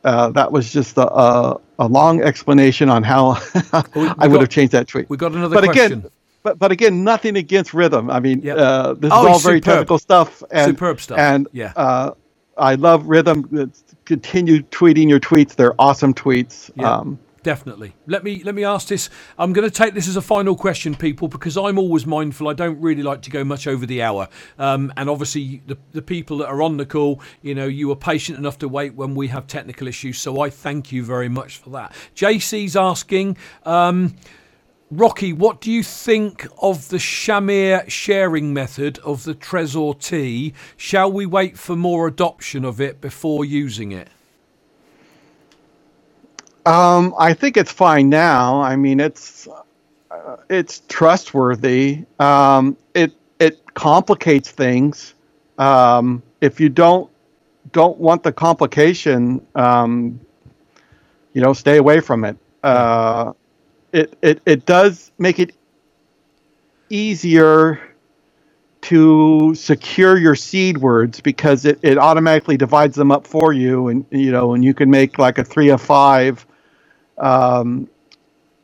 uh, 0.04 0.30
that 0.30 0.52
was 0.52 0.72
just 0.72 0.96
a, 0.96 1.12
a, 1.12 1.60
a, 1.80 1.88
long 1.88 2.22
explanation 2.22 2.88
on 2.88 3.02
how 3.02 3.30
I 3.72 3.82
would 3.94 4.16
got, 4.16 4.40
have 4.40 4.48
changed 4.48 4.72
that 4.72 4.86
tweet. 4.86 5.10
We 5.10 5.16
got 5.16 5.32
another 5.32 5.56
but 5.56 5.64
question. 5.64 5.92
Again, 5.92 6.10
but, 6.49 6.59
but 6.59 6.72
again, 6.72 7.05
nothing 7.05 7.36
against 7.36 7.74
rhythm. 7.74 8.11
I 8.11 8.20
mean, 8.20 8.40
yep. 8.40 8.57
uh, 8.57 8.94
this 8.94 9.11
oh, 9.12 9.26
is 9.26 9.32
all 9.32 9.38
very 9.38 9.61
technical 9.61 9.99
stuff. 9.99 10.42
And, 10.51 10.72
superb 10.72 11.01
stuff. 11.01 11.18
And 11.18 11.46
yeah. 11.53 11.72
Uh, 11.76 12.12
I 12.57 12.74
love 12.74 13.07
rhythm. 13.07 13.70
Continue 14.07 14.62
tweeting 14.62 15.09
your 15.09 15.20
tweets. 15.20 15.55
They're 15.55 15.74
awesome 15.78 16.14
tweets. 16.14 16.70
Yeah. 16.74 16.90
Um, 16.90 17.18
definitely. 17.42 17.94
Let 18.07 18.24
me 18.24 18.42
let 18.42 18.55
me 18.55 18.64
ask 18.64 18.88
this. 18.88 19.11
I'm 19.38 19.53
going 19.53 19.68
to 19.68 19.70
take 19.70 19.92
this 19.92 20.09
as 20.09 20.16
a 20.16 20.22
final 20.22 20.57
question, 20.57 20.94
people, 20.94 21.28
because 21.28 21.59
I'm 21.59 21.78
always 21.78 22.07
mindful. 22.07 22.49
I 22.49 22.55
don't 22.55 22.80
really 22.80 23.03
like 23.03 23.22
to 23.22 23.30
go 23.30 23.44
much 23.44 23.66
over 23.66 23.84
the 23.84 24.03
hour, 24.03 24.28
um, 24.59 24.90
and 24.96 25.11
obviously 25.11 25.62
the 25.66 25.76
the 25.92 26.03
people 26.03 26.38
that 26.38 26.46
are 26.49 26.62
on 26.62 26.78
the 26.78 26.86
call, 26.86 27.20
you 27.42 27.55
know, 27.55 27.66
you 27.66 27.88
were 27.88 27.96
patient 27.96 28.38
enough 28.38 28.59
to 28.59 28.68
wait 28.68 28.94
when 28.94 29.14
we 29.14 29.28
have 29.28 29.46
technical 29.46 29.86
issues. 29.86 30.18
So 30.18 30.40
I 30.40 30.49
thank 30.49 30.92
you 30.92 31.05
very 31.05 31.28
much 31.28 31.59
for 31.59 31.70
that. 31.70 31.94
JC's 32.16 32.74
asking. 32.74 33.36
Um, 33.64 34.16
Rocky, 34.91 35.34
what 35.34 35.61
do 35.61 35.70
you 35.70 35.82
think 35.82 36.47
of 36.62 36.89
the 36.89 36.97
Shamir 36.97 37.89
sharing 37.91 38.55
method 38.55 38.99
of 39.01 39.24
the 39.24 39.34
Trezor 39.34 40.01
T? 40.01 40.55
Shall 40.78 41.12
we 41.12 41.26
wait 41.26 41.59
for 41.59 41.76
more 41.76 42.07
adoption 42.07 42.64
of 42.64 42.80
it 42.80 43.01
before 43.01 43.45
using 43.45 43.93
it? 43.93 44.09
Um, 46.64 47.14
I 47.18 47.34
think 47.34 47.57
it's 47.57 47.72
fine 47.72 48.09
now. 48.09 48.61
I 48.62 48.76
mean, 48.76 49.01
it's 49.01 49.47
uh, 50.11 50.36
it's 50.49 50.82
trustworthy. 50.89 52.05
Um, 52.18 52.76
it 52.95 53.12
it 53.41 53.74
complicates 53.74 54.51
things. 54.51 55.14
Um, 55.59 56.22
if 56.41 56.61
you 56.61 56.70
don't 56.70 57.11
don't 57.72 57.99
want 57.99 58.22
the 58.22 58.32
complication, 58.32 59.47
um, 59.55 60.18
you 61.34 61.43
know, 61.43 61.53
stay 61.53 61.76
away 61.76 62.01
from 62.01 62.24
it. 62.24 62.36
Uh, 62.62 63.32
it 63.93 64.16
it 64.22 64.41
it 64.47 64.66
does 64.66 65.11
make 65.18 65.39
it 65.39 65.55
easier 66.91 67.80
to 68.80 69.55
secure 69.55 70.16
your 70.16 70.34
seed 70.36 70.78
words 70.78 71.20
because 71.20 71.64
it, 71.64 71.78
it 71.82 71.99
automatically 71.99 72.57
divides 72.57 72.97
them 72.97 73.11
up 73.11 73.26
for 73.26 73.53
you 73.53 73.89
and 73.89 74.07
you 74.11 74.30
know 74.30 74.55
and 74.55 74.64
you 74.64 74.72
can 74.72 74.91
make 74.91 75.18
like 75.18 75.39
a 75.39 75.45
three 75.45 75.68
of 75.68 75.80
five 75.82 76.47
um, 77.18 77.89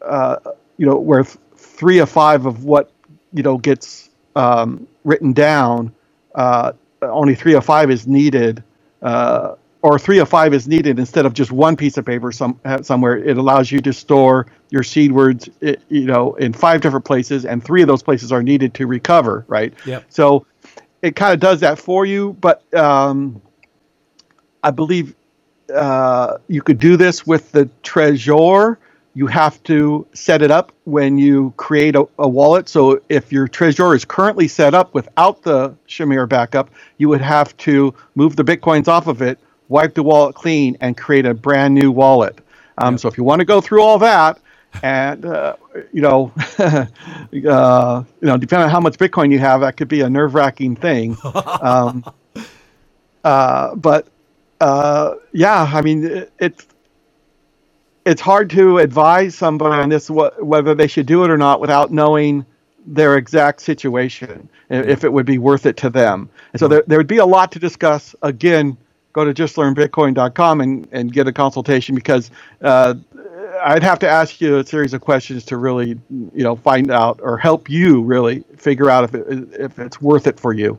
uh, 0.02 0.36
you 0.76 0.86
know, 0.86 0.96
where 0.96 1.24
three 1.24 1.98
of 1.98 2.08
five 2.08 2.46
of 2.46 2.64
what 2.64 2.90
you 3.32 3.42
know 3.42 3.58
gets 3.58 4.10
um, 4.36 4.86
written 5.04 5.32
down, 5.32 5.92
uh, 6.34 6.72
only 7.02 7.34
three 7.34 7.54
of 7.54 7.64
five 7.64 7.90
is 7.90 8.06
needed, 8.06 8.62
uh, 9.02 9.54
or 9.84 9.98
three 9.98 10.18
of 10.18 10.26
five 10.26 10.54
is 10.54 10.66
needed 10.66 10.98
instead 10.98 11.26
of 11.26 11.34
just 11.34 11.52
one 11.52 11.76
piece 11.76 11.98
of 11.98 12.06
paper 12.06 12.32
some 12.32 12.58
somewhere. 12.80 13.18
It 13.18 13.36
allows 13.36 13.70
you 13.70 13.80
to 13.80 13.92
store 13.92 14.46
your 14.70 14.82
seed 14.82 15.12
words, 15.12 15.50
you 15.60 16.06
know, 16.06 16.34
in 16.36 16.54
five 16.54 16.80
different 16.80 17.04
places, 17.04 17.44
and 17.44 17.62
three 17.62 17.82
of 17.82 17.86
those 17.86 18.02
places 18.02 18.32
are 18.32 18.42
needed 18.42 18.72
to 18.74 18.86
recover, 18.86 19.44
right? 19.46 19.74
Yeah. 19.84 20.00
So 20.08 20.46
it 21.02 21.16
kind 21.16 21.34
of 21.34 21.40
does 21.40 21.60
that 21.60 21.78
for 21.78 22.06
you, 22.06 22.32
but 22.40 22.64
um, 22.74 23.42
I 24.62 24.70
believe 24.70 25.14
uh, 25.72 26.38
you 26.48 26.62
could 26.62 26.78
do 26.78 26.96
this 26.96 27.26
with 27.26 27.52
the 27.52 27.68
Trezor. 27.82 28.78
You 29.12 29.26
have 29.26 29.62
to 29.64 30.06
set 30.14 30.40
it 30.40 30.50
up 30.50 30.72
when 30.84 31.18
you 31.18 31.52
create 31.58 31.94
a, 31.94 32.08
a, 32.18 32.26
wallet. 32.26 32.70
So 32.70 33.02
if 33.10 33.30
your 33.30 33.46
Trezor 33.46 33.94
is 33.94 34.06
currently 34.06 34.48
set 34.48 34.72
up 34.72 34.94
without 34.94 35.42
the 35.42 35.74
Shamir 35.86 36.26
backup, 36.26 36.70
you 36.96 37.10
would 37.10 37.20
have 37.20 37.54
to 37.58 37.94
move 38.14 38.36
the 38.36 38.44
bitcoins 38.44 38.88
off 38.88 39.08
of 39.08 39.20
it, 39.20 39.38
wipe 39.68 39.94
the 39.94 40.02
wallet 40.02 40.34
clean, 40.34 40.76
and 40.80 40.96
create 40.96 41.26
a 41.26 41.34
brand 41.34 41.74
new 41.74 41.90
wallet. 41.90 42.38
Um. 42.78 42.98
So 42.98 43.08
if 43.08 43.18
you 43.18 43.24
want 43.24 43.40
to 43.40 43.44
go 43.46 43.60
through 43.60 43.82
all 43.82 43.98
that, 44.00 44.40
and 44.82 45.24
uh, 45.24 45.56
you 45.92 46.02
know, 46.02 46.32
uh, 46.58 46.86
you 47.32 47.42
know, 47.42 48.04
depending 48.36 48.64
on 48.64 48.70
how 48.70 48.80
much 48.80 48.98
Bitcoin 48.98 49.30
you 49.32 49.38
have, 49.38 49.60
that 49.62 49.76
could 49.76 49.88
be 49.88 50.00
a 50.02 50.10
nerve-wracking 50.10 50.76
thing. 50.76 51.16
Um, 51.62 52.04
uh, 53.24 53.74
but 53.76 54.08
uh, 54.60 55.14
yeah, 55.32 55.70
I 55.72 55.82
mean, 55.82 56.04
it, 56.04 56.32
it's 56.38 56.66
it's 58.04 58.20
hard 58.20 58.50
to 58.50 58.78
advise 58.78 59.34
somebody 59.34 59.82
on 59.82 59.88
this 59.88 60.08
wh- 60.08 60.36
whether 60.42 60.74
they 60.74 60.86
should 60.86 61.06
do 61.06 61.24
it 61.24 61.30
or 61.30 61.38
not 61.38 61.60
without 61.60 61.92
knowing 61.92 62.44
their 62.86 63.16
exact 63.16 63.62
situation, 63.62 64.48
if 64.68 65.04
it 65.04 65.12
would 65.12 65.26
be 65.26 65.38
worth 65.38 65.66
it 65.66 65.76
to 65.78 65.90
them. 65.90 66.28
And 66.52 66.60
so 66.60 66.68
there, 66.68 66.84
there 66.86 66.98
would 66.98 67.06
be 67.06 67.18
a 67.18 67.26
lot 67.26 67.52
to 67.52 67.58
discuss. 67.58 68.14
Again, 68.22 68.76
go 69.14 69.24
to 69.24 69.32
justlearnbitcoin.com 69.32 70.60
and, 70.60 70.86
and 70.92 71.12
get 71.12 71.26
a 71.26 71.32
consultation 71.32 71.94
because 71.94 72.30
uh, 72.60 72.94
I'd 73.64 73.82
have 73.82 73.98
to 74.00 74.08
ask 74.08 74.40
you 74.40 74.58
a 74.58 74.66
series 74.66 74.92
of 74.92 75.00
questions 75.00 75.44
to 75.46 75.56
really, 75.56 75.98
you 76.10 76.44
know, 76.44 76.56
find 76.56 76.90
out 76.90 77.20
or 77.22 77.38
help 77.38 77.70
you 77.70 78.02
really 78.02 78.44
figure 78.56 78.90
out 78.90 79.04
if 79.04 79.14
it, 79.14 79.48
if 79.52 79.78
it's 79.78 80.02
worth 80.02 80.26
it 80.26 80.38
for 80.38 80.52
you. 80.52 80.78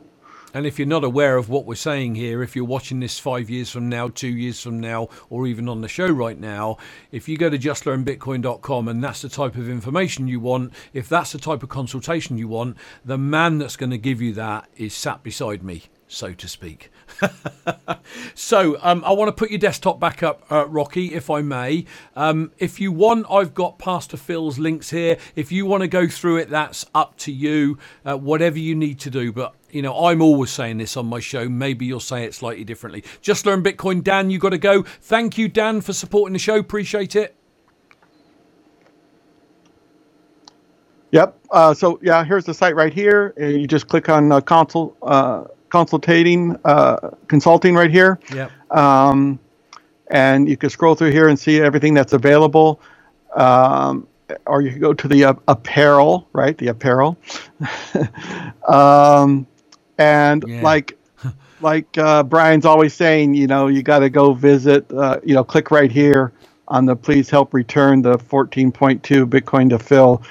And 0.54 0.66
if 0.66 0.78
you're 0.78 0.88
not 0.88 1.04
aware 1.04 1.36
of 1.36 1.50
what 1.50 1.66
we're 1.66 1.74
saying 1.74 2.14
here, 2.14 2.42
if 2.42 2.56
you're 2.56 2.64
watching 2.64 3.00
this 3.00 3.18
five 3.18 3.50
years 3.50 3.70
from 3.70 3.88
now, 3.88 4.08
two 4.08 4.28
years 4.28 4.62
from 4.62 4.80
now, 4.80 5.08
or 5.28 5.46
even 5.46 5.68
on 5.68 5.80
the 5.82 5.88
show 5.88 6.06
right 6.06 6.38
now, 6.38 6.78
if 7.12 7.28
you 7.28 7.36
go 7.36 7.50
to 7.50 7.58
justlearnbitcoin.com 7.58 8.88
and 8.88 9.04
that's 9.04 9.20
the 9.22 9.28
type 9.28 9.56
of 9.56 9.68
information 9.68 10.28
you 10.28 10.40
want, 10.40 10.72
if 10.94 11.08
that's 11.08 11.32
the 11.32 11.38
type 11.38 11.62
of 11.62 11.68
consultation 11.68 12.38
you 12.38 12.48
want, 12.48 12.76
the 13.04 13.18
man 13.18 13.58
that's 13.58 13.76
going 13.76 13.90
to 13.90 13.98
give 13.98 14.22
you 14.22 14.32
that 14.34 14.66
is 14.76 14.94
sat 14.94 15.22
beside 15.22 15.62
me, 15.62 15.84
so 16.08 16.32
to 16.32 16.48
speak. 16.48 16.90
so 18.34 18.78
um, 18.82 19.02
I 19.04 19.12
want 19.12 19.28
to 19.28 19.32
put 19.32 19.50
your 19.50 19.58
desktop 19.58 20.00
back 20.00 20.22
up, 20.22 20.44
uh, 20.50 20.66
Rocky, 20.66 21.14
if 21.14 21.30
I 21.30 21.42
may. 21.42 21.84
Um, 22.14 22.52
if 22.58 22.80
you 22.80 22.92
want, 22.92 23.26
I've 23.30 23.54
got 23.54 23.78
Pastor 23.78 24.16
Phil's 24.16 24.58
links 24.58 24.90
here. 24.90 25.18
If 25.34 25.50
you 25.52 25.66
want 25.66 25.82
to 25.82 25.88
go 25.88 26.06
through 26.06 26.38
it, 26.38 26.50
that's 26.50 26.86
up 26.94 27.16
to 27.18 27.32
you. 27.32 27.78
Uh, 28.04 28.16
whatever 28.16 28.58
you 28.58 28.74
need 28.74 28.98
to 29.00 29.10
do, 29.10 29.32
but 29.32 29.54
you 29.70 29.82
know, 29.82 30.06
I'm 30.06 30.22
always 30.22 30.50
saying 30.50 30.78
this 30.78 30.96
on 30.96 31.06
my 31.06 31.20
show. 31.20 31.48
Maybe 31.48 31.86
you'll 31.86 32.00
say 32.00 32.24
it 32.24 32.34
slightly 32.34 32.64
differently. 32.64 33.04
Just 33.20 33.44
learn 33.46 33.62
Bitcoin, 33.62 34.02
Dan. 34.02 34.30
You 34.30 34.38
got 34.38 34.50
to 34.50 34.58
go. 34.58 34.82
Thank 34.82 35.36
you, 35.36 35.48
Dan, 35.48 35.80
for 35.80 35.92
supporting 35.92 36.32
the 36.32 36.38
show. 36.38 36.56
Appreciate 36.56 37.16
it. 37.16 37.36
Yep. 41.12 41.38
Uh, 41.50 41.74
so 41.74 41.98
yeah, 42.02 42.24
here's 42.24 42.44
the 42.44 42.54
site 42.54 42.74
right 42.76 42.92
here, 42.92 43.32
and 43.36 43.60
you 43.60 43.66
just 43.66 43.88
click 43.88 44.08
on 44.08 44.30
uh, 44.32 44.40
console 44.40 44.96
uh, 45.02 45.44
consultating 45.70 46.56
uh, 46.64 47.10
consulting 47.28 47.74
right 47.74 47.90
here. 47.90 48.18
Yep. 48.32 48.52
Um, 48.70 49.38
and 50.10 50.48
you 50.48 50.56
can 50.56 50.70
scroll 50.70 50.94
through 50.94 51.10
here 51.10 51.28
and 51.28 51.38
see 51.38 51.60
everything 51.60 51.94
that's 51.94 52.12
available. 52.12 52.80
Um, 53.34 54.06
or 54.46 54.60
you 54.62 54.70
can 54.70 54.80
go 54.80 54.92
to 54.92 55.08
the 55.08 55.24
uh, 55.24 55.34
apparel, 55.48 56.28
right? 56.32 56.56
The 56.58 56.68
apparel. 56.68 57.16
um, 58.68 59.46
and 59.98 60.44
Yeah. 60.46 60.62
like 60.62 60.96
like 61.60 61.96
uh, 61.98 62.22
Brian's 62.22 62.66
always 62.66 62.94
saying, 62.94 63.34
you 63.34 63.46
know, 63.46 63.66
you 63.68 63.82
got 63.82 64.00
to 64.00 64.10
go 64.10 64.34
visit, 64.34 64.90
uh, 64.92 65.18
you 65.24 65.34
know, 65.34 65.42
click 65.44 65.70
right 65.70 65.90
here 65.90 66.32
on 66.68 66.84
the 66.84 66.94
please 66.96 67.30
help 67.30 67.54
return 67.54 68.02
the 68.02 68.18
14.2 68.18 69.00
Bitcoin 69.26 69.70
to 69.70 69.78
Phil. 69.78 70.22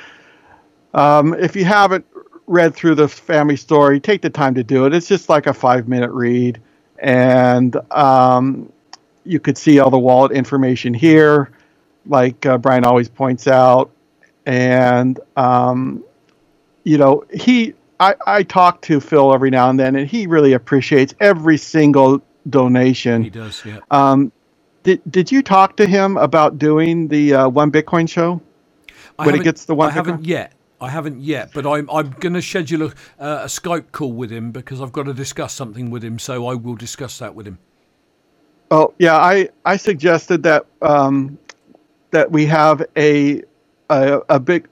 Um, 0.93 1.33
if 1.33 1.55
you 1.55 1.65
haven't 1.65 2.05
read 2.47 2.75
through 2.75 2.95
the 2.95 3.07
family 3.07 3.55
story, 3.55 3.99
take 3.99 4.21
the 4.21 4.29
time 4.29 4.55
to 4.55 4.63
do 4.63 4.85
it. 4.85 4.93
It's 4.93 5.07
just 5.07 5.29
like 5.29 5.47
a 5.47 5.53
five 5.53 5.87
minute 5.87 6.11
read. 6.11 6.61
And 6.99 7.75
um, 7.91 8.71
you 9.23 9.39
could 9.39 9.57
see 9.57 9.79
all 9.79 9.89
the 9.89 9.99
wallet 9.99 10.31
information 10.31 10.93
here, 10.93 11.51
like 12.05 12.45
uh, 12.45 12.57
Brian 12.57 12.85
always 12.85 13.09
points 13.09 13.47
out. 13.47 13.91
And, 14.45 15.19
um, 15.35 16.03
you 16.83 16.97
know, 16.97 17.25
he, 17.33 17.73
I, 17.99 18.15
I 18.27 18.43
talk 18.43 18.81
to 18.83 18.99
Phil 18.99 19.33
every 19.33 19.49
now 19.49 19.69
and 19.69 19.79
then, 19.79 19.95
and 19.95 20.07
he 20.07 20.27
really 20.27 20.53
appreciates 20.53 21.15
every 21.19 21.57
single 21.57 22.21
donation. 22.49 23.23
He 23.23 23.29
does. 23.29 23.63
Yeah. 23.65 23.79
Um, 23.89 24.31
did, 24.83 25.01
did 25.09 25.31
you 25.31 25.41
talk 25.41 25.77
to 25.77 25.87
him 25.87 26.15
about 26.17 26.59
doing 26.59 27.07
the 27.07 27.33
uh, 27.33 27.49
One 27.49 27.71
Bitcoin 27.71 28.07
show? 28.07 28.39
I 29.17 29.25
when 29.25 29.35
it 29.35 29.43
gets 29.43 29.65
the 29.65 29.73
one 29.73 29.89
I 29.89 29.93
haven't 29.93 30.25
yet. 30.25 30.53
I 30.81 30.89
haven't 30.89 31.21
yet, 31.21 31.51
but 31.53 31.65
I'm 31.65 31.89
I'm 31.89 32.11
going 32.19 32.33
to 32.33 32.41
schedule 32.41 32.83
a, 32.83 32.85
uh, 33.19 33.41
a 33.43 33.45
Skype 33.45 33.91
call 33.91 34.11
with 34.11 34.31
him 34.31 34.51
because 34.51 34.81
I've 34.81 34.91
got 34.91 35.03
to 35.03 35.13
discuss 35.13 35.53
something 35.53 35.89
with 35.89 36.03
him. 36.03 36.19
So 36.19 36.47
I 36.47 36.55
will 36.55 36.75
discuss 36.75 37.19
that 37.19 37.33
with 37.33 37.47
him. 37.47 37.59
Oh 38.71 38.93
yeah, 38.99 39.15
I 39.15 39.49
I 39.63 39.77
suggested 39.77 40.43
that 40.43 40.65
um, 40.81 41.37
that 42.11 42.31
we 42.31 42.45
have 42.47 42.85
a 42.97 43.43
a, 43.89 44.21
a 44.29 44.39
big 44.39 44.67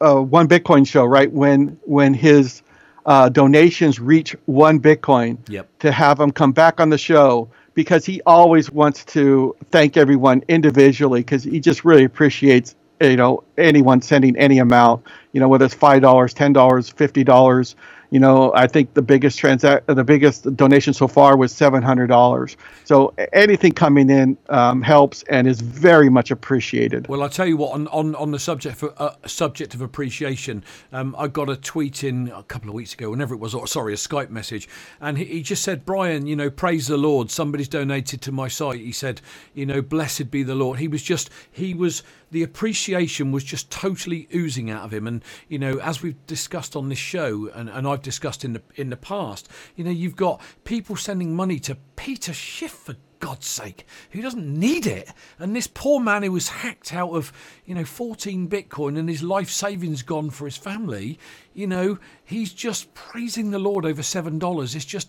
uh, 0.00 0.20
one 0.20 0.48
Bitcoin 0.48 0.86
show 0.86 1.04
right 1.04 1.32
when 1.32 1.78
when 1.84 2.12
his 2.12 2.62
uh, 3.06 3.28
donations 3.28 4.00
reach 4.00 4.36
one 4.46 4.80
Bitcoin 4.80 5.38
Yep. 5.48 5.68
to 5.78 5.92
have 5.92 6.20
him 6.20 6.32
come 6.32 6.52
back 6.52 6.80
on 6.80 6.90
the 6.90 6.98
show 6.98 7.48
because 7.74 8.04
he 8.04 8.20
always 8.26 8.70
wants 8.70 9.04
to 9.04 9.54
thank 9.70 9.96
everyone 9.96 10.42
individually 10.48 11.20
because 11.20 11.44
he 11.44 11.60
just 11.60 11.84
really 11.84 12.04
appreciates 12.04 12.74
you 13.00 13.16
know 13.16 13.42
anyone 13.58 14.00
sending 14.00 14.36
any 14.36 14.58
amount 14.58 15.02
you 15.32 15.40
know 15.40 15.48
whether 15.48 15.64
it's 15.64 15.74
five 15.74 16.02
dollars 16.02 16.32
ten 16.32 16.52
dollars 16.52 16.88
fifty 16.88 17.24
dollars 17.24 17.76
you 18.10 18.20
know 18.20 18.52
i 18.54 18.66
think 18.66 18.94
the 18.94 19.02
biggest 19.02 19.38
transact 19.38 19.86
the 19.86 20.04
biggest 20.04 20.54
donation 20.56 20.94
so 20.94 21.08
far 21.08 21.36
was 21.36 21.52
seven 21.52 21.82
hundred 21.82 22.06
dollars 22.06 22.56
so 22.84 23.12
anything 23.32 23.72
coming 23.72 24.08
in 24.08 24.36
um, 24.48 24.80
helps 24.80 25.24
and 25.24 25.46
is 25.46 25.60
very 25.60 26.08
much 26.08 26.30
appreciated 26.30 27.06
Well, 27.08 27.22
i'll 27.22 27.28
tell 27.28 27.46
you 27.46 27.56
what. 27.56 27.72
On 27.72 27.88
on, 27.88 28.14
on 28.14 28.30
the 28.30 28.38
subject 28.38 28.76
for 28.76 28.94
uh, 28.96 29.14
subject 29.26 29.74
of 29.74 29.80
appreciation, 29.80 30.64
um, 30.92 31.14
I 31.18 31.26
got 31.26 31.50
a 31.50 31.56
tweet 31.56 32.04
in 32.04 32.28
a 32.28 32.42
couple 32.44 32.68
of 32.68 32.74
weeks 32.74 32.94
ago, 32.94 33.10
whenever 33.10 33.34
it 33.34 33.38
was. 33.38 33.54
Or 33.54 33.66
sorry, 33.66 33.92
a 33.92 33.96
Skype 33.96 34.30
message, 34.30 34.68
and 35.00 35.18
he, 35.18 35.24
he 35.24 35.42
just 35.42 35.62
said, 35.62 35.84
"Brian, 35.84 36.26
you 36.26 36.36
know, 36.36 36.48
praise 36.50 36.86
the 36.86 36.96
Lord. 36.96 37.30
Somebody's 37.30 37.68
donated 37.68 38.20
to 38.22 38.32
my 38.32 38.48
site." 38.48 38.80
He 38.80 38.92
said, 38.92 39.20
"You 39.54 39.66
know, 39.66 39.82
blessed 39.82 40.30
be 40.30 40.42
the 40.42 40.54
Lord." 40.54 40.78
He 40.78 40.88
was 40.88 41.02
just 41.02 41.28
he 41.50 41.74
was 41.74 42.02
the 42.30 42.42
appreciation 42.42 43.32
was 43.32 43.44
just 43.44 43.70
totally 43.70 44.28
oozing 44.34 44.70
out 44.70 44.84
of 44.84 44.92
him, 44.92 45.06
and 45.06 45.22
you 45.48 45.58
know, 45.58 45.78
as 45.78 46.02
we've 46.02 46.26
discussed 46.26 46.76
on 46.76 46.88
this 46.88 46.98
show, 46.98 47.48
and, 47.54 47.68
and 47.68 47.86
I've 47.86 48.02
discussed 48.02 48.44
in 48.44 48.52
the 48.52 48.62
in 48.74 48.90
the 48.90 48.96
past, 48.96 49.48
you 49.76 49.84
know, 49.84 49.90
you've 49.90 50.16
got 50.16 50.40
people 50.64 50.96
sending 50.96 51.34
money 51.34 51.58
to 51.60 51.76
Peter 51.96 52.32
Schiff 52.32 52.72
for 52.72 52.96
God's 53.18 53.46
sake, 53.46 53.86
who 54.10 54.22
doesn't 54.22 54.46
need 54.46 54.86
it? 54.86 55.12
And 55.38 55.54
this 55.54 55.66
poor 55.66 56.00
man 56.00 56.22
who 56.22 56.32
was 56.32 56.48
hacked 56.48 56.92
out 56.92 57.10
of, 57.10 57.32
you 57.64 57.74
know, 57.74 57.84
14 57.84 58.48
Bitcoin 58.48 58.98
and 58.98 59.08
his 59.08 59.22
life 59.22 59.50
savings 59.50 60.02
gone 60.02 60.30
for 60.30 60.44
his 60.44 60.56
family, 60.56 61.18
you 61.54 61.66
know, 61.66 61.98
he's 62.24 62.52
just 62.52 62.92
praising 62.94 63.50
the 63.50 63.58
Lord 63.58 63.84
over 63.84 64.02
$7. 64.02 64.74
It's 64.74 64.84
just, 64.84 65.08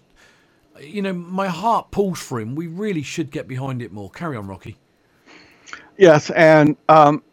you 0.79 1.01
know, 1.01 1.13
my 1.13 1.47
heart 1.47 1.91
pulls 1.91 2.19
for 2.19 2.39
him. 2.39 2.55
We 2.55 2.67
really 2.67 3.03
should 3.03 3.31
get 3.31 3.47
behind 3.47 3.81
it 3.81 3.91
more. 3.91 4.09
Carry 4.09 4.37
on, 4.37 4.47
Rocky. 4.47 4.77
Yes, 5.97 6.29
and 6.31 6.75
um, 6.89 7.23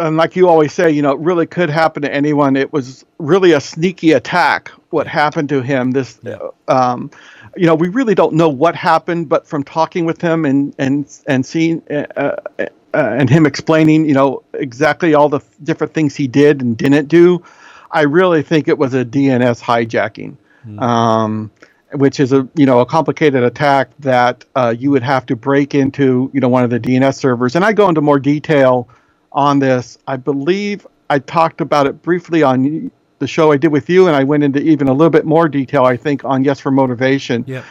and 0.00 0.16
like 0.16 0.36
you 0.36 0.48
always 0.48 0.72
say, 0.72 0.90
you 0.90 1.02
know, 1.02 1.12
it 1.12 1.18
really 1.20 1.46
could 1.46 1.70
happen 1.70 2.02
to 2.02 2.12
anyone. 2.12 2.56
It 2.56 2.72
was 2.72 3.04
really 3.18 3.52
a 3.52 3.60
sneaky 3.60 4.12
attack. 4.12 4.68
What 4.90 5.06
happened 5.06 5.48
to 5.50 5.62
him? 5.62 5.92
This, 5.92 6.18
Yeah. 6.22 6.38
um, 6.68 7.10
you 7.56 7.66
know, 7.66 7.74
we 7.74 7.88
really 7.88 8.14
don't 8.14 8.34
know 8.34 8.48
what 8.48 8.74
happened, 8.74 9.28
but 9.28 9.46
from 9.46 9.62
talking 9.64 10.04
with 10.04 10.20
him 10.20 10.44
and 10.44 10.74
and 10.78 11.06
and 11.26 11.44
seeing 11.46 11.82
uh, 11.90 12.06
uh, 12.16 12.36
uh, 12.58 12.66
and 12.94 13.28
him 13.30 13.46
explaining, 13.46 14.04
you 14.06 14.14
know, 14.14 14.42
exactly 14.54 15.14
all 15.14 15.28
the 15.28 15.40
different 15.62 15.94
things 15.94 16.14
he 16.16 16.26
did 16.28 16.62
and 16.62 16.76
didn't 16.76 17.08
do, 17.08 17.42
I 17.90 18.02
really 18.02 18.42
think 18.42 18.68
it 18.68 18.78
was 18.78 18.94
a 18.94 19.04
DNS 19.04 19.60
hijacking. 19.60 20.36
Um, 20.80 21.50
which 21.92 22.18
is 22.20 22.32
a 22.32 22.48
you 22.54 22.66
know 22.66 22.80
a 22.80 22.86
complicated 22.86 23.42
attack 23.42 23.90
that 24.00 24.44
uh, 24.56 24.74
you 24.76 24.90
would 24.90 25.02
have 25.02 25.26
to 25.26 25.36
break 25.36 25.74
into 25.74 26.30
you 26.32 26.40
know 26.40 26.48
one 26.48 26.64
of 26.64 26.70
the 26.70 26.80
DNS 26.80 27.14
servers. 27.14 27.54
And 27.56 27.64
I 27.64 27.72
go 27.72 27.88
into 27.88 28.00
more 28.00 28.18
detail 28.18 28.88
on 29.32 29.58
this. 29.58 29.98
I 30.06 30.16
believe 30.16 30.86
I 31.10 31.18
talked 31.18 31.60
about 31.60 31.86
it 31.86 32.02
briefly 32.02 32.42
on 32.42 32.90
the 33.20 33.26
show 33.26 33.52
I 33.52 33.56
did 33.56 33.68
with 33.68 33.88
you, 33.88 34.06
and 34.06 34.16
I 34.16 34.24
went 34.24 34.42
into 34.42 34.60
even 34.60 34.88
a 34.88 34.92
little 34.92 35.10
bit 35.10 35.24
more 35.24 35.48
detail. 35.48 35.84
I 35.84 35.96
think 35.96 36.24
on 36.24 36.44
Yes 36.44 36.60
for 36.60 36.70
Motivation. 36.70 37.44
Yeah. 37.46 37.64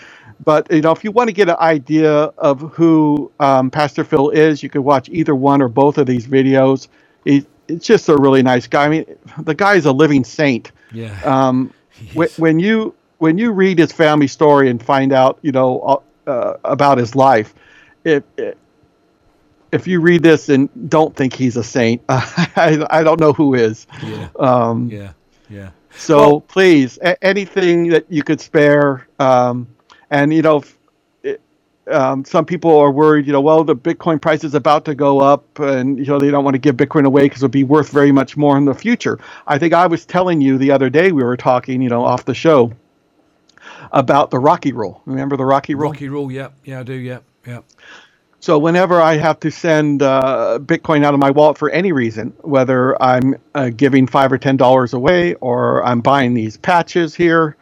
But 0.43 0.71
you 0.71 0.81
know, 0.81 0.91
if 0.91 1.03
you 1.03 1.11
want 1.11 1.29
to 1.29 1.33
get 1.33 1.47
an 1.49 1.55
idea 1.59 2.11
of 2.11 2.59
who 2.73 3.31
um, 3.39 3.69
Pastor 3.71 4.03
Phil 4.03 4.29
is, 4.29 4.63
you 4.63 4.69
could 4.69 4.81
watch 4.81 5.07
either 5.09 5.35
one 5.35 5.61
or 5.61 5.69
both 5.69 5.97
of 5.97 6.05
these 6.07 6.27
videos. 6.27 6.87
He, 7.23 7.45
it's 7.69 7.85
just 7.85 8.09
a 8.09 8.17
really 8.17 8.43
nice 8.43 8.67
guy. 8.67 8.85
I 8.85 8.89
mean, 8.89 9.05
the 9.39 9.55
guy 9.55 9.75
is 9.75 9.85
a 9.85 9.91
living 9.93 10.25
saint 10.25 10.71
Yeah. 10.91 11.17
um, 11.23 11.73
when, 12.13 12.27
when 12.37 12.59
you 12.59 12.93
when 13.23 13.37
you 13.37 13.53
read 13.53 13.79
his 13.79 13.93
family 13.93 14.27
story 14.27 14.69
and 14.69 14.83
find 14.83 15.13
out 15.13 15.39
you 15.43 15.53
know 15.53 16.03
uh, 16.27 16.53
about 16.65 16.97
his 16.97 17.15
life, 17.15 17.53
if 18.03 18.23
if 19.71 19.87
you 19.87 20.01
read 20.01 20.21
this 20.21 20.49
and 20.49 20.69
don't 20.89 21.15
think 21.15 21.33
he's 21.33 21.55
a 21.57 21.63
saint, 21.63 22.01
I, 22.09 22.85
I 22.89 23.01
don't 23.03 23.19
know 23.21 23.31
who 23.33 23.53
is. 23.55 23.87
yeah. 24.03 24.27
Um, 24.37 24.89
Yeah. 24.89 25.13
Yeah. 25.49 25.69
so 25.95 26.17
Well- 26.17 26.41
please, 26.41 26.99
a- 27.01 27.21
anything 27.23 27.87
that 27.89 28.05
you 28.09 28.23
could 28.23 28.41
spare, 28.41 29.07
um, 29.19 29.67
and 30.11 30.33
you 30.33 30.41
know. 30.41 30.63
It- 31.23 31.41
um, 31.91 32.23
some 32.23 32.45
people 32.45 32.77
are 32.77 32.91
worried, 32.91 33.25
you 33.27 33.33
know, 33.33 33.41
well, 33.41 33.63
the 33.65 33.75
Bitcoin 33.75 34.21
price 34.21 34.43
is 34.45 34.53
about 34.55 34.85
to 34.85 34.95
go 34.95 35.19
up, 35.19 35.43
and 35.59 35.97
you 35.99 36.05
know 36.05 36.17
they 36.19 36.31
don't 36.31 36.43
want 36.45 36.55
to 36.55 36.59
give 36.67 36.75
Bitcoin 36.77 37.05
away 37.05 37.23
because 37.23 37.39
it'll 37.43 37.51
be 37.51 37.63
worth 37.65 37.89
very 37.89 38.11
much 38.11 38.37
more 38.37 38.57
in 38.57 38.65
the 38.65 38.73
future. 38.73 39.17
I 39.47 39.57
think 39.57 39.73
I 39.73 39.87
was 39.87 40.05
telling 40.05 40.39
you 40.41 40.57
the 40.57 40.71
other 40.71 40.89
day 40.89 41.11
we 41.11 41.23
were 41.23 41.35
talking, 41.37 41.81
you 41.81 41.89
know, 41.89 42.03
off 42.05 42.23
the 42.25 42.33
show 42.35 42.71
about 43.93 44.31
the 44.31 44.39
Rocky 44.39 44.73
Rule. 44.73 45.01
Remember 45.05 45.37
the 45.37 45.45
Rocky 45.45 45.75
Rule? 45.75 45.91
Rocky 45.91 46.09
Rule. 46.09 46.31
Yeah. 46.31 46.49
Yeah, 46.65 46.81
I 46.81 46.83
do. 46.83 46.93
Yeah. 46.93 47.19
Yeah. 47.47 47.59
So 48.39 48.59
whenever 48.59 49.01
I 49.01 49.15
have 49.15 49.39
to 49.41 49.51
send 49.51 50.03
uh, 50.03 50.59
Bitcoin 50.61 51.05
out 51.05 51.13
of 51.13 51.19
my 51.19 51.31
wallet 51.31 51.57
for 51.57 51.69
any 51.69 51.93
reason, 51.93 52.31
whether 52.41 53.01
I'm 53.01 53.35
uh, 53.55 53.69
giving 53.69 54.05
five 54.05 54.33
or 54.33 54.37
ten 54.37 54.57
dollars 54.57 54.93
away, 54.93 55.35
or 55.35 55.85
I'm 55.85 56.01
buying 56.01 56.33
these 56.33 56.57
patches 56.57 57.15
here 57.15 57.55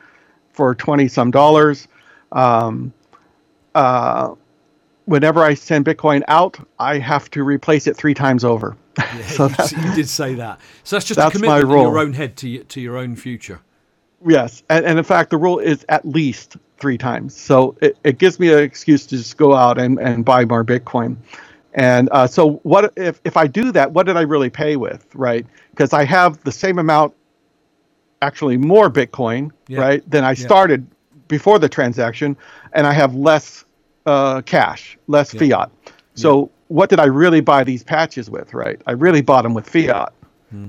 for 0.53 0.73
twenty 0.73 1.07
some 1.07 1.29
dollars, 1.29 1.87
um, 2.31 2.91
uh, 3.75 4.33
whenever 5.05 5.43
I 5.43 5.53
send 5.53 5.85
Bitcoin 5.85 6.23
out, 6.27 6.57
I 6.79 6.97
have 6.97 7.29
to 7.31 7.43
replace 7.43 7.85
it 7.85 7.95
three 7.95 8.15
times 8.15 8.43
over. 8.43 8.75
Yeah, 8.97 9.21
So 9.27 9.47
you, 9.47 9.55
that- 9.55 9.71
you 9.71 9.91
did 9.91 10.09
say 10.09 10.33
that. 10.35 10.59
So 10.83 10.95
that's 10.95 11.05
just 11.05 11.17
That's 11.17 11.35
a 11.35 11.39
my 11.39 11.59
commitment 11.59 11.71
in 11.71 11.81
your 11.81 11.99
own 11.99 12.13
head 12.13 12.37
to 12.37 12.63
to 12.63 12.81
your 12.81 12.97
own 12.97 13.15
future. 13.15 13.61
Yes, 14.25 14.63
and, 14.69 14.85
and 14.85 14.97
in 14.99 15.03
fact, 15.05 15.29
the 15.31 15.37
rule 15.37 15.59
is 15.59 15.85
at 15.89 16.05
least 16.05 16.57
three 16.77 16.97
times. 16.97 17.35
So 17.39 17.75
it, 17.81 17.97
it 18.03 18.17
gives 18.17 18.39
me 18.39 18.51
an 18.51 18.59
excuse 18.59 19.05
to 19.07 19.17
just 19.17 19.37
go 19.37 19.55
out 19.55 19.77
and, 19.77 19.99
and 19.99 20.23
buy 20.25 20.45
more 20.45 20.63
Bitcoin. 20.63 21.17
And 21.73 22.09
uh, 22.11 22.27
so, 22.27 22.53
what 22.63 22.93
if 22.97 23.21
if 23.23 23.37
I 23.37 23.47
do 23.47 23.71
that? 23.71 23.93
What 23.93 24.05
did 24.05 24.17
I 24.17 24.21
really 24.21 24.49
pay 24.49 24.75
with, 24.75 25.05
right? 25.15 25.45
Because 25.69 25.93
I 25.93 26.03
have 26.03 26.43
the 26.43 26.51
same 26.51 26.77
amount, 26.79 27.13
actually 28.21 28.57
more 28.57 28.89
Bitcoin, 28.91 29.51
Yeah. 29.67 29.79
right, 29.79 30.09
than 30.11 30.23
I 30.25 30.33
started 30.33 30.85
before 31.29 31.59
the 31.59 31.69
transaction, 31.69 32.35
and 32.73 32.85
I 32.85 32.91
have 32.91 33.15
less 33.15 33.63
uh, 34.05 34.41
cash, 34.41 34.97
less 35.07 35.31
fiat. 35.33 35.71
So, 36.15 36.51
what 36.67 36.89
did 36.89 36.99
I 36.99 37.05
really 37.05 37.39
buy 37.39 37.63
these 37.63 37.83
patches 37.83 38.29
with, 38.29 38.53
right? 38.53 38.81
I 38.85 38.91
really 38.91 39.21
bought 39.21 39.43
them 39.43 39.53
with 39.53 39.69
fiat 39.69 40.11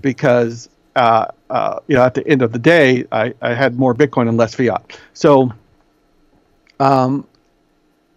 because 0.01 0.69
uh, 0.97 1.27
uh, 1.51 1.81
you 1.87 1.97
know 1.97 2.03
at 2.03 2.15
the 2.15 2.27
end 2.27 2.43
of 2.43 2.53
the 2.53 2.59
day 2.59 3.05
I, 3.13 3.35
I 3.41 3.55
had 3.55 3.79
more 3.79 3.95
Bitcoin 3.95 4.29
and 4.29 4.37
less 4.37 4.55
fiat. 4.55 4.99
So 5.15 5.53
um, 6.81 7.27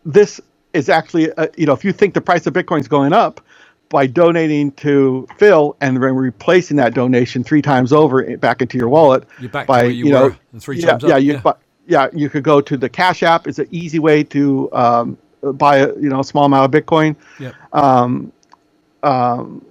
this 0.06 0.42
is 0.74 0.90
actually 0.90 1.32
uh, 1.34 1.48
you 1.58 1.66
know 1.66 1.74
if 1.74 1.84
you 1.84 1.94
think 1.94 2.14
the 2.14 2.22
price 2.22 2.46
of 2.48 2.54
Bitcoin 2.54 2.82
is 2.82 2.88
going 2.88 3.14
up 3.14 3.42
by 3.90 4.08
donating 4.08 4.72
to 4.74 5.28
Phil 5.38 5.76
and 5.80 5.96
then 5.96 6.16
replacing 6.16 6.78
that 6.78 6.94
donation 6.94 7.44
three 7.44 7.62
times 7.62 7.94
over 7.94 8.36
back 8.38 8.62
into 8.62 8.78
your 8.78 8.90
wallet 8.90 9.26
You're 9.40 9.50
back 9.50 9.66
to 9.66 9.68
by 9.68 9.84
where 9.84 9.92
you 9.92 10.10
know 10.10 10.36
three 10.60 10.80
yeah, 10.80 10.88
times 10.88 11.04
up, 11.04 11.10
yeah, 11.10 11.18
you, 11.18 11.34
yeah. 11.34 11.42
By, 11.42 11.54
yeah, 11.88 12.08
you 12.14 12.30
could 12.30 12.44
go 12.44 12.62
to 12.62 12.78
the 12.78 12.90
Cash 12.90 13.24
App. 13.24 13.48
It's 13.48 13.60
an 13.60 13.68
easy 13.72 14.00
way 14.00 14.24
to 14.24 14.74
um, 14.74 15.18
buy 15.42 15.78
a 15.78 15.96
you 15.96 16.10
know 16.10 16.22
a 16.22 16.24
small 16.24 16.46
amount 16.46 16.74
of 16.74 16.84
Bitcoin. 16.84 17.16
Yeah. 17.40 17.52
Um, 17.74 18.32
um, 19.04 19.64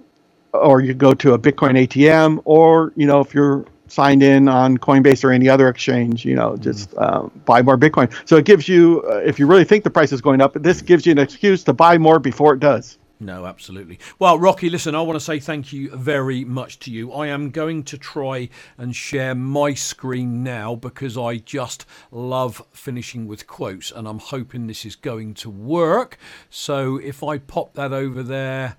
or 0.57 0.81
you 0.81 0.93
go 0.93 1.13
to 1.13 1.33
a 1.33 1.39
Bitcoin 1.39 1.73
ATM, 1.87 2.41
or 2.45 2.93
you 2.95 3.07
know 3.07 3.19
if 3.19 3.33
you're 3.33 3.65
signed 3.87 4.23
in 4.23 4.47
on 4.47 4.77
Coinbase 4.77 5.23
or 5.23 5.31
any 5.31 5.47
other 5.47 5.69
exchange, 5.69 6.25
you 6.25 6.35
know, 6.35 6.57
just 6.57 6.93
uh, 6.97 7.23
buy 7.45 7.61
more 7.61 7.77
Bitcoin. 7.77 8.11
So 8.27 8.35
it 8.35 8.45
gives 8.45 8.67
you, 8.67 9.03
uh, 9.09 9.17
if 9.17 9.39
you 9.39 9.47
really 9.47 9.63
think 9.63 9.83
the 9.83 9.89
price 9.89 10.11
is 10.11 10.21
going 10.21 10.41
up, 10.41 10.53
this 10.53 10.81
gives 10.81 11.05
you 11.05 11.11
an 11.11 11.19
excuse 11.19 11.63
to 11.65 11.73
buy 11.73 11.97
more 11.97 12.19
before 12.19 12.53
it 12.53 12.59
does. 12.59 12.97
No, 13.17 13.45
absolutely. 13.45 13.97
Well, 14.19 14.37
Rocky, 14.37 14.69
listen, 14.69 14.93
I 14.93 15.01
want 15.01 15.15
to 15.15 15.23
say 15.23 15.39
thank 15.39 15.71
you 15.71 15.89
very 15.95 16.43
much 16.43 16.79
to 16.79 16.91
you. 16.91 17.13
I 17.13 17.27
am 17.27 17.49
going 17.49 17.83
to 17.83 17.97
try 17.97 18.49
and 18.77 18.93
share 18.93 19.33
my 19.33 19.73
screen 19.73 20.43
now 20.43 20.75
because 20.75 21.17
I 21.17 21.37
just 21.37 21.85
love 22.11 22.61
finishing 22.71 23.25
with 23.25 23.47
quotes 23.47 23.89
and 23.89 24.05
I'm 24.05 24.19
hoping 24.19 24.67
this 24.67 24.85
is 24.85 24.97
going 24.97 25.33
to 25.35 25.49
work. 25.49 26.17
So 26.49 26.97
if 26.97 27.23
I 27.23 27.37
pop 27.37 27.73
that 27.75 27.93
over 27.93 28.21
there, 28.21 28.75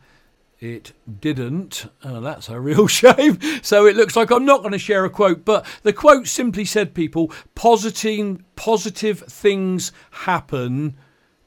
it 0.59 0.93
didn't. 1.21 1.87
Oh, 2.03 2.21
that's 2.21 2.49
a 2.49 2.59
real 2.59 2.87
shame. 2.89 3.39
So 3.63 3.87
it 3.87 3.97
looks 3.97 4.17
like 4.17 4.31
I'm 4.31 4.45
not 4.45 4.61
going 4.61 4.73
to 4.73 4.79
share 4.79 5.05
a 5.05 5.11
quote, 5.11 5.45
but 5.45 5.67
the 5.83 5.93
quote 5.93 6.27
simply 6.27 6.65
said, 6.65 6.95
people, 6.95 7.33
positing, 7.55 8.45
positive, 8.57 9.21
things 9.21 9.93
happen 10.11 10.97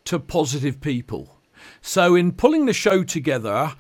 to 0.06 0.19
positive 0.19 0.80
people. 0.81 1.40
So, 1.81 2.15
in 2.15 2.31
pulling 2.31 2.65
the 2.65 2.73
show 2.73 3.03
together, 3.03 3.73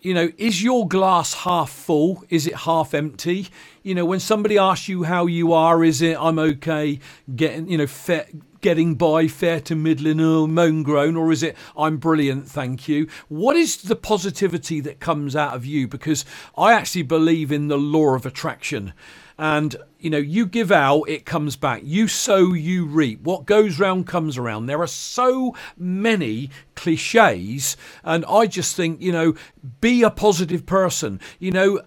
you 0.00 0.14
know, 0.14 0.30
is 0.38 0.62
your 0.62 0.86
glass 0.86 1.34
half 1.34 1.70
full? 1.70 2.24
Is 2.28 2.46
it 2.46 2.54
half 2.54 2.94
empty? 2.94 3.48
You 3.82 3.94
know, 3.94 4.04
when 4.04 4.20
somebody 4.20 4.56
asks 4.56 4.88
you 4.88 5.04
how 5.04 5.26
you 5.26 5.52
are, 5.52 5.82
is 5.82 6.00
it 6.02 6.16
I'm 6.20 6.38
okay, 6.38 7.00
getting, 7.34 7.68
you 7.68 7.78
know, 7.78 7.86
fair, 7.86 8.26
getting 8.60 8.94
by, 8.94 9.28
fair 9.28 9.60
to 9.60 9.74
middling, 9.74 10.20
or 10.20 10.48
moan 10.48 10.82
groan, 10.82 11.16
or 11.16 11.32
is 11.32 11.42
it 11.42 11.56
I'm 11.76 11.96
brilliant, 11.98 12.48
thank 12.48 12.88
you? 12.88 13.08
What 13.28 13.56
is 13.56 13.76
the 13.76 13.96
positivity 13.96 14.80
that 14.80 15.00
comes 15.00 15.36
out 15.36 15.54
of 15.54 15.64
you? 15.64 15.88
Because 15.88 16.24
I 16.56 16.72
actually 16.72 17.02
believe 17.02 17.52
in 17.52 17.68
the 17.68 17.78
law 17.78 18.14
of 18.14 18.26
attraction. 18.26 18.92
And, 19.40 19.76
you 20.00 20.10
know, 20.10 20.18
you 20.18 20.46
give 20.46 20.72
out, 20.72 21.04
it 21.04 21.24
comes 21.24 21.54
back. 21.54 21.82
You 21.84 22.08
sow, 22.08 22.52
you 22.54 22.84
reap. 22.84 23.22
What 23.22 23.46
goes 23.46 23.78
round 23.78 24.08
comes 24.08 24.36
around. 24.36 24.66
There 24.66 24.80
are 24.80 24.88
so 24.88 25.54
many 25.76 26.50
cliches. 26.74 27.76
And 28.02 28.24
I 28.28 28.46
just 28.46 28.74
think, 28.74 29.00
you 29.00 29.12
know, 29.12 29.34
be 29.80 30.02
a 30.02 30.10
positive 30.10 30.66
person. 30.66 31.20
You 31.38 31.52
know, 31.52 31.80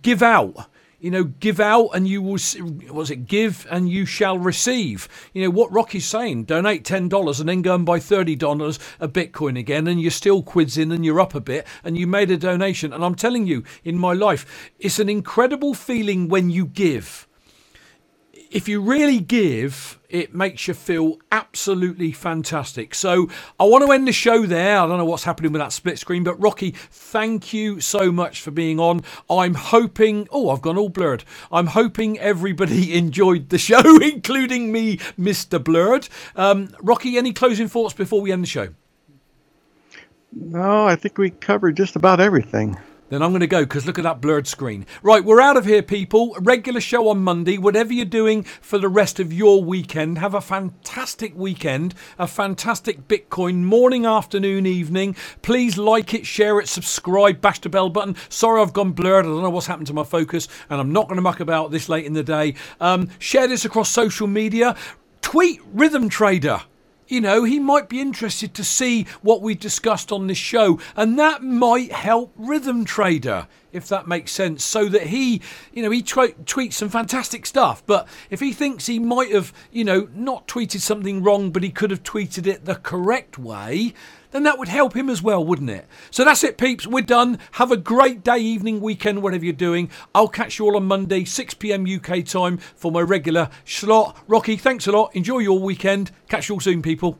give 0.00 0.24
out 0.24 0.68
you 1.02 1.10
know, 1.10 1.24
give 1.24 1.58
out 1.58 1.88
and 1.94 2.06
you 2.06 2.22
will, 2.22 2.38
was 2.92 3.10
it 3.10 3.26
give 3.26 3.66
and 3.68 3.90
you 3.90 4.06
shall 4.06 4.38
receive? 4.38 5.08
You 5.34 5.42
know, 5.42 5.50
what 5.50 5.72
Rocky's 5.72 6.06
saying, 6.06 6.44
donate 6.44 6.84
$10 6.84 7.40
and 7.40 7.48
then 7.48 7.60
go 7.60 7.74
and 7.74 7.84
buy 7.84 7.98
$30 7.98 8.78
a 9.00 9.08
Bitcoin 9.08 9.58
again 9.58 9.88
and 9.88 10.00
you're 10.00 10.12
still 10.12 10.44
quids 10.44 10.78
in 10.78 10.92
and 10.92 11.04
you're 11.04 11.20
up 11.20 11.34
a 11.34 11.40
bit 11.40 11.66
and 11.82 11.98
you 11.98 12.06
made 12.06 12.30
a 12.30 12.36
donation. 12.36 12.92
And 12.92 13.04
I'm 13.04 13.16
telling 13.16 13.48
you, 13.48 13.64
in 13.82 13.98
my 13.98 14.12
life, 14.12 14.70
it's 14.78 15.00
an 15.00 15.08
incredible 15.08 15.74
feeling 15.74 16.28
when 16.28 16.50
you 16.50 16.66
give 16.66 17.26
if 18.52 18.68
you 18.68 18.80
really 18.80 19.18
give, 19.18 19.98
it 20.10 20.34
makes 20.34 20.68
you 20.68 20.74
feel 20.74 21.18
absolutely 21.32 22.12
fantastic. 22.12 22.94
So 22.94 23.28
I 23.58 23.64
want 23.64 23.84
to 23.84 23.92
end 23.92 24.06
the 24.06 24.12
show 24.12 24.44
there. 24.44 24.78
I 24.78 24.86
don't 24.86 24.98
know 24.98 25.06
what's 25.06 25.24
happening 25.24 25.52
with 25.52 25.60
that 25.60 25.72
split 25.72 25.98
screen, 25.98 26.22
but 26.22 26.40
Rocky, 26.40 26.72
thank 26.90 27.54
you 27.54 27.80
so 27.80 28.12
much 28.12 28.42
for 28.42 28.50
being 28.50 28.78
on. 28.78 29.02
I'm 29.30 29.54
hoping, 29.54 30.28
oh, 30.30 30.50
I've 30.50 30.60
gone 30.60 30.76
all 30.76 30.90
blurred. 30.90 31.24
I'm 31.50 31.68
hoping 31.68 32.18
everybody 32.18 32.94
enjoyed 32.98 33.48
the 33.48 33.58
show, 33.58 33.96
including 34.02 34.70
me, 34.70 34.98
Mr. 35.18 35.62
Blurred. 35.62 36.08
Um, 36.36 36.68
Rocky, 36.80 37.16
any 37.16 37.32
closing 37.32 37.68
thoughts 37.68 37.94
before 37.94 38.20
we 38.20 38.32
end 38.32 38.42
the 38.42 38.48
show? 38.48 38.68
No, 40.30 40.86
I 40.86 40.96
think 40.96 41.18
we 41.18 41.30
covered 41.30 41.76
just 41.76 41.96
about 41.96 42.20
everything 42.20 42.78
then 43.12 43.22
I'm 43.22 43.30
going 43.30 43.40
to 43.40 43.46
go 43.46 43.62
because 43.62 43.86
look 43.86 43.98
at 43.98 44.04
that 44.04 44.22
blurred 44.22 44.46
screen. 44.46 44.86
Right, 45.02 45.22
we're 45.22 45.40
out 45.40 45.58
of 45.58 45.66
here, 45.66 45.82
people. 45.82 46.34
Regular 46.40 46.80
show 46.80 47.08
on 47.08 47.22
Monday. 47.22 47.58
Whatever 47.58 47.92
you're 47.92 48.06
doing 48.06 48.44
for 48.44 48.78
the 48.78 48.88
rest 48.88 49.20
of 49.20 49.32
your 49.32 49.62
weekend, 49.62 50.16
have 50.16 50.34
a 50.34 50.40
fantastic 50.40 51.36
weekend, 51.36 51.94
a 52.18 52.26
fantastic 52.26 53.08
Bitcoin 53.08 53.64
morning, 53.64 54.06
afternoon, 54.06 54.64
evening. 54.64 55.14
Please 55.42 55.76
like 55.76 56.14
it, 56.14 56.26
share 56.26 56.58
it, 56.58 56.68
subscribe, 56.68 57.42
bash 57.42 57.58
the 57.58 57.68
bell 57.68 57.90
button. 57.90 58.16
Sorry, 58.30 58.62
I've 58.62 58.72
gone 58.72 58.92
blurred. 58.92 59.26
I 59.26 59.28
don't 59.28 59.42
know 59.42 59.50
what's 59.50 59.66
happened 59.66 59.88
to 59.88 59.94
my 59.94 60.04
focus, 60.04 60.48
and 60.70 60.80
I'm 60.80 60.92
not 60.92 61.06
going 61.06 61.16
to 61.16 61.22
muck 61.22 61.40
about 61.40 61.70
this 61.70 61.90
late 61.90 62.06
in 62.06 62.14
the 62.14 62.22
day. 62.22 62.54
Um, 62.80 63.10
share 63.18 63.46
this 63.46 63.66
across 63.66 63.90
social 63.90 64.26
media. 64.26 64.74
Tweet 65.20 65.60
Rhythm 65.72 66.08
Trader 66.08 66.62
you 67.12 67.20
know, 67.20 67.44
he 67.44 67.58
might 67.58 67.90
be 67.90 68.00
interested 68.00 68.54
to 68.54 68.64
see 68.64 69.04
what 69.20 69.42
we 69.42 69.54
discussed 69.54 70.10
on 70.10 70.28
this 70.28 70.38
show, 70.38 70.80
and 70.96 71.18
that 71.18 71.42
might 71.42 71.92
help 71.92 72.32
Rhythm 72.36 72.86
Trader, 72.86 73.48
if 73.70 73.86
that 73.88 74.08
makes 74.08 74.32
sense, 74.32 74.64
so 74.64 74.88
that 74.88 75.08
he, 75.08 75.42
you 75.74 75.82
know, 75.82 75.90
he 75.90 76.02
tweets 76.02 76.72
some 76.72 76.88
fantastic 76.88 77.44
stuff. 77.44 77.84
But 77.84 78.08
if 78.30 78.40
he 78.40 78.54
thinks 78.54 78.86
he 78.86 78.98
might 78.98 79.30
have, 79.30 79.52
you 79.70 79.84
know, 79.84 80.08
not 80.14 80.48
tweeted 80.48 80.80
something 80.80 81.22
wrong, 81.22 81.50
but 81.50 81.62
he 81.62 81.68
could 81.68 81.90
have 81.90 82.02
tweeted 82.02 82.46
it 82.46 82.64
the 82.64 82.76
correct 82.76 83.36
way, 83.38 83.92
then 84.32 84.42
that 84.42 84.58
would 84.58 84.68
help 84.68 84.96
him 84.96 85.08
as 85.08 85.22
well, 85.22 85.44
wouldn't 85.44 85.70
it? 85.70 85.86
So 86.10 86.24
that's 86.24 86.42
it, 86.42 86.58
peeps. 86.58 86.86
We're 86.86 87.02
done. 87.02 87.38
Have 87.52 87.70
a 87.70 87.76
great 87.76 88.24
day, 88.24 88.38
evening, 88.38 88.80
weekend, 88.80 89.22
whatever 89.22 89.44
you're 89.44 89.52
doing. 89.52 89.90
I'll 90.14 90.28
catch 90.28 90.58
you 90.58 90.64
all 90.64 90.76
on 90.76 90.84
Monday, 90.84 91.24
6 91.24 91.54
p.m. 91.54 91.86
UK 91.86 92.24
time 92.24 92.58
for 92.58 92.90
my 92.90 93.00
regular 93.00 93.50
slot. 93.64 94.16
Rocky, 94.26 94.56
thanks 94.56 94.86
a 94.86 94.92
lot. 94.92 95.14
Enjoy 95.14 95.38
your 95.38 95.58
weekend. 95.58 96.10
Catch 96.28 96.48
you 96.48 96.56
all 96.56 96.60
soon, 96.60 96.82
people. 96.82 97.18